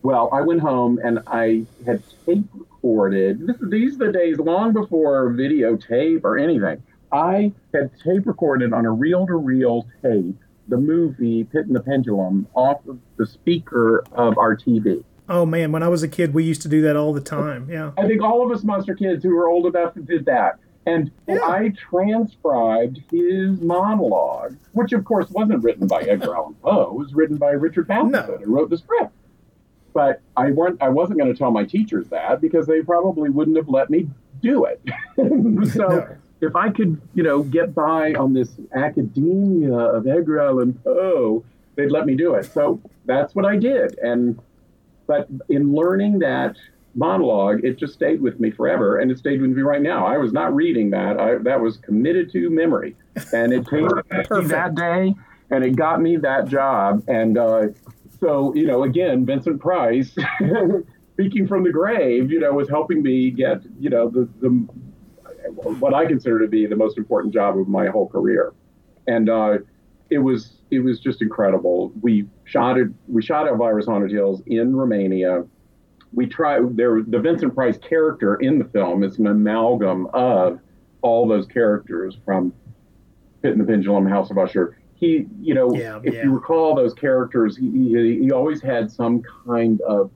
Well, 0.01 0.29
I 0.33 0.41
went 0.41 0.59
home 0.59 0.99
and 1.03 1.19
I 1.27 1.65
had 1.85 2.03
tape 2.25 2.45
recorded. 2.53 3.47
This, 3.47 3.55
these 3.61 3.95
are 3.95 4.07
the 4.07 4.11
days 4.11 4.37
long 4.37 4.73
before 4.73 5.31
videotape 5.31 6.23
or 6.23 6.37
anything. 6.37 6.83
I 7.11 7.53
had 7.73 7.91
tape 8.03 8.25
recorded 8.25 8.73
on 8.73 8.85
a 8.85 8.91
reel 8.91 9.25
to 9.27 9.35
reel 9.35 9.87
tape 10.01 10.35
the 10.67 10.77
movie 10.77 11.43
Pit 11.43 11.67
and 11.67 11.75
the 11.75 11.81
Pendulum 11.81 12.47
off 12.53 12.85
of 12.87 12.99
the 13.17 13.25
speaker 13.25 14.03
of 14.11 14.37
our 14.37 14.55
TV. 14.55 15.03
Oh 15.29 15.45
man, 15.45 15.71
when 15.71 15.83
I 15.83 15.87
was 15.87 16.03
a 16.03 16.07
kid, 16.07 16.33
we 16.33 16.43
used 16.43 16.61
to 16.63 16.67
do 16.67 16.81
that 16.81 16.95
all 16.95 17.13
the 17.13 17.21
time. 17.21 17.69
Yeah. 17.69 17.91
I 17.97 18.07
think 18.07 18.21
all 18.21 18.45
of 18.45 18.51
us 18.51 18.63
monster 18.63 18.93
kids 18.93 19.23
who 19.23 19.35
were 19.35 19.47
old 19.47 19.65
enough 19.67 19.93
did 20.05 20.25
that. 20.25 20.59
And 20.85 21.11
yeah. 21.27 21.39
I 21.43 21.69
transcribed 21.69 23.01
his 23.09 23.61
monologue, 23.61 24.57
which 24.73 24.91
of 24.91 25.05
course 25.05 25.29
wasn't 25.29 25.63
written 25.63 25.87
by 25.87 26.01
Edgar 26.01 26.35
Allan 26.35 26.55
Poe. 26.55 26.91
It 26.91 26.93
was 26.93 27.13
written 27.13 27.37
by 27.37 27.51
Richard 27.51 27.87
Matheson, 27.87 28.11
no. 28.11 28.37
who 28.37 28.53
wrote 28.53 28.69
the 28.69 28.77
script. 28.77 29.13
But 29.93 30.21
I 30.35 30.51
weren't. 30.51 30.81
I 30.81 30.89
wasn't 30.89 31.19
going 31.19 31.31
to 31.31 31.37
tell 31.37 31.51
my 31.51 31.63
teachers 31.63 32.07
that 32.09 32.41
because 32.41 32.65
they 32.65 32.81
probably 32.81 33.29
wouldn't 33.29 33.57
have 33.57 33.69
let 33.69 33.89
me 33.89 34.09
do 34.41 34.65
it. 34.65 34.81
so 35.71 35.87
no. 35.87 36.17
if 36.41 36.55
I 36.55 36.69
could, 36.69 36.99
you 37.13 37.23
know, 37.23 37.43
get 37.43 37.75
by 37.75 38.13
on 38.13 38.33
this 38.33 38.49
academia 38.75 39.73
of 39.73 40.07
Edgar 40.07 40.41
Allan 40.41 40.73
Poe, 40.83 41.45
they'd 41.75 41.91
let 41.91 42.07
me 42.07 42.15
do 42.15 42.33
it. 42.33 42.45
So 42.45 42.81
that's 43.05 43.35
what 43.35 43.45
I 43.45 43.55
did. 43.55 43.97
And 43.99 44.39
but 45.05 45.27
in 45.49 45.73
learning 45.73 46.19
that 46.19 46.55
monologue, 46.95 47.63
it 47.63 47.77
just 47.77 47.93
stayed 47.93 48.21
with 48.21 48.39
me 48.39 48.51
forever, 48.51 48.99
and 48.99 49.11
it 49.11 49.17
stayed 49.17 49.41
with 49.41 49.51
me 49.51 49.61
right 49.61 49.81
now. 49.81 50.05
I 50.05 50.17
was 50.17 50.31
not 50.33 50.53
reading 50.53 50.91
that; 50.91 51.19
I, 51.19 51.35
that 51.39 51.59
was 51.61 51.77
committed 51.77 52.31
to 52.33 52.49
memory, 52.49 52.95
and 53.33 53.53
it 53.53 53.69
came 53.69 53.85
me 54.11 54.41
that 54.47 54.75
day, 54.75 55.15
and 55.49 55.63
it 55.63 55.75
got 55.75 56.01
me 56.01 56.17
that 56.17 56.47
job. 56.47 57.03
And 57.07 57.37
uh, 57.37 57.67
so, 58.19 58.53
you 58.55 58.65
know, 58.65 58.83
again, 58.83 59.25
Vincent 59.25 59.59
Price 59.59 60.15
speaking 61.13 61.47
from 61.47 61.63
the 61.63 61.71
grave, 61.71 62.31
you 62.31 62.39
know, 62.39 62.53
was 62.53 62.69
helping 62.69 63.03
me 63.03 63.29
get, 63.31 63.61
you 63.79 63.89
know, 63.89 64.09
the, 64.09 64.29
the 64.39 64.49
what 65.51 65.93
I 65.93 66.05
consider 66.05 66.39
to 66.39 66.47
be 66.47 66.65
the 66.65 66.75
most 66.75 66.97
important 66.97 67.33
job 67.33 67.57
of 67.57 67.67
my 67.67 67.87
whole 67.87 68.07
career. 68.07 68.53
And 69.07 69.29
uh, 69.29 69.57
it 70.09 70.19
was 70.19 70.53
it 70.71 70.79
was 70.79 70.99
just 70.99 71.21
incredible. 71.21 71.91
We 72.01 72.27
shot 72.45 72.77
it. 72.77 72.87
We 73.07 73.21
shot 73.21 73.47
Elvira's 73.47 73.85
Haunted 73.85 74.11
Hills 74.11 74.41
in 74.45 74.75
Romania. 74.75 75.43
We 76.13 76.27
try 76.27 76.59
there. 76.71 77.01
The 77.01 77.19
Vincent 77.19 77.55
Price 77.55 77.77
character 77.77 78.35
in 78.35 78.59
the 78.59 78.65
film 78.65 79.03
is 79.03 79.17
an 79.19 79.27
amalgam 79.27 80.07
of 80.13 80.59
all 81.01 81.27
those 81.27 81.45
characters 81.47 82.17
from 82.23 82.53
Pit 83.41 83.51
and 83.51 83.61
the 83.61 83.65
Pendulum, 83.65 84.05
House 84.05 84.29
of 84.31 84.37
Usher. 84.37 84.77
He, 84.95 85.25
you 85.41 85.53
know, 85.53 85.73
Yeah, 85.75 85.99
if 86.03 86.13
yeah. 86.13 86.23
you 86.23 86.31
recall 86.31 86.75
those 86.75 86.93
characters, 86.93 87.57
he, 87.57 87.69
he, 87.69 88.19
he 88.21 88.31
always 88.31 88.61
had 88.61 88.91
some 88.91 89.21
kind 89.45 89.81
of 89.81 90.11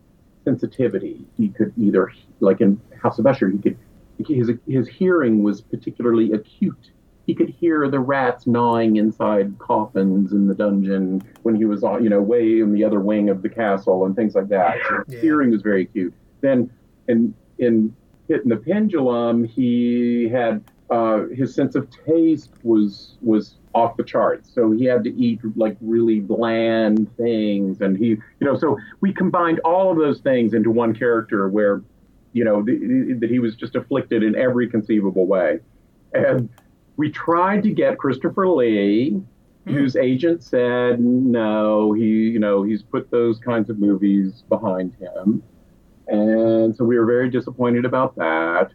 sensitivity. 0.45 1.25
He 1.35 1.49
could 1.49 1.73
either, 1.77 2.11
like 2.39 2.61
in 2.61 2.79
House 3.01 3.19
of 3.19 3.25
Usher, 3.25 3.49
he 3.49 3.57
could 3.57 3.77
his 4.25 4.49
his 4.67 4.87
hearing 4.87 5.43
was 5.43 5.61
particularly 5.61 6.31
acute. 6.31 6.91
He 7.27 7.35
could 7.35 7.49
hear 7.49 7.89
the 7.89 7.99
rats 7.99 8.47
gnawing 8.47 8.95
inside 8.95 9.57
coffins 9.59 10.31
in 10.31 10.47
the 10.47 10.55
dungeon 10.55 11.29
when 11.43 11.55
he 11.55 11.65
was 11.65 11.83
on, 11.83 12.03
you 12.03 12.09
know, 12.09 12.21
way 12.21 12.61
in 12.61 12.71
the 12.71 12.85
other 12.85 13.01
wing 13.01 13.29
of 13.29 13.41
the 13.41 13.49
castle 13.49 14.05
and 14.05 14.15
things 14.15 14.33
like 14.33 14.47
that. 14.47 14.77
So 14.87 15.03
Yeah. 15.09 15.19
hearing 15.19 15.51
was 15.51 15.61
very 15.61 15.83
acute. 15.83 16.13
Then 16.41 16.71
in 17.09 17.35
in 17.59 17.95
Pit 18.29 18.43
and 18.43 18.51
the 18.51 18.57
Pendulum, 18.57 19.43
he 19.43 20.29
had 20.29 20.63
uh, 20.89 21.25
his 21.35 21.53
sense 21.53 21.75
of 21.75 21.89
taste 22.05 22.51
was 22.63 23.17
was 23.21 23.57
off 23.73 23.97
the 23.97 24.03
charts. 24.05 24.49
So 24.53 24.71
he 24.71 24.85
had 24.85 25.03
to 25.03 25.13
eat 25.13 25.41
like 25.57 25.75
really 25.81 26.21
bland 26.21 27.13
things, 27.17 27.81
and 27.81 27.97
he, 27.97 28.07
you 28.07 28.19
know, 28.41 28.55
so 28.55 28.77
we 29.01 29.13
combined 29.13 29.59
all 29.65 29.91
of 29.91 29.97
those 29.97 30.21
things 30.21 30.53
into 30.53 30.71
one 30.71 30.95
character 30.95 31.49
where, 31.49 31.83
you 32.31 32.45
know, 32.45 32.63
that 32.63 33.27
he 33.29 33.39
was 33.39 33.55
just 33.57 33.75
afflicted 33.75 34.23
in 34.23 34.35
every 34.35 34.69
conceivable 34.69 35.27
way, 35.27 35.59
and 36.13 36.49
we 36.97 37.11
tried 37.11 37.63
to 37.63 37.69
get 37.71 37.97
Christopher 37.97 38.47
Lee. 38.47 39.21
Hmm. 39.65 39.73
Whose 39.73 39.95
agent 39.95 40.43
said 40.43 40.99
no, 40.99 41.93
he 41.93 42.05
you 42.05 42.39
know 42.39 42.63
he's 42.63 42.83
put 42.83 43.11
those 43.11 43.37
kinds 43.39 43.69
of 43.69 43.79
movies 43.79 44.43
behind 44.49 44.93
him, 44.95 45.43
and 46.07 46.75
so 46.75 46.85
we 46.85 46.97
were 46.97 47.05
very 47.05 47.29
disappointed 47.29 47.85
about 47.85 48.15
that. 48.15 48.71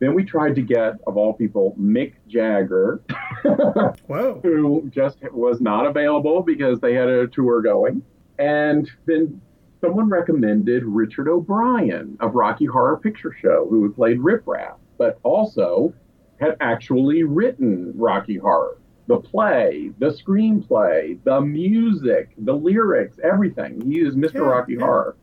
Then 0.00 0.14
we 0.14 0.24
tried 0.24 0.54
to 0.54 0.62
get, 0.62 0.94
of 1.06 1.18
all 1.18 1.34
people, 1.34 1.76
Mick 1.78 2.14
Jagger, 2.26 3.02
who 4.42 4.90
just 4.90 5.18
was 5.30 5.60
not 5.60 5.86
available 5.86 6.42
because 6.42 6.80
they 6.80 6.94
had 6.94 7.08
a 7.08 7.26
tour 7.26 7.60
going. 7.60 8.02
And 8.38 8.90
then 9.04 9.42
someone 9.82 10.08
recommended 10.08 10.84
Richard 10.84 11.28
O'Brien 11.28 12.16
of 12.20 12.34
Rocky 12.34 12.64
Horror 12.64 12.96
Picture 12.96 13.36
Show, 13.42 13.66
who 13.68 13.82
had 13.82 13.94
played 13.94 14.20
Riff 14.20 14.40
Raff, 14.46 14.78
but 14.96 15.18
also 15.22 15.92
had 16.40 16.56
actually 16.60 17.22
written 17.22 17.92
Rocky 17.96 18.36
Horror. 18.36 18.78
The 19.06 19.18
play, 19.18 19.90
the 19.98 20.10
screenplay, 20.10 21.18
the 21.24 21.40
music, 21.40 22.30
the 22.38 22.54
lyrics, 22.54 23.18
everything. 23.22 23.80
He 23.80 24.00
is 24.00 24.14
Mr. 24.14 24.34
Yeah, 24.34 24.40
Rocky 24.40 24.74
yeah. 24.74 24.80
Horror. 24.80 25.16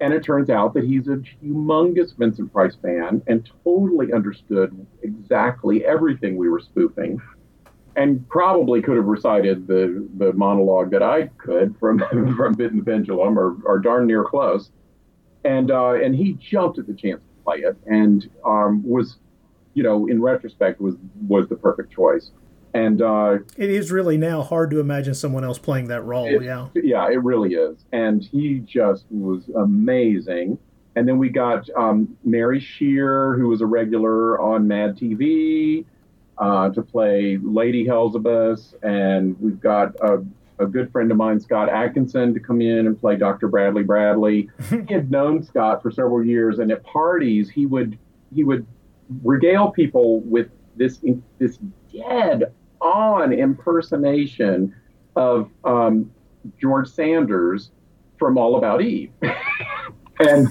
And 0.00 0.14
it 0.14 0.22
turns 0.22 0.48
out 0.48 0.74
that 0.74 0.84
he's 0.84 1.08
a 1.08 1.16
humongous 1.42 2.16
Vincent 2.16 2.52
Price 2.52 2.76
fan 2.80 3.20
and 3.26 3.50
totally 3.64 4.12
understood 4.12 4.86
exactly 5.02 5.84
everything 5.84 6.36
we 6.36 6.48
were 6.48 6.60
spoofing 6.60 7.20
and 7.98 8.26
probably 8.28 8.80
could 8.80 8.96
have 8.96 9.06
recited 9.06 9.66
the, 9.66 10.08
the 10.18 10.32
monologue 10.34 10.90
that 10.92 11.02
I 11.02 11.26
could 11.36 11.76
from 11.80 11.98
from 12.36 12.54
Pit 12.54 12.70
and 12.70 12.80
the 12.80 12.84
Pendulum 12.84 13.36
or, 13.36 13.56
or 13.64 13.80
darn 13.80 14.06
near 14.06 14.24
close. 14.24 14.70
And 15.44 15.70
uh, 15.70 15.94
and 15.94 16.14
he 16.14 16.34
jumped 16.34 16.78
at 16.78 16.86
the 16.86 16.94
chance 16.94 17.20
to 17.20 17.42
play 17.44 17.58
it 17.58 17.76
and 17.86 18.30
um, 18.44 18.82
was, 18.88 19.16
you 19.78 19.84
know, 19.84 20.08
in 20.08 20.20
retrospect 20.20 20.80
was 20.80 20.96
was 21.28 21.46
the 21.48 21.54
perfect 21.54 21.92
choice. 21.92 22.32
And 22.74 23.00
uh, 23.00 23.38
It 23.56 23.70
is 23.70 23.92
really 23.92 24.18
now 24.18 24.42
hard 24.42 24.70
to 24.72 24.80
imagine 24.80 25.14
someone 25.14 25.44
else 25.44 25.56
playing 25.58 25.86
that 25.88 26.02
role. 26.02 26.26
it- 26.26 26.42
yeah. 26.42 26.66
yeah, 26.74 27.08
it 27.08 27.22
really 27.22 27.54
is. 27.54 27.76
And 27.92 28.22
he 28.22 28.58
just 28.58 29.04
was 29.10 29.48
amazing. 29.56 30.58
And 30.96 31.06
then 31.08 31.16
we 31.18 31.28
got 31.28 31.70
um, 31.76 32.16
Mary 32.24 32.58
Scheer, 32.60 33.34
who 33.38 33.48
was 33.48 33.60
a 33.60 33.66
regular 33.66 34.40
on 34.40 34.66
Mad 34.66 34.98
TV, 34.98 35.84
uh, 36.38 36.70
to 36.70 36.82
play 36.82 37.38
Lady 37.40 37.86
Hellsubus. 37.86 38.74
And 38.82 39.40
we've 39.40 39.60
got 39.60 39.94
a, 40.02 40.24
a 40.58 40.66
good 40.66 40.90
friend 40.90 41.10
of 41.12 41.16
mine, 41.16 41.38
Scott 41.40 41.68
Atkinson, 41.68 42.34
to 42.34 42.40
come 42.40 42.60
in 42.60 42.86
and 42.88 42.98
play 43.00 43.14
Dr. 43.16 43.46
Bradley 43.48 43.84
Bradley. 43.84 44.50
he 44.70 44.92
had 44.92 45.10
known 45.10 45.42
Scott 45.44 45.82
for 45.82 45.90
several 45.92 46.24
years, 46.24 46.58
and 46.58 46.70
at 46.72 46.82
parties 46.84 47.48
he 47.48 47.64
would 47.66 47.96
he 48.34 48.44
would 48.44 48.66
regale 49.22 49.70
people 49.70 50.20
with 50.20 50.48
this 50.76 51.00
this 51.38 51.58
dead 51.92 52.52
on 52.80 53.32
impersonation 53.32 54.74
of 55.16 55.50
um, 55.64 56.10
George 56.60 56.88
Sanders 56.88 57.70
from 58.18 58.38
All 58.38 58.56
About 58.56 58.82
Eve. 58.82 59.10
and 60.20 60.48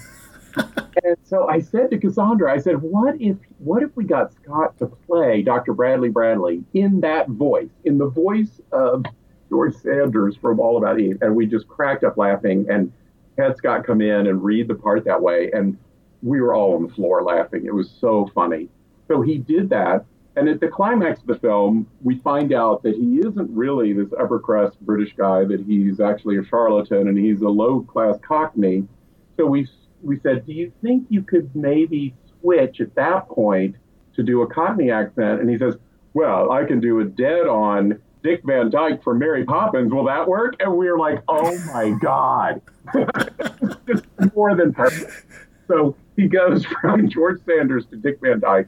and 1.04 1.18
so 1.24 1.48
I 1.48 1.60
said 1.60 1.92
to 1.92 1.98
Cassandra, 1.98 2.52
I 2.52 2.58
said, 2.58 2.82
what 2.82 3.20
if 3.22 3.38
what 3.60 3.84
if 3.84 3.96
we 3.96 4.04
got 4.04 4.34
Scott 4.34 4.78
to 4.80 4.88
play 4.88 5.42
Dr. 5.42 5.74
Bradley 5.74 6.10
Bradley 6.10 6.64
in 6.74 7.02
that 7.02 7.30
voice, 7.30 7.70
in 7.86 7.98
the 7.98 8.08
voice 8.08 8.60
of 8.72 9.06
George 9.50 9.76
Sanders 9.76 10.36
from 10.36 10.60
All 10.60 10.78
About 10.78 11.00
Eve? 11.00 11.20
And 11.22 11.36
we 11.36 11.46
just 11.46 11.68
cracked 11.68 12.04
up 12.04 12.18
laughing 12.18 12.66
and 12.70 12.92
had 13.38 13.56
Scott 13.58 13.86
come 13.86 14.02
in 14.02 14.28
and 14.28 14.44
read 14.44 14.68
the 14.68 14.76
part 14.76 15.06
that 15.06 15.22
way. 15.22 15.52
And 15.54 15.78
we 16.22 16.42
were 16.42 16.54
all 16.54 16.76
on 16.76 16.88
the 16.88 16.94
floor 16.94 17.24
laughing. 17.24 17.66
It 17.66 17.74
was 17.74 17.90
so 18.00 18.30
funny. 18.34 18.70
So 19.08 19.22
he 19.22 19.38
did 19.38 19.70
that. 19.70 20.06
And 20.36 20.48
at 20.48 20.60
the 20.60 20.68
climax 20.68 21.22
of 21.22 21.28
the 21.28 21.40
film, 21.40 21.88
we 22.04 22.18
find 22.20 22.54
out 22.54 22.84
that 22.84 22.96
he 22.96 23.18
isn't 23.20 23.50
really 23.50 23.94
this 23.94 24.10
upper 24.20 24.40
crust 24.40 24.80
British 24.82 25.16
guy, 25.16 25.46
that 25.46 25.64
he's 25.66 26.00
actually 26.00 26.38
a 26.38 26.44
charlatan 26.44 27.08
and 27.08 27.18
he's 27.18 27.42
a 27.42 27.50
low 27.50 27.82
class 27.82 28.18
cockney. 28.22 28.88
So 29.36 29.46
we 29.46 29.68
we 30.02 30.20
said, 30.20 30.46
do 30.46 30.54
you 30.54 30.72
think 30.82 31.08
you 31.10 31.24
could 31.24 31.50
maybe 31.56 32.14
switch 32.40 32.82
at 32.82 32.94
that 32.96 33.28
point 33.28 33.76
to 34.16 34.24
do 34.24 34.42
a 34.42 34.48
Cockney 34.48 34.92
accent? 34.92 35.42
And 35.42 35.50
he 35.50 35.58
says, 35.58 35.76
well, 36.14 36.52
I 36.52 36.66
can 36.66 36.80
do 36.80 37.00
a 37.00 37.06
dead 37.06 37.48
on 37.48 38.00
Dick 38.24 38.42
Van 38.46 38.70
Dyke 38.70 39.04
from 39.04 39.20
Mary 39.20 39.46
Poppins. 39.46 39.92
Will 39.92 40.06
that 40.06 40.28
work? 40.28 40.56
And 40.60 40.74
we 40.76 40.90
were 40.90 40.98
like, 40.98 41.24
oh 41.28 41.58
my 41.74 41.92
God. 42.02 42.62
Just 43.88 44.06
more 44.36 44.56
than 44.56 44.74
perfect. 44.74 45.26
So 45.68 45.96
he 46.18 46.28
goes 46.28 46.66
from 46.82 47.08
George 47.08 47.40
Sanders 47.46 47.86
to 47.88 47.96
Dick 47.96 48.20
Van 48.22 48.40
Dyke, 48.42 48.68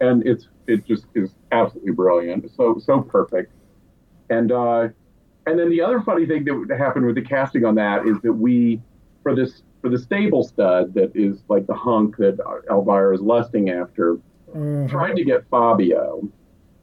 and 0.00 0.26
it's 0.26 0.48
it 0.66 0.86
just 0.86 1.06
is 1.14 1.30
absolutely 1.52 1.92
brilliant. 1.92 2.50
So 2.54 2.78
so 2.78 3.00
perfect. 3.00 3.52
And 4.28 4.52
uh, 4.52 4.88
and 5.46 5.58
then 5.58 5.70
the 5.70 5.80
other 5.80 6.00
funny 6.02 6.26
thing 6.26 6.44
that 6.44 6.76
happened 6.78 7.06
with 7.06 7.14
the 7.14 7.22
casting 7.22 7.64
on 7.64 7.74
that 7.76 8.06
is 8.06 8.20
that 8.22 8.32
we, 8.32 8.80
for 9.22 9.34
this 9.34 9.62
for 9.80 9.88
the 9.88 9.98
stable 9.98 10.44
stud 10.44 10.94
that 10.94 11.10
is 11.16 11.42
like 11.48 11.66
the 11.66 11.74
hunk 11.74 12.16
that 12.18 12.38
Elvira 12.70 13.14
is 13.14 13.20
lusting 13.20 13.70
after, 13.70 14.18
Mhm. 14.54 14.88
tried 14.88 15.16
to 15.16 15.24
get 15.24 15.44
Fabio. 15.50 16.28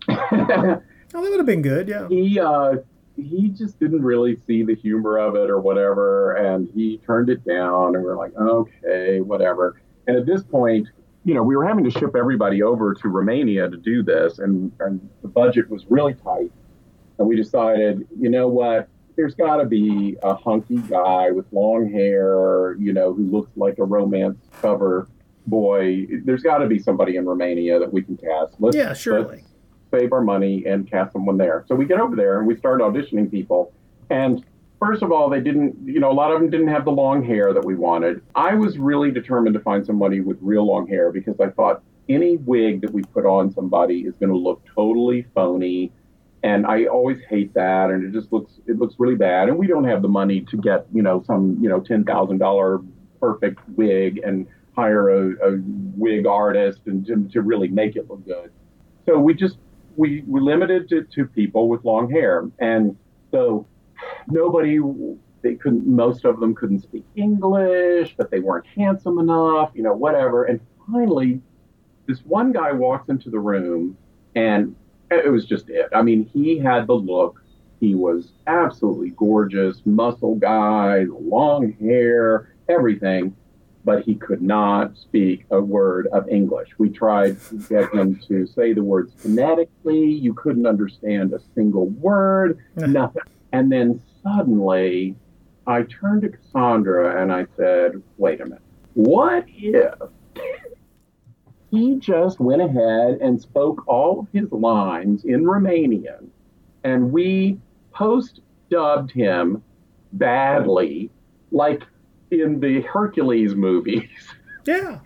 Oh, 0.09 0.15
that 0.31 0.81
would 1.13 1.37
have 1.37 1.45
been 1.45 1.61
good. 1.61 1.87
Yeah. 1.87 2.07
he 2.07 2.39
uh, 2.39 2.77
he 3.15 3.49
just 3.49 3.79
didn't 3.79 4.01
really 4.03 4.35
see 4.47 4.63
the 4.63 4.75
humor 4.75 5.17
of 5.17 5.35
it 5.35 5.49
or 5.49 5.59
whatever, 5.59 6.35
and 6.35 6.67
he 6.73 6.97
turned 7.05 7.29
it 7.29 7.43
down. 7.45 7.95
And 7.95 8.03
we 8.03 8.09
are 8.09 8.15
like, 8.17 8.35
okay, 8.37 9.21
whatever. 9.21 9.81
And 10.09 10.17
at 10.17 10.25
this 10.25 10.41
point, 10.41 10.87
you 11.23 11.35
know, 11.35 11.43
we 11.43 11.55
were 11.55 11.63
having 11.67 11.83
to 11.83 11.91
ship 11.91 12.15
everybody 12.15 12.63
over 12.63 12.95
to 12.95 13.09
Romania 13.09 13.69
to 13.69 13.77
do 13.77 14.01
this, 14.01 14.39
and, 14.39 14.71
and 14.79 15.07
the 15.21 15.27
budget 15.27 15.69
was 15.69 15.85
really 15.87 16.15
tight. 16.15 16.51
And 17.19 17.27
we 17.27 17.35
decided, 17.35 18.07
you 18.19 18.27
know 18.31 18.47
what? 18.47 18.89
There's 19.15 19.35
got 19.35 19.57
to 19.57 19.65
be 19.65 20.17
a 20.23 20.33
hunky 20.33 20.77
guy 20.77 21.29
with 21.29 21.45
long 21.51 21.91
hair, 21.91 22.75
you 22.79 22.91
know, 22.91 23.13
who 23.13 23.29
looks 23.29 23.51
like 23.55 23.77
a 23.77 23.83
romance 23.83 24.39
cover 24.63 25.07
boy. 25.45 26.07
There's 26.25 26.41
got 26.41 26.57
to 26.57 26.65
be 26.65 26.79
somebody 26.79 27.17
in 27.17 27.27
Romania 27.27 27.77
that 27.77 27.93
we 27.93 28.01
can 28.01 28.17
cast. 28.17 28.55
Let's, 28.57 28.75
Yeah, 28.75 28.93
surely. 28.93 29.43
let's 29.43 29.47
save 29.91 30.11
our 30.11 30.21
money 30.21 30.65
and 30.65 30.89
cast 30.89 31.13
someone 31.13 31.37
there. 31.37 31.65
So 31.67 31.75
we 31.75 31.85
get 31.85 31.99
over 31.99 32.15
there 32.15 32.39
and 32.39 32.47
we 32.47 32.57
start 32.57 32.81
auditioning 32.81 33.29
people. 33.29 33.73
And 34.09 34.43
first 34.79 35.03
of 35.03 35.11
all, 35.11 35.29
they 35.29 35.41
didn't, 35.41 35.75
you 35.85 35.99
know, 35.99 36.11
a 36.11 36.13
lot 36.13 36.31
of 36.31 36.39
them 36.39 36.49
didn't 36.49 36.69
have 36.69 36.85
the 36.85 36.91
long 36.91 37.23
hair 37.23 37.53
that 37.53 37.63
we 37.63 37.75
wanted. 37.75 38.21
I 38.35 38.55
was 38.55 38.77
really 38.77 39.11
determined 39.11 39.53
to 39.53 39.59
find 39.59 39.85
somebody 39.85 40.21
with 40.21 40.37
real 40.41 40.65
long 40.65 40.87
hair 40.87 41.11
because 41.11 41.39
I 41.39 41.49
thought 41.49 41.83
any 42.07 42.37
wig 42.37 42.81
that 42.81 42.91
we 42.91 43.03
put 43.03 43.25
on 43.25 43.53
somebody 43.53 44.01
is 44.01 44.13
going 44.19 44.31
to 44.31 44.37
look 44.37 44.63
totally 44.73 45.25
phony. 45.35 45.91
And 46.41 46.65
I 46.65 46.85
always 46.85 47.17
hate 47.29 47.53
that, 47.55 47.89
and 47.89 48.03
it 48.03 48.17
just 48.17 48.31
looks 48.31 48.53
it 48.65 48.79
looks 48.79 48.95
really 48.97 49.15
bad. 49.15 49.49
And 49.49 49.57
we 49.57 49.67
don't 49.67 49.83
have 49.83 50.01
the 50.01 50.07
money 50.07 50.39
to 50.49 50.57
get 50.57 50.85
you 50.93 51.01
know 51.01 51.21
some 51.27 51.57
you 51.61 51.67
know 51.67 51.81
ten 51.81 52.05
thousand 52.05 52.37
dollar 52.37 52.79
perfect 53.19 53.59
wig 53.75 54.21
and 54.23 54.47
hire 54.73 55.09
a, 55.09 55.49
a 55.49 55.61
wig 55.97 56.25
artist 56.25 56.79
and 56.85 57.05
to, 57.05 57.27
to 57.33 57.41
really 57.41 57.67
make 57.67 57.97
it 57.97 58.09
look 58.09 58.25
good. 58.25 58.53
So 59.05 59.19
we 59.19 59.33
just 59.33 59.57
we 59.97 60.23
we 60.27 60.39
limited 60.39 60.93
it 60.93 61.11
to 61.11 61.25
people 61.25 61.67
with 61.67 61.83
long 61.83 62.09
hair, 62.09 62.49
and 62.59 62.95
so 63.31 63.67
nobody 64.27 64.79
they 65.41 65.55
couldn't. 65.55 65.87
Most 65.87 66.25
of 66.25 66.39
them 66.39 66.53
couldn't 66.53 66.81
speak 66.81 67.05
English, 67.15 68.15
but 68.17 68.29
they 68.29 68.39
weren't 68.39 68.65
handsome 68.67 69.19
enough, 69.19 69.71
you 69.73 69.83
know, 69.83 69.93
whatever. 69.93 70.45
And 70.45 70.59
finally, 70.91 71.41
this 72.07 72.19
one 72.19 72.51
guy 72.51 72.71
walks 72.71 73.09
into 73.09 73.29
the 73.29 73.39
room, 73.39 73.97
and 74.35 74.75
it 75.11 75.31
was 75.31 75.45
just 75.45 75.69
it. 75.69 75.87
I 75.93 76.01
mean, 76.01 76.29
he 76.33 76.59
had 76.59 76.87
the 76.87 76.95
look. 76.95 77.41
He 77.79 77.95
was 77.95 78.33
absolutely 78.47 79.11
gorgeous, 79.11 79.81
muscle 79.85 80.35
guy, 80.35 81.05
long 81.09 81.73
hair, 81.79 82.53
everything 82.67 83.35
but 83.85 84.03
he 84.03 84.15
could 84.15 84.41
not 84.41 84.95
speak 84.97 85.45
a 85.51 85.59
word 85.59 86.07
of 86.11 86.27
English. 86.27 86.69
We 86.77 86.89
tried 86.89 87.41
to 87.43 87.57
get 87.57 87.93
him 87.93 88.19
to 88.27 88.45
say 88.45 88.73
the 88.73 88.83
words 88.83 89.13
phonetically. 89.15 90.05
You 90.05 90.33
couldn't 90.33 90.65
understand 90.65 91.33
a 91.33 91.39
single 91.55 91.87
word, 91.87 92.59
nothing. 92.75 93.23
And 93.51 93.71
then 93.71 94.01
suddenly 94.23 95.15
I 95.67 95.83
turned 95.83 96.21
to 96.23 96.29
Cassandra 96.29 97.21
and 97.21 97.31
I 97.31 97.45
said, 97.55 98.01
wait 98.17 98.41
a 98.41 98.45
minute, 98.45 98.61
what 98.93 99.45
if 99.47 99.93
he 101.71 101.95
just 101.95 102.39
went 102.39 102.61
ahead 102.61 103.19
and 103.21 103.39
spoke 103.39 103.87
all 103.87 104.21
of 104.21 104.27
his 104.33 104.51
lines 104.51 105.23
in 105.25 105.43
Romanian 105.43 106.27
and 106.83 107.11
we 107.11 107.59
post 107.91 108.41
dubbed 108.69 109.11
him 109.11 109.63
badly, 110.13 111.09
like 111.51 111.83
in 112.31 112.59
the 112.59 112.81
Hercules 112.81 113.55
movies. 113.55 114.09
Yeah. 114.65 114.99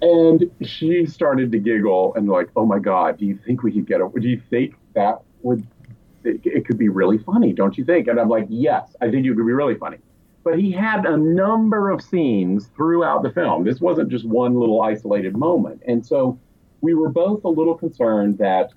And 0.00 0.50
she 0.62 1.04
started 1.06 1.50
to 1.52 1.58
giggle 1.58 2.14
and 2.14 2.28
like, 2.28 2.48
oh 2.54 2.64
my 2.64 2.78
God, 2.78 3.18
do 3.18 3.26
you 3.26 3.38
think 3.44 3.62
we 3.62 3.72
could 3.72 3.86
get 3.86 4.00
a, 4.00 4.08
do 4.08 4.28
you 4.28 4.40
think 4.50 4.74
that 4.94 5.20
would, 5.42 5.66
it, 6.24 6.40
it 6.44 6.66
could 6.66 6.78
be 6.78 6.88
really 6.88 7.18
funny, 7.18 7.52
don't 7.52 7.76
you 7.76 7.84
think? 7.84 8.08
And 8.08 8.18
I'm 8.18 8.28
like, 8.28 8.46
yes, 8.48 8.94
I 9.00 9.10
think 9.10 9.26
it 9.26 9.30
could 9.30 9.46
be 9.46 9.52
really 9.52 9.76
funny. 9.76 9.98
But 10.44 10.58
he 10.58 10.70
had 10.72 11.04
a 11.04 11.16
number 11.16 11.90
of 11.90 12.00
scenes 12.02 12.68
throughout 12.76 13.22
the 13.22 13.30
film. 13.30 13.64
This 13.64 13.80
wasn't 13.80 14.08
just 14.08 14.24
one 14.24 14.58
little 14.58 14.82
isolated 14.82 15.36
moment. 15.36 15.82
And 15.86 16.04
so 16.04 16.38
we 16.80 16.94
were 16.94 17.10
both 17.10 17.44
a 17.44 17.48
little 17.48 17.74
concerned 17.74 18.38
that, 18.38 18.70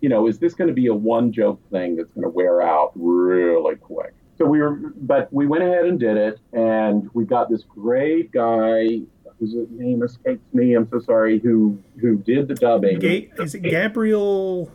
you 0.00 0.08
know, 0.08 0.28
is 0.28 0.38
this 0.38 0.54
going 0.54 0.68
to 0.68 0.74
be 0.74 0.86
a 0.86 0.94
one 0.94 1.32
joke 1.32 1.60
thing 1.70 1.96
that's 1.96 2.12
going 2.12 2.22
to 2.22 2.28
wear 2.28 2.62
out 2.62 2.92
really 2.94 3.76
quick? 3.76 4.14
so 4.38 4.44
we 4.44 4.60
were, 4.60 4.76
but 4.96 5.32
we 5.32 5.46
went 5.46 5.64
ahead 5.64 5.86
and 5.86 5.98
did 5.98 6.16
it, 6.16 6.38
and 6.52 7.08
we 7.14 7.24
got 7.24 7.48
this 7.48 7.62
great 7.62 8.32
guy 8.32 9.00
whose 9.38 9.54
name 9.70 10.02
escapes 10.02 10.42
me. 10.52 10.74
I'm 10.74 10.88
so 10.88 11.00
sorry. 11.00 11.38
Who 11.38 11.78
who 12.00 12.16
did 12.16 12.48
the 12.48 12.54
dubbing? 12.54 12.98
Ga- 12.98 13.30
is 13.38 13.54
it 13.54 13.60
Gabriel 13.60 14.70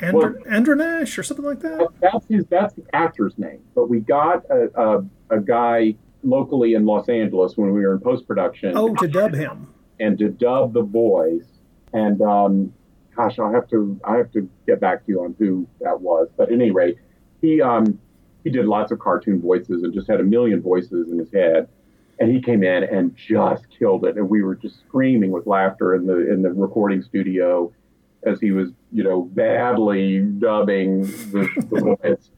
Andr- 0.00 0.16
well, 0.16 0.34
Andronache 0.48 1.18
or 1.18 1.22
something 1.22 1.44
like 1.44 1.60
that? 1.60 1.88
That's 2.00 2.26
his. 2.26 2.44
That's 2.46 2.74
the 2.74 2.84
actor's 2.92 3.38
name. 3.38 3.60
But 3.74 3.88
we 3.88 4.00
got 4.00 4.44
a, 4.50 4.68
a, 4.80 5.04
a 5.30 5.40
guy 5.40 5.94
locally 6.22 6.74
in 6.74 6.84
Los 6.86 7.08
Angeles 7.08 7.56
when 7.56 7.72
we 7.72 7.80
were 7.86 7.94
in 7.94 8.00
post 8.00 8.26
production. 8.26 8.76
Oh, 8.76 8.94
to 8.96 9.08
dub 9.08 9.34
him 9.34 9.72
and 10.00 10.18
to 10.18 10.28
dub 10.28 10.72
the 10.72 10.82
voice. 10.82 11.46
And 11.92 12.20
um, 12.22 12.72
gosh, 13.16 13.38
I 13.38 13.50
have 13.52 13.68
to 13.70 13.98
I 14.04 14.16
have 14.16 14.32
to 14.32 14.48
get 14.66 14.80
back 14.80 15.04
to 15.06 15.12
you 15.12 15.24
on 15.24 15.34
who 15.38 15.66
that 15.80 16.00
was. 16.00 16.28
But 16.36 16.48
at 16.48 16.54
any 16.54 16.70
rate, 16.70 16.96
he 17.40 17.60
um 17.60 17.98
he 18.44 18.50
did 18.50 18.66
lots 18.66 18.90
of 18.90 18.98
cartoon 18.98 19.40
voices 19.40 19.82
and 19.82 19.94
just 19.94 20.08
had 20.08 20.20
a 20.20 20.24
million 20.24 20.60
voices 20.60 21.10
in 21.10 21.18
his 21.18 21.32
head. 21.32 21.68
And 22.18 22.30
he 22.30 22.40
came 22.40 22.62
in 22.62 22.84
and 22.84 23.16
just 23.16 23.66
killed 23.76 24.04
it, 24.04 24.16
and 24.16 24.28
we 24.28 24.42
were 24.42 24.54
just 24.54 24.80
screaming 24.80 25.30
with 25.30 25.46
laughter 25.46 25.94
in 25.94 26.06
the 26.06 26.32
in 26.32 26.42
the 26.42 26.50
recording 26.50 27.02
studio 27.02 27.72
as 28.24 28.40
he 28.40 28.50
was, 28.50 28.70
you 28.92 29.02
know, 29.02 29.22
badly 29.22 30.20
dubbing 30.20 31.02
the, 31.02 31.48
the 31.70 31.96
voice. 32.02 32.30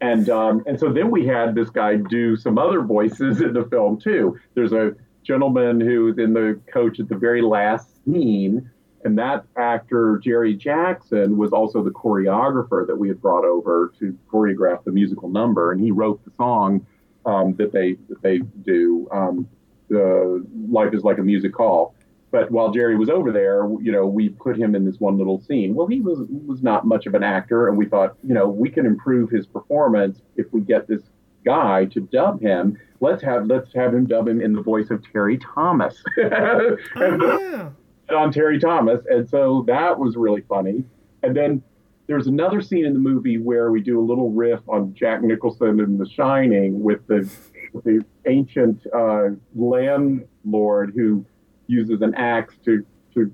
And 0.00 0.30
um, 0.30 0.64
and 0.66 0.80
so 0.80 0.92
then 0.92 1.10
we 1.10 1.26
had 1.26 1.54
this 1.54 1.68
guy 1.68 1.96
do 1.96 2.36
some 2.36 2.58
other 2.58 2.80
voices 2.80 3.40
in 3.40 3.52
the 3.52 3.64
film 3.64 4.00
too. 4.00 4.38
There's 4.54 4.72
a 4.72 4.94
gentleman 5.22 5.80
who's 5.80 6.18
in 6.18 6.32
the 6.32 6.58
coach 6.72 7.00
at 7.00 7.08
the 7.08 7.16
very 7.16 7.42
last 7.42 8.02
scene 8.04 8.70
and 9.04 9.18
that 9.18 9.44
actor, 9.56 10.20
Jerry 10.22 10.54
Jackson, 10.54 11.36
was 11.36 11.52
also 11.52 11.82
the 11.82 11.90
choreographer 11.90 12.86
that 12.86 12.96
we 12.96 13.08
had 13.08 13.20
brought 13.20 13.44
over 13.44 13.92
to 13.98 14.16
choreograph 14.30 14.84
the 14.84 14.92
musical 14.92 15.28
number. 15.28 15.72
And 15.72 15.80
he 15.80 15.90
wrote 15.90 16.22
the 16.24 16.30
song 16.36 16.86
um, 17.24 17.54
that 17.56 17.72
they 17.72 17.96
that 18.08 18.20
they 18.22 18.38
do. 18.38 19.08
Um, 19.10 19.48
the 19.88 20.46
Life 20.68 20.94
is 20.94 21.02
like 21.02 21.18
a 21.18 21.22
music 21.22 21.56
hall. 21.56 21.94
But 22.30 22.50
while 22.50 22.70
Jerry 22.70 22.96
was 22.96 23.08
over 23.08 23.32
there, 23.32 23.68
you 23.80 23.90
know, 23.90 24.06
we 24.06 24.28
put 24.28 24.56
him 24.56 24.74
in 24.74 24.84
this 24.84 25.00
one 25.00 25.18
little 25.18 25.40
scene. 25.40 25.74
Well, 25.74 25.88
he 25.88 26.00
was 26.00 26.20
was 26.46 26.62
not 26.62 26.86
much 26.86 27.06
of 27.06 27.14
an 27.14 27.24
actor, 27.24 27.68
and 27.68 27.76
we 27.76 27.86
thought, 27.86 28.16
you 28.22 28.34
know, 28.34 28.48
we 28.48 28.70
can 28.70 28.86
improve 28.86 29.30
his 29.30 29.46
performance 29.46 30.22
if 30.36 30.46
we 30.52 30.60
get 30.60 30.86
this 30.86 31.02
guy 31.44 31.86
to 31.86 32.00
dub 32.00 32.40
him. 32.40 32.78
Let's 33.00 33.22
have 33.22 33.46
let's 33.46 33.74
have 33.74 33.94
him 33.94 34.06
dub 34.06 34.28
him 34.28 34.40
in 34.40 34.52
the 34.52 34.62
voice 34.62 34.90
of 34.90 35.02
Terry 35.12 35.38
Thomas. 35.38 36.02
oh, 36.18 36.78
yeah 36.96 37.70
on 38.14 38.32
Terry 38.32 38.58
Thomas. 38.58 39.00
And 39.08 39.28
so 39.28 39.64
that 39.66 39.98
was 39.98 40.16
really 40.16 40.42
funny. 40.42 40.84
And 41.22 41.36
then 41.36 41.62
there's 42.06 42.26
another 42.26 42.60
scene 42.60 42.84
in 42.84 42.92
the 42.92 42.98
movie 42.98 43.38
where 43.38 43.70
we 43.70 43.80
do 43.80 44.00
a 44.00 44.04
little 44.04 44.30
riff 44.30 44.60
on 44.68 44.94
Jack 44.94 45.22
Nicholson 45.22 45.80
and 45.80 45.98
The 45.98 46.08
Shining 46.08 46.82
with 46.82 47.06
the, 47.06 47.30
with 47.72 47.84
the 47.84 48.04
ancient 48.26 48.84
uh, 48.94 49.28
landlord 49.54 50.92
who 50.94 51.24
uses 51.70 52.02
an 52.02 52.14
axe 52.14 52.54
to, 52.64 52.84
to, 53.14 53.32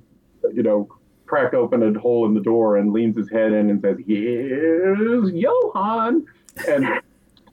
you 0.52 0.62
know, 0.62 0.88
crack 1.26 1.54
open 1.54 1.82
a 1.82 1.98
hole 1.98 2.26
in 2.26 2.34
the 2.34 2.40
door 2.40 2.76
and 2.76 2.92
leans 2.92 3.16
his 3.16 3.30
head 3.30 3.52
in 3.52 3.70
and 3.70 3.80
says, 3.80 3.96
Here's 4.06 5.32
Johann. 5.32 6.26
And 6.68 7.02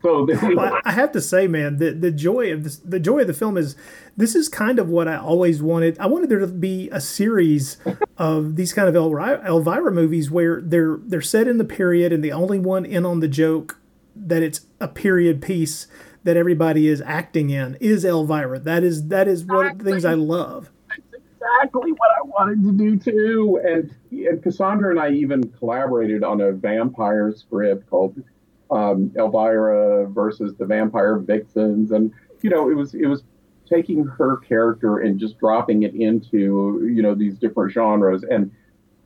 so 0.03 0.27
well, 0.53 0.81
I 0.83 0.91
have 0.91 1.13
to 1.13 1.21
say, 1.21 1.47
man, 1.47 1.77
the 1.77 1.91
the 1.91 2.11
joy 2.11 2.51
of 2.51 2.65
this, 2.65 2.77
the 2.77 2.99
joy 2.99 3.21
of 3.21 3.27
the 3.27 3.33
film 3.33 3.57
is 3.57 3.77
this 4.17 4.35
is 4.35 4.49
kind 4.49 4.77
of 4.77 4.89
what 4.89 5.07
I 5.07 5.15
always 5.15 5.61
wanted. 5.61 5.97
I 5.97 6.07
wanted 6.07 6.29
there 6.29 6.39
to 6.39 6.47
be 6.47 6.89
a 6.91 6.99
series 6.99 7.77
of 8.17 8.57
these 8.57 8.73
kind 8.73 8.93
of 8.93 8.95
Elvira 8.97 9.91
movies 9.91 10.29
where 10.29 10.61
they're 10.61 10.99
they're 11.03 11.21
set 11.21 11.47
in 11.47 11.57
the 11.57 11.63
period 11.63 12.11
and 12.11 12.21
the 12.21 12.33
only 12.33 12.59
one 12.59 12.85
in 12.85 13.05
on 13.05 13.21
the 13.21 13.29
joke 13.29 13.79
that 14.13 14.43
it's 14.43 14.65
a 14.81 14.89
period 14.89 15.41
piece 15.41 15.87
that 16.25 16.35
everybody 16.35 16.89
is 16.89 17.01
acting 17.05 17.49
in 17.49 17.75
is 17.79 18.03
Elvira. 18.03 18.59
That 18.59 18.83
is 18.83 19.07
that 19.07 19.29
is 19.29 19.45
one 19.45 19.67
of 19.67 19.77
the 19.77 19.85
things 19.85 20.03
I 20.03 20.15
love. 20.15 20.69
Exactly 21.43 21.91
what 21.91 22.09
I 22.17 22.21
wanted 22.23 22.63
to 22.63 22.71
do 22.71 22.97
too. 22.97 23.61
And 23.63 23.93
and 24.11 24.41
Cassandra 24.41 24.91
and 24.91 24.99
I 24.99 25.11
even 25.11 25.43
collaborated 25.51 26.23
on 26.23 26.41
a 26.41 26.51
vampire 26.51 27.31
script 27.31 27.89
called 27.89 28.21
um, 28.71 29.11
Elvira 29.17 30.07
versus 30.07 30.55
the 30.55 30.65
Vampire 30.65 31.17
Vixens, 31.17 31.91
and 31.91 32.11
you 32.41 32.49
know 32.49 32.69
it 32.69 32.75
was 32.75 32.93
it 32.93 33.07
was 33.07 33.23
taking 33.69 34.05
her 34.05 34.37
character 34.37 34.99
and 34.99 35.19
just 35.19 35.37
dropping 35.39 35.83
it 35.83 35.95
into 35.95 36.89
you 36.93 37.01
know 37.01 37.15
these 37.15 37.37
different 37.37 37.71
genres 37.71 38.23
and 38.23 38.51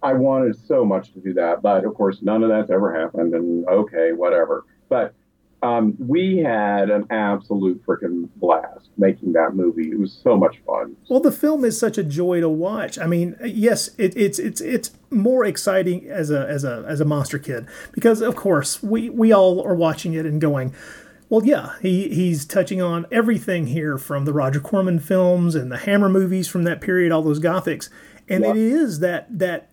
I 0.03 0.13
wanted 0.13 0.55
so 0.67 0.85
much 0.85 1.13
to 1.13 1.19
do 1.19 1.33
that, 1.33 1.61
but 1.61 1.83
of 1.83 1.93
course 1.95 2.21
none 2.21 2.43
of 2.43 2.49
that's 2.49 2.69
ever 2.69 2.93
happened. 2.99 3.33
And 3.33 3.67
okay, 3.67 4.13
whatever. 4.13 4.65
But 4.89 5.13
um, 5.63 5.95
we 5.99 6.37
had 6.37 6.89
an 6.89 7.07
absolute 7.09 7.83
freaking 7.85 8.29
blast 8.35 8.89
making 8.97 9.33
that 9.33 9.55
movie. 9.55 9.89
It 9.89 9.99
was 9.99 10.13
so 10.13 10.37
much 10.37 10.57
fun. 10.65 10.95
Well, 11.09 11.19
the 11.19 11.31
film 11.31 11.65
is 11.65 11.79
such 11.79 11.97
a 11.97 12.03
joy 12.03 12.41
to 12.41 12.49
watch. 12.49 12.99
I 12.99 13.07
mean, 13.07 13.35
yes, 13.43 13.89
it, 13.97 14.15
it's 14.15 14.37
it's 14.37 14.61
it's 14.61 14.91
more 15.09 15.45
exciting 15.45 16.07
as 16.09 16.29
a 16.29 16.47
as 16.47 16.63
a 16.63 16.85
as 16.87 17.01
a 17.01 17.05
monster 17.05 17.39
kid 17.39 17.65
because 17.91 18.21
of 18.21 18.35
course 18.35 18.83
we 18.83 19.09
we 19.09 19.31
all 19.31 19.65
are 19.65 19.75
watching 19.75 20.13
it 20.13 20.25
and 20.25 20.39
going. 20.39 20.73
Well, 21.29 21.45
yeah, 21.45 21.73
he, 21.81 22.07
he's 22.07 22.45
touching 22.45 22.81
on 22.81 23.05
everything 23.11 23.67
here 23.67 23.97
from 23.97 24.23
the 24.23 24.31
Roger 24.31 24.61
Corman 24.61 24.99
films 24.99 25.55
and 25.55 25.69
the 25.69 25.79
Hammer 25.79 26.07
movies 26.07 26.47
from 26.47 26.63
that 26.63 26.79
period, 26.79 27.11
all 27.11 27.21
those 27.21 27.41
gothics, 27.41 27.89
and 28.29 28.45
it 28.45 28.55
is 28.55 28.99
that 28.99 29.27
that 29.37 29.69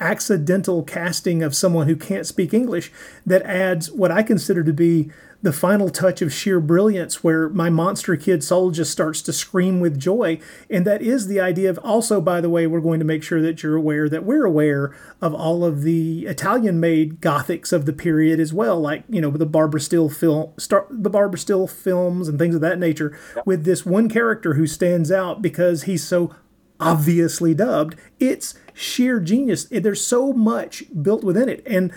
accidental 0.00 0.82
casting 0.82 1.42
of 1.42 1.54
someone 1.54 1.86
who 1.86 1.96
can't 1.96 2.26
speak 2.26 2.52
English 2.52 2.92
that 3.24 3.42
adds 3.42 3.90
what 3.90 4.10
I 4.10 4.22
consider 4.22 4.62
to 4.64 4.72
be 4.72 5.10
the 5.42 5.52
final 5.52 5.90
touch 5.90 6.22
of 6.22 6.32
sheer 6.32 6.58
brilliance 6.58 7.22
where 7.22 7.48
my 7.48 7.70
monster 7.70 8.16
kid 8.16 8.42
soul 8.42 8.70
just 8.70 8.90
starts 8.90 9.22
to 9.22 9.32
scream 9.32 9.80
with 9.80 9.98
joy. 9.98 10.40
And 10.70 10.84
that 10.86 11.02
is 11.02 11.26
the 11.26 11.40
idea 11.40 11.70
of 11.70 11.78
also, 11.84 12.20
by 12.20 12.40
the 12.40 12.48
way, 12.48 12.66
we're 12.66 12.80
going 12.80 12.98
to 12.98 13.04
make 13.04 13.22
sure 13.22 13.40
that 13.42 13.62
you're 13.62 13.76
aware 13.76 14.08
that 14.08 14.24
we're 14.24 14.44
aware 14.44 14.96
of 15.20 15.34
all 15.34 15.64
of 15.64 15.82
the 15.82 16.26
Italian 16.26 16.80
made 16.80 17.20
gothics 17.20 17.72
of 17.72 17.86
the 17.86 17.92
period 17.92 18.40
as 18.40 18.52
well, 18.52 18.80
like, 18.80 19.04
you 19.08 19.20
know, 19.20 19.30
the 19.30 19.46
Barbara 19.46 19.80
Steele 19.80 20.08
film, 20.08 20.52
star, 20.58 20.86
the 20.90 21.10
Barbara 21.10 21.38
Steele 21.38 21.66
films 21.66 22.28
and 22.28 22.38
things 22.38 22.54
of 22.54 22.60
that 22.62 22.78
nature, 22.78 23.16
with 23.44 23.64
this 23.64 23.86
one 23.86 24.08
character 24.08 24.54
who 24.54 24.66
stands 24.66 25.12
out 25.12 25.42
because 25.42 25.84
he's 25.84 26.02
so 26.02 26.34
obviously 26.80 27.54
dubbed. 27.54 27.96
It's 28.18 28.54
sheer 28.76 29.18
genius. 29.20 29.64
There's 29.64 30.04
so 30.04 30.32
much 30.32 30.84
built 31.02 31.24
within 31.24 31.48
it. 31.48 31.62
And 31.66 31.92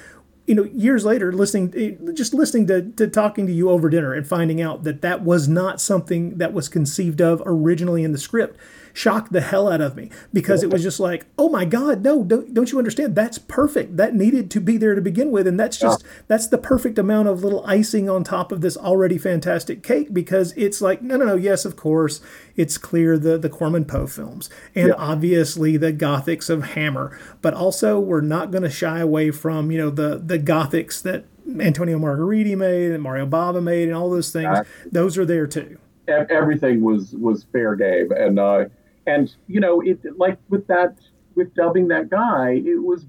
you 0.48 0.56
know, 0.56 0.64
years 0.64 1.06
later, 1.06 1.32
listening, 1.32 1.74
eh, 1.78 2.12
just 2.14 2.34
listening 2.34 2.66
to, 2.68 2.90
to 2.94 3.08
talking 3.08 3.46
to 3.46 3.54
you 3.54 3.70
over 3.70 3.88
dinner 3.88 4.14
and 4.14 4.26
finding 4.26 4.60
out 4.62 4.84
that 4.84 5.02
that 5.04 5.22
was 5.22 5.48
not 5.48 5.80
something 5.80 6.40
that 6.40 6.54
was 6.54 6.68
conceived 6.68 7.22
of 7.22 7.44
originally 7.46 8.04
in 8.04 8.14
the 8.14 8.18
script, 8.18 8.58
shocked 8.94 9.32
the 9.32 9.42
hell 9.42 9.72
out 9.72 9.82
of 9.82 9.96
me 9.96 10.10
because 10.34 10.64
it 10.64 10.72
was 10.72 10.84
just 10.84 11.00
like, 11.00 11.26
oh 11.38 11.50
my 11.50 11.66
God, 11.66 12.04
no, 12.04 12.24
don't, 12.24 12.54
don't 12.54 12.72
you 12.72 12.78
understand? 12.78 13.16
That's 13.16 13.38
perfect. 13.38 13.98
That 13.98 14.14
needed 14.14 14.50
to 14.52 14.60
be 14.60 14.78
there 14.78 14.96
to 14.96 15.02
begin 15.02 15.32
with. 15.32 15.48
And 15.48 15.60
that's 15.60 15.78
just, 15.78 16.04
yeah. 16.04 16.10
that's 16.28 16.48
the 16.48 16.58
perfect 16.58 16.98
amount 16.98 17.28
of 17.28 17.44
little 17.44 17.66
icing 17.66 18.10
on 18.10 18.24
top 18.24 18.52
of 18.52 18.62
this 18.62 18.78
already 18.78 19.18
fantastic 19.18 19.84
cake 19.84 20.14
because 20.14 20.54
it's 20.58 20.82
like, 20.82 21.02
no, 21.02 21.18
no, 21.18 21.26
no, 21.26 21.36
yes, 21.36 21.66
of 21.66 21.76
course, 21.76 22.22
it's 22.56 22.78
clear 22.78 23.18
the, 23.18 23.38
the 23.38 23.50
Corman 23.50 23.86
Poe 23.86 24.08
films 24.08 24.50
and 24.76 24.90
yeah. 24.90 24.94
obviously 24.98 25.78
the 25.78 25.94
Gothics 25.94 26.50
of 26.50 26.72
Hammer, 26.72 27.18
but 27.42 27.54
also 27.54 28.00
we're 28.00 28.22
not 28.22 28.52
going 28.52 28.64
to 28.64 28.70
shy 28.70 29.00
away 29.00 29.32
from, 29.32 29.72
you 29.72 29.78
know, 29.78 29.90
the, 29.90 30.18
the 30.18 30.40
Gothics 30.40 31.02
that 31.04 31.26
Antonio 31.60 31.98
Margheriti 31.98 32.56
made 32.56 32.92
and 32.92 33.02
Mario 33.02 33.26
Bava 33.26 33.62
made 33.64 33.88
and 33.88 33.98
all 33.98 34.10
those 34.10 34.32
things. 34.32 34.60
Those 34.92 35.18
are 35.18 35.26
there 35.26 35.48
too. 35.48 35.80
Everything 36.08 36.82
was 36.82 37.14
was 37.14 37.46
fair 37.52 37.76
game, 37.76 38.12
and 38.12 38.40
uh, 38.40 38.66
and 39.10 39.36
you 39.48 39.60
know 39.60 39.82
it 39.82 40.00
like 40.18 40.38
with 40.50 40.68
that 40.68 40.96
with 41.36 41.54
dubbing 41.56 41.88
that 41.90 42.10
guy, 42.10 42.62
it 42.66 42.84
was 42.84 43.06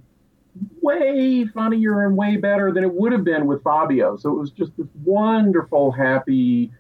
way 0.81 1.47
funnier 1.47 2.05
and 2.05 2.17
way 2.17 2.37
better 2.37 2.73
than 2.73 2.85
it 2.85 2.93
would 2.93 3.13
have 3.13 3.25
been 3.25 3.47
with 3.47 3.63
Fabio. 3.63 4.17
So 4.17 4.31
it 4.31 4.39
was 4.39 4.51
just 4.51 4.73
this 4.77 4.87
wonderful, 5.05 5.93
happy 5.93 6.71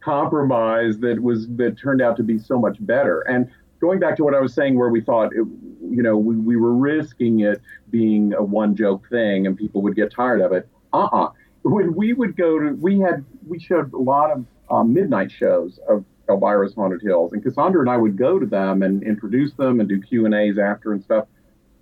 compromise 0.00 0.98
that 0.98 1.20
was 1.20 1.48
that 1.56 1.78
turned 1.78 2.00
out 2.00 2.16
to 2.16 2.22
be 2.22 2.38
so 2.38 2.58
much 2.58 2.76
better. 2.80 3.20
And 3.22 3.50
going 3.80 4.00
back 4.00 4.16
to 4.16 4.24
what 4.24 4.34
I 4.34 4.40
was 4.40 4.54
saying, 4.54 4.78
where 4.78 4.88
we 4.88 5.00
thought, 5.00 5.32
it, 5.32 5.46
you 5.90 6.02
know, 6.02 6.16
we, 6.16 6.36
we 6.36 6.56
were 6.56 6.74
risking 6.74 7.40
it 7.40 7.60
being 7.90 8.34
a 8.34 8.42
one 8.42 8.74
joke 8.74 9.08
thing 9.08 9.46
and 9.46 9.56
people 9.56 9.82
would 9.82 9.96
get 9.96 10.12
tired 10.12 10.40
of 10.40 10.52
it 10.52 10.68
uh-uh. 10.92 11.30
When 11.62 11.94
we 11.94 12.12
would 12.12 12.36
go 12.36 12.58
to, 12.58 12.70
we 12.74 13.00
had, 13.00 13.24
we 13.46 13.58
showed 13.58 13.92
a 13.92 13.98
lot 13.98 14.30
of 14.30 14.44
um, 14.70 14.92
midnight 14.92 15.30
shows 15.30 15.78
of 15.88 16.04
Elvira's 16.28 16.74
Haunted 16.74 17.02
Hills, 17.02 17.32
and 17.32 17.42
Cassandra 17.42 17.80
and 17.80 17.90
I 17.90 17.96
would 17.96 18.16
go 18.16 18.38
to 18.38 18.46
them 18.46 18.82
and 18.82 19.02
introduce 19.02 19.52
them 19.54 19.80
and 19.80 19.88
do 19.88 20.00
Q 20.00 20.24
and 20.26 20.34
A's 20.34 20.58
after 20.58 20.92
and 20.92 21.02
stuff, 21.02 21.26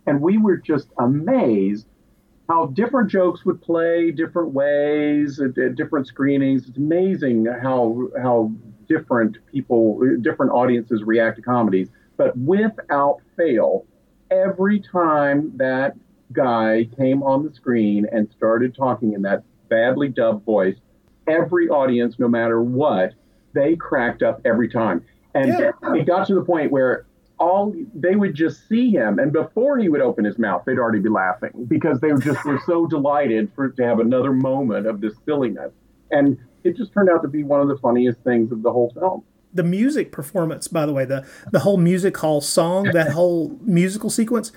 and 0.06 0.20
we 0.20 0.38
were 0.38 0.56
just 0.56 0.88
amazed 0.98 1.86
how 2.48 2.66
different 2.66 3.10
jokes 3.10 3.44
would 3.44 3.60
play 3.60 4.12
different 4.12 4.52
ways 4.52 5.40
at, 5.40 5.58
at 5.58 5.74
different 5.74 6.06
screenings. 6.06 6.68
It's 6.68 6.78
amazing 6.78 7.46
how 7.46 8.08
how 8.20 8.52
different 8.88 9.38
people, 9.52 10.00
different 10.20 10.52
audiences 10.52 11.02
react 11.02 11.36
to 11.36 11.42
comedies. 11.42 11.88
But 12.16 12.36
without 12.38 13.20
fail, 13.36 13.84
every 14.30 14.80
time 14.80 15.52
that 15.56 15.96
guy 16.32 16.88
came 16.96 17.22
on 17.22 17.44
the 17.44 17.52
screen 17.52 18.06
and 18.12 18.30
started 18.30 18.74
talking 18.74 19.12
in 19.12 19.22
that 19.22 19.42
badly 19.68 20.08
dubbed 20.08 20.44
voice, 20.44 20.76
every 21.26 21.68
audience, 21.68 22.16
no 22.18 22.28
matter 22.28 22.62
what, 22.62 23.14
they 23.56 23.76
cracked 23.76 24.22
up 24.22 24.40
every 24.44 24.68
time. 24.68 25.04
And 25.34 25.48
yeah. 25.48 25.72
it 25.94 26.06
got 26.06 26.26
to 26.28 26.34
the 26.34 26.42
point 26.42 26.70
where 26.70 27.06
all 27.38 27.74
they 27.94 28.16
would 28.16 28.34
just 28.34 28.68
see 28.68 28.90
him, 28.90 29.18
and 29.18 29.32
before 29.32 29.78
he 29.78 29.88
would 29.88 30.00
open 30.00 30.24
his 30.24 30.38
mouth, 30.38 30.62
they'd 30.64 30.78
already 30.78 31.00
be 31.00 31.10
laughing 31.10 31.66
because 31.68 32.00
they 32.00 32.12
were 32.12 32.18
just 32.18 32.44
were 32.44 32.60
so 32.64 32.86
delighted 32.96 33.50
for 33.54 33.68
to 33.68 33.82
have 33.84 34.00
another 34.00 34.32
moment 34.32 34.86
of 34.86 35.00
this 35.00 35.14
silliness. 35.26 35.72
And 36.10 36.38
it 36.64 36.76
just 36.76 36.92
turned 36.92 37.10
out 37.10 37.22
to 37.22 37.28
be 37.28 37.42
one 37.42 37.60
of 37.60 37.68
the 37.68 37.76
funniest 37.78 38.20
things 38.20 38.52
of 38.52 38.62
the 38.62 38.70
whole 38.70 38.90
film 38.94 39.24
the 39.56 39.62
music 39.62 40.12
performance, 40.12 40.68
by 40.68 40.86
the 40.86 40.92
way, 40.92 41.04
the 41.04 41.26
the 41.50 41.60
whole 41.60 41.78
music 41.78 42.16
hall 42.18 42.40
song, 42.40 42.84
that 42.92 43.12
whole 43.12 43.58
musical 43.62 44.10
sequence, 44.10 44.52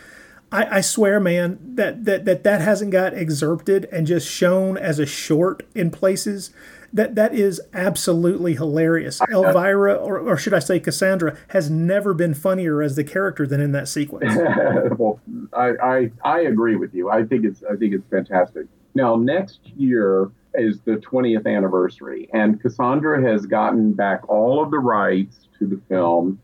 I, 0.51 0.77
I, 0.77 0.81
swear, 0.81 1.19
man, 1.19 1.59
that, 1.75 2.05
that 2.05 2.25
that 2.25 2.43
that 2.43 2.61
hasn't 2.61 2.91
got 2.91 3.13
excerpted 3.13 3.85
and 3.91 4.05
just 4.05 4.27
shown 4.27 4.77
as 4.77 4.99
a 4.99 5.05
short 5.05 5.63
in 5.73 5.91
places. 5.91 6.51
That 6.93 7.15
that 7.15 7.33
is 7.33 7.61
absolutely 7.73 8.55
hilarious. 8.55 9.21
Elvira, 9.31 9.95
or, 9.95 10.19
or 10.19 10.37
should 10.37 10.53
I 10.53 10.59
say 10.59 10.79
Cassandra, 10.79 11.37
has 11.49 11.69
never 11.69 12.13
been 12.13 12.33
funnier 12.33 12.81
as 12.81 12.95
the 12.95 13.03
character 13.03 13.45
than 13.45 13.61
in 13.61 13.71
that 13.73 13.87
sequence. 13.87 14.35
well, 14.97 15.19
I, 15.53 15.71
I 15.81 16.11
I 16.23 16.39
agree 16.41 16.75
with 16.75 16.93
you. 16.93 17.09
I 17.09 17.23
think 17.23 17.45
it's 17.45 17.63
I 17.63 17.75
think 17.75 17.93
it's 17.93 18.07
fantastic. 18.09 18.65
Now 18.95 19.15
next 19.15 19.59
year 19.77 20.31
is 20.55 20.79
the 20.81 20.93
20th 20.93 21.45
anniversary, 21.45 22.27
and 22.33 22.59
Cassandra 22.61 23.21
has 23.31 23.45
gotten 23.45 23.93
back 23.93 24.27
all 24.27 24.63
of 24.63 24.71
the 24.71 24.79
rights 24.79 25.47
to 25.59 25.67
the 25.67 25.79
film, 25.87 26.39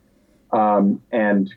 um, 0.52 1.02
and 1.12 1.52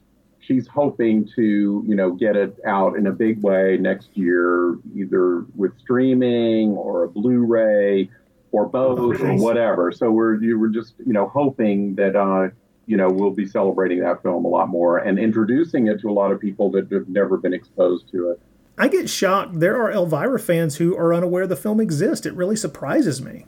she's 0.49 0.67
hoping 0.67 1.29
to, 1.37 1.85
you 1.87 1.95
know, 1.95 2.13
get 2.13 2.35
it 2.35 2.59
out 2.67 2.97
in 2.97 3.07
a 3.07 3.13
big 3.13 3.43
way 3.43 3.77
next 3.79 4.09
year, 4.15 4.79
either 4.97 5.45
with 5.55 5.79
streaming 5.79 6.71
or 6.71 7.05
a 7.05 7.09
Blu-ray 7.09 8.09
or 8.53 8.67
both 8.67 9.21
or 9.21 9.35
whatever. 9.37 9.93
So 9.93 10.11
we're 10.11 10.39
we're 10.57 10.69
just, 10.69 10.95
you 11.05 11.13
know, 11.13 11.29
hoping 11.29 11.95
that 11.97 12.17
uh, 12.17 12.51
you 12.87 12.97
know, 12.97 13.09
we'll 13.09 13.31
be 13.31 13.47
celebrating 13.47 14.01
that 14.01 14.23
film 14.23 14.45
a 14.45 14.49
lot 14.49 14.69
more 14.69 14.99
and 14.99 15.19
introducing 15.19 15.89
it 15.89 16.01
to 16.01 16.11
a 16.11 16.13
lot 16.13 16.33
of 16.33 16.41
people 16.41 16.71
that 16.73 16.91
have 16.91 17.09
never 17.09 17.37
been 17.37 17.53
exposed 17.53 18.11
to 18.13 18.31
it. 18.31 18.41
I 18.79 18.89
get 18.89 19.11
shocked. 19.11 19.59
There 19.59 19.81
are 19.83 19.91
Elvira 19.91 20.39
fans 20.39 20.77
who 20.77 20.97
are 20.97 21.13
unaware 21.13 21.47
the 21.47 21.57
film 21.57 21.81
exists. 21.81 22.25
It 22.27 22.35
really 22.35 22.57
surprises 22.57 23.21
me. 23.21 23.45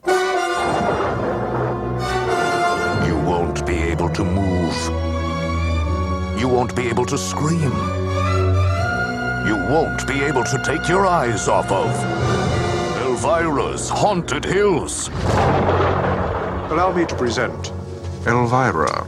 You 3.07 3.17
won't 3.25 3.65
be 3.65 3.77
able 3.77 4.11
to 4.11 4.25
move 4.25 5.11
you 6.41 6.49
won't 6.49 6.75
be 6.75 6.89
able 6.89 7.05
to 7.05 7.19
scream. 7.19 7.71
You 9.47 9.57
won't 9.69 10.07
be 10.07 10.23
able 10.23 10.43
to 10.45 10.63
take 10.65 10.89
your 10.89 11.07
eyes 11.07 11.49
off 11.49 11.71
of 11.71 12.50
Elvira's 13.23 13.91
Haunted 13.91 14.47
Hills. 14.47 15.11
Allow 16.73 16.91
me 16.97 17.05
to 17.05 17.15
present 17.15 17.71
Elvira. 18.27 19.07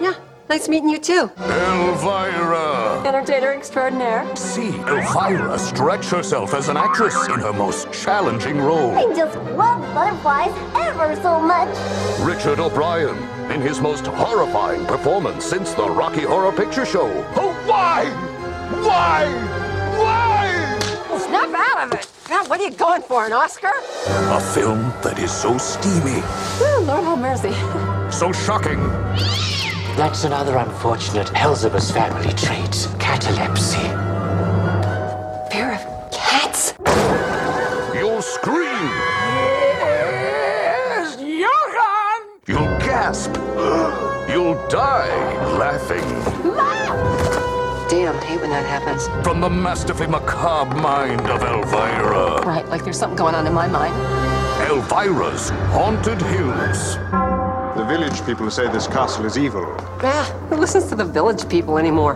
Yeah, 0.00 0.14
nice 0.48 0.68
meeting 0.68 0.88
you 0.88 0.98
too. 0.98 1.30
Elvira. 1.38 3.06
Entertainer 3.06 3.52
extraordinaire. 3.52 4.34
See 4.34 4.70
Elvira 4.80 5.56
stretch 5.60 6.06
herself 6.06 6.52
as 6.52 6.68
an 6.68 6.76
actress 6.76 7.14
in 7.28 7.38
her 7.38 7.52
most 7.52 7.92
challenging 7.92 8.58
role. 8.58 8.90
I 8.96 9.14
just 9.14 9.36
love 9.52 9.80
butterflies 9.94 10.52
ever 10.74 11.14
so 11.22 11.40
much. 11.40 11.68
Richard 12.26 12.58
O'Brien 12.58 13.16
in 13.52 13.60
his 13.60 13.80
most 13.80 14.08
horrifying 14.08 14.84
performance 14.86 15.44
since 15.44 15.72
the 15.74 15.88
Rocky 15.88 16.22
Horror 16.22 16.50
Picture 16.50 16.84
Show. 16.84 17.06
Oh, 17.36 17.56
why? 18.70 19.26
Why? 19.98 20.78
Why? 21.08 21.18
Snap 21.18 21.50
out 21.54 21.86
of 21.86 21.98
it. 21.98 22.08
Now, 22.28 22.44
what 22.44 22.60
are 22.60 22.64
you 22.64 22.70
going 22.70 23.02
for, 23.02 23.26
an 23.26 23.32
Oscar? 23.32 23.72
A 24.06 24.40
film 24.40 24.92
that 25.02 25.18
is 25.18 25.32
so 25.32 25.58
steamy. 25.58 26.22
Oh, 26.60 26.84
Lord 26.86 27.04
have 27.04 27.18
mercy. 27.18 27.52
So 28.16 28.32
shocking. 28.32 28.80
That's 29.96 30.24
another 30.24 30.56
unfortunate 30.56 31.26
Hellsubus 31.28 31.92
family 31.92 32.32
trait, 32.34 32.88
catalepsy. 32.98 33.88
Fear 35.50 35.72
of 35.74 36.10
cats? 36.12 36.74
You'll 37.94 38.22
scream. 38.22 38.90
Yes, 40.96 41.16
Johann! 41.20 42.22
You'll 42.46 42.78
gasp. 42.78 43.34
You'll 44.30 44.54
die 44.68 45.12
laughing. 45.58 47.19
Damn, 47.90 48.16
hate 48.22 48.40
when 48.40 48.50
that 48.50 48.64
happens. 48.64 49.08
From 49.24 49.40
the 49.40 49.50
masterfully 49.50 50.06
macabre 50.06 50.76
mind 50.76 51.22
of 51.22 51.42
Elvira. 51.42 52.40
Right, 52.46 52.64
like 52.68 52.84
there's 52.84 52.96
something 52.96 53.16
going 53.16 53.34
on 53.34 53.48
in 53.48 53.52
my 53.52 53.66
mind. 53.66 53.92
Elvira's 54.70 55.50
Haunted 55.72 56.22
Hills. 56.22 56.94
The 57.76 57.84
village 57.88 58.24
people 58.24 58.48
say 58.48 58.68
this 58.68 58.86
castle 58.86 59.24
is 59.24 59.36
evil. 59.36 59.66
Ah, 60.02 60.32
who 60.48 60.56
listens 60.56 60.86
to 60.90 60.94
the 60.94 61.04
village 61.04 61.48
people 61.48 61.78
anymore? 61.78 62.14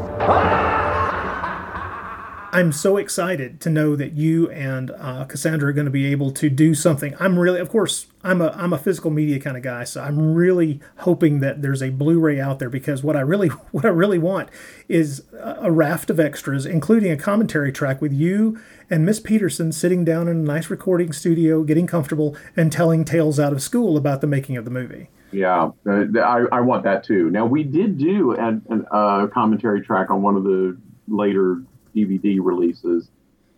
I'm 2.54 2.70
so 2.70 2.98
excited 2.98 3.60
to 3.62 3.68
know 3.68 3.96
that 3.96 4.12
you 4.12 4.48
and 4.48 4.92
uh, 4.92 5.24
Cassandra 5.24 5.70
are 5.70 5.72
going 5.72 5.86
to 5.86 5.90
be 5.90 6.06
able 6.06 6.30
to 6.30 6.48
do 6.48 6.72
something. 6.72 7.16
I'm 7.18 7.36
really, 7.36 7.58
of 7.58 7.68
course, 7.68 8.06
I'm 8.22 8.40
a 8.40 8.50
I'm 8.50 8.72
a 8.72 8.78
physical 8.78 9.10
media 9.10 9.40
kind 9.40 9.56
of 9.56 9.64
guy, 9.64 9.82
so 9.82 10.00
I'm 10.00 10.34
really 10.34 10.78
hoping 10.98 11.40
that 11.40 11.62
there's 11.62 11.82
a 11.82 11.90
Blu-ray 11.90 12.40
out 12.40 12.60
there 12.60 12.70
because 12.70 13.02
what 13.02 13.16
I 13.16 13.22
really 13.22 13.48
what 13.72 13.84
I 13.84 13.88
really 13.88 14.20
want 14.20 14.50
is 14.88 15.24
a 15.36 15.72
raft 15.72 16.10
of 16.10 16.20
extras, 16.20 16.64
including 16.64 17.10
a 17.10 17.16
commentary 17.16 17.72
track 17.72 18.00
with 18.00 18.12
you 18.12 18.60
and 18.88 19.04
Miss 19.04 19.18
Peterson 19.18 19.72
sitting 19.72 20.04
down 20.04 20.28
in 20.28 20.36
a 20.36 20.40
nice 20.40 20.70
recording 20.70 21.12
studio, 21.12 21.64
getting 21.64 21.88
comfortable, 21.88 22.36
and 22.56 22.70
telling 22.70 23.04
tales 23.04 23.40
out 23.40 23.52
of 23.52 23.62
school 23.62 23.96
about 23.96 24.20
the 24.20 24.28
making 24.28 24.56
of 24.56 24.64
the 24.64 24.70
movie. 24.70 25.08
Yeah, 25.32 25.70
uh, 25.88 26.04
I, 26.20 26.44
I 26.52 26.60
want 26.60 26.84
that 26.84 27.02
too. 27.02 27.30
Now 27.30 27.46
we 27.46 27.64
did 27.64 27.98
do 27.98 28.36
a 28.36 28.60
uh, 28.94 29.26
commentary 29.26 29.82
track 29.82 30.12
on 30.12 30.22
one 30.22 30.36
of 30.36 30.44
the 30.44 30.78
later 31.08 31.64
DVD 31.94 32.38
releases, 32.40 33.08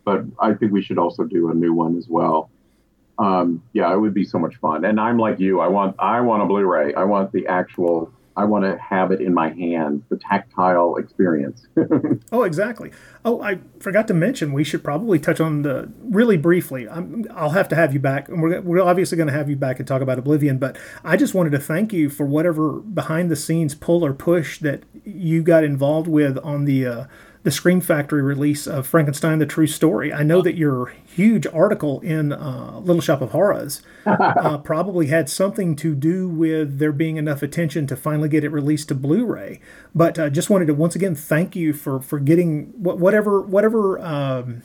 but 0.05 0.23
I 0.39 0.53
think 0.53 0.71
we 0.71 0.81
should 0.81 0.97
also 0.97 1.23
do 1.23 1.49
a 1.49 1.53
new 1.53 1.73
one 1.73 1.97
as 1.97 2.07
well. 2.07 2.49
Um, 3.19 3.63
yeah, 3.73 3.91
it 3.91 3.97
would 3.99 4.13
be 4.13 4.25
so 4.25 4.37
much 4.37 4.57
fun. 4.57 4.85
And 4.85 4.99
I'm 4.99 5.17
like 5.17 5.39
you. 5.39 5.59
I 5.59 5.67
want 5.67 5.95
I 5.99 6.21
want 6.21 6.43
a 6.43 6.45
Blu-ray. 6.45 6.93
I 6.93 7.03
want 7.03 7.31
the 7.31 7.47
actual 7.47 8.11
I 8.37 8.45
want 8.45 8.65
to 8.65 8.77
have 8.77 9.11
it 9.11 9.19
in 9.19 9.33
my 9.33 9.49
hands, 9.49 10.03
the 10.09 10.17
tactile 10.17 10.97
experience. 10.97 11.65
oh, 12.31 12.43
exactly. 12.43 12.91
Oh, 13.25 13.41
I 13.41 13.57
forgot 13.79 14.07
to 14.09 14.13
mention 14.13 14.53
we 14.53 14.63
should 14.63 14.83
probably 14.83 15.17
touch 15.17 15.41
on 15.41 15.63
the 15.63 15.91
really 16.03 16.37
briefly. 16.37 16.87
i 16.87 16.99
will 16.99 17.49
have 17.49 17.67
to 17.69 17.75
have 17.75 17.93
you 17.95 17.99
back, 17.99 18.29
and 18.29 18.39
we're, 18.39 18.61
we're 18.61 18.83
obviously 18.83 19.17
going 19.17 19.27
to 19.27 19.33
have 19.33 19.49
you 19.49 19.55
back 19.55 19.79
and 19.79 19.87
talk 19.87 20.03
about 20.03 20.19
Oblivion. 20.19 20.59
But 20.59 20.77
I 21.03 21.17
just 21.17 21.33
wanted 21.33 21.49
to 21.53 21.59
thank 21.59 21.91
you 21.91 22.11
for 22.11 22.27
whatever 22.27 22.73
behind 22.73 23.31
the 23.31 23.35
scenes 23.35 23.73
pull 23.73 24.05
or 24.05 24.13
push 24.13 24.59
that 24.59 24.83
you 25.03 25.41
got 25.41 25.63
involved 25.63 26.07
with 26.07 26.37
on 26.43 26.65
the 26.65 26.85
uh, 26.85 27.05
the 27.47 27.51
Scream 27.51 27.79
Factory 27.79 28.21
release 28.21 28.67
of 28.67 28.85
Frankenstein: 28.85 29.39
The 29.39 29.45
True 29.45 29.67
Story. 29.67 30.11
I 30.11 30.21
know 30.21 30.41
that 30.41 30.57
your 30.57 30.87
huge 30.87 31.47
article 31.47 32.01
in 32.01 32.33
uh, 32.33 32.81
Little 32.83 33.01
Shoppe 33.01 33.21
of 33.21 33.31
Horrors 33.31 33.81
uh, 34.05 34.57
probably 34.57 35.07
had 35.07 35.29
something 35.29 35.73
to 35.77 35.95
do 35.95 36.27
with 36.27 36.77
there 36.77 36.91
being 36.91 37.15
enough 37.15 37.41
attention 37.41 37.87
to 37.87 37.95
finally 37.95 38.27
get 38.27 38.43
it 38.43 38.49
released 38.49 38.89
to 38.89 38.95
Blu-ray. 38.95 39.61
But 39.95 40.19
uh, 40.19 40.29
just 40.29 40.49
wanted 40.49 40.65
to 40.65 40.73
once 40.73 40.93
again 40.93 41.15
thank 41.15 41.55
you 41.55 41.71
for 41.71 42.01
for 42.01 42.19
getting 42.19 42.73
whatever 42.83 43.39
whatever. 43.39 43.97
Um, 43.99 44.63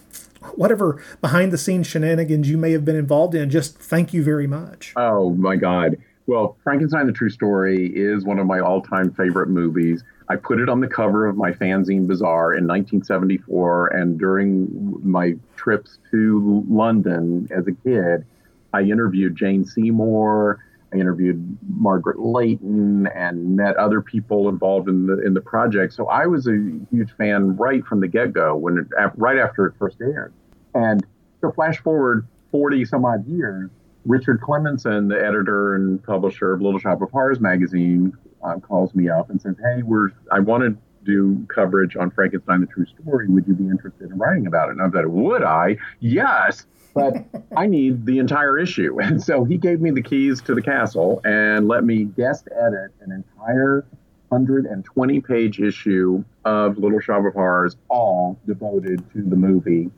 whatever 0.57 1.01
behind 1.21 1.53
the 1.53 1.57
scenes 1.57 1.87
shenanigans 1.87 2.51
you 2.51 2.59
may 2.59 2.73
have 2.73 2.85
been 2.85 2.97
involved 2.97 3.33
in, 3.33 3.49
just 3.49 3.79
thank 3.79 4.13
you 4.13 4.25
very 4.25 4.49
much. 4.49 4.93
Oh 4.97 5.31
my 5.31 5.55
God. 5.55 5.99
Well, 6.27 6.57
Frankenstein 6.63 7.07
the 7.07 7.13
True 7.13 7.31
Story 7.31 7.87
is 7.95 8.25
one 8.25 8.39
of 8.39 8.47
my 8.47 8.61
all 8.61 8.81
time 8.81 9.13
favorite 9.13 9.49
movies. 9.49 10.05
I 10.29 10.37
put 10.37 10.61
it 10.61 10.69
on 10.69 10.81
the 10.81 10.87
cover 10.87 11.27
of 11.27 11.37
my 11.37 11.53
fanzine 11.53 12.07
Bizarre 12.07 12.55
in 12.55 12.67
1974, 12.67 13.89
and 13.89 14.19
during 14.19 15.01
my 15.03 15.35
trips 15.57 15.99
to 16.13 16.65
London 16.69 17.49
as 17.51 17.67
a 17.67 17.73
kid, 17.73 18.25
I 18.73 18.83
interviewed 18.83 19.37
Jane 19.37 19.65
Seymour. 19.65 20.65
I 20.93 20.97
interviewed 20.97 21.59
Margaret 21.69 22.21
Leighton 22.21 23.07
and 23.09 23.57
met 23.57 23.77
other 23.77 24.01
people 24.01 24.49
involved 24.49 24.89
in 24.89 25.07
the 25.07 25.21
in 25.23 25.35
the 25.35 25.41
project. 25.41 25.93
So 25.95 26.07
I 26.07 26.27
was 26.27 26.47
a 26.47 26.79
huge 26.91 27.11
fan 27.17 27.57
right 27.57 27.85
from 27.85 28.01
the 28.01 28.09
get 28.09 28.33
go 28.33 28.55
when 28.55 28.79
it, 28.79 28.87
right 29.17 29.39
after 29.39 29.67
it 29.67 29.75
first 29.79 30.01
aired. 30.01 30.33
And 30.75 31.05
so 31.41 31.51
flash 31.51 31.79
forward 31.79 32.27
40 32.51 32.85
some 32.85 33.05
odd 33.05 33.27
years, 33.27 33.71
Richard 34.05 34.41
Klemensen, 34.41 35.09
the 35.09 35.17
editor 35.17 35.75
and 35.75 36.03
publisher 36.03 36.53
of 36.53 36.61
Little 36.61 36.81
Shoppe 36.81 37.03
of 37.03 37.11
Horrors 37.11 37.41
magazine, 37.41 38.13
uh, 38.43 38.59
calls 38.59 38.95
me 38.95 39.09
up 39.09 39.31
and 39.31 39.41
says, 39.41 39.57
"Hey, 39.63 39.83
we're 39.83 40.11
I 40.31 40.41
want 40.41 40.65
to 40.65 40.77
do 41.05 41.45
coverage 41.49 41.97
on 41.97 42.11
Frankenstein: 42.11 42.61
The 42.61 42.67
True 42.67 42.87
Story. 42.87 43.29
Would 43.29 43.47
you 43.47 43.55
be 43.55 43.69
interested 43.69 44.11
in 44.11 44.19
writing 44.19 44.47
about 44.47 44.69
it?" 44.69 44.73
And 44.73 44.83
I 44.83 44.91
said, 44.91 45.07
"Would 45.07 45.43
I? 45.43 45.77
Yes." 46.01 46.67
But 46.95 47.25
I 47.57 47.67
need 47.67 48.05
the 48.05 48.19
entire 48.19 48.59
issue. 48.59 49.01
And 49.01 49.23
so 49.23 49.45
he 49.45 49.57
gave 49.57 49.81
me 49.81 49.91
the 49.91 50.03
keys 50.03 50.43
to 50.43 50.55
the 50.55 50.63
castle 50.63 51.21
and 51.25 51.69
let 51.69 51.85
me 51.85 52.05
guest 52.05 52.49
edit 52.53 52.93
an 53.01 53.13
entire 53.13 53.87
120 54.29 55.21
page 55.21 55.61
issue 55.61 56.25
of 56.45 56.79
Little 56.79 57.01
Shoppe 57.01 57.27
of 57.27 57.35
Horrors, 57.35 57.77
all 57.89 58.39
devoted 58.47 59.05
to 59.13 59.23
the 59.23 59.37
movie. 59.37 59.91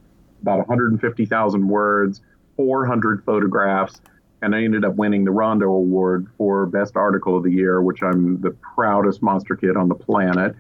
About 0.43 0.59
150,000 0.59 1.69
words, 1.69 2.21
400 2.57 3.25
photographs, 3.25 4.01
and 4.43 4.55
I 4.55 4.63
ended 4.63 4.85
up 4.85 4.97
winning 4.97 5.25
the 5.25 5.31
Rondo 5.31 5.67
Award 5.67 6.27
for 6.37 6.67
Best 6.67 6.97
Article 6.97 7.37
of 7.37 7.45
the 7.45 7.51
Year, 7.51 7.83
which 7.83 8.03
I'm 8.03 8.41
the 8.41 8.51
proudest 8.75 9.23
monster 9.23 9.57
kid 9.57 9.77
on 9.77 9.89
the 9.89 9.95
planet. 9.95 10.55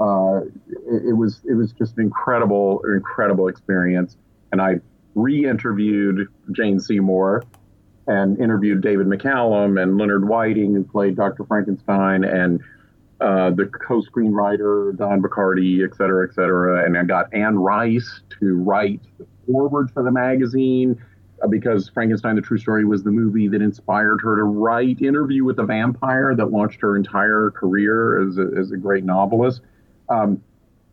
Uh, 0.00 0.42
it, 0.86 1.08
it, 1.08 1.16
was 1.16 1.40
it 1.44 1.54
was 1.54 1.72
just 1.72 1.96
an 1.96 2.04
incredible 2.04 2.80
incredible 2.84 3.48
experience, 3.48 4.16
and 4.52 4.60
I 4.60 4.80
re-interviewed 5.14 6.28
Jane 6.52 6.78
Seymour 6.78 7.44
and 8.06 8.38
interviewed 8.40 8.80
David 8.80 9.06
McCallum 9.06 9.80
and 9.80 9.98
Leonard 9.98 10.26
Whiting, 10.26 10.74
who 10.74 10.82
played 10.82 11.16
Dr. 11.16 11.44
Frankenstein, 11.44 12.24
and 12.24 12.60
uh, 13.20 13.50
the 13.50 13.66
co-screenwriter 13.66 14.96
Don 14.96 15.20
Bachardy, 15.20 15.84
et 15.84 15.94
cetera, 15.96 16.26
et 16.26 16.34
cetera. 16.34 16.84
And 16.84 16.96
I 16.96 17.04
got 17.04 17.32
Anne 17.34 17.58
Rice 17.58 18.20
to 18.40 18.62
write 18.62 19.00
the 19.18 19.26
forward 19.46 19.90
for 19.90 20.02
the 20.02 20.10
magazine 20.10 21.00
because 21.48 21.88
Frankenstein: 21.88 22.36
The 22.36 22.42
True 22.42 22.58
Story 22.58 22.84
was 22.84 23.02
the 23.02 23.10
movie 23.10 23.48
that 23.48 23.62
inspired 23.62 24.20
her 24.22 24.36
to 24.36 24.44
write 24.44 25.00
Interview 25.00 25.44
with 25.44 25.58
a 25.58 25.64
Vampire, 25.64 26.34
that 26.34 26.50
launched 26.50 26.80
her 26.80 26.96
entire 26.96 27.50
career 27.50 28.26
as 28.28 28.38
a, 28.38 28.48
as 28.58 28.72
a 28.72 28.76
great 28.76 29.04
novelist. 29.04 29.62
Um, 30.08 30.42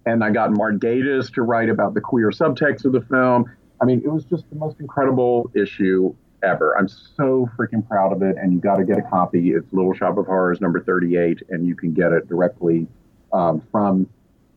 and 0.06 0.24
I 0.24 0.30
got 0.30 0.52
Mark 0.52 0.76
Gatiss 0.76 1.34
to 1.34 1.42
write 1.42 1.70
about 1.70 1.94
the 1.94 2.02
queer 2.02 2.30
subtext 2.30 2.86
of 2.86 2.92
the 2.92 3.02
film. 3.02 3.46
I 3.82 3.86
mean, 3.86 4.02
it 4.06 4.12
was 4.12 4.24
just 4.26 4.50
the 4.50 4.56
most 4.56 4.80
incredible 4.80 5.50
issue 5.56 6.16
ever. 6.44 6.78
I'm 6.78 6.88
so 6.88 7.50
freaking 7.58 7.88
proud 7.88 8.14
of 8.14 8.22
it, 8.22 8.38
and 8.38 8.54
you 8.54 8.60
got 8.60 8.76
to 8.76 8.84
get 8.84 9.00
a 9.00 9.02
copy. 9.02 9.52
It's 9.52 9.72
Little 9.74 9.94
Shoppe 9.94 10.18
of 10.18 10.28
Horrors 10.28 10.62
number 10.62 10.80
38, 10.80 11.44
and 11.50 11.66
you 11.66 11.76
can 11.76 11.94
get 11.94 12.12
it 12.12 12.28
directly 12.28 12.88
um, 13.34 13.62
from 13.72 14.08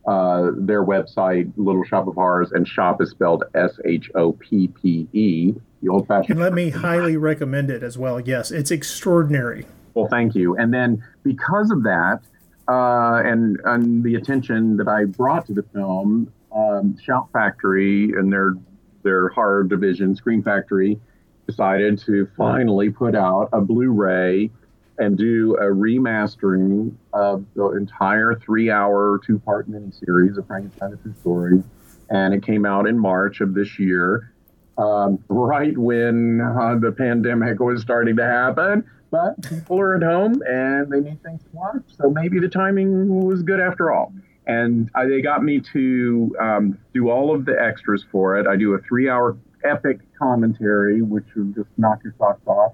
uh, 0.06 0.50
their 0.56 0.84
website, 0.84 1.50
Little 1.56 1.84
Shoppe 1.84 2.08
of 2.08 2.14
Horrors, 2.14 2.52
and 2.52 2.68
shop 2.68 3.00
is 3.00 3.10
spelled 3.10 3.44
S 3.54 3.78
H 3.84 4.10
O 4.14 4.32
P 4.32 4.68
P 4.68 5.08
E 5.12 5.54
the 5.82 5.88
old 5.88 6.06
fashioned. 6.06 6.30
And 6.30 6.40
let 6.40 6.52
me 6.52 6.70
highly 6.70 7.16
recommend 7.16 7.70
it 7.70 7.82
as 7.82 7.96
well. 7.96 8.20
Yes, 8.20 8.50
it's 8.50 8.70
extraordinary. 8.70 9.66
Well, 9.94 10.08
thank 10.08 10.34
you. 10.34 10.56
And 10.56 10.72
then 10.72 11.02
because 11.22 11.70
of 11.70 11.82
that, 11.84 12.20
uh, 12.68 13.22
and 13.24 13.58
and 13.64 14.04
the 14.04 14.16
attention 14.16 14.76
that 14.76 14.88
I 14.88 15.04
brought 15.04 15.46
to 15.46 15.54
the 15.54 15.62
film, 15.74 16.32
um, 16.54 16.96
Shout 17.02 17.28
Factory 17.32 18.12
and 18.12 18.32
their 18.32 18.54
their 19.02 19.28
horror 19.30 19.64
division, 19.64 20.14
Scream 20.14 20.42
Factory, 20.42 21.00
decided 21.46 21.98
to 22.00 22.28
finally 22.36 22.90
put 22.90 23.14
out 23.14 23.48
a 23.52 23.60
Blu-ray 23.60 24.50
and 24.98 25.16
do 25.16 25.54
a 25.54 25.64
remastering 25.64 26.92
of 27.12 27.44
the 27.54 27.70
entire 27.70 28.34
three-hour, 28.34 29.20
two-part 29.24 29.70
miniseries 29.70 30.36
of 30.36 30.46
Frankenstein: 30.46 30.90
The 30.90 30.96
True 30.98 31.14
Story, 31.20 31.62
and 32.10 32.34
it 32.34 32.42
came 32.44 32.66
out 32.66 32.86
in 32.86 32.98
March 32.98 33.40
of 33.40 33.54
this 33.54 33.78
year 33.78 34.32
um, 34.78 35.18
right 35.28 35.76
when 35.76 36.40
uh, 36.40 36.76
the 36.80 36.92
pandemic 36.92 37.58
was 37.60 37.82
starting 37.82 38.16
to 38.16 38.24
happen. 38.24 38.84
But 39.10 39.42
people 39.42 39.80
are 39.80 39.96
at 39.96 40.02
home 40.02 40.42
and 40.46 40.90
they 40.92 41.00
need 41.00 41.22
things 41.22 41.42
to 41.42 41.48
watch, 41.52 41.82
so 41.88 42.10
maybe 42.10 42.38
the 42.38 42.48
timing 42.48 43.08
was 43.08 43.42
good 43.42 43.60
after 43.60 43.90
all. 43.90 44.12
And 44.46 44.90
uh, 44.94 45.06
they 45.06 45.20
got 45.20 45.42
me 45.42 45.60
to 45.72 46.36
um, 46.40 46.78
do 46.94 47.10
all 47.10 47.34
of 47.34 47.44
the 47.44 47.60
extras 47.60 48.04
for 48.10 48.38
it. 48.38 48.46
I 48.46 48.56
do 48.56 48.74
a 48.74 48.78
three-hour 48.82 49.36
epic 49.64 50.00
commentary, 50.18 51.02
which 51.02 51.24
will 51.34 51.52
just 51.52 51.68
knock 51.76 52.00
your 52.04 52.14
socks 52.18 52.46
off. 52.46 52.72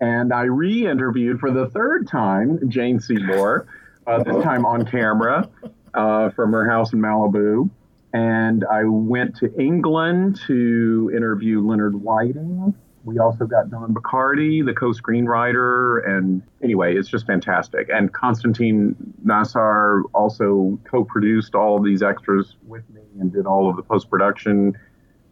And 0.00 0.32
I 0.32 0.42
re-interviewed 0.42 1.40
for 1.40 1.50
the 1.50 1.68
third 1.70 2.08
time 2.08 2.68
Jane 2.68 3.00
Seymour, 3.00 3.66
uh, 4.06 4.22
this 4.22 4.42
time 4.42 4.64
on 4.66 4.86
camera 4.86 5.48
uh, 5.94 6.30
from 6.30 6.52
her 6.52 6.68
house 6.68 6.92
in 6.92 7.00
Malibu 7.00 7.70
and 8.12 8.64
I 8.64 8.84
went 8.84 9.36
to 9.36 9.54
England 9.60 10.40
to 10.46 11.10
interview 11.14 11.60
Leonard 11.66 11.94
Whiting. 11.94 12.74
We 13.04 13.18
also 13.18 13.46
got 13.46 13.70
Don 13.70 13.94
Bachardy, 13.94 14.64
the 14.64 14.74
co-screenwriter, 14.74 16.06
and 16.06 16.42
anyway, 16.62 16.96
it's 16.96 17.08
just 17.08 17.26
fantastic. 17.26 17.88
And 17.90 18.12
Constantine 18.12 18.94
Nasr 19.24 20.02
also 20.12 20.78
co-produced 20.84 21.54
all 21.54 21.78
of 21.78 21.84
these 21.84 22.02
extras 22.02 22.56
with 22.66 22.82
me 22.90 23.02
and 23.18 23.32
did 23.32 23.46
all 23.46 23.70
of 23.70 23.76
the 23.76 23.82
post-production 23.82 24.76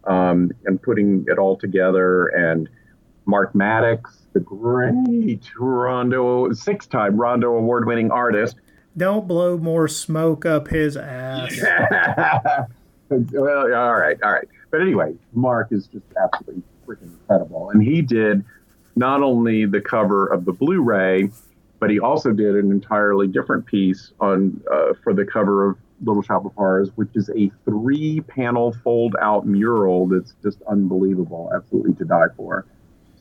um, 0.05 0.51
and 0.65 0.81
putting 0.81 1.25
it 1.27 1.37
all 1.37 1.57
together. 1.57 2.27
And 2.27 2.67
Mark 3.25 3.53
Maddox, 3.53 4.25
the 4.33 4.39
great 4.39 5.51
Rondo, 5.55 6.51
six-time 6.51 7.17
Rondo 7.17 7.55
Award-winning 7.55 8.09
artist, 8.09 8.55
don't 8.99 9.27
blow 9.27 9.57
more 9.57 9.87
smoke 9.87 10.45
up 10.45 10.67
his 10.67 10.95
ass. 10.95 11.59
well, 13.09 13.73
all 13.73 13.95
right, 13.95 14.21
all 14.21 14.31
right. 14.31 14.47
But 14.69 14.81
anyway, 14.81 15.15
Mark 15.33 15.69
is 15.71 15.87
just 15.87 16.05
absolutely 16.21 16.61
freaking 16.85 17.13
incredible. 17.21 17.71
And 17.71 17.81
he 17.81 18.01
did 18.01 18.43
not 18.95 19.23
only 19.23 19.65
the 19.65 19.81
cover 19.81 20.27
of 20.27 20.45
the 20.45 20.51
Blu 20.51 20.81
ray, 20.81 21.31
but 21.79 21.89
he 21.89 21.99
also 21.99 22.31
did 22.31 22.55
an 22.55 22.71
entirely 22.71 23.27
different 23.27 23.65
piece 23.65 24.11
on 24.19 24.61
uh, 24.71 24.93
for 25.03 25.13
the 25.13 25.25
cover 25.25 25.69
of 25.69 25.77
Little 26.03 26.21
Shoppe 26.21 26.45
of 26.45 26.53
Horrors, 26.55 26.89
which 26.95 27.09
is 27.15 27.29
a 27.35 27.49
three 27.65 28.21
panel 28.21 28.73
fold 28.83 29.15
out 29.21 29.47
mural 29.47 30.07
that's 30.07 30.33
just 30.43 30.61
unbelievable, 30.69 31.49
absolutely 31.55 31.93
to 31.95 32.05
die 32.05 32.27
for. 32.35 32.65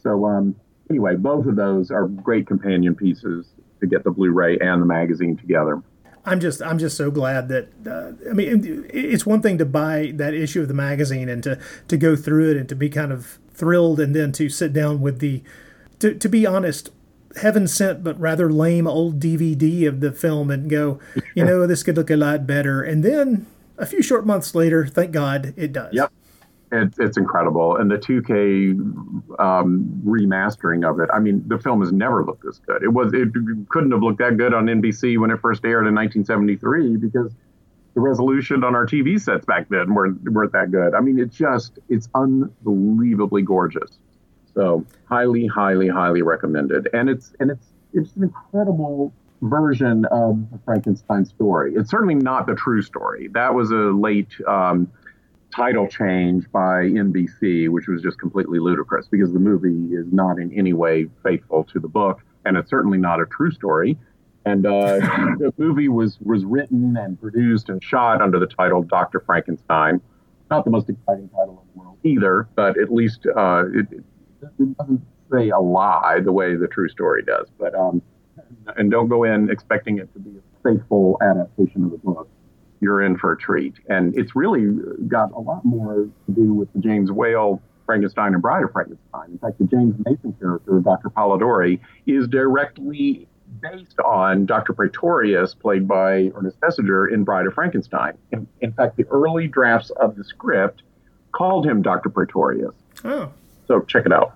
So, 0.03 0.27
um, 0.27 0.57
anyway, 0.91 1.15
both 1.15 1.47
of 1.47 1.57
those 1.57 1.91
are 1.91 2.09
great 2.09 2.47
companion 2.47 2.95
pieces 2.95 3.47
to 3.81 3.87
get 3.87 4.05
the 4.05 4.11
Blu-ray 4.11 4.59
and 4.59 4.83
the 4.83 4.87
magazine 4.87 5.37
together. 5.37 5.83
I'm 6.25 6.41
just 6.41 6.63
I'm 6.63 6.79
just 6.79 6.97
so 6.97 7.11
glad 7.11 7.49
that 7.49 7.69
uh, 7.87 8.13
I 8.29 8.35
mean 8.35 8.87
it's 8.93 9.25
one 9.25 9.41
thing 9.41 9.57
to 9.59 9.65
buy 9.65 10.13
that 10.17 10.35
issue 10.35 10.61
of 10.61 10.69
the 10.69 10.75
magazine 10.75 11.29
and 11.29 11.43
to 11.45 11.59
to 11.89 11.97
go 11.97 12.17
through 12.17 12.51
it 12.51 12.57
and 12.57 12.69
to 12.69 12.77
be 12.77 12.91
kind 12.91 13.13
of 13.13 13.39
thrilled 13.53 13.99
and 13.99 14.15
then 14.15 14.33
to 14.33 14.49
sit 14.49 14.73
down 14.73 15.01
with 15.01 15.21
the 15.21 15.43
to 16.01 16.15
to 16.15 16.29
be 16.29 16.47
honest 16.47 16.91
heaven 17.41 17.67
sent 17.67 18.05
but 18.05 18.19
rather 18.21 18.53
lame 18.53 18.87
old 18.87 19.21
DVD 19.21 19.89
of 19.89 20.01
the 20.01 20.13
film 20.13 20.51
and 20.51 20.69
go 20.69 20.99
you 21.35 21.45
know 21.47 21.67
this 21.67 21.83
could 21.83 21.97
look 21.97 22.11
a 22.11 22.17
lot 22.17 22.47
better 22.47 22.83
and 22.83 23.03
then 23.03 23.47
a 23.79 23.87
few 23.87 24.03
short 24.03 24.27
months 24.27 24.55
later 24.55 24.87
thank 24.87 25.13
God 25.13 25.55
it 25.57 25.73
does. 25.73 25.95
Yep. 25.95 26.13
It's 26.71 26.99
it's 26.99 27.17
incredible, 27.17 27.77
and 27.77 27.91
the 27.91 27.97
2K 27.97 28.73
um, 29.39 30.03
remastering 30.05 30.89
of 30.89 31.01
it. 31.01 31.09
I 31.13 31.19
mean, 31.19 31.43
the 31.47 31.59
film 31.59 31.81
has 31.81 31.93
never 31.93 32.25
looked 32.25 32.45
this 32.45 32.59
good. 32.59 32.83
It 32.83 32.89
was 32.89 33.13
it 33.15 33.29
couldn't 33.69 33.93
have 33.93 34.03
looked 34.03 34.19
that 34.19 34.37
good 34.37 34.53
on 34.53 34.67
NBC 34.67 35.19
when 35.19 35.31
it 35.31 35.41
first 35.41 35.65
aired 35.65 35.87
in 35.87 35.95
1973 35.95 36.97
because 36.97 37.33
the 37.95 38.01
resolution 38.01 38.65
on 38.65 38.75
our 38.75 38.87
TV 38.87 39.21
sets 39.21 39.47
back 39.47 39.69
then 39.71 39.95
weren't 39.95 40.31
weren't 40.31 40.53
that 40.53 40.71
good. 40.71 40.95
I 40.95 41.01
mean, 41.01 41.19
it's 41.19 41.37
just 41.37 41.79
it's 41.89 42.09
unbelievably 42.15 43.43
gorgeous. 43.43 43.99
So 44.55 44.85
highly, 45.09 45.47
highly, 45.47 45.89
highly 45.89 46.23
recommended, 46.23 46.89
and 46.93 47.09
it's 47.09 47.33
and 47.41 47.51
it's 47.51 47.67
it's 47.93 48.15
an 48.17 48.25
incredible 48.25 49.13
version 49.43 50.05
of 50.07 50.51
the 50.51 50.59
Frankenstein 50.65 51.25
story. 51.25 51.75
It's 51.75 51.91
certainly 51.91 52.15
not 52.15 52.47
the 52.47 52.55
true 52.55 52.83
story. 52.83 53.29
That 53.29 53.55
was 53.55 53.71
a 53.71 53.75
late 53.75 54.35
um, 54.47 54.91
title 55.59 55.89
change 55.89 56.51
by 56.53 56.85
NBC, 56.85 57.69
which 57.69 57.89
was 57.89 58.01
just 58.01 58.19
completely 58.19 58.61
ludicrous 58.61 59.09
because 59.09 59.33
the 59.33 59.41
movie 59.41 59.93
is 59.95 60.07
not 60.13 60.39
in 60.39 60.53
any 60.53 60.73
way 60.73 61.09
faithful 61.25 61.65
to 61.65 61.81
the 61.81 61.89
book, 61.89 62.21
and 62.45 62.57
it's 62.57 62.71
certainly 62.71 62.99
not 62.99 63.21
a 63.21 63.27
true 63.27 63.51
story. 63.51 63.99
And 64.45 64.65
uh, 64.65 64.71
the 65.39 65.53
movie 65.59 65.89
was 65.89 66.19
was 66.21 66.45
written 66.45 66.97
and 66.97 67.21
produced 67.21 67.69
and 67.69 67.83
shot 67.83 68.23
under 68.23 68.39
the 68.39 68.47
title 68.47 68.83
Doctor 68.83 69.21
Frankenstein. 69.21 70.01
Not 70.49 70.65
the 70.65 70.71
most 70.71 70.89
exciting 70.89 71.29
title 71.31 71.63
in 71.63 71.75
the 71.75 71.85
world 71.85 71.99
either, 72.05 72.49
but 72.55 72.79
at 72.79 72.91
least 72.91 73.27
uh, 73.37 73.65
it, 73.75 73.87
it, 73.93 74.05
doesn't 74.79 75.05
say 75.33 75.51
a 75.51 75.59
lie 75.59 76.21
the 76.25 76.33
way 76.33 76.55
the 76.55 76.69
true 76.69 76.89
story 76.89 77.23
does. 77.25 77.49
But 77.59 77.75
um, 77.75 78.01
and 78.77 78.91
don't 78.91 79.09
go 79.09 79.25
in 79.25 79.51
expecting 79.51 79.99
it 79.99 80.13
to 80.15 80.21
be 80.21 80.31
a 80.31 80.63
faithful 80.63 81.19
adaptation 81.21 81.85
of 81.85 81.91
the 81.91 81.99
book. 81.99 82.29
You're 82.81 83.03
in 83.03 83.19
for 83.19 83.33
a 83.33 83.37
treat, 83.37 83.75
and 83.89 84.17
it's 84.17 84.37
really 84.37 84.67
got 85.09 85.33
a 85.33 85.41
lot 85.41 85.65
more 85.65 86.09
to 86.27 86.33
do 86.33 86.55
with 86.55 86.73
the 86.73 86.79
James 86.79 87.11
Whale 87.11 87.61
Frankenstein 87.87 88.35
and 88.35 88.43
Bride 88.43 88.65
of 88.65 88.73
Frankenstein. 88.73 89.31
In 89.31 89.39
fact, 89.39 89.59
the 89.59 89.65
James 89.65 89.95
Mason 90.05 90.35
character, 90.39 90.79
Dr. 90.81 91.09
Polidori, 91.11 91.81
is 92.07 92.29
directly 92.29 93.27
based 93.61 93.99
on 94.05 94.47
Dr. 94.47 94.75
Pretorius, 94.75 95.55
played 95.55 95.89
by 95.89 96.31
Ernest 96.35 96.61
Thesiger 96.61 97.11
in 97.11 97.25
Bride 97.25 97.47
of 97.47 97.55
Frankenstein. 97.55 98.17
In, 98.31 98.47
in, 98.61 98.73
fact, 98.73 98.97
the 98.97 99.07
early 99.07 99.49
drafts 99.49 99.91
of 99.91 100.17
the 100.17 100.25
script 100.25 100.83
called 101.33 101.67
him 101.67 101.83
Dr. 101.83 102.11
Pretorius. 102.11 102.75
Oh. 103.05 103.33
So 103.67 103.81
check 103.81 104.07
it 104.07 104.13
out. 104.13 104.33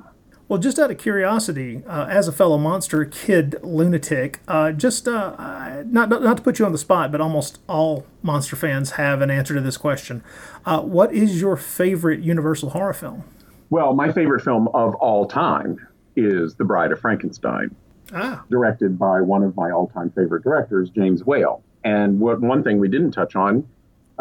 Well, 0.53 0.61
just 0.61 0.79
out 0.79 0.91
of 0.91 0.99
curiosity, 0.99 1.83
uh, 1.89 2.09
as 2.11 2.29
a 2.29 2.33
fellow 2.33 2.59
monster 2.59 3.07
kid 3.07 3.57
lunatic, 3.63 4.41
uh, 4.47 4.73
just 4.73 5.09
uh, 5.09 5.83
not, 5.87 6.11
not 6.11 6.37
to 6.37 6.43
put 6.43 6.59
you 6.59 6.67
on 6.67 6.73
the 6.73 6.79
spot, 6.79 7.11
but 7.11 7.23
almost 7.23 7.59
all 7.71 8.05
monster 8.23 8.55
fans 8.55 8.91
have 8.91 9.23
an 9.23 9.31
answer 9.31 9.55
to 9.55 9.63
this 9.63 9.79
question. 9.79 10.23
Uh, 10.67 10.83
what 10.83 11.11
is 11.15 11.41
your 11.41 11.57
favorite 11.57 12.21
Universal 12.21 12.69
horror 12.69 12.93
film? 12.93 13.25
Well, 13.71 13.95
my 13.95 14.13
favorite 14.13 14.43
film 14.43 14.69
of 14.75 14.95
all 14.97 15.25
time 15.27 15.89
is 16.17 16.55
The 16.57 16.67
Bride 16.67 16.93
of 16.93 17.01
Frankenstein 17.01 17.75
ah. 18.13 18.45
directed 18.51 18.99
by 18.99 19.23
one 19.23 19.43
of 19.43 19.57
my 19.57 19.71
all-time 19.71 20.11
favorite 20.11 20.45
directors, 20.45 20.91
James 20.91 21.25
Whale. 21.25 21.63
And 21.83 22.21
what 22.21 22.43
one 22.43 22.63
thing 22.63 22.79
we 22.79 22.89
didn't 22.89 23.13
touch 23.13 23.37
on, 23.37 23.67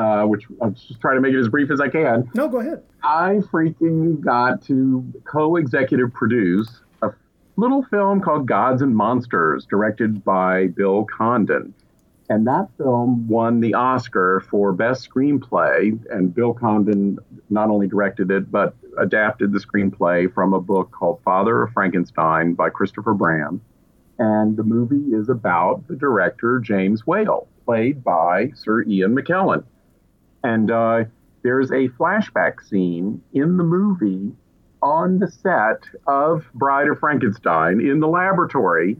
uh, 0.01 0.25
which 0.25 0.45
I'll 0.61 0.71
just 0.71 0.99
try 0.99 1.13
to 1.13 1.21
make 1.21 1.33
it 1.33 1.39
as 1.39 1.47
brief 1.47 1.69
as 1.69 1.79
I 1.79 1.87
can. 1.87 2.29
No, 2.33 2.47
go 2.47 2.59
ahead. 2.59 2.83
I 3.03 3.41
freaking 3.51 4.19
got 4.19 4.61
to 4.63 5.05
co-executive 5.25 6.11
produce 6.13 6.81
a 7.03 7.11
little 7.55 7.83
film 7.83 8.19
called 8.21 8.47
Gods 8.47 8.81
and 8.81 8.95
Monsters, 8.95 9.65
directed 9.69 10.23
by 10.23 10.67
Bill 10.67 11.05
Condon. 11.05 11.73
And 12.29 12.47
that 12.47 12.69
film 12.77 13.27
won 13.27 13.59
the 13.59 13.73
Oscar 13.73 14.43
for 14.49 14.71
Best 14.73 15.07
Screenplay. 15.07 15.99
And 16.09 16.33
Bill 16.33 16.53
Condon 16.53 17.19
not 17.49 17.69
only 17.69 17.87
directed 17.87 18.31
it, 18.31 18.49
but 18.49 18.73
adapted 18.97 19.51
the 19.51 19.59
screenplay 19.59 20.33
from 20.33 20.53
a 20.53 20.61
book 20.61 20.91
called 20.91 21.19
Father 21.23 21.63
of 21.63 21.73
Frankenstein 21.73 22.53
by 22.53 22.69
Christopher 22.69 23.13
Bram. 23.13 23.61
And 24.17 24.55
the 24.55 24.63
movie 24.63 25.13
is 25.13 25.29
about 25.29 25.87
the 25.87 25.95
director, 25.95 26.59
James 26.59 27.05
Whale, 27.05 27.47
played 27.65 28.03
by 28.03 28.51
Sir 28.55 28.83
Ian 28.83 29.15
McKellen. 29.15 29.63
And 30.43 30.71
uh, 30.71 31.05
there's 31.43 31.71
a 31.71 31.89
flashback 31.89 32.67
scene 32.67 33.21
in 33.33 33.57
the 33.57 33.63
movie 33.63 34.31
on 34.81 35.19
the 35.19 35.29
set 35.29 35.83
of 36.07 36.45
Bride 36.53 36.87
of 36.87 36.99
Frankenstein 36.99 37.79
in 37.81 37.99
the 37.99 38.07
laboratory 38.07 38.97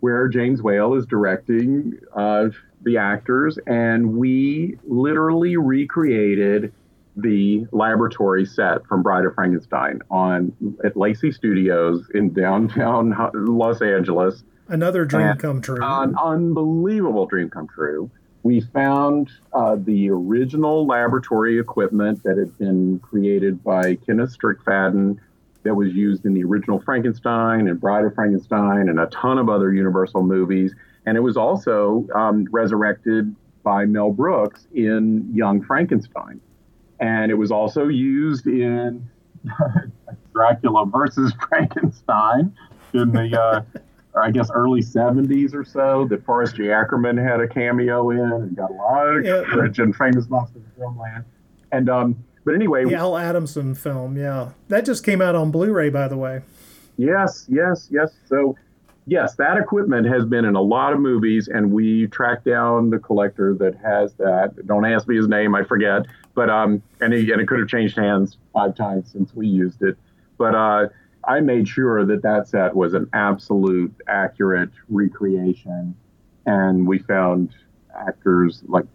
where 0.00 0.28
James 0.28 0.62
Whale 0.62 0.94
is 0.94 1.06
directing 1.06 1.98
uh, 2.14 2.48
the 2.82 2.98
actors. 2.98 3.58
And 3.66 4.16
we 4.16 4.78
literally 4.86 5.56
recreated 5.56 6.72
the 7.16 7.66
laboratory 7.72 8.44
set 8.44 8.86
from 8.86 9.02
Bride 9.02 9.24
of 9.24 9.34
Frankenstein 9.34 10.00
on 10.10 10.52
at 10.84 10.96
Lacey 10.96 11.32
Studios 11.32 12.06
in 12.14 12.32
downtown 12.32 13.14
Los 13.34 13.80
Angeles. 13.80 14.44
Another 14.68 15.04
dream 15.04 15.28
and 15.28 15.40
come 15.40 15.62
true. 15.62 15.78
An 15.80 16.14
unbelievable 16.22 17.26
dream 17.26 17.48
come 17.48 17.68
true. 17.68 18.10
We 18.46 18.60
found 18.60 19.32
uh, 19.52 19.74
the 19.76 20.08
original 20.10 20.86
laboratory 20.86 21.58
equipment 21.58 22.22
that 22.22 22.38
had 22.38 22.56
been 22.58 23.00
created 23.00 23.64
by 23.64 23.96
Kenneth 23.96 24.38
Strickfaden 24.38 25.18
that 25.64 25.74
was 25.74 25.92
used 25.92 26.24
in 26.24 26.32
the 26.32 26.44
original 26.44 26.78
Frankenstein 26.78 27.66
and 27.66 27.80
Bride 27.80 28.04
of 28.04 28.14
Frankenstein 28.14 28.88
and 28.88 29.00
a 29.00 29.06
ton 29.06 29.38
of 29.38 29.48
other 29.48 29.72
Universal 29.72 30.22
movies. 30.22 30.76
And 31.06 31.16
it 31.16 31.20
was 31.22 31.36
also 31.36 32.06
um, 32.14 32.46
resurrected 32.52 33.34
by 33.64 33.84
Mel 33.84 34.12
Brooks 34.12 34.68
in 34.72 35.28
Young 35.34 35.60
Frankenstein 35.64 36.40
and 37.00 37.30
it 37.30 37.34
was 37.34 37.50
also 37.50 37.88
used 37.88 38.46
in 38.46 39.08
Dracula 40.32 40.86
versus 40.86 41.32
Frankenstein 41.48 42.56
in 42.92 43.12
the, 43.12 43.40
uh, 43.40 43.80
I 44.16 44.30
guess, 44.30 44.50
early 44.50 44.82
70s 44.82 45.54
or 45.54 45.64
so. 45.64 46.06
That 46.06 46.24
Forrest 46.24 46.56
J. 46.56 46.72
Ackerman 46.72 47.16
had 47.16 47.40
a 47.40 47.48
cameo 47.48 48.10
in 48.10 48.18
and 48.18 48.56
got 48.56 48.70
a 48.70 48.74
lot 48.74 49.06
of 49.06 49.24
yeah. 49.24 49.42
coverage 49.48 49.78
in 49.78 49.92
Famous 49.92 50.28
Monsters 50.28 50.62
of 50.62 50.82
Filmland. 50.82 51.24
And, 51.72 51.90
um, 51.90 52.24
but 52.44 52.54
anyway. 52.54 52.84
The 52.84 52.94
Al 52.94 53.16
Adamson 53.16 53.74
film, 53.74 54.16
yeah. 54.16 54.50
That 54.68 54.84
just 54.84 55.04
came 55.04 55.20
out 55.20 55.34
on 55.34 55.50
Blu 55.50 55.72
ray, 55.72 55.90
by 55.90 56.08
the 56.08 56.16
way. 56.16 56.42
Yes, 56.96 57.46
yes, 57.48 57.88
yes. 57.90 58.12
So 58.26 58.56
yes, 59.06 59.34
that 59.36 59.56
equipment 59.56 60.06
has 60.06 60.24
been 60.24 60.44
in 60.44 60.54
a 60.54 60.60
lot 60.60 60.92
of 60.92 61.00
movies, 61.00 61.48
and 61.48 61.72
we 61.72 62.06
tracked 62.08 62.44
down 62.44 62.90
the 62.90 62.98
collector 62.98 63.54
that 63.54 63.76
has 63.76 64.14
that. 64.14 64.66
Don't 64.66 64.84
ask 64.84 65.06
me 65.08 65.16
his 65.16 65.28
name, 65.28 65.54
I 65.54 65.64
forget. 65.64 66.06
But 66.34 66.50
um, 66.50 66.82
and, 67.00 67.12
he, 67.12 67.30
and 67.32 67.40
it 67.40 67.48
could 67.48 67.58
have 67.58 67.68
changed 67.68 67.96
hands 67.96 68.36
five 68.52 68.74
times 68.74 69.10
since 69.10 69.34
we 69.34 69.46
used 69.46 69.82
it. 69.82 69.96
But 70.38 70.54
uh, 70.54 70.88
I 71.26 71.40
made 71.40 71.68
sure 71.68 72.04
that 72.04 72.22
that 72.22 72.48
set 72.48 72.74
was 72.74 72.94
an 72.94 73.08
absolute 73.12 73.94
accurate 74.08 74.70
recreation, 74.88 75.94
and 76.46 76.86
we 76.86 76.98
found 77.00 77.54
actors 77.94 78.62
like 78.68 78.86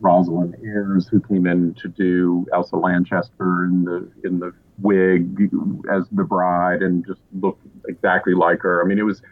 Rosalind 0.00 0.56
Ayres 0.62 1.08
who 1.08 1.20
came 1.20 1.46
in 1.46 1.74
to 1.74 1.88
do 1.88 2.46
Elsa 2.52 2.76
Lanchester 2.76 3.64
in 3.64 3.84
the 3.84 4.10
in 4.24 4.38
the 4.38 4.52
wig 4.78 5.50
as 5.92 6.04
the 6.12 6.24
bride 6.24 6.82
and 6.82 7.06
just 7.06 7.20
looked 7.40 7.66
exactly 7.88 8.34
like 8.34 8.60
her. 8.60 8.82
I 8.82 8.86
mean, 8.86 8.98
it 8.98 9.04
was 9.04 9.22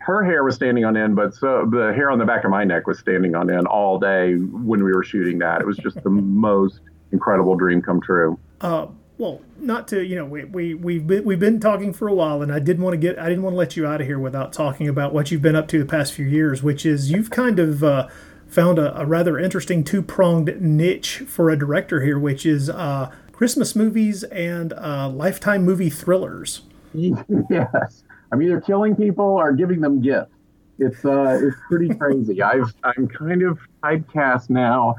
her 0.00 0.24
hair 0.24 0.42
was 0.42 0.54
standing 0.54 0.84
on 0.84 0.96
end, 0.96 1.16
but 1.16 1.34
so 1.34 1.68
the 1.70 1.92
hair 1.94 2.10
on 2.10 2.18
the 2.18 2.24
back 2.24 2.44
of 2.44 2.50
my 2.50 2.64
neck 2.64 2.86
was 2.86 2.98
standing 2.98 3.34
on 3.34 3.50
end 3.50 3.66
all 3.66 3.98
day 3.98 4.36
when 4.36 4.82
we 4.82 4.92
were 4.92 5.04
shooting 5.04 5.38
that. 5.40 5.60
It 5.60 5.66
was 5.66 5.76
just 5.76 6.02
the 6.02 6.10
most 6.10 6.80
incredible 7.12 7.56
dream 7.56 7.82
come 7.82 8.00
true. 8.00 8.38
Uh, 8.60 8.86
well, 9.18 9.40
not 9.58 9.88
to 9.88 10.04
you 10.04 10.16
know 10.16 10.24
we 10.24 10.44
we 10.44 10.74
we've 10.74 11.06
been 11.06 11.24
we've 11.24 11.40
been 11.40 11.60
talking 11.60 11.92
for 11.92 12.08
a 12.08 12.14
while, 12.14 12.42
and 12.42 12.52
I 12.52 12.58
didn't 12.58 12.82
want 12.82 12.94
to 12.94 12.98
get 12.98 13.18
I 13.18 13.28
didn't 13.28 13.42
want 13.42 13.54
to 13.54 13.58
let 13.58 13.76
you 13.76 13.86
out 13.86 14.00
of 14.00 14.06
here 14.06 14.18
without 14.18 14.52
talking 14.52 14.88
about 14.88 15.14
what 15.14 15.30
you've 15.30 15.42
been 15.42 15.56
up 15.56 15.68
to 15.68 15.78
the 15.78 15.86
past 15.86 16.12
few 16.12 16.26
years, 16.26 16.62
which 16.62 16.84
is 16.86 17.10
you've 17.10 17.30
kind 17.30 17.58
of. 17.58 17.82
Uh, 17.82 18.08
found 18.46 18.78
a, 18.78 18.96
a, 19.00 19.04
rather 19.04 19.40
interesting 19.40 19.82
two 19.82 20.00
pronged 20.00 20.60
niche 20.60 21.24
for 21.26 21.50
a 21.50 21.58
director 21.58 22.02
here, 22.02 22.16
which 22.16 22.46
is 22.46 22.70
uh, 22.70 23.10
Christmas 23.32 23.74
movies 23.74 24.22
and 24.22 24.72
uh, 24.74 25.08
lifetime 25.08 25.64
movie 25.64 25.90
thrillers. 25.90 26.62
Yes. 27.50 28.04
I'm 28.32 28.42
either 28.42 28.60
killing 28.60 28.96
people 28.96 29.24
or 29.24 29.52
giving 29.52 29.80
them 29.80 30.00
gifts. 30.00 30.30
It's 30.78 31.04
uh, 31.04 31.38
it's 31.42 31.56
pretty 31.68 31.94
crazy. 31.94 32.42
I've 32.42 32.72
I'm 32.84 33.08
kind 33.08 33.42
of 33.42 33.58
typecast 33.82 34.50
now 34.50 34.96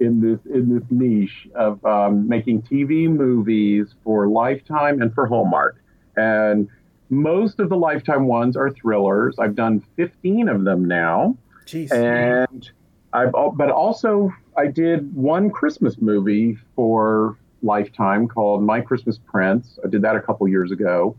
in 0.00 0.20
this 0.20 0.40
in 0.52 0.74
this 0.74 0.84
niche 0.90 1.48
of 1.54 1.84
um, 1.84 2.26
making 2.28 2.62
TV 2.62 3.08
movies 3.08 3.94
for 4.02 4.26
Lifetime 4.28 5.00
and 5.00 5.14
for 5.14 5.26
Hallmark, 5.26 5.76
and 6.16 6.68
most 7.10 7.60
of 7.60 7.68
the 7.68 7.76
Lifetime 7.76 8.26
ones 8.26 8.56
are 8.56 8.70
thrillers. 8.70 9.36
I've 9.38 9.54
done 9.54 9.84
15 9.96 10.48
of 10.48 10.64
them 10.64 10.84
now, 10.84 11.36
Jeez. 11.66 11.92
and 11.92 12.70
I've 13.12 13.32
but 13.32 13.70
also 13.70 14.32
I 14.56 14.66
did 14.66 15.14
one 15.14 15.50
Christmas 15.50 15.96
movie 16.00 16.58
for 16.74 17.36
Lifetime 17.62 18.26
called 18.26 18.62
My 18.62 18.80
Christmas 18.80 19.18
Prince. 19.18 19.78
I 19.84 19.88
did 19.88 20.02
that 20.02 20.16
a 20.16 20.20
couple 20.20 20.48
years 20.48 20.72
ago 20.72 21.16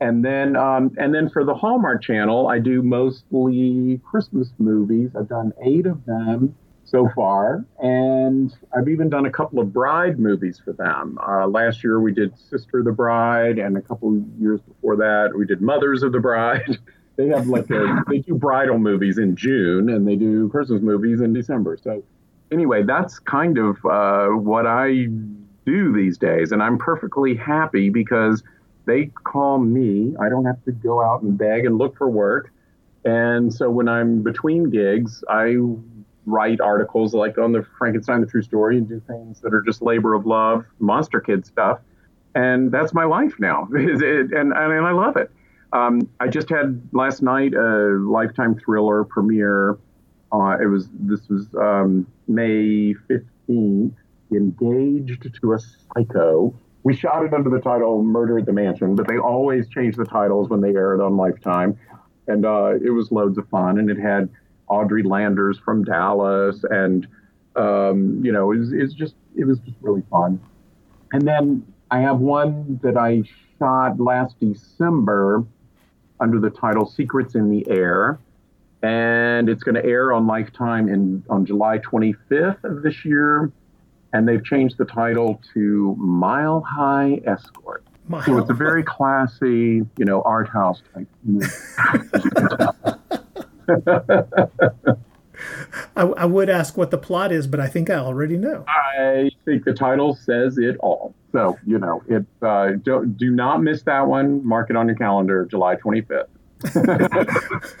and 0.00 0.24
then 0.24 0.56
um, 0.56 0.92
and 0.98 1.14
then 1.14 1.28
for 1.28 1.44
the 1.44 1.54
Hallmark 1.54 2.02
Channel, 2.02 2.48
I 2.48 2.58
do 2.58 2.82
mostly 2.82 4.00
Christmas 4.02 4.50
movies. 4.58 5.10
I've 5.14 5.28
done 5.28 5.52
eight 5.62 5.86
of 5.86 6.04
them 6.06 6.56
so 6.90 7.08
far. 7.14 7.64
And 7.78 8.54
I've 8.76 8.88
even 8.88 9.08
done 9.08 9.26
a 9.26 9.30
couple 9.30 9.60
of 9.60 9.72
bride 9.72 10.18
movies 10.18 10.60
for 10.62 10.72
them. 10.72 11.18
Uh, 11.26 11.46
last 11.46 11.84
year 11.84 12.00
we 12.00 12.12
did 12.12 12.36
Sister 12.38 12.80
of 12.80 12.84
the 12.84 12.92
Bride, 12.92 13.58
and 13.58 13.76
a 13.76 13.80
couple 13.80 14.22
years 14.38 14.60
before 14.60 14.96
that 14.96 15.32
we 15.36 15.46
did 15.46 15.60
Mothers 15.60 16.02
of 16.02 16.12
the 16.12 16.20
Bride. 16.20 16.78
they 17.16 17.28
have 17.28 17.46
like 17.46 17.70
a, 17.70 18.02
they 18.08 18.18
do 18.18 18.34
bridal 18.34 18.78
movies 18.78 19.18
in 19.18 19.36
June 19.36 19.90
and 19.90 20.06
they 20.06 20.16
do 20.16 20.48
Christmas 20.48 20.82
movies 20.82 21.20
in 21.20 21.32
December. 21.32 21.78
So 21.82 22.02
anyway, 22.50 22.82
that's 22.82 23.18
kind 23.18 23.58
of 23.58 23.76
uh, 23.84 24.28
what 24.28 24.66
I 24.66 25.06
do 25.66 25.92
these 25.92 26.18
days, 26.18 26.52
and 26.52 26.62
I'm 26.62 26.78
perfectly 26.78 27.36
happy 27.36 27.90
because 27.90 28.42
they 28.86 29.06
call 29.06 29.58
me. 29.58 30.14
I 30.20 30.28
don't 30.28 30.46
have 30.46 30.62
to 30.64 30.72
go 30.72 31.02
out 31.02 31.22
and 31.22 31.36
beg 31.36 31.66
and 31.66 31.78
look 31.78 31.96
for 31.96 32.08
work. 32.08 32.50
And 33.04 33.52
so 33.52 33.70
when 33.70 33.88
I'm 33.88 34.22
between 34.22 34.70
gigs, 34.70 35.24
I 35.28 35.56
write 36.30 36.60
articles 36.60 37.14
like 37.14 37.38
on 37.38 37.52
the 37.52 37.66
Frankenstein 37.78 38.20
the 38.20 38.26
True 38.26 38.42
Story 38.42 38.78
and 38.78 38.88
do 38.88 39.00
things 39.06 39.40
that 39.40 39.52
are 39.52 39.62
just 39.62 39.82
labor 39.82 40.14
of 40.14 40.26
love, 40.26 40.64
monster 40.78 41.20
kid 41.20 41.44
stuff. 41.46 41.80
And 42.34 42.70
that's 42.70 42.94
my 42.94 43.04
life 43.04 43.34
now. 43.38 43.68
and, 43.72 44.32
and 44.32 44.54
I 44.54 44.92
love 44.92 45.16
it. 45.16 45.30
Um, 45.72 46.08
I 46.18 46.28
just 46.28 46.48
had 46.48 46.82
last 46.92 47.22
night 47.22 47.54
a 47.54 47.98
Lifetime 47.98 48.56
thriller 48.56 49.04
premiere. 49.04 49.78
Uh, 50.32 50.56
it 50.60 50.66
was 50.66 50.88
this 50.92 51.28
was 51.28 51.46
um, 51.54 52.06
May 52.28 52.94
15th. 53.08 53.94
Engaged 54.32 55.28
to 55.40 55.54
a 55.54 55.58
Psycho. 55.58 56.54
We 56.84 56.94
shot 56.94 57.24
it 57.24 57.34
under 57.34 57.50
the 57.50 57.58
title 57.58 58.02
Murder 58.04 58.38
at 58.38 58.46
the 58.46 58.52
Mansion, 58.52 58.94
but 58.94 59.08
they 59.08 59.18
always 59.18 59.68
change 59.68 59.96
the 59.96 60.04
titles 60.04 60.48
when 60.48 60.60
they 60.60 60.68
air 60.68 60.94
it 60.94 61.00
on 61.00 61.16
Lifetime. 61.16 61.76
And 62.28 62.46
uh, 62.46 62.74
it 62.82 62.90
was 62.90 63.10
loads 63.10 63.38
of 63.38 63.48
fun, 63.48 63.78
and 63.78 63.90
it 63.90 63.98
had 63.98 64.28
Audrey 64.70 65.02
Landers 65.02 65.58
from 65.58 65.84
Dallas, 65.84 66.64
and 66.70 67.06
um, 67.56 68.24
you 68.24 68.32
know, 68.32 68.52
it 68.52 68.58
was, 68.58 68.72
it 68.72 68.94
just 68.96 69.14
it 69.36 69.44
was 69.44 69.58
just 69.60 69.76
really 69.82 70.02
fun. 70.10 70.40
And 71.12 71.26
then 71.26 71.66
I 71.90 72.00
have 72.00 72.20
one 72.20 72.78
that 72.82 72.96
I 72.96 73.22
shot 73.58 73.98
last 73.98 74.38
December 74.38 75.44
under 76.20 76.38
the 76.38 76.50
title 76.50 76.86
Secrets 76.86 77.34
in 77.34 77.50
the 77.50 77.68
Air. 77.68 78.18
And 78.82 79.48
it's 79.48 79.62
going 79.62 79.74
to 79.74 79.84
air 79.84 80.12
on 80.12 80.26
Lifetime 80.26 80.88
in 80.88 81.22
on 81.28 81.44
July 81.44 81.78
25th 81.78 82.64
of 82.64 82.82
this 82.82 83.04
year. 83.04 83.52
And 84.12 84.26
they've 84.26 84.44
changed 84.44 84.78
the 84.78 84.86
title 84.86 85.40
to 85.54 85.94
Mile 85.98 86.62
High 86.62 87.20
Escort. 87.26 87.84
Mile 88.08 88.22
so 88.22 88.38
it's 88.38 88.50
a 88.50 88.54
very 88.54 88.82
classy, 88.82 89.86
you 89.98 90.04
know, 90.04 90.22
art 90.22 90.48
house 90.48 90.82
type. 90.94 91.06
I, 95.96 96.02
I, 96.02 96.24
would 96.26 96.50
ask 96.50 96.76
what 96.76 96.90
the 96.90 96.98
plot 96.98 97.32
is, 97.32 97.46
but 97.46 97.60
I 97.60 97.66
think 97.66 97.88
I 97.88 97.94
already 97.94 98.36
know. 98.36 98.64
I 98.68 99.30
think 99.44 99.64
the 99.64 99.72
title 99.72 100.14
says 100.14 100.58
it 100.58 100.76
all. 100.78 101.14
So 101.32 101.58
you 101.66 101.78
know, 101.78 102.02
it 102.08 102.26
uh, 102.42 102.72
do, 102.72 103.06
do 103.06 103.30
not 103.30 103.62
miss 103.62 103.82
that 103.82 104.06
one. 104.06 104.46
Mark 104.46 104.70
it 104.70 104.76
on 104.76 104.86
your 104.86 104.96
calendar, 104.96 105.46
July 105.46 105.76
25th. 105.76 106.26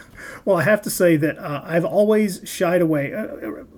well, 0.44 0.56
I 0.56 0.62
have 0.62 0.80
to 0.82 0.90
say 0.90 1.16
that 1.16 1.38
uh, 1.38 1.62
I've 1.64 1.84
always 1.84 2.40
shied 2.44 2.80
away. 2.80 3.12
Uh, 3.12 3.26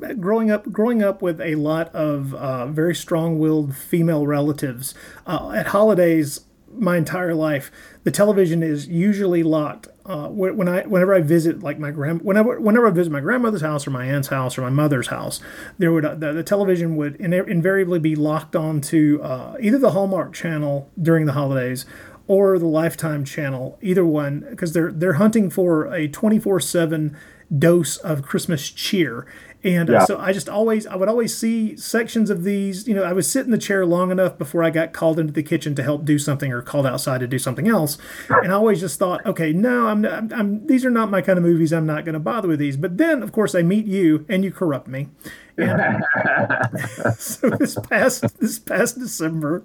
uh, 0.02 0.12
growing 0.14 0.50
up, 0.50 0.70
growing 0.70 1.02
up 1.02 1.22
with 1.22 1.40
a 1.40 1.56
lot 1.56 1.92
of 1.94 2.34
uh, 2.34 2.66
very 2.66 2.94
strong-willed 2.94 3.74
female 3.74 4.26
relatives 4.26 4.94
uh, 5.26 5.50
at 5.50 5.68
holidays, 5.68 6.42
my 6.72 6.96
entire 6.96 7.34
life, 7.34 7.70
the 8.04 8.10
television 8.10 8.62
is 8.62 8.86
usually 8.88 9.42
locked. 9.42 9.88
Uh, 10.04 10.26
when 10.26 10.68
I, 10.68 10.82
whenever 10.82 11.14
I 11.14 11.20
visit, 11.20 11.62
like 11.62 11.78
my 11.78 11.92
grand, 11.92 12.22
whenever, 12.22 12.60
whenever 12.60 12.88
I 12.88 12.90
visit 12.90 13.12
my 13.12 13.20
grandmother's 13.20 13.62
house 13.62 13.86
or 13.86 13.90
my 13.90 14.04
aunt's 14.04 14.28
house 14.28 14.58
or 14.58 14.62
my 14.62 14.70
mother's 14.70 15.06
house, 15.06 15.40
there 15.78 15.92
would 15.92 16.02
the, 16.02 16.32
the 16.32 16.42
television 16.42 16.96
would 16.96 17.14
invariably 17.16 18.00
be 18.00 18.16
locked 18.16 18.56
onto 18.56 19.20
uh, 19.22 19.56
either 19.60 19.78
the 19.78 19.92
Hallmark 19.92 20.32
channel 20.32 20.90
during 21.00 21.26
the 21.26 21.34
holidays 21.34 21.86
or 22.26 22.58
the 22.58 22.66
Lifetime 22.66 23.24
channel, 23.24 23.78
either 23.80 24.04
one, 24.04 24.44
because 24.50 24.72
they're 24.72 24.90
they're 24.90 25.14
hunting 25.14 25.50
for 25.50 25.92
a 25.92 26.08
twenty 26.08 26.40
four 26.40 26.58
seven 26.58 27.16
dose 27.56 27.96
of 27.98 28.22
Christmas 28.22 28.70
cheer. 28.70 29.26
And 29.64 29.90
uh, 29.90 29.92
yeah. 29.92 30.04
so 30.04 30.18
I 30.18 30.32
just 30.32 30.48
always, 30.48 30.86
I 30.86 30.96
would 30.96 31.08
always 31.08 31.36
see 31.36 31.76
sections 31.76 32.30
of 32.30 32.42
these. 32.42 32.88
You 32.88 32.94
know, 32.94 33.04
I 33.04 33.12
would 33.12 33.24
sit 33.24 33.44
in 33.44 33.52
the 33.52 33.58
chair 33.58 33.86
long 33.86 34.10
enough 34.10 34.36
before 34.36 34.64
I 34.64 34.70
got 34.70 34.92
called 34.92 35.20
into 35.20 35.32
the 35.32 35.42
kitchen 35.42 35.74
to 35.76 35.82
help 35.82 36.04
do 36.04 36.18
something 36.18 36.52
or 36.52 36.62
called 36.62 36.86
outside 36.86 37.18
to 37.20 37.28
do 37.28 37.38
something 37.38 37.68
else. 37.68 37.96
And 38.28 38.50
I 38.50 38.56
always 38.56 38.80
just 38.80 38.98
thought, 38.98 39.24
okay, 39.24 39.52
no, 39.52 39.86
I'm, 39.86 40.04
I'm, 40.04 40.32
I'm 40.32 40.66
these 40.66 40.84
are 40.84 40.90
not 40.90 41.10
my 41.10 41.22
kind 41.22 41.38
of 41.38 41.44
movies. 41.44 41.72
I'm 41.72 41.86
not 41.86 42.04
going 42.04 42.14
to 42.14 42.20
bother 42.20 42.48
with 42.48 42.58
these. 42.58 42.76
But 42.76 42.98
then, 42.98 43.22
of 43.22 43.30
course, 43.30 43.54
I 43.54 43.62
meet 43.62 43.86
you 43.86 44.26
and 44.28 44.44
you 44.44 44.50
corrupt 44.50 44.88
me. 44.88 45.08
And 45.56 46.02
so 47.18 47.50
this 47.50 47.76
past 47.88 48.40
this 48.40 48.58
past 48.58 48.98
December, 48.98 49.62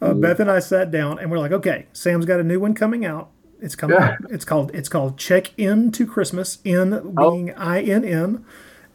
uh, 0.00 0.14
Beth 0.14 0.40
and 0.40 0.50
I 0.50 0.60
sat 0.60 0.90
down 0.90 1.18
and 1.18 1.30
we're 1.30 1.38
like, 1.38 1.52
okay, 1.52 1.86
Sam's 1.92 2.24
got 2.24 2.40
a 2.40 2.44
new 2.44 2.60
one 2.60 2.74
coming 2.74 3.04
out. 3.04 3.30
It's 3.60 3.74
coming. 3.74 3.96
Yeah. 3.98 4.16
It's 4.30 4.44
called 4.44 4.70
it's 4.74 4.88
called 4.88 5.18
Check 5.18 5.52
Inn 5.58 5.90
to 5.92 6.06
Christmas. 6.06 6.58
In 6.64 6.90
being 7.14 7.50
oh. 7.50 7.54
I 7.56 7.80
N 7.80 8.04
N. 8.04 8.44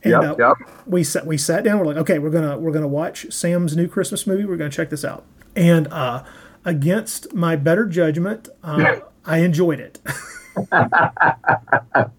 And 0.03 0.11
yep, 0.11 0.23
uh, 0.23 0.35
yep. 0.39 0.57
we 0.87 1.03
sat 1.03 1.25
we 1.27 1.37
sat 1.37 1.63
down. 1.63 1.79
We're 1.79 1.85
like, 1.85 1.97
okay, 1.97 2.17
we're 2.19 2.31
gonna 2.31 2.57
we're 2.57 2.71
gonna 2.71 2.87
watch 2.87 3.31
Sam's 3.31 3.75
new 3.75 3.87
Christmas 3.87 4.25
movie. 4.25 4.45
We're 4.45 4.57
gonna 4.57 4.69
check 4.69 4.89
this 4.89 5.05
out. 5.05 5.25
And 5.55 5.87
uh, 5.87 6.23
against 6.65 7.33
my 7.33 7.55
better 7.55 7.85
judgment, 7.85 8.49
uh, 8.63 9.01
I 9.25 9.39
enjoyed 9.39 9.79
it. 9.79 9.99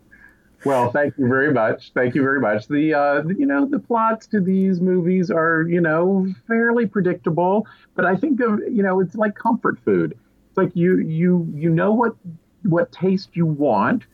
well, 0.65 0.93
thank 0.93 1.19
you 1.19 1.27
very 1.27 1.53
much. 1.53 1.91
Thank 1.93 2.15
you 2.15 2.23
very 2.23 2.41
much. 2.41 2.69
The 2.69 2.95
uh, 2.95 3.25
you 3.37 3.47
know 3.47 3.67
the 3.67 3.81
plots 3.81 4.27
to 4.29 4.41
these 4.41 4.81
movies 4.81 5.31
are 5.31 5.63
you 5.63 5.81
know 5.81 6.33
fairly 6.47 6.87
predictable, 6.87 7.67
but 7.95 8.05
I 8.05 8.15
think 8.17 8.41
of 8.41 8.61
you 8.71 8.83
know 8.83 9.01
it's 9.01 9.17
like 9.17 9.35
comfort 9.35 9.79
food. 9.85 10.17
It's 10.49 10.57
like 10.57 10.71
you 10.75 10.99
you 10.99 11.51
you 11.55 11.71
know 11.71 11.93
what 11.93 12.15
what 12.63 12.93
taste 12.93 13.31
you 13.35 13.47
want, 13.47 14.05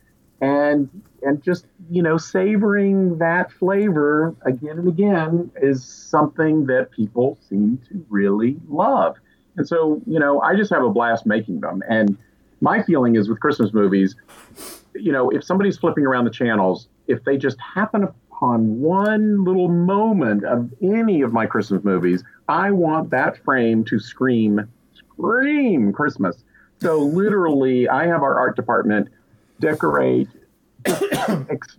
and 0.40 0.88
and 1.22 1.42
just 1.42 1.66
you 1.90 2.02
know 2.02 2.16
savoring 2.16 3.18
that 3.18 3.50
flavor 3.52 4.34
again 4.42 4.78
and 4.78 4.88
again 4.88 5.50
is 5.60 5.84
something 5.84 6.66
that 6.66 6.90
people 6.90 7.38
seem 7.48 7.80
to 7.88 8.04
really 8.08 8.56
love. 8.68 9.16
And 9.56 9.66
so 9.66 10.00
you 10.06 10.18
know 10.18 10.40
I 10.40 10.54
just 10.56 10.70
have 10.70 10.84
a 10.84 10.90
blast 10.90 11.26
making 11.26 11.60
them. 11.60 11.82
And 11.88 12.16
my 12.60 12.82
feeling 12.82 13.16
is 13.16 13.28
with 13.28 13.40
Christmas 13.40 13.72
movies, 13.72 14.16
you 14.94 15.12
know 15.12 15.30
if 15.30 15.44
somebody's 15.44 15.78
flipping 15.78 16.06
around 16.06 16.24
the 16.24 16.30
channels, 16.30 16.88
if 17.06 17.24
they 17.24 17.36
just 17.36 17.58
happen 17.60 18.04
upon 18.04 18.80
one 18.80 19.44
little 19.44 19.68
moment 19.68 20.44
of 20.44 20.72
any 20.82 21.22
of 21.22 21.32
my 21.32 21.46
Christmas 21.46 21.82
movies, 21.84 22.22
I 22.48 22.70
want 22.70 23.10
that 23.10 23.42
frame 23.44 23.84
to 23.86 23.98
scream 23.98 24.68
scream 24.94 25.92
Christmas. 25.92 26.44
So 26.80 26.98
literally, 26.98 27.88
I 27.88 28.06
have 28.06 28.22
our 28.22 28.38
art 28.38 28.54
department 28.54 29.08
decorate 29.60 30.28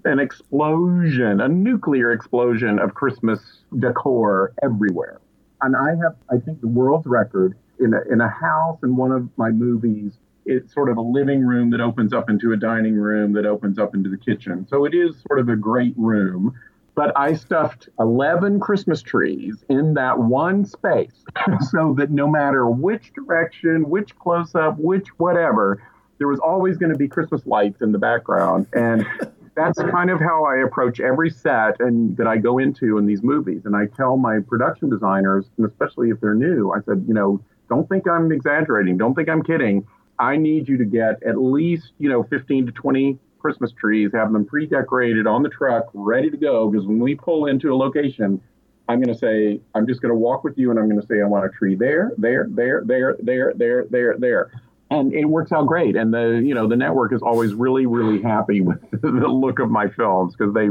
an 0.06 0.20
explosion, 0.20 1.42
a 1.42 1.48
nuclear 1.48 2.12
explosion 2.12 2.80
of 2.80 2.94
Christmas 2.94 3.40
decor 3.78 4.54
everywhere. 4.62 5.20
And 5.62 5.76
I 5.76 5.90
have, 6.04 6.16
I 6.30 6.38
think, 6.38 6.62
the 6.62 6.68
world's 6.68 7.06
record 7.06 7.58
in 7.80 7.94
a, 7.94 8.02
in 8.12 8.22
a 8.22 8.30
house 8.30 8.80
in 8.84 8.96
one 8.96 9.12
of 9.12 9.30
my 9.38 9.50
movies. 9.50 10.14
It's 10.46 10.74
sort 10.74 10.90
of 10.90 10.98
a 10.98 11.02
living 11.02 11.46
room 11.46 11.70
that 11.72 11.82
opens 11.82 12.14
up 12.14 12.30
into 12.30 12.54
a 12.54 12.58
dining 12.58 12.96
room 12.96 13.34
that 13.34 13.46
opens 13.46 13.78
up 13.78 13.94
into 13.94 14.10
the 14.10 14.18
kitchen. 14.18 14.66
So 14.70 14.86
it 14.86 14.94
is 14.94 15.16
sort 15.28 15.40
of 15.40 15.50
a 15.50 15.56
great 15.56 15.94
room 15.98 16.56
but 17.00 17.14
I 17.16 17.34
stuffed 17.34 17.88
11 17.98 18.60
Christmas 18.60 19.02
trees 19.02 19.64
in 19.70 19.94
that 19.94 20.20
one 20.20 20.66
space 20.66 21.24
so 21.72 21.96
that 21.98 22.12
no 22.12 22.28
matter 22.28 22.68
which 22.68 23.14
direction, 23.14 23.90
which 23.90 24.14
close 24.20 24.54
up, 24.54 24.78
which 24.78 25.08
whatever, 25.18 25.82
there 26.20 26.28
was 26.28 26.40
always 26.40 26.78
going 26.78 26.92
to 26.92 26.98
be 26.98 27.08
Christmas 27.08 27.46
lights 27.46 27.82
in 27.82 27.92
the 27.92 27.98
background. 27.98 28.68
And 28.74 29.06
that's 29.56 29.80
kind 29.80 30.10
of 30.10 30.20
how 30.20 30.46
I 30.46 30.58
approach 30.58 31.00
every 31.00 31.30
set 31.30 31.80
and 31.80 32.16
that 32.18 32.28
I 32.28 32.38
go 32.38 32.60
into 32.60 32.98
in 32.98 33.06
these 33.06 33.24
movies. 33.24 33.64
And 33.66 33.76
I 33.76 33.88
tell 33.88 34.18
my 34.18 34.40
production 34.40 34.90
designers, 34.90 35.46
and 35.58 35.66
especially 35.66 36.10
if 36.10 36.20
they're 36.20 36.36
new, 36.36 36.72
I 36.72 36.82
said, 36.82 37.06
you 37.08 37.14
know, 37.14 37.42
don't 37.70 37.88
think 37.90 38.08
I'm 38.08 38.32
exaggerating. 38.32 38.98
Don't 38.98 39.16
think 39.16 39.30
I'm 39.30 39.44
kidding. 39.44 39.88
I 40.18 40.36
need 40.38 40.68
you 40.68 40.78
to 40.78 40.86
get 40.86 41.24
at 41.24 41.38
least, 41.38 41.94
you 41.98 42.10
know, 42.10 42.24
15 42.24 42.68
to 42.68 42.72
20 42.72 43.18
Christmas 43.40 43.72
trees, 43.72 44.12
have 44.14 44.34
them 44.34 44.46
pre 44.46 44.66
decorated 44.66 45.26
on 45.26 45.44
the 45.44 45.50
truck, 45.50 45.86
ready 45.94 46.30
to 46.30 46.38
go. 46.38 46.70
Because 46.70 46.86
when 46.86 47.00
we 47.00 47.16
pull 47.16 47.46
into 47.46 47.74
a 47.74 47.76
location, 47.76 48.42
I'm 48.90 49.02
going 49.02 49.14
to 49.14 49.20
say, 49.20 49.62
I'm 49.76 49.88
just 49.88 50.02
going 50.02 50.10
to 50.10 50.18
walk 50.18 50.44
with 50.44 50.58
you 50.58 50.72
and 50.72 50.80
I'm 50.80 50.90
going 50.90 51.00
to 51.00 51.08
say, 51.08 51.22
I 51.22 51.26
want 51.26 51.46
a 51.46 51.50
tree 51.50 51.76
there, 51.76 52.12
there, 52.18 52.48
there, 52.50 52.84
there, 52.86 53.16
there, 53.22 53.54
there, 53.56 53.86
there, 53.90 54.16
there 54.18 54.52
and 54.90 55.14
it 55.14 55.26
works 55.26 55.52
out 55.52 55.68
great. 55.68 55.96
And 55.96 56.14
the 56.14 56.42
you 56.44 56.54
know 56.54 56.68
the 56.68 56.76
network 56.76 57.14
is 57.14 57.22
always 57.22 57.54
really, 57.54 57.86
really 57.86 58.22
happy 58.22 58.62
with 58.62 58.80
the 59.02 59.10
look 59.10 59.60
of 59.60 59.70
my 59.70 59.88
films 59.90 60.36
because 60.36 60.54
they 60.54 60.70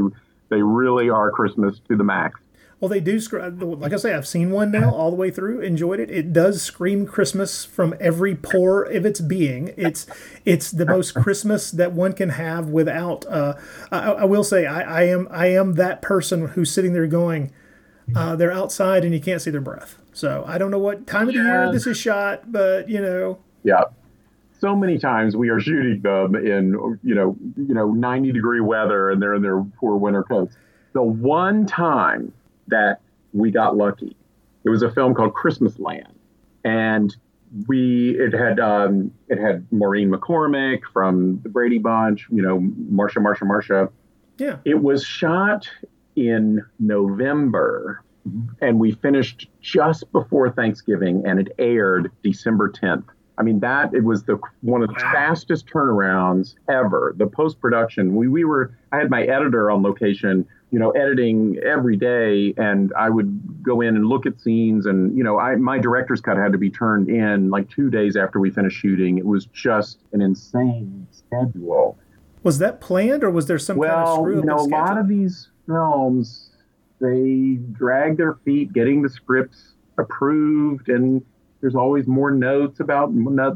they 0.49 0.61
really 0.61 1.09
are 1.09 1.31
Christmas 1.31 1.79
to 1.89 1.95
the 1.95 2.03
max. 2.03 2.39
Well, 2.79 2.87
they 2.87 3.01
do. 3.01 3.19
Like 3.59 3.91
I 3.91 3.97
say, 3.97 4.13
I've 4.13 4.27
seen 4.27 4.51
one 4.51 4.71
now 4.71 4.93
all 4.95 5.09
the 5.09 5.17
way 5.17 5.31
through. 5.31 5.59
Enjoyed 5.59 5.99
it. 5.99 6.09
It 6.09 6.31
does 6.31 6.61
scream 6.61 7.05
Christmas 7.05 7.65
from 7.65 7.93
every 7.99 8.35
pore 8.35 8.83
of 8.83 9.05
its 9.05 9.19
being. 9.19 9.73
It's 9.75 10.07
it's 10.45 10.71
the 10.71 10.85
most 10.85 11.13
Christmas 11.13 11.71
that 11.71 11.91
one 11.91 12.13
can 12.13 12.29
have 12.29 12.69
without. 12.69 13.25
Uh, 13.25 13.55
I, 13.91 14.11
I 14.11 14.23
will 14.23 14.45
say, 14.45 14.65
I, 14.65 15.01
I 15.01 15.03
am 15.03 15.27
I 15.29 15.47
am 15.47 15.73
that 15.73 16.01
person 16.01 16.49
who's 16.49 16.71
sitting 16.71 16.93
there 16.93 17.05
going, 17.05 17.51
uh, 18.15 18.37
they're 18.37 18.51
outside 18.51 19.03
and 19.03 19.13
you 19.13 19.19
can't 19.19 19.41
see 19.41 19.51
their 19.51 19.59
breath. 19.59 19.97
So 20.13 20.45
I 20.47 20.57
don't 20.57 20.71
know 20.71 20.79
what 20.79 21.05
time 21.05 21.27
of 21.27 21.35
the 21.35 21.41
year 21.41 21.71
this 21.73 21.85
is 21.85 21.97
shot, 21.97 22.49
but 22.49 22.87
you 22.87 23.01
know, 23.01 23.39
Yeah. 23.63 23.83
So 24.59 24.75
many 24.75 24.97
times 24.97 25.35
we 25.35 25.49
are 25.49 25.59
shooting 25.59 26.01
them 26.01 26.35
in 26.35 26.99
you 27.03 27.15
know 27.15 27.37
you 27.55 27.73
know 27.73 27.91
90 27.91 28.31
degree 28.31 28.59
weather 28.59 29.09
and 29.09 29.21
they're 29.21 29.35
in 29.35 29.41
their 29.41 29.63
poor 29.79 29.95
winter 29.95 30.23
coats. 30.23 30.55
The 30.93 31.03
one 31.03 31.65
time 31.65 32.33
that 32.67 33.01
we 33.33 33.51
got 33.51 33.77
lucky, 33.77 34.15
it 34.63 34.69
was 34.69 34.81
a 34.81 34.91
film 34.91 35.13
called 35.13 35.33
Christmas 35.33 35.79
Land, 35.79 36.13
and 36.63 37.15
we 37.67 38.17
it 38.19 38.33
had 38.33 38.59
um, 38.59 39.11
it 39.27 39.39
had 39.39 39.65
Maureen 39.71 40.11
McCormick 40.11 40.81
from 40.91 41.39
the 41.43 41.49
Brady 41.49 41.77
Bunch, 41.77 42.27
you 42.29 42.41
know 42.41 42.59
Marsha 42.59 43.17
Marsha 43.17 43.43
Marsha. 43.43 43.89
yeah. 44.37 44.57
It 44.65 44.81
was 44.81 45.03
shot 45.03 45.69
in 46.15 46.65
November 46.79 48.03
and 48.61 48.79
we 48.79 48.91
finished 48.91 49.47
just 49.61 50.11
before 50.11 50.51
Thanksgiving 50.51 51.23
and 51.25 51.39
it 51.39 51.53
aired 51.57 52.11
December 52.23 52.69
10th. 52.71 53.05
I 53.39 53.41
mean 53.41 53.61
that 53.61 53.93
it 53.93 54.03
was 54.03 54.23
the 54.23 54.37
one 54.61 54.83
of 54.83 54.89
the 54.89 54.99
fastest 54.99 55.65
turnarounds 55.67 56.55
ever. 56.69 57.15
The 57.17 57.25
post 57.25 57.59
production, 57.61 58.15
we 58.15 58.27
we 58.27 58.43
were 58.43 58.73
I 58.91 58.97
had 58.97 59.09
my 59.09 59.23
editor 59.23 59.71
on 59.71 59.81
location, 59.81 60.45
you 60.71 60.79
know, 60.79 60.91
editing 60.91 61.57
every 61.65 61.95
day 61.95 62.53
and 62.57 62.91
I 62.97 63.09
would 63.09 63.63
go 63.63 63.79
in 63.79 63.95
and 63.95 64.07
look 64.07 64.25
at 64.25 64.41
scenes 64.41 64.85
and 64.85 65.17
you 65.17 65.23
know, 65.23 65.39
I 65.39 65.55
my 65.55 65.79
director's 65.79 66.19
cut 66.19 66.35
had 66.35 66.51
to 66.51 66.57
be 66.57 66.69
turned 66.69 67.09
in 67.09 67.49
like 67.49 67.69
2 67.69 67.89
days 67.89 68.17
after 68.17 68.39
we 68.41 68.51
finished 68.51 68.77
shooting. 68.77 69.17
It 69.17 69.25
was 69.25 69.45
just 69.45 69.99
an 70.11 70.21
insane 70.21 71.07
schedule. 71.11 71.97
Was 72.43 72.59
that 72.59 72.81
planned 72.81 73.23
or 73.23 73.31
was 73.31 73.47
there 73.47 73.57
some 73.57 73.79
kind 73.79 73.89
of 73.89 73.95
Well, 73.95 74.15
screw 74.17 74.33
you 74.33 74.39
up 74.39 74.45
know, 74.45 74.57
a 74.57 74.67
lot 74.67 74.97
of 74.97 75.07
these 75.07 75.47
films, 75.65 76.51
they 76.99 77.57
drag 77.71 78.17
their 78.17 78.33
feet 78.43 78.73
getting 78.73 79.01
the 79.01 79.09
scripts 79.09 79.75
approved, 79.97 80.89
and 80.89 81.23
there's 81.61 81.75
always 81.75 82.07
more 82.07 82.31
notes 82.31 82.79
about 82.79 83.11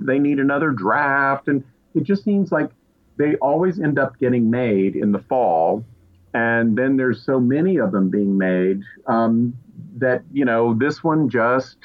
they 0.05 0.19
need 0.19 0.39
another 0.39 0.71
draft, 0.71 1.47
and 1.47 1.63
it 1.95 2.03
just 2.03 2.23
seems 2.23 2.51
like 2.51 2.69
they 3.17 3.35
always 3.35 3.80
end 3.80 3.99
up 3.99 4.17
getting 4.19 4.49
made 4.49 4.95
in 4.95 5.11
the 5.11 5.19
fall, 5.19 5.85
and 6.34 6.77
then 6.77 6.97
there's 6.97 7.23
so 7.23 7.39
many 7.39 7.77
of 7.77 7.91
them 7.91 8.09
being 8.09 8.38
made 8.38 8.81
um, 9.07 9.53
that 9.97 10.23
you 10.31 10.45
know 10.45 10.73
this 10.73 11.03
one 11.03 11.30
just 11.30 11.77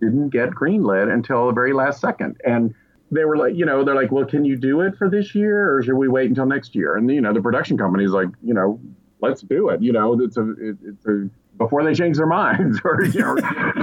didn't 0.00 0.30
get 0.30 0.50
greenlit 0.50 1.12
until 1.12 1.46
the 1.46 1.52
very 1.52 1.72
last 1.72 2.00
second, 2.00 2.40
and 2.44 2.74
they 3.10 3.24
were 3.24 3.36
like, 3.36 3.54
you 3.54 3.64
know, 3.64 3.84
they're 3.84 3.94
like, 3.94 4.10
well, 4.10 4.24
can 4.24 4.44
you 4.44 4.56
do 4.56 4.80
it 4.80 4.96
for 4.96 5.08
this 5.08 5.34
year, 5.34 5.76
or 5.76 5.82
should 5.82 5.94
we 5.94 6.08
wait 6.08 6.28
until 6.28 6.46
next 6.46 6.74
year? 6.74 6.96
And 6.96 7.10
you 7.10 7.20
know, 7.20 7.32
the 7.32 7.40
production 7.40 7.78
company's 7.78 8.10
like, 8.10 8.28
you 8.42 8.54
know, 8.54 8.80
let's 9.20 9.42
do 9.42 9.68
it. 9.68 9.82
You 9.82 9.92
know, 9.92 10.20
it's 10.20 10.36
a, 10.36 10.50
it, 10.52 10.76
it's 10.82 11.06
a 11.06 11.28
before 11.56 11.84
they 11.84 11.94
change 11.94 12.16
their 12.16 12.26
minds, 12.26 12.80
or 12.84 13.04
you 13.04 13.20
know, 13.20 13.36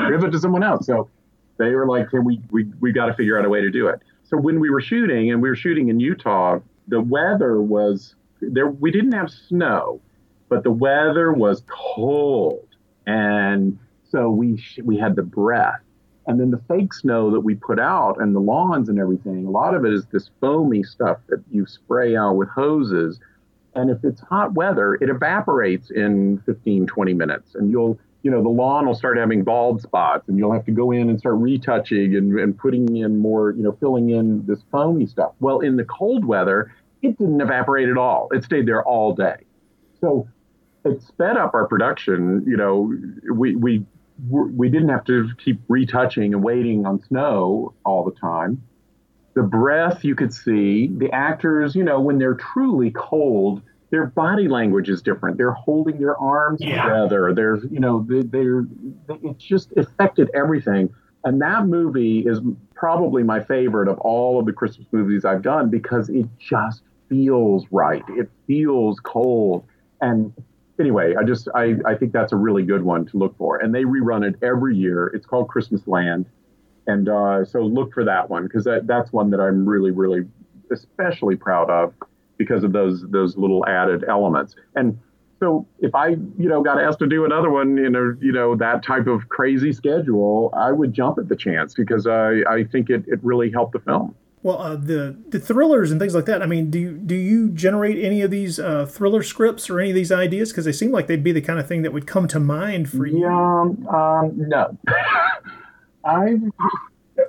give 0.09 0.23
it 0.23 0.31
to 0.31 0.39
someone 0.39 0.63
else. 0.63 0.85
So 0.85 1.09
they 1.57 1.73
were 1.75 1.87
like, 1.87 2.09
can 2.09 2.23
we 2.25 2.41
we 2.51 2.65
we 2.79 2.91
got 2.91 3.07
to 3.07 3.13
figure 3.13 3.37
out 3.37 3.45
a 3.45 3.49
way 3.49 3.61
to 3.61 3.69
do 3.69 3.87
it. 3.87 4.01
So 4.23 4.37
when 4.37 4.59
we 4.59 4.69
were 4.69 4.81
shooting, 4.81 5.31
and 5.31 5.41
we 5.41 5.49
were 5.49 5.55
shooting 5.55 5.89
in 5.89 5.99
Utah, 5.99 6.59
the 6.87 7.01
weather 7.01 7.61
was 7.61 8.15
there. 8.41 8.67
We 8.67 8.91
didn't 8.91 9.13
have 9.13 9.29
snow, 9.29 10.01
but 10.49 10.63
the 10.63 10.71
weather 10.71 11.31
was 11.31 11.63
cold, 11.67 12.67
and 13.05 13.77
so 14.09 14.29
we 14.29 14.57
sh- 14.57 14.79
we 14.83 14.97
had 14.97 15.15
the 15.15 15.23
breath. 15.23 15.79
And 16.25 16.39
then 16.39 16.51
the 16.51 16.61
fake 16.69 16.93
snow 16.93 17.31
that 17.31 17.41
we 17.41 17.55
put 17.55 17.79
out 17.79 18.21
and 18.21 18.33
the 18.33 18.39
lawns 18.39 18.87
and 18.87 18.97
everything, 18.97 19.45
a 19.45 19.49
lot 19.49 19.75
of 19.75 19.83
it 19.83 19.93
is 19.93 20.05
this 20.05 20.29
foamy 20.39 20.83
stuff 20.83 21.17
that 21.27 21.43
you 21.51 21.65
spray 21.65 22.15
out 22.15 22.35
with 22.35 22.47
hoses. 22.47 23.19
And 23.75 23.89
if 23.89 24.03
it's 24.05 24.21
hot 24.21 24.53
weather, 24.53 24.95
it 24.95 25.09
evaporates 25.09 25.91
in 25.91 26.41
15, 26.45 26.87
20 26.87 27.13
minutes. 27.13 27.55
And 27.55 27.69
you'll, 27.69 27.99
you 28.23 28.31
know, 28.31 28.41
the 28.41 28.49
lawn 28.49 28.87
will 28.87 28.95
start 28.95 29.17
having 29.17 29.43
bald 29.43 29.81
spots 29.81 30.29
and 30.29 30.37
you'll 30.37 30.53
have 30.53 30.65
to 30.65 30.71
go 30.71 30.91
in 30.91 31.09
and 31.09 31.19
start 31.19 31.35
retouching 31.35 32.15
and, 32.15 32.39
and 32.39 32.57
putting 32.57 32.95
in 32.95 33.17
more, 33.17 33.51
you 33.51 33.61
know, 33.61 33.73
filling 33.73 34.09
in 34.09 34.45
this 34.45 34.59
foamy 34.71 35.05
stuff. 35.05 35.33
Well, 35.41 35.59
in 35.59 35.75
the 35.75 35.83
cold 35.83 36.23
weather, 36.23 36.73
it 37.01 37.17
didn't 37.17 37.41
evaporate 37.41 37.89
at 37.89 37.97
all. 37.97 38.29
It 38.31 38.45
stayed 38.45 38.65
there 38.65 38.81
all 38.83 39.13
day. 39.13 39.35
So 39.99 40.27
it 40.85 41.01
sped 41.01 41.35
up 41.37 41.53
our 41.53 41.67
production. 41.67 42.43
You 42.47 42.57
know, 42.57 42.93
we, 43.31 43.55
we 43.55 43.85
we 44.29 44.69
didn't 44.69 44.89
have 44.89 45.03
to 45.05 45.29
keep 45.43 45.59
retouching 45.67 46.33
and 46.33 46.43
waiting 46.43 46.85
on 46.85 47.01
snow 47.01 47.73
all 47.83 48.05
the 48.05 48.11
time. 48.11 48.61
The 49.33 49.41
breath 49.41 50.03
you 50.03 50.15
could 50.15 50.31
see, 50.31 50.87
the 50.87 51.11
actors, 51.11 51.75
you 51.75 51.83
know, 51.83 51.99
when 51.99 52.19
they're 52.19 52.35
truly 52.35 52.91
cold, 52.91 53.63
their 53.93 54.07
body 54.07 54.47
language 54.47 54.89
is 54.89 55.03
different. 55.03 55.37
They're 55.37 55.51
holding 55.51 55.99
their 55.99 56.17
arms 56.17 56.59
Yeah. 56.61 56.81
together. 56.81 57.31
There's, 57.31 57.63
you 57.69 57.79
know, 57.79 58.03
they, 58.09 58.23
they're, 58.23 58.65
it 59.21 59.37
just 59.37 59.71
affected 59.77 60.31
everything. 60.33 60.89
And 61.23 61.39
that 61.43 61.67
movie 61.67 62.21
is 62.21 62.39
probably 62.73 63.21
my 63.21 63.39
favorite 63.39 63.87
of 63.87 63.99
all 63.99 64.39
of 64.39 64.47
the 64.47 64.51
Christmas 64.51 64.87
movies 64.91 65.25
I've 65.25 65.43
done 65.43 65.69
because 65.69 66.09
it 66.09 66.25
just 66.39 66.81
feels 67.07 67.67
right. 67.69 68.01
It 68.09 68.31
feels 68.47 68.99
cold. 68.99 69.63
And 70.01 70.33
anyway, 70.79 71.13
I 71.15 71.23
just 71.23 71.47
I, 71.53 71.75
I 71.85 71.93
think 71.93 72.13
that's 72.13 72.33
a 72.33 72.35
really 72.35 72.63
good 72.63 72.81
one 72.81 73.05
to 73.05 73.17
look 73.17 73.37
for. 73.37 73.59
And 73.59 73.75
they 73.75 73.83
rerun 73.83 74.27
it 74.27 74.37
every 74.41 74.75
year. 74.75 75.11
It's 75.13 75.27
called 75.27 75.49
Christmas 75.49 75.87
Land, 75.87 76.25
and 76.87 77.07
uh, 77.09 77.45
so 77.45 77.61
look 77.61 77.93
for 77.93 78.03
that 78.05 78.27
one 78.27 78.43
because 78.45 78.63
that, 78.63 78.87
that's 78.87 79.13
one 79.13 79.29
that 79.29 79.39
I'm 79.39 79.69
really 79.69 79.91
really 79.91 80.25
especially 80.71 81.35
proud 81.35 81.69
of 81.69 81.93
because 82.37 82.63
of 82.63 82.71
those 82.71 83.05
those 83.09 83.37
little 83.37 83.65
added 83.67 84.03
elements. 84.07 84.55
And 84.75 84.99
so 85.39 85.67
if 85.79 85.93
I 85.93 86.09
you 86.09 86.49
know 86.49 86.61
got 86.61 86.81
asked 86.81 86.99
to 86.99 87.07
do 87.07 87.25
another 87.25 87.49
one 87.49 87.77
in 87.77 87.95
a 87.95 88.13
you 88.23 88.31
know 88.31 88.55
that 88.55 88.83
type 88.83 89.07
of 89.07 89.29
crazy 89.29 89.73
schedule, 89.73 90.53
I 90.55 90.71
would 90.71 90.93
jump 90.93 91.17
at 91.19 91.29
the 91.29 91.35
chance 91.35 91.73
because 91.73 92.07
I 92.07 92.41
I 92.49 92.63
think 92.71 92.89
it 92.89 93.03
it 93.07 93.19
really 93.23 93.51
helped 93.51 93.73
the 93.73 93.79
film. 93.79 94.15
Well, 94.41 94.61
uh, 94.61 94.75
the 94.75 95.17
the 95.29 95.39
thrillers 95.39 95.89
and 95.89 96.01
things 96.01 96.13
like 96.13 96.25
that. 96.25 96.41
I 96.41 96.45
mean, 96.45 96.69
do 96.69 96.77
you, 96.77 96.91
do 96.91 97.15
you 97.15 97.49
generate 97.49 98.03
any 98.03 98.21
of 98.21 98.29
these 98.29 98.59
uh, 98.59 98.85
thriller 98.85 99.23
scripts 99.23 99.69
or 99.69 99.79
any 99.79 99.91
of 99.91 99.95
these 99.95 100.11
ideas? 100.11 100.51
Because 100.51 100.65
they 100.65 100.73
seem 100.73 100.91
like 100.91 101.07
they'd 101.07 101.23
be 101.23 101.31
the 101.31 101.39
kind 101.39 101.59
of 101.59 101.67
thing 101.67 101.81
that 101.83 101.93
would 101.93 102.05
come 102.05 102.27
to 102.27 102.41
mind 102.41 102.89
for 102.89 103.05
you. 103.05 103.21
Yeah, 103.21 103.61
um, 103.87 104.33
no. 104.35 104.77
I 106.05 106.35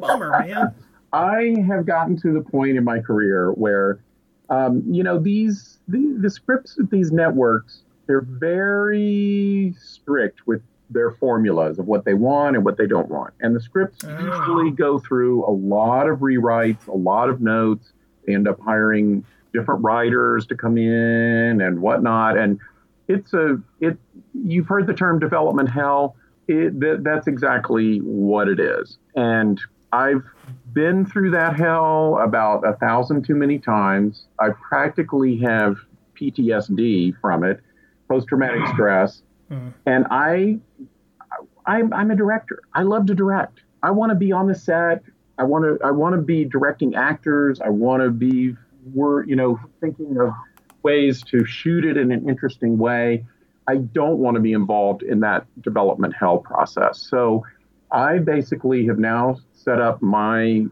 Bummer, 0.00 0.40
man. 0.40 0.74
I 1.12 1.54
have 1.68 1.86
gotten 1.86 2.20
to 2.22 2.32
the 2.32 2.40
point 2.40 2.76
in 2.76 2.84
my 2.84 2.98
career 2.98 3.52
where, 3.52 4.00
um, 4.50 4.82
you 4.88 5.02
know, 5.02 5.18
these 5.18 5.78
the, 5.88 6.16
the 6.20 6.30
scripts 6.30 6.78
at 6.78 6.90
these 6.90 7.12
networks 7.12 7.82
they're 8.06 8.20
very 8.20 9.74
strict 9.80 10.46
with 10.46 10.62
their 10.90 11.12
formulas 11.12 11.78
of 11.78 11.86
what 11.86 12.04
they 12.04 12.14
want 12.14 12.56
and 12.56 12.64
what 12.64 12.76
they 12.76 12.86
don't 12.86 13.08
want, 13.08 13.32
and 13.40 13.56
the 13.56 13.60
scripts 13.60 14.04
usually 14.04 14.70
go 14.70 14.98
through 14.98 15.44
a 15.46 15.50
lot 15.50 16.08
of 16.08 16.18
rewrites, 16.18 16.86
a 16.86 16.96
lot 16.96 17.28
of 17.28 17.40
notes. 17.40 17.92
They 18.26 18.34
end 18.34 18.46
up 18.46 18.60
hiring 18.60 19.24
different 19.52 19.82
writers 19.82 20.46
to 20.48 20.54
come 20.54 20.76
in 20.76 21.60
and 21.60 21.80
whatnot, 21.80 22.36
and 22.36 22.60
it's 23.08 23.32
a 23.32 23.60
it. 23.80 23.96
You've 24.34 24.66
heard 24.66 24.86
the 24.86 24.94
term 24.94 25.18
development 25.18 25.70
hell. 25.70 26.16
It, 26.46 26.78
th- 26.78 26.98
that's 27.00 27.26
exactly 27.26 27.98
what 27.98 28.48
it 28.48 28.60
is, 28.60 28.98
and 29.16 29.58
I've 29.92 30.24
been 30.74 31.06
through 31.06 31.30
that 31.30 31.56
hell 31.56 32.18
about 32.22 32.66
a 32.66 32.74
thousand 32.74 33.24
too 33.24 33.34
many 33.34 33.58
times. 33.58 34.26
I 34.38 34.50
practically 34.50 35.38
have 35.38 35.76
PTSD 36.20 37.18
from 37.20 37.44
it, 37.44 37.60
post 38.08 38.28
traumatic 38.28 38.60
mm. 38.60 38.72
stress, 38.74 39.22
mm. 39.50 39.72
and 39.86 40.06
I, 40.10 40.58
I'm, 41.66 41.92
I'm 41.92 42.10
a 42.10 42.16
director. 42.16 42.62
I 42.74 42.82
love 42.82 43.06
to 43.06 43.14
direct. 43.14 43.60
I 43.82 43.90
want 43.90 44.10
to 44.10 44.16
be 44.16 44.32
on 44.32 44.46
the 44.46 44.54
set. 44.54 45.02
I 45.38 45.44
want 45.44 45.64
to 45.64 45.84
I 45.84 45.90
want 45.90 46.14
to 46.14 46.22
be 46.22 46.44
directing 46.44 46.94
actors. 46.94 47.60
I 47.60 47.68
want 47.70 48.02
to 48.02 48.10
be 48.10 48.54
we're 48.92 49.24
you 49.24 49.36
know 49.36 49.58
thinking 49.80 50.16
of 50.18 50.30
ways 50.82 51.22
to 51.22 51.44
shoot 51.44 51.84
it 51.84 51.96
in 51.96 52.12
an 52.12 52.28
interesting 52.28 52.78
way. 52.78 53.24
I 53.66 53.76
don't 53.76 54.18
want 54.18 54.36
to 54.36 54.40
be 54.40 54.52
involved 54.52 55.02
in 55.02 55.20
that 55.20 55.46
development 55.62 56.14
hell 56.18 56.38
process. 56.38 57.00
So 57.00 57.44
I 57.90 58.18
basically 58.18 58.86
have 58.86 58.98
now 58.98 59.38
set 59.52 59.80
up 59.80 60.02
my 60.02 60.66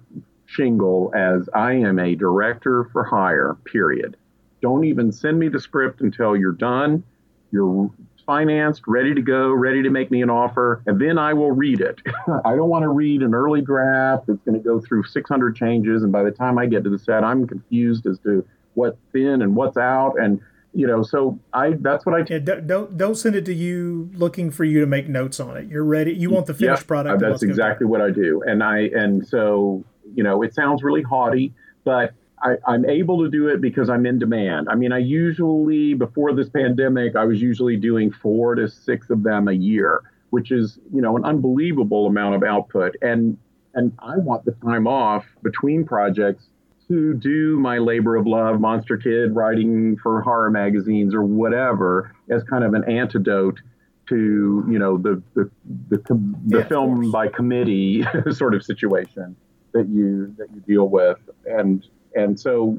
shingle 0.47 1.13
as 1.15 1.49
I 1.55 1.73
am 1.73 1.99
a 1.99 2.15
director 2.15 2.85
for 2.93 3.05
hire, 3.05 3.57
period. 3.65 4.17
Don't 4.61 4.85
even 4.85 5.11
send 5.13 5.39
me 5.39 5.49
the 5.49 5.61
script 5.61 6.01
until 6.01 6.37
you're 6.37 6.53
done. 6.53 7.03
You're 7.51 7.91
financed, 8.27 8.83
ready 8.87 9.15
to 9.15 9.21
go, 9.21 9.51
ready 9.53 9.83
to 9.83 9.91
make 9.91 10.11
me 10.11 10.23
an 10.23 10.31
offer, 10.31 10.83
and 10.87 11.01
then 11.01 11.19
I 11.19 11.33
will 11.33 11.51
read 11.51 11.81
it. 11.81 12.01
I 12.45 12.55
don't 12.55 12.69
want 12.69 12.83
to 12.83 12.89
read 12.89 13.23
an 13.23 13.35
early 13.35 13.61
draft 13.61 14.27
that's 14.27 14.41
going 14.43 14.61
to 14.61 14.65
go 14.65 14.81
through 14.81 15.05
600 15.05 15.57
changes, 15.57 16.03
and 16.03 16.13
by 16.13 16.23
the 16.23 16.31
time 16.31 16.59
I 16.59 16.67
get 16.67 16.85
to 16.85 16.91
the 16.91 16.99
set, 16.99 17.25
I'm 17.25 17.47
confused 17.47 18.07
as 18.07 18.19
to 18.21 18.47
what's 18.75 18.97
in 19.15 19.43
and 19.43 19.57
what's 19.57 19.77
out. 19.77 20.15
And 20.19 20.41
you 20.75 20.87
know, 20.87 21.03
so 21.03 21.39
I 21.53 21.73
that's 21.81 22.07
what 22.07 22.15
I 22.15 22.25
yeah, 22.29 22.39
don't 22.39 22.97
don't 22.97 23.15
send 23.15 23.37
it 23.37 23.45
to 23.47 23.55
you 23.55 24.11
looking 24.15 24.51
for 24.51 24.65
you 24.65 24.81
to 24.81 24.87
make 24.87 25.09
notes 25.09 25.39
on 25.39 25.57
it. 25.57 25.69
You're 25.69 25.85
ready. 25.85 26.13
You 26.15 26.31
want 26.31 26.47
the 26.47 26.55
finished 26.55 26.87
product. 26.87 27.21
That's 27.21 27.43
exactly 27.43 27.87
what 27.87 28.01
I 28.01 28.11
do, 28.11 28.43
and 28.47 28.63
I 28.63 28.91
and 28.95 29.27
so 29.27 29.85
you 30.15 30.23
know, 30.23 30.43
it 30.43 30.55
sounds 30.55 30.83
really 30.83 31.03
haughty, 31.03 31.55
but 31.85 32.15
I, 32.43 32.57
I'm 32.67 32.85
able 32.85 33.23
to 33.23 33.31
do 33.31 33.49
it 33.49 33.61
because 33.61 33.89
I'm 33.89 34.05
in 34.05 34.19
demand. 34.19 34.69
I 34.69 34.75
mean, 34.75 34.93
I 34.93 34.99
usually 34.99 35.95
before 35.95 36.35
this 36.35 36.49
pandemic, 36.49 37.17
I 37.17 37.25
was 37.25 37.41
usually 37.41 37.77
doing 37.77 38.11
four 38.11 38.55
to 38.55 38.69
six 38.69 39.11
of 39.11 39.23
them 39.23 39.49
a 39.49 39.53
year, 39.53 40.03
which 40.31 40.51
is 40.51 40.79
you 40.93 41.01
know 41.01 41.17
an 41.17 41.25
unbelievable 41.25 42.07
amount 42.07 42.35
of 42.35 42.43
output, 42.43 42.97
and 43.03 43.39
and 43.75 43.93
I 44.01 44.17
want 44.19 44.45
the 44.45 44.53
time 44.53 44.87
off 44.87 45.25
between 45.43 45.85
projects 45.85 46.47
to 46.89 47.15
do 47.15 47.59
my 47.59 47.79
labor 47.79 48.17
of 48.17 48.27
love, 48.27 48.61
Monster 48.61 48.97
Kid, 48.97 49.35
writing 49.35 49.97
for 50.03 50.21
horror 50.21 50.51
magazines 50.51 51.15
or 51.15 51.23
whatever, 51.23 52.15
as 52.31 52.43
kind 52.45 52.65
of 52.65 52.75
an 52.75 52.85
antidote 52.85 53.61
to 54.09 54.65
you 54.69 54.79
know 54.79 54.99
the 54.99 55.23
the 55.35 55.51
the, 55.89 55.99
the 56.47 56.59
yeah, 56.59 56.65
film 56.65 57.11
by 57.11 57.29
committee 57.29 58.05
sort 58.31 58.55
of 58.55 58.65
situation 58.65 59.37
that 59.73 59.89
you 59.89 60.35
that 60.39 60.49
you 60.55 60.61
deal 60.61 60.89
with, 60.89 61.19
and 61.47 61.87
and 62.15 62.39
so 62.39 62.79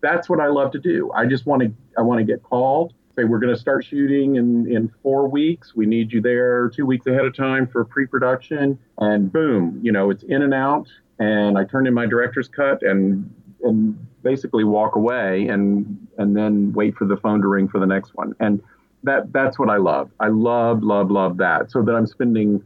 that's 0.00 0.28
what 0.28 0.40
I 0.40 0.48
love 0.48 0.72
to 0.72 0.78
do. 0.78 1.10
I 1.12 1.26
just 1.26 1.46
want 1.46 1.62
to 1.62 1.72
I 1.96 2.02
want 2.02 2.18
to 2.18 2.24
get 2.24 2.42
called, 2.42 2.94
say 3.14 3.24
we're 3.24 3.38
going 3.38 3.54
to 3.54 3.60
start 3.60 3.84
shooting 3.84 4.36
in 4.36 4.70
in 4.70 4.90
four 5.02 5.28
weeks. 5.28 5.74
We 5.74 5.86
need 5.86 6.12
you 6.12 6.20
there 6.20 6.68
two 6.68 6.86
weeks 6.86 7.06
ahead 7.06 7.24
of 7.24 7.36
time 7.36 7.66
for 7.66 7.84
pre-production, 7.84 8.78
and 8.98 9.32
boom, 9.32 9.80
you 9.82 9.92
know 9.92 10.10
it's 10.10 10.24
in 10.24 10.42
and 10.42 10.54
out. 10.54 10.88
And 11.18 11.58
I 11.58 11.64
turn 11.64 11.86
in 11.86 11.94
my 11.94 12.06
director's 12.06 12.48
cut 12.48 12.82
and 12.82 13.32
and 13.62 13.96
basically 14.22 14.64
walk 14.64 14.96
away 14.96 15.48
and 15.48 16.06
and 16.18 16.36
then 16.36 16.72
wait 16.72 16.96
for 16.96 17.06
the 17.06 17.16
phone 17.16 17.40
to 17.40 17.48
ring 17.48 17.68
for 17.68 17.78
the 17.80 17.86
next 17.86 18.14
one. 18.14 18.34
And 18.40 18.62
that 19.04 19.32
that's 19.32 19.58
what 19.58 19.70
I 19.70 19.76
love. 19.76 20.10
I 20.20 20.28
love 20.28 20.82
love 20.82 21.10
love 21.10 21.36
that. 21.38 21.70
So 21.70 21.82
that 21.82 21.92
I'm 21.94 22.06
spending 22.06 22.62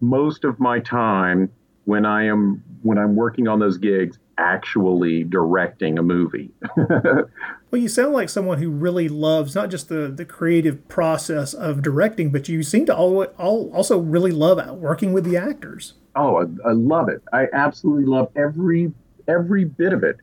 most 0.00 0.44
of 0.44 0.58
my 0.58 0.80
time 0.80 1.50
when 1.84 2.06
I 2.06 2.24
am 2.24 2.62
when 2.82 2.98
I'm 2.98 3.16
working 3.16 3.48
on 3.48 3.58
those 3.58 3.76
gigs 3.78 4.18
actually 4.40 5.22
directing 5.22 5.98
a 5.98 6.02
movie. 6.02 6.50
well, 6.76 7.26
you 7.72 7.88
sound 7.88 8.12
like 8.12 8.28
someone 8.28 8.58
who 8.58 8.70
really 8.70 9.08
loves 9.08 9.54
not 9.54 9.70
just 9.70 9.88
the, 9.88 10.08
the 10.08 10.24
creative 10.24 10.88
process 10.88 11.54
of 11.54 11.82
directing, 11.82 12.30
but 12.30 12.48
you 12.48 12.62
seem 12.62 12.86
to 12.86 12.96
all, 12.96 13.22
all 13.38 13.70
also 13.72 13.98
really 13.98 14.32
love 14.32 14.58
working 14.78 15.12
with 15.12 15.24
the 15.24 15.36
actors. 15.36 15.94
Oh, 16.16 16.36
I, 16.36 16.68
I 16.68 16.72
love 16.72 17.08
it. 17.08 17.22
I 17.32 17.46
absolutely 17.52 18.06
love 18.06 18.32
every 18.34 18.92
every 19.28 19.64
bit 19.64 19.92
of 19.92 20.02
it 20.02 20.16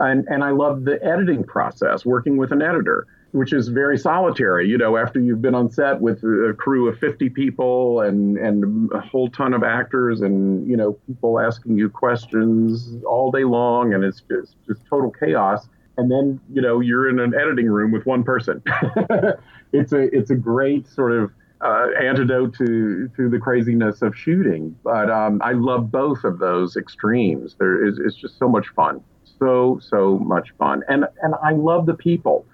and 0.00 0.26
and 0.28 0.44
I 0.44 0.50
love 0.50 0.84
the 0.84 1.02
editing 1.04 1.44
process, 1.44 2.04
working 2.04 2.36
with 2.36 2.52
an 2.52 2.62
editor, 2.62 3.06
which 3.32 3.52
is 3.52 3.68
very 3.68 3.98
solitary. 3.98 4.68
You 4.68 4.78
know, 4.78 4.96
after 4.96 5.20
you've 5.20 5.42
been 5.42 5.54
on 5.54 5.70
set 5.70 6.00
with 6.00 6.22
a 6.22 6.54
crew 6.56 6.88
of 6.88 6.98
50 6.98 7.28
people 7.30 8.00
and 8.00 8.36
and 8.38 8.90
a 8.92 9.00
whole 9.00 9.28
ton 9.30 9.54
of 9.54 9.62
actors, 9.62 10.20
and 10.20 10.68
you 10.68 10.76
know, 10.76 10.92
people 11.06 11.40
asking 11.40 11.76
you 11.76 11.88
questions 11.88 13.02
all 13.04 13.30
day 13.30 13.44
long, 13.44 13.94
and 13.94 14.04
it's 14.04 14.22
just 14.22 14.56
just 14.66 14.80
total 14.88 15.10
chaos. 15.10 15.68
And 15.96 16.10
then 16.10 16.40
you 16.52 16.62
know 16.62 16.80
you're 16.80 17.08
in 17.08 17.18
an 17.18 17.34
editing 17.34 17.68
room 17.68 17.90
with 17.90 18.06
one 18.06 18.22
person. 18.24 18.62
it's 19.72 19.92
a 19.92 20.14
it's 20.16 20.30
a 20.30 20.36
great 20.36 20.86
sort 20.88 21.12
of 21.12 21.32
uh, 21.60 21.88
antidote 22.00 22.54
to 22.58 23.10
to 23.16 23.28
the 23.28 23.38
craziness 23.38 24.00
of 24.02 24.16
shooting. 24.16 24.76
But 24.84 25.10
um, 25.10 25.40
I 25.44 25.52
love 25.52 25.90
both 25.90 26.24
of 26.24 26.38
those 26.38 26.76
extremes. 26.76 27.56
There 27.58 27.84
is 27.84 27.98
it's 27.98 28.16
just 28.16 28.38
so 28.38 28.48
much 28.48 28.68
fun 28.68 29.02
so 29.38 29.78
so 29.82 30.18
much 30.18 30.50
fun, 30.58 30.82
and 30.88 31.04
and 31.22 31.34
I 31.42 31.52
love 31.52 31.86
the 31.86 31.94
people. 31.94 32.46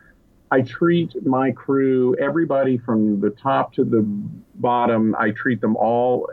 I 0.55 0.61
treat 0.61 1.11
my 1.27 1.51
crew, 1.51 2.15
everybody 2.21 2.79
from 2.79 3.21
the 3.21 3.31
top 3.31 3.75
to 3.75 3.83
the 3.85 4.03
bottom, 4.55 5.17
I 5.19 5.33
treat 5.33 5.61
them 5.61 5.75
all 5.75 6.31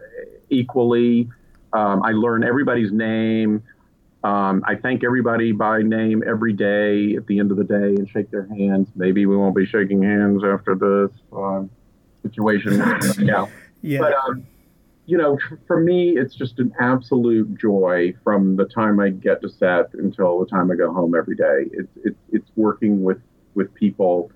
equally. 0.51 1.27
Um, 1.73 2.03
I 2.03 2.11
learn 2.11 2.43
everybody's 2.43 2.91
name. 2.91 3.63
Um, 4.23 4.63
I 4.67 4.75
thank 4.75 5.03
everybody 5.03 5.53
by 5.53 5.81
name 5.81 6.21
every 6.27 6.53
day 6.53 7.15
at 7.15 7.25
the 7.25 7.39
end 7.39 7.49
of 7.49 7.57
the 7.57 7.63
day 7.63 7.95
and 7.97 8.07
shake 8.07 8.29
their 8.29 8.45
hands. 8.45 8.89
Maybe 8.95 9.25
we 9.25 9.35
won't 9.35 9.55
be 9.55 9.65
shaking 9.65 10.03
hands 10.03 10.43
after 10.43 10.75
this 10.75 11.17
uh, 11.35 11.63
situation. 12.21 12.73
yeah. 13.25 13.47
yeah. 13.81 13.99
But 14.01 14.13
um, 14.13 14.45
you 15.07 15.17
know, 15.17 15.39
for 15.65 15.79
me, 15.79 16.15
it's 16.15 16.35
just 16.35 16.59
an 16.59 16.71
absolute 16.79 17.59
joy 17.59 18.13
from 18.23 18.55
the 18.55 18.65
time 18.65 18.99
I 18.99 19.09
get 19.09 19.41
to 19.41 19.49
set 19.49 19.95
until 19.95 20.37
the 20.39 20.45
time 20.45 20.69
I 20.69 20.75
go 20.75 20.93
home 20.93 21.15
every 21.15 21.35
day. 21.35 21.71
It's 21.73 21.91
it's 22.03 22.19
it's 22.31 22.51
working 22.55 23.03
with 23.03 23.17
with 23.55 23.73
people 23.73 24.31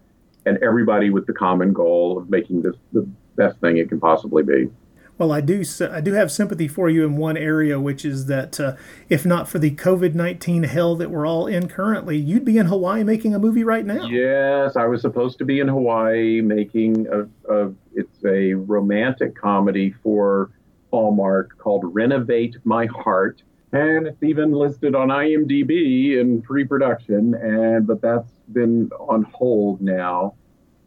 and 0.45 0.57
everybody 0.63 1.09
with 1.09 1.25
the 1.25 1.33
common 1.33 1.73
goal 1.73 2.17
of 2.17 2.29
making 2.29 2.61
this 2.61 2.75
the 2.93 3.07
best 3.35 3.59
thing 3.59 3.77
it 3.77 3.89
can 3.89 3.99
possibly 3.99 4.43
be. 4.43 4.69
Well, 5.17 5.31
I 5.31 5.39
do 5.39 5.63
I 5.89 6.01
do 6.01 6.11
have 6.13 6.29
sympathy 6.29 6.67
for 6.67 6.89
you 6.89 7.05
in 7.05 7.15
one 7.15 7.37
area, 7.37 7.79
which 7.79 8.03
is 8.03 8.25
that 8.25 8.59
uh, 8.59 8.75
if 9.07 9.25
not 9.25 9.47
for 9.47 9.59
the 9.59 9.71
COVID 9.71 10.13
nineteen 10.13 10.63
hell 10.63 10.95
that 10.97 11.09
we're 11.09 11.25
all 11.25 11.47
in 11.47 11.69
currently, 11.69 12.17
you'd 12.17 12.43
be 12.43 12.57
in 12.57 12.65
Hawaii 12.65 13.03
making 13.03 13.33
a 13.33 13.39
movie 13.39 13.63
right 13.63 13.85
now. 13.85 14.07
Yes, 14.07 14.75
I 14.75 14.85
was 14.87 15.01
supposed 15.01 15.37
to 15.37 15.45
be 15.45 15.61
in 15.61 15.69
Hawaii 15.69 16.41
making 16.41 17.07
a, 17.07 17.53
a 17.53 17.71
it's 17.93 18.25
a 18.25 18.55
romantic 18.55 19.35
comedy 19.39 19.95
for 20.03 20.51
Hallmark 20.91 21.57
called 21.57 21.83
Renovate 21.95 22.57
My 22.65 22.85
Heart. 22.87 23.41
And 23.71 24.07
it's 24.07 24.23
even 24.23 24.51
listed 24.51 24.95
on 24.95 25.09
IMDb 25.09 26.19
in 26.19 26.41
pre-production, 26.41 27.33
and 27.35 27.85
but 27.85 28.01
that's 28.01 28.31
been 28.53 28.89
on 28.99 29.23
hold 29.23 29.81
now, 29.81 30.35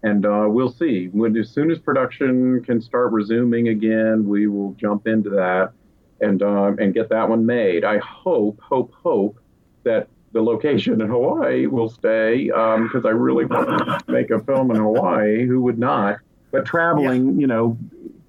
and 0.03 0.25
uh, 0.25 0.47
we'll 0.49 0.73
see. 0.73 1.07
When 1.07 1.37
as 1.37 1.51
soon 1.51 1.71
as 1.71 1.79
production 1.79 2.63
can 2.63 2.81
start 2.81 3.13
resuming 3.13 3.69
again, 3.69 4.27
we 4.27 4.47
will 4.47 4.73
jump 4.75 5.07
into 5.07 5.29
that 5.31 5.73
and 6.21 6.43
uh, 6.43 6.73
and 6.79 6.95
get 6.95 7.09
that 7.11 7.29
one 7.29 7.45
made. 7.45 7.85
I 7.85 7.99
hope, 7.99 8.61
hope, 8.61 8.93
hope 8.95 9.39
that 9.85 10.09
the 10.33 10.43
location 10.43 11.01
in 11.01 11.09
Hawaii 11.09 11.67
will 11.67 11.89
stay 11.89 12.45
because 12.47 13.05
um, 13.05 13.07
I 13.07 13.11
really 13.11 13.45
want 13.45 13.69
to 13.69 14.13
make 14.13 14.31
a 14.31 14.39
film 14.41 14.71
in 14.71 14.77
Hawaii. 14.77 15.47
Who 15.47 15.63
would 15.63 15.79
not? 15.79 16.19
But 16.51 16.65
traveling, 16.65 17.35
yeah. 17.35 17.41
you 17.41 17.47
know, 17.47 17.79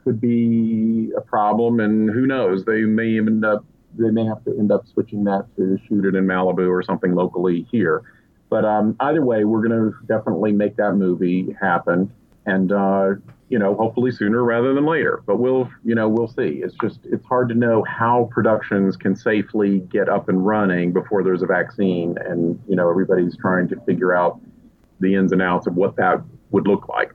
could 0.04 0.20
be 0.20 1.12
a 1.16 1.22
problem, 1.22 1.80
and 1.80 2.10
who 2.10 2.26
knows? 2.26 2.66
They 2.66 2.82
may 2.82 3.08
even 3.10 3.36
end 3.36 3.46
up 3.46 3.66
they 4.00 4.12
may 4.12 4.26
have 4.26 4.44
to 4.46 4.52
end 4.58 4.72
up 4.72 4.88
switching 4.88 5.24
that 5.26 5.46
to 5.56 5.78
shoot 5.88 6.06
it 6.06 6.16
in 6.16 6.26
Malibu 6.26 6.70
or 6.70 6.84
something 6.84 7.14
locally 7.14 7.68
here. 7.72 8.04
But 8.50 8.66
um, 8.66 8.96
either 9.00 9.24
way, 9.24 9.46
we're 9.46 9.68
going 9.68 9.92
to 9.92 9.98
definitely 10.08 10.52
make 10.52 10.76
that 10.78 10.94
movie 10.94 11.56
happen, 11.62 12.12
and 12.46 12.72
uh, 12.72 13.12
you 13.50 13.60
know, 13.60 13.76
hopefully 13.76 14.12
sooner 14.12 14.44
rather 14.44 14.74
than 14.74 14.86
later. 14.86 15.22
But 15.26 15.38
we'll, 15.38 15.70
you 15.84 15.94
know, 15.94 16.10
we'll 16.10 16.28
see. 16.28 16.62
It's 16.64 16.76
just 16.82 17.00
it's 17.04 17.26
hard 17.26 17.50
to 17.50 17.56
know 17.56 17.84
how 17.84 18.30
productions 18.32 18.98
can 18.98 19.16
safely 19.16 19.80
get 19.80 20.10
up 20.10 20.30
and 20.30 20.46
running 20.46 20.94
before 20.94 21.24
there's 21.24 21.44
a 21.44 21.48
vaccine, 21.48 22.18
and 22.26 22.60
you 22.68 22.76
know, 22.76 22.90
everybody's 22.90 23.38
trying 23.38 23.68
to 23.68 23.80
figure 23.82 24.16
out 24.16 24.42
the 25.00 25.14
ins 25.14 25.32
and 25.32 25.42
outs 25.42 25.68
of 25.68 25.76
what 25.76 25.96
that 25.98 26.22
would 26.50 26.68
look 26.68 26.90
like 26.90 27.12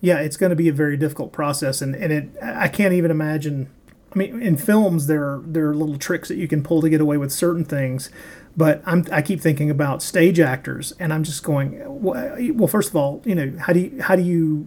yeah, 0.00 0.18
it's 0.18 0.36
going 0.36 0.50
to 0.50 0.56
be 0.56 0.68
a 0.68 0.72
very 0.72 0.96
difficult 0.96 1.32
process, 1.32 1.82
and 1.82 1.94
and 1.94 2.12
it 2.12 2.28
I 2.42 2.68
can't 2.68 2.94
even 2.94 3.10
imagine. 3.10 3.68
I 4.12 4.18
mean, 4.18 4.42
in 4.42 4.56
films 4.56 5.06
there 5.06 5.22
are, 5.22 5.42
there 5.46 5.68
are 5.68 5.74
little 5.74 5.96
tricks 5.96 6.28
that 6.28 6.36
you 6.36 6.48
can 6.48 6.62
pull 6.62 6.80
to 6.82 6.88
get 6.88 7.00
away 7.00 7.16
with 7.16 7.30
certain 7.30 7.64
things, 7.64 8.10
but 8.56 8.82
I'm 8.84 9.06
I 9.12 9.22
keep 9.22 9.40
thinking 9.40 9.70
about 9.70 10.02
stage 10.02 10.40
actors, 10.40 10.92
and 10.98 11.12
I'm 11.12 11.22
just 11.22 11.44
going. 11.44 11.80
Well, 11.86 12.66
first 12.68 12.90
of 12.90 12.96
all, 12.96 13.22
you 13.24 13.34
know, 13.34 13.56
how 13.58 13.72
do 13.72 13.80
you 13.80 14.02
how 14.02 14.16
do 14.16 14.22
you 14.22 14.66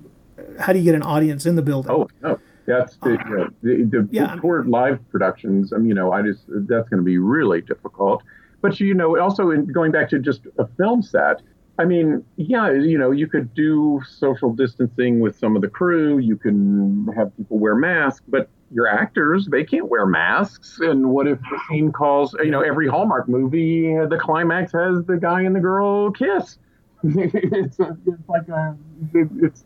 how 0.60 0.72
do 0.72 0.80
you 0.80 0.86
get 0.86 0.96
an 0.96 1.04
audience 1.04 1.46
in 1.46 1.56
the 1.56 1.62
building? 1.62 1.92
Oh 1.92 2.08
no. 2.22 2.40
That's 2.66 2.96
the, 2.98 3.16
uh, 3.16 3.50
the, 3.62 3.84
the 3.84 4.08
yeah, 4.10 4.40
for 4.40 4.64
live 4.64 5.00
productions. 5.12 5.74
I 5.74 5.78
mean, 5.78 5.90
you 5.90 5.96
know, 5.96 6.14
I 6.14 6.22
just 6.22 6.44
that's 6.48 6.88
going 6.88 7.00
to 7.00 7.04
be 7.04 7.18
really 7.18 7.60
difficult. 7.62 8.24
But 8.62 8.80
you 8.80 8.94
know, 8.94 9.20
also 9.20 9.52
in 9.52 9.66
going 9.66 9.92
back 9.92 10.10
to 10.12 10.20
just 10.20 10.48
a 10.58 10.66
film 10.78 11.02
set, 11.02 11.42
I 11.78 11.84
mean, 11.84 12.24
yeah, 12.38 12.72
you 12.72 12.98
know, 12.98 13.12
you 13.12 13.28
could 13.28 13.54
do 13.54 14.02
social 14.08 14.54
distancing 14.54 15.20
with 15.20 15.38
some 15.38 15.58
of 15.58 15.62
the 15.62 15.68
crew. 15.68 16.20
You 16.20 16.38
can 16.38 17.10
have 17.18 17.36
people 17.36 17.60
wear 17.60 17.76
masks, 17.76 18.24
but 18.28 18.50
your 18.74 18.88
actors, 18.88 19.48
they 19.52 19.64
can't 19.64 19.90
wear 19.90 20.06
masks. 20.06 20.80
And 20.80 21.10
what 21.10 21.28
if 21.28 21.40
the 21.40 21.60
scene 21.70 21.92
calls, 21.92 22.36
you 22.40 22.52
know, 22.52 22.62
every 22.62 22.88
Hallmark 22.88 23.30
movie, 23.30 23.98
uh, 23.98 24.08
the 24.08 24.18
climax 24.18 24.72
has 24.72 25.06
the 25.06 25.18
guy 25.18 25.42
and 25.42 25.56
the 25.56 25.60
girl 25.60 26.12
kiss? 26.12 26.58
it's, 27.04 27.80
a, 27.80 27.98
it's 28.06 28.30
like 28.30 28.48
a, 28.50 28.76
it's, 29.14 29.64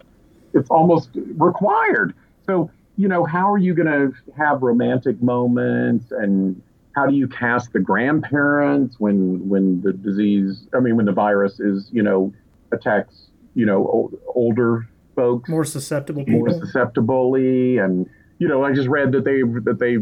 it's 0.53 0.69
almost 0.69 1.11
required. 1.13 2.13
So, 2.45 2.69
you 2.97 3.07
know, 3.07 3.25
how 3.25 3.51
are 3.51 3.57
you 3.57 3.73
going 3.73 3.87
to 3.87 4.13
have 4.35 4.61
romantic 4.61 5.21
moments 5.21 6.11
and 6.11 6.61
how 6.97 7.05
do 7.05 7.13
you 7.15 7.27
cast 7.27 7.73
the 7.73 7.79
grandparents 7.79 8.99
when 8.99 9.47
when 9.47 9.79
the 9.81 9.93
disease 9.93 10.65
i 10.75 10.79
mean 10.79 10.95
when 10.95 11.05
the 11.05 11.11
virus 11.11 11.59
is 11.59 11.89
you 11.91 12.01
know 12.01 12.33
attacks 12.71 13.27
you 13.53 13.67
know 13.67 14.09
older 14.33 14.87
folks 15.15 15.47
more 15.47 15.63
susceptible 15.63 16.25
people. 16.25 16.39
more 16.39 16.49
susceptibly 16.49 17.77
and 17.77 18.09
you 18.39 18.47
know 18.47 18.63
i 18.63 18.73
just 18.73 18.87
read 18.87 19.11
that 19.11 19.23
they 19.23 19.41
that 19.61 19.77
they 19.79 19.97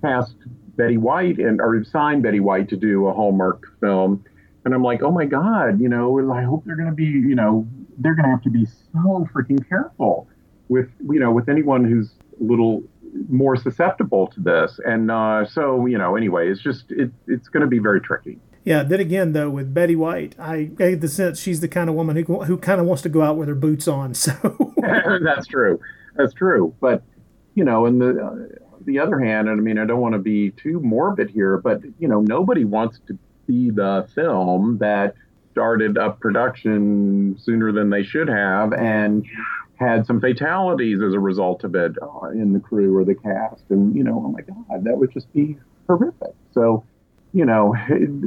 cast 0.00 0.34
betty 0.76 0.96
white 0.96 1.38
and 1.38 1.60
or 1.60 1.82
signed 1.84 2.22
betty 2.22 2.40
white 2.40 2.68
to 2.68 2.76
do 2.76 3.06
a 3.08 3.12
hallmark 3.12 3.64
film 3.80 4.24
and 4.64 4.74
i'm 4.74 4.82
like 4.82 5.02
oh 5.02 5.10
my 5.10 5.24
god 5.24 5.80
you 5.80 5.88
know 5.88 6.32
i 6.32 6.42
hope 6.42 6.64
they're 6.64 6.76
going 6.76 6.88
to 6.88 6.94
be 6.94 7.04
you 7.04 7.34
know 7.34 7.66
they're 7.98 8.14
going 8.14 8.24
to 8.24 8.30
have 8.30 8.42
to 8.42 8.50
be 8.50 8.64
so 8.66 9.26
freaking 9.34 9.66
careful 9.68 10.28
with 10.68 10.88
you 11.10 11.18
know 11.18 11.32
with 11.32 11.48
anyone 11.48 11.84
who's 11.84 12.10
a 12.40 12.44
little 12.44 12.82
more 13.28 13.56
susceptible 13.56 14.26
to 14.28 14.40
this. 14.40 14.80
And 14.84 15.10
uh, 15.10 15.46
so 15.46 15.86
you 15.86 15.98
know, 15.98 16.16
anyway, 16.16 16.48
it's 16.48 16.60
just 16.60 16.90
it, 16.90 17.10
it's 17.26 17.48
going 17.48 17.62
to 17.62 17.66
be 17.66 17.78
very 17.78 18.00
tricky. 18.00 18.38
Yeah. 18.64 18.82
Then 18.82 19.00
again, 19.00 19.32
though, 19.32 19.50
with 19.50 19.72
Betty 19.72 19.96
White, 19.96 20.34
I 20.38 20.64
get 20.64 21.00
the 21.00 21.08
sense 21.08 21.40
she's 21.40 21.60
the 21.60 21.68
kind 21.68 21.88
of 21.88 21.96
woman 21.96 22.16
who 22.16 22.44
who 22.44 22.58
kind 22.58 22.80
of 22.80 22.86
wants 22.86 23.02
to 23.02 23.08
go 23.08 23.22
out 23.22 23.36
with 23.36 23.48
her 23.48 23.54
boots 23.54 23.88
on. 23.88 24.14
So 24.14 24.32
that's 25.22 25.46
true. 25.46 25.80
That's 26.16 26.34
true. 26.34 26.74
But 26.80 27.02
you 27.58 27.64
know, 27.64 27.86
and 27.86 28.00
the 28.00 28.24
uh, 28.24 28.58
the 28.84 29.00
other 29.00 29.18
hand, 29.18 29.48
and 29.48 29.60
I 29.60 29.62
mean, 29.62 29.78
I 29.78 29.84
don't 29.84 30.00
want 30.00 30.12
to 30.12 30.20
be 30.20 30.52
too 30.52 30.78
morbid 30.80 31.28
here, 31.28 31.58
but 31.58 31.82
you 31.98 32.06
know, 32.06 32.20
nobody 32.20 32.64
wants 32.64 33.00
to 33.08 33.18
be 33.48 33.70
the 33.70 34.08
film 34.14 34.78
that 34.78 35.14
started 35.50 35.98
up 35.98 36.20
production 36.20 37.36
sooner 37.40 37.72
than 37.72 37.90
they 37.90 38.04
should 38.04 38.28
have 38.28 38.72
and 38.72 39.26
had 39.74 40.06
some 40.06 40.20
fatalities 40.20 41.00
as 41.02 41.14
a 41.14 41.18
result 41.18 41.64
of 41.64 41.74
it 41.74 41.96
uh, 42.00 42.28
in 42.28 42.52
the 42.52 42.60
crew 42.60 42.96
or 42.96 43.04
the 43.04 43.16
cast. 43.16 43.62
And, 43.70 43.96
you 43.96 44.04
know, 44.04 44.22
oh 44.24 44.28
my 44.28 44.42
God, 44.42 44.84
that 44.84 44.96
would 44.96 45.12
just 45.12 45.32
be 45.32 45.56
horrific. 45.88 46.34
So, 46.52 46.84
you 47.32 47.44
know, 47.44 47.74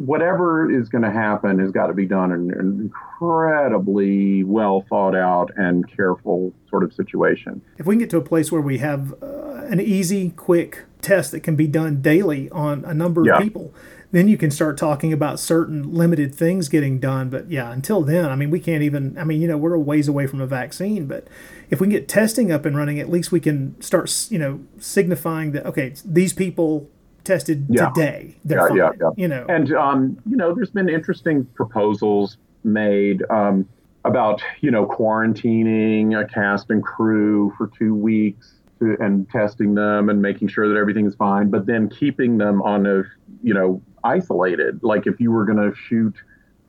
whatever 0.06 0.72
is 0.72 0.90
going 0.90 1.04
to 1.04 1.12
happen 1.12 1.60
has 1.60 1.72
got 1.72 1.88
to 1.88 1.94
be 1.94 2.06
done 2.06 2.32
in 2.32 2.52
an 2.52 2.80
incredibly 2.82 4.44
well 4.44 4.86
thought 4.90 5.16
out 5.16 5.52
and 5.56 5.90
careful 5.94 6.54
sort 6.70 6.84
of 6.84 6.94
situation. 6.94 7.62
If 7.78 7.86
we 7.86 7.96
can 7.96 8.00
get 8.00 8.10
to 8.12 8.18
a 8.18 8.22
place 8.22 8.52
where 8.52 8.62
we 8.62 8.78
have 8.78 9.14
uh, 9.22 9.66
an 9.70 9.80
easy, 9.80 10.30
quick 10.32 10.86
test 11.02 11.32
that 11.32 11.42
can 11.42 11.56
be 11.56 11.68
done 11.68 12.02
daily 12.02 12.50
on 12.52 12.86
a 12.86 12.94
number 12.94 13.30
of 13.30 13.42
people, 13.42 13.74
then 14.12 14.28
you 14.28 14.38
can 14.38 14.52
start 14.52 14.78
talking 14.78 15.12
about 15.14 15.40
certain 15.40 15.94
limited 15.94 16.36
things 16.36 16.70
getting 16.70 17.00
done. 17.00 17.30
But 17.30 17.50
yeah, 17.50 17.72
until 17.72 18.02
then, 18.02 18.26
I 18.26 18.36
mean, 18.36 18.52
we 18.52 18.60
can't 18.60 18.84
even, 18.84 19.18
I 19.18 19.24
mean, 19.24 19.42
you 19.42 19.48
know, 19.48 19.58
we're 19.58 19.74
a 19.74 19.80
ways 19.80 20.08
away 20.08 20.28
from 20.28 20.42
a 20.42 20.48
vaccine, 20.48 21.08
but 21.08 21.28
if 21.70 21.80
we 21.80 21.88
can 21.88 21.92
get 21.92 22.08
testing 22.08 22.52
up 22.52 22.66
and 22.66 22.78
running, 22.78 23.00
at 23.00 23.10
least 23.10 23.32
we 23.32 23.40
can 23.40 23.82
start, 23.82 24.28
you 24.30 24.38
know, 24.38 24.60
signifying 24.78 25.54
that, 25.54 25.66
okay, 25.66 25.96
these 26.06 26.34
people 26.34 26.90
tested 27.24 27.66
Yeah. 27.70 27.90
today. 27.90 28.36
They're 28.46 28.60
yeah, 28.60 28.68
fine. 28.68 28.78
yeah, 28.78 28.92
yeah. 29.02 29.10
You 29.16 29.28
know, 29.28 29.46
and 29.50 29.74
um, 29.74 30.18
you 30.30 30.38
know, 30.38 30.54
there's 30.54 30.72
been 30.72 30.90
interesting 30.90 31.46
proposals 31.54 32.38
made 32.64 33.24
um, 33.30 33.68
about 34.06 34.42
you 34.62 34.72
know 34.72 34.86
quarantining 34.86 36.20
a 36.20 36.26
cast 36.28 36.70
and 36.70 36.84
crew 36.84 37.54
for 37.58 37.72
two 37.78 37.96
weeks 37.96 38.54
to, 38.80 38.98
and 39.00 39.30
testing 39.30 39.76
them 39.76 40.10
and 40.10 40.22
making 40.22 40.48
sure 40.48 40.68
that 40.68 40.78
everything's 40.80 41.16
fine, 41.16 41.50
but 41.50 41.66
then 41.66 41.90
keeping 41.90 42.38
them 42.38 42.62
on 42.62 42.86
a 42.86 43.04
you 43.44 43.54
know 43.54 43.82
isolated. 44.04 44.84
Like 44.84 45.08
if 45.08 45.20
you 45.20 45.32
were 45.32 45.46
going 45.46 45.58
to 45.72 45.76
shoot. 45.76 46.16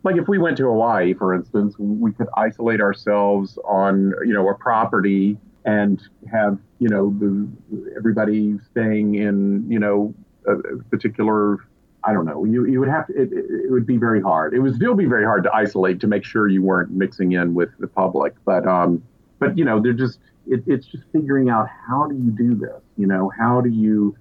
Like 0.05 0.17
if 0.17 0.27
we 0.27 0.39
went 0.39 0.57
to 0.57 0.65
Hawaii, 0.65 1.15
for 1.15 1.33
instance, 1.33 1.77
we 1.79 2.11
could 2.11 2.27
isolate 2.37 2.81
ourselves 2.81 3.57
on, 3.65 4.13
you 4.27 4.33
know, 4.35 4.49
a 4.49 4.55
property 4.57 5.39
and 5.65 6.03
have, 6.29 6.59
you 6.81 6.89
know, 6.89 7.15
the 7.21 7.49
everybody 7.97 8.59
staying 8.73 9.15
in, 9.15 9.65
you 9.71 9.79
know, 9.79 10.13
a 10.47 10.83
particular 10.91 11.59
I 12.05 12.13
don't 12.13 12.25
know. 12.25 12.45
You 12.45 12.67
you 12.67 12.81
would 12.81 12.89
have 12.89 13.07
to. 13.07 13.13
It, 13.13 13.33
it 13.33 13.45
it 13.67 13.71
would 13.71 13.87
be 13.87 13.97
very 13.97 14.21
hard. 14.21 14.55
It 14.55 14.59
would 14.59 14.75
still 14.75 14.95
be 14.95 15.05
very 15.05 15.25
hard 15.25 15.45
to 15.45 15.55
isolate 15.55 16.01
to 16.01 16.07
make 16.07 16.25
sure 16.25 16.49
you 16.49 16.63
weren't 16.63 16.91
mixing 16.91 17.33
in 17.33 17.55
with 17.55 17.71
the 17.79 17.87
public. 17.87 18.35
But 18.45 18.67
um, 18.67 19.03
but 19.39 19.57
you 19.57 19.65
know, 19.65 19.81
they're 19.81 19.93
just. 19.93 20.19
It, 20.45 20.65
it's 20.67 20.87
just 20.87 21.05
figuring 21.13 21.51
out 21.51 21.69
how 21.69 22.09
do 22.09 22.17
you 22.17 22.33
do 22.33 22.57
this. 22.57 22.83
You 22.97 23.07
know, 23.07 23.31
how 23.39 23.61
do 23.61 23.69
you 23.69 24.17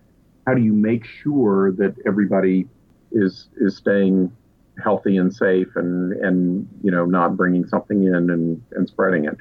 how 0.45 0.53
do 0.53 0.61
you 0.61 0.73
make 0.73 1.05
sure 1.05 1.71
that 1.73 1.95
everybody 2.05 2.67
is 3.11 3.47
is 3.57 3.77
staying 3.77 4.31
healthy 4.83 5.17
and 5.17 5.33
safe 5.33 5.75
and 5.75 6.13
and 6.13 6.67
you 6.83 6.91
know 6.91 7.05
not 7.05 7.35
bringing 7.35 7.67
something 7.67 8.03
in 8.03 8.29
and 8.29 8.61
and 8.73 8.87
spreading 8.87 9.25
it. 9.25 9.37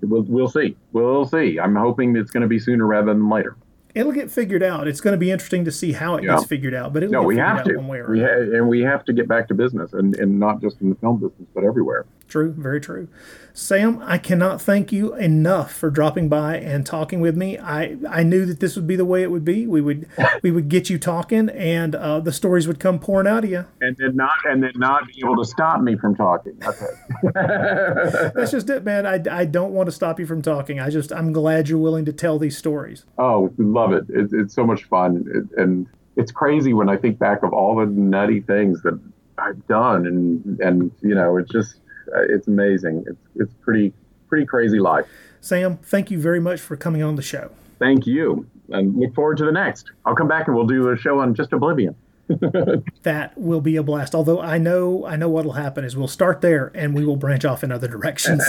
We'll 0.00 0.22
we'll 0.22 0.48
see. 0.48 0.76
We'll 0.92 1.26
see. 1.26 1.60
I'm 1.60 1.76
hoping 1.76 2.16
it's 2.16 2.30
going 2.30 2.42
to 2.42 2.48
be 2.48 2.58
sooner 2.58 2.86
rather 2.86 3.12
than 3.12 3.28
later. 3.28 3.56
It'll 3.94 4.12
get 4.12 4.30
figured 4.30 4.62
out. 4.62 4.88
It's 4.88 5.00
going 5.00 5.12
to 5.12 5.18
be 5.18 5.30
interesting 5.30 5.64
to 5.64 5.72
see 5.72 5.92
how 5.92 6.14
it 6.16 6.24
Yeah. 6.24 6.36
gets 6.36 6.46
figured 6.46 6.74
out, 6.74 6.92
but 6.92 7.02
it'll 7.02 7.12
No, 7.12 7.20
get 7.20 7.26
we 7.28 7.34
figured 7.34 7.46
have 7.48 7.58
out 7.58 7.64
to. 7.66 7.76
one 7.76 7.88
way 7.88 7.98
or 7.98 8.10
We 8.10 8.20
another. 8.20 8.44
ha- 8.46 8.56
and 8.58 8.68
we 8.68 8.80
have 8.82 9.04
to 9.06 9.12
get 9.12 9.28
back 9.28 9.48
to 9.48 9.54
business, 9.54 9.92
and, 9.92 10.14
and 10.16 10.38
not 10.40 10.60
just 10.60 10.80
in 10.80 10.88
the 10.90 10.96
film 10.96 11.16
business, 11.20 11.48
but 11.54 11.64
everywhere. 11.64 12.06
True, 12.32 12.54
very 12.56 12.80
true. 12.80 13.08
Sam, 13.52 14.02
I 14.06 14.16
cannot 14.16 14.62
thank 14.62 14.90
you 14.90 15.14
enough 15.16 15.70
for 15.70 15.90
dropping 15.90 16.30
by 16.30 16.56
and 16.56 16.86
talking 16.86 17.20
with 17.20 17.36
me. 17.36 17.58
I, 17.58 17.98
I 18.08 18.22
knew 18.22 18.46
that 18.46 18.58
this 18.58 18.74
would 18.74 18.86
be 18.86 18.96
the 18.96 19.04
way 19.04 19.22
it 19.22 19.30
would 19.30 19.44
be. 19.44 19.66
We 19.66 19.82
would 19.82 20.08
we 20.42 20.50
would 20.50 20.70
get 20.70 20.88
you 20.88 20.98
talking, 20.98 21.50
and 21.50 21.94
uh, 21.94 22.20
the 22.20 22.32
stories 22.32 22.66
would 22.66 22.80
come 22.80 22.98
pouring 22.98 23.26
out 23.26 23.44
of 23.44 23.50
you. 23.50 23.66
And 23.82 23.94
then 23.98 24.16
not 24.16 24.32
and 24.44 24.62
then 24.62 24.72
not 24.76 25.08
be 25.08 25.20
able 25.22 25.36
to 25.36 25.44
stop 25.44 25.82
me 25.82 25.94
from 25.94 26.16
talking. 26.16 26.58
Okay. 26.66 26.86
That's 28.34 28.50
just 28.50 28.70
it, 28.70 28.82
man. 28.82 29.04
I, 29.04 29.20
I 29.30 29.44
don't 29.44 29.72
want 29.72 29.88
to 29.88 29.92
stop 29.92 30.18
you 30.18 30.24
from 30.24 30.40
talking. 30.40 30.80
I 30.80 30.88
just 30.88 31.12
I'm 31.12 31.34
glad 31.34 31.68
you're 31.68 31.78
willing 31.78 32.06
to 32.06 32.14
tell 32.14 32.38
these 32.38 32.56
stories. 32.56 33.04
Oh, 33.18 33.52
love 33.58 33.92
it. 33.92 34.06
it. 34.08 34.30
It's 34.32 34.54
so 34.54 34.64
much 34.64 34.84
fun, 34.84 35.26
it, 35.34 35.60
and 35.60 35.86
it's 36.16 36.32
crazy 36.32 36.72
when 36.72 36.88
I 36.88 36.96
think 36.96 37.18
back 37.18 37.42
of 37.42 37.52
all 37.52 37.76
the 37.76 37.84
nutty 37.84 38.40
things 38.40 38.80
that 38.84 38.98
I've 39.36 39.66
done, 39.66 40.06
and 40.06 40.60
and 40.60 40.90
you 41.02 41.14
know, 41.14 41.36
it's 41.36 41.50
just 41.50 41.76
Uh, 42.14 42.22
it's 42.28 42.48
amazing. 42.48 43.04
It's 43.06 43.20
it's 43.36 43.54
pretty 43.60 43.92
pretty 44.28 44.46
crazy 44.46 44.78
life. 44.78 45.06
Sam, 45.40 45.78
thank 45.78 46.10
you 46.10 46.18
very 46.18 46.40
much 46.40 46.60
for 46.60 46.76
coming 46.76 47.02
on 47.02 47.16
the 47.16 47.22
show. 47.22 47.50
Thank 47.78 48.06
you, 48.06 48.46
and 48.68 48.96
look 48.96 49.14
forward 49.14 49.38
to 49.38 49.44
the 49.44 49.52
next. 49.52 49.90
I'll 50.04 50.14
come 50.14 50.28
back 50.28 50.46
and 50.46 50.56
we'll 50.56 50.66
do 50.66 50.90
a 50.90 50.96
show 50.96 51.20
on 51.20 51.34
just 51.34 51.52
Oblivion. 51.52 51.94
That 53.02 53.36
will 53.36 53.60
be 53.60 53.76
a 53.76 53.82
blast. 53.82 54.14
Although 54.14 54.40
I 54.40 54.56
know 54.56 55.04
I 55.04 55.16
know 55.16 55.28
what'll 55.28 55.52
happen 55.52 55.84
is 55.84 55.96
we'll 55.96 56.08
start 56.08 56.40
there 56.40 56.70
and 56.74 56.94
we 56.94 57.04
will 57.04 57.16
branch 57.16 57.44
off 57.44 57.62
in 57.64 57.70
other 57.72 57.88
directions. 57.88 58.42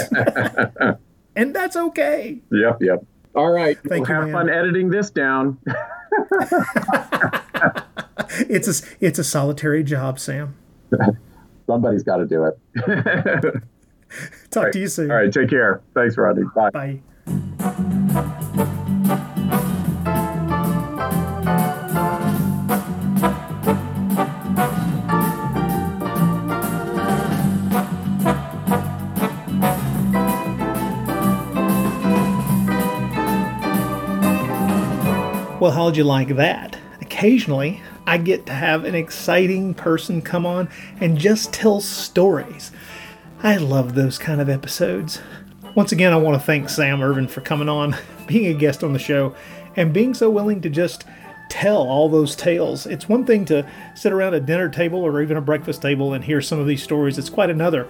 and 1.35 1.56
that's 1.56 1.76
okay. 1.76 2.40
Yep, 2.52 2.77
yep. 2.81 3.03
All 3.35 3.52
right. 3.52 3.77
Thank 3.88 4.07
we'll 4.07 4.15
you, 4.18 4.22
have 4.22 4.23
man. 4.26 4.34
fun 4.34 4.49
editing 4.49 4.90
this 4.90 5.10
down. 5.10 5.57
It's 8.49 8.68
a 8.68 8.88
it's 8.99 9.19
a 9.19 9.23
solitary 9.23 9.84
job, 9.84 10.19
Sam. 10.19 10.56
Somebody's 11.68 12.03
got 12.03 12.18
to 12.18 12.26
do 12.26 12.45
it. 12.45 12.60
Talk 14.52 14.72
to 14.72 14.80
you 14.80 14.88
soon. 14.88 15.10
All 15.10 15.18
right, 15.18 15.31
take 15.31 15.49
care. 15.49 15.81
Thanks, 15.94 16.18
Rodney. 16.18 16.44
Bye. 16.56 16.69
Bye. 16.72 16.99
Well, 35.64 35.72
how'd 35.72 35.95
you 35.95 36.03
like 36.03 36.35
that? 36.35 36.77
Occasionally, 36.99 37.81
I 38.05 38.17
get 38.17 38.45
to 38.47 38.53
have 38.53 38.84
an 38.85 38.95
exciting 38.95 39.73
person 39.73 40.21
come 40.21 40.45
on 40.45 40.69
and 40.99 41.17
just 41.17 41.53
tell 41.53 41.80
stories. 41.80 42.71
I 43.41 43.57
love 43.57 43.95
those 43.95 44.17
kind 44.17 44.41
of 44.41 44.49
episodes. 44.49 45.19
Once 45.75 45.91
again, 45.91 46.13
I 46.13 46.17
want 46.17 46.39
to 46.39 46.45
thank 46.45 46.69
Sam 46.69 47.01
Irvin 47.01 47.27
for 47.27 47.41
coming 47.41 47.69
on, 47.69 47.95
being 48.27 48.47
a 48.47 48.57
guest 48.57 48.84
on 48.84 48.93
the 48.93 48.99
show, 48.99 49.35
and 49.75 49.93
being 49.93 50.13
so 50.13 50.30
willing 50.30 50.61
to 50.61 50.69
just 50.69 51.05
tell 51.49 51.88
all 51.88 52.09
those 52.09 52.35
tales. 52.35 52.85
It's 52.85 53.07
one 53.07 53.25
thing 53.25 53.45
to 53.45 53.69
sit 53.95 54.11
around 54.11 54.34
a 54.34 54.39
dinner 54.39 54.69
table 54.69 54.99
or 54.99 55.21
even 55.21 55.38
a 55.38 55.41
breakfast 55.41 55.81
table 55.81 56.13
and 56.13 56.23
hear 56.23 56.41
some 56.41 56.59
of 56.59 56.67
these 56.67 56.84
stories, 56.84 57.17
it's 57.17 57.30
quite 57.30 57.49
another 57.49 57.88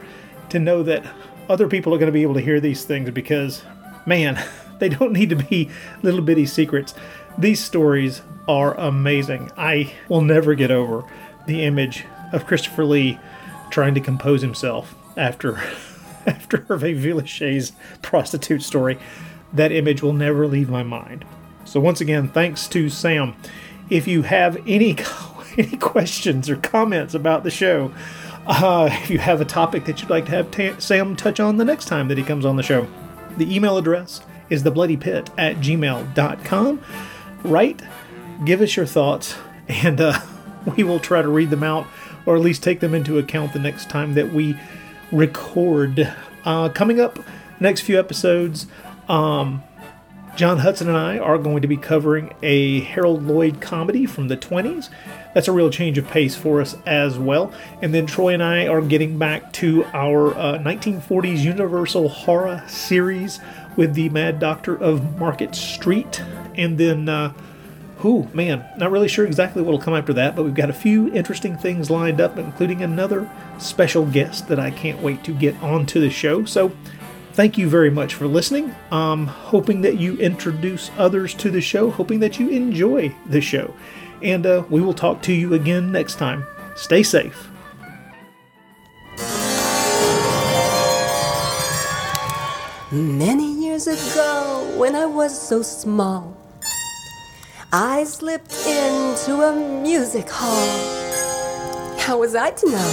to 0.49 0.60
know 0.60 0.84
that 0.84 1.06
other 1.49 1.68
people 1.68 1.94
are 1.94 1.98
going 1.98 2.07
to 2.07 2.14
be 2.14 2.23
able 2.23 2.34
to 2.34 2.41
hear 2.41 2.60
these 2.60 2.85
things 2.85 3.10
because, 3.11 3.64
man, 4.06 4.44
they 4.80 4.90
don't 4.90 5.14
need 5.14 5.30
to 5.30 5.35
be 5.35 5.69
little 6.02 6.22
bitty 6.22 6.45
secrets. 6.45 6.94
These 7.38 7.64
stories 7.64 8.22
are 8.48 8.76
amazing. 8.76 9.52
I 9.58 9.94
will 10.08 10.22
never 10.22 10.54
get 10.56 10.72
over 10.72 11.04
the 11.48 11.64
image 11.64 12.06
of 12.32 12.46
Christopher 12.46 12.86
Lee 12.86 13.20
trying 13.70 13.96
to 13.96 14.02
compose 14.02 14.42
himself 14.42 14.96
after 15.18 15.56
after 16.26 16.60
Hervé 16.60 16.98
Villechaize's 16.98 17.74
prostitute 18.02 18.62
story. 18.62 18.98
That 19.52 19.72
image 19.72 20.02
will 20.02 20.14
never 20.14 20.48
leave 20.48 20.70
my 20.70 20.84
mind. 20.84 21.26
So 21.66 21.80
once 21.80 22.02
again, 22.02 22.30
thanks 22.30 22.68
to 22.70 22.90
Sam. 22.90 23.36
If 23.90 24.08
you 24.08 24.24
have 24.24 24.58
any 24.68 24.98
any 25.58 25.78
questions 25.78 26.50
or 26.50 26.56
comments 26.56 27.14
about 27.14 27.44
the 27.44 27.52
show, 27.52 27.94
uh, 28.46 28.90
if 28.92 29.10
you 29.10 29.20
have 29.20 29.42
a 29.42 29.46
topic 29.46 29.86
that 29.86 30.02
you'd 30.02 30.10
like 30.10 30.26
to 30.26 30.32
have 30.32 30.52
ta- 30.52 30.80
Sam 30.80 31.16
touch 31.16 31.40
on 31.40 31.58
the 31.58 31.66
next 31.66 31.86
time 31.86 32.08
that 32.10 32.18
he 32.18 32.24
comes 32.24 32.46
on 32.46 32.58
the 32.58 32.64
show, 32.64 32.88
the 33.38 33.54
email 33.54 33.78
address 33.78 34.22
is 34.50 34.64
thebloodypit 34.64 35.30
at 35.38 35.58
gmail.com. 35.58 36.82
Write, 37.44 37.82
give 38.45 38.61
us 38.61 38.76
your 38.76 38.86
thoughts, 38.86 39.36
and 39.68 39.99
uh, 39.99 40.20
we 40.78 40.84
will 40.84 40.99
try 40.99 41.22
to 41.22 41.28
read 41.28 41.49
them 41.49 41.64
out 41.64 41.88
or 42.26 42.36
at 42.36 42.41
least 42.41 42.64
take 42.64 42.80
them 42.80 42.94
into 42.94 43.18
account 43.18 43.53
the 43.53 43.60
next 43.60 43.90
time 43.90 44.14
that 44.14 44.32
we 44.32 44.56
record. 45.11 46.14
Uh, 46.45 46.70
coming 46.70 46.99
up 46.99 47.20
next 47.60 47.82
few 47.82 47.99
episodes, 47.99 48.68
um, 49.07 49.61
John 50.36 50.60
Hudson 50.60 50.88
and 50.88 50.98
I 50.98 51.20
are 51.20 51.38
going 51.38 51.61
to 51.61 51.68
be 51.68 51.78
covering 51.78 52.34
a 52.41 52.80
Harold 52.82 53.24
Lloyd 53.24 53.61
comedy 53.61 54.06
from 54.06 54.30
the 54.30 54.38
20s. 54.38 54.90
That's 55.36 55.48
a 55.48 55.52
real 55.52 55.70
change 55.70 55.98
of 55.98 56.07
pace 56.07 56.36
for 56.36 56.60
us 56.60 56.76
as 56.86 57.20
well. 57.20 57.53
And 57.82 57.94
then 57.94 58.07
Troy 58.07 58.34
and 58.34 58.41
I 58.41 58.68
are 58.68 58.82
getting 58.82 59.20
back 59.20 59.53
to 59.53 59.86
our 59.94 60.34
uh, 60.36 60.57
1940s 60.60 61.40
Universal 61.40 62.10
horror 62.10 62.64
series 62.68 63.40
with 63.76 63.94
the 63.94 64.10
Mad 64.10 64.40
Doctor 64.40 64.76
of 64.76 65.18
Market 65.20 65.56
Street. 65.56 66.22
And 66.56 66.78
then, 66.78 67.10
uh, 67.10 67.34
who, 67.98 68.28
man, 68.34 68.66
not 68.78 68.91
really 68.91 69.08
sure 69.08 69.26
exactly 69.26 69.62
what 69.62 69.72
will 69.72 69.80
come 69.80 69.95
after 69.95 70.14
that, 70.14 70.36
but 70.36 70.44
we've 70.44 70.54
got 70.54 70.70
a 70.70 70.74
few 70.74 71.14
interesting 71.14 71.58
things 71.58 71.90
lined 71.90 72.20
up, 72.20 72.38
including 72.38 72.82
another 72.82 73.30
special 73.58 74.06
guest 74.06 74.48
that 74.50 74.60
I 74.60 74.72
can't 74.72 75.02
wait 75.02 75.24
to 75.24 75.34
get 75.34 75.62
onto 75.62 76.00
the 76.00 76.10
show. 76.10 76.45
So, 76.45 76.72
Thank 77.34 77.58
you 77.58 77.68
very 77.68 77.90
much 77.90 78.14
for 78.14 78.28
listening. 78.28 78.76
I'm 78.91 79.26
hoping 79.26 79.82
that 79.82 79.98
you 79.98 80.18
introduce 80.18 80.91
others 81.00 81.34
to 81.36 81.50
the 81.50 81.62
show, 81.62 81.90
hoping 81.90 82.20
that 82.20 82.40
you 82.40 82.50
enjoy 82.50 83.16
the 83.26 83.41
show. 83.41 83.74
And 84.22 84.45
uh, 84.45 84.66
we 84.70 84.82
will 84.82 84.94
talk 84.94 85.24
to 85.24 85.34
you 85.34 85.56
again 85.56 85.91
next 85.91 86.20
time. 86.20 86.45
Stay 86.76 87.02
safe. 87.02 87.50
Many 92.91 93.53
years 93.74 93.88
ago, 93.88 94.72
when 94.78 94.95
I 94.95 95.08
was 95.08 95.34
so 95.34 95.64
small, 95.64 96.38
I 97.72 98.04
slipped 98.04 98.54
into 98.68 99.41
a 99.41 99.82
music 99.82 100.30
hall. 100.30 101.98
How 101.98 102.20
was 102.20 102.36
I 102.36 102.52
to 102.52 102.70
know? 102.70 102.91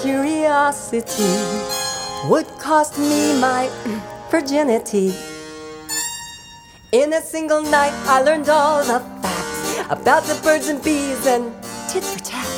Curiosity 0.00 1.36
would 2.30 2.48
cost 2.58 2.98
me 2.98 3.38
my 3.38 3.68
virginity. 4.30 5.12
In 6.92 7.12
a 7.12 7.20
single 7.20 7.60
night, 7.60 7.92
I 8.08 8.22
learned 8.22 8.48
all 8.48 8.82
the 8.84 9.00
facts 9.20 9.80
about 9.90 10.22
the 10.22 10.40
birds 10.42 10.68
and 10.68 10.82
bees 10.82 11.26
and 11.26 11.52
tit 11.90 12.02
for 12.02 12.20
tat. 12.20 12.48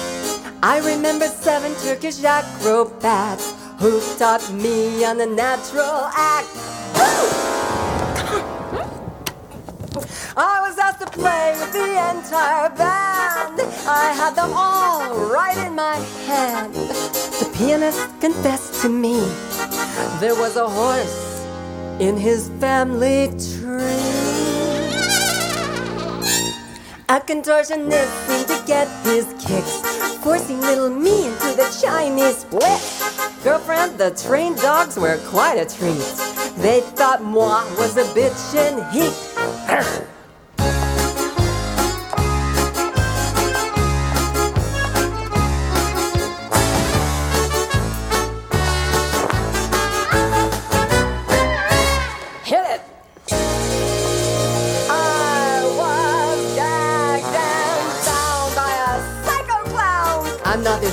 I 0.62 0.78
remember 0.78 1.26
seven 1.26 1.74
Turkish 1.82 2.22
acrobats 2.22 3.52
who 3.80 4.01
taught 4.16 4.48
me 4.52 5.05
on 5.05 5.18
the 5.18 5.26
natural 5.26 6.06
act. 6.14 6.77
I 10.36 10.60
was 10.60 10.78
asked 10.78 11.00
to 11.00 11.06
play 11.06 11.54
with 11.58 11.72
the 11.72 11.90
entire 12.14 12.70
band. 12.70 13.60
I 13.86 14.12
had 14.14 14.34
them 14.34 14.52
all 14.54 15.28
right 15.28 15.58
in 15.66 15.74
my 15.74 15.96
hand. 16.26 16.74
The 16.74 17.50
pianist 17.56 18.20
confessed 18.20 18.82
to 18.82 18.88
me 18.88 19.18
there 20.20 20.34
was 20.34 20.56
a 20.56 20.68
horse 20.68 21.44
in 22.00 22.16
his 22.16 22.50
family 22.60 23.28
tree. 23.28 24.27
A 27.10 27.20
contortionist 27.20 28.26
seemed 28.26 28.48
to 28.48 28.66
get 28.66 28.86
his 29.02 29.24
kicks, 29.40 29.80
forcing 30.22 30.60
little 30.60 30.90
me 30.90 31.28
into 31.28 31.56
the 31.56 31.80
Chinese 31.82 32.44
whip. 32.52 33.43
Girlfriend, 33.43 33.97
the 33.97 34.10
trained 34.10 34.59
dogs 34.59 34.98
were 34.98 35.16
quite 35.28 35.55
a 35.55 35.64
treat. 35.64 36.05
They 36.59 36.82
thought 36.97 37.22
moi 37.22 37.64
was 37.78 37.97
a 37.97 38.05
bitch 38.12 38.55
and 38.55 38.85
he. 38.93 40.05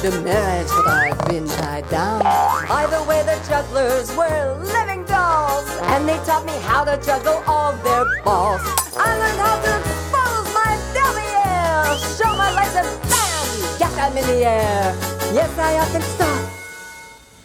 I'm 0.05 0.23
marriage, 0.23 0.67
but 0.67 0.87
I've 0.87 1.27
been 1.27 1.47
tied 1.47 1.89
down. 1.89 2.21
Either 2.23 3.01
way, 3.09 3.23
the 3.23 3.41
jugglers 3.49 4.15
were 4.15 4.53
living 4.61 5.03
dolls, 5.05 5.67
and 5.81 6.07
they 6.07 6.17
taught 6.25 6.45
me 6.45 6.53
how 6.61 6.83
to 6.83 6.95
juggle 7.03 7.41
all 7.47 7.73
their 7.77 8.05
balls. 8.23 8.61
I 8.95 9.17
learned 9.17 9.39
how 9.39 9.57
to 9.65 9.79
expose 9.81 10.53
my 10.53 10.77
derriere, 10.93 11.97
show 12.17 12.31
my 12.37 12.53
legs, 12.53 12.75
and 12.75 12.87
bam, 13.09 13.79
get 13.79 13.91
them 13.95 14.15
in 14.15 14.25
the 14.27 14.45
air. 14.45 14.93
Yes, 15.33 15.57
I 15.57 15.79
often 15.79 16.03
stop, 16.03 16.49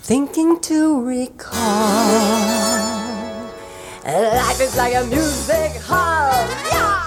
thinking 0.02 0.60
to 0.60 1.00
recall. 1.02 1.56
Life 4.04 4.60
is 4.60 4.76
like 4.76 4.94
a 4.96 5.04
music 5.04 5.80
hall. 5.80 6.46
Yeah! 6.70 6.98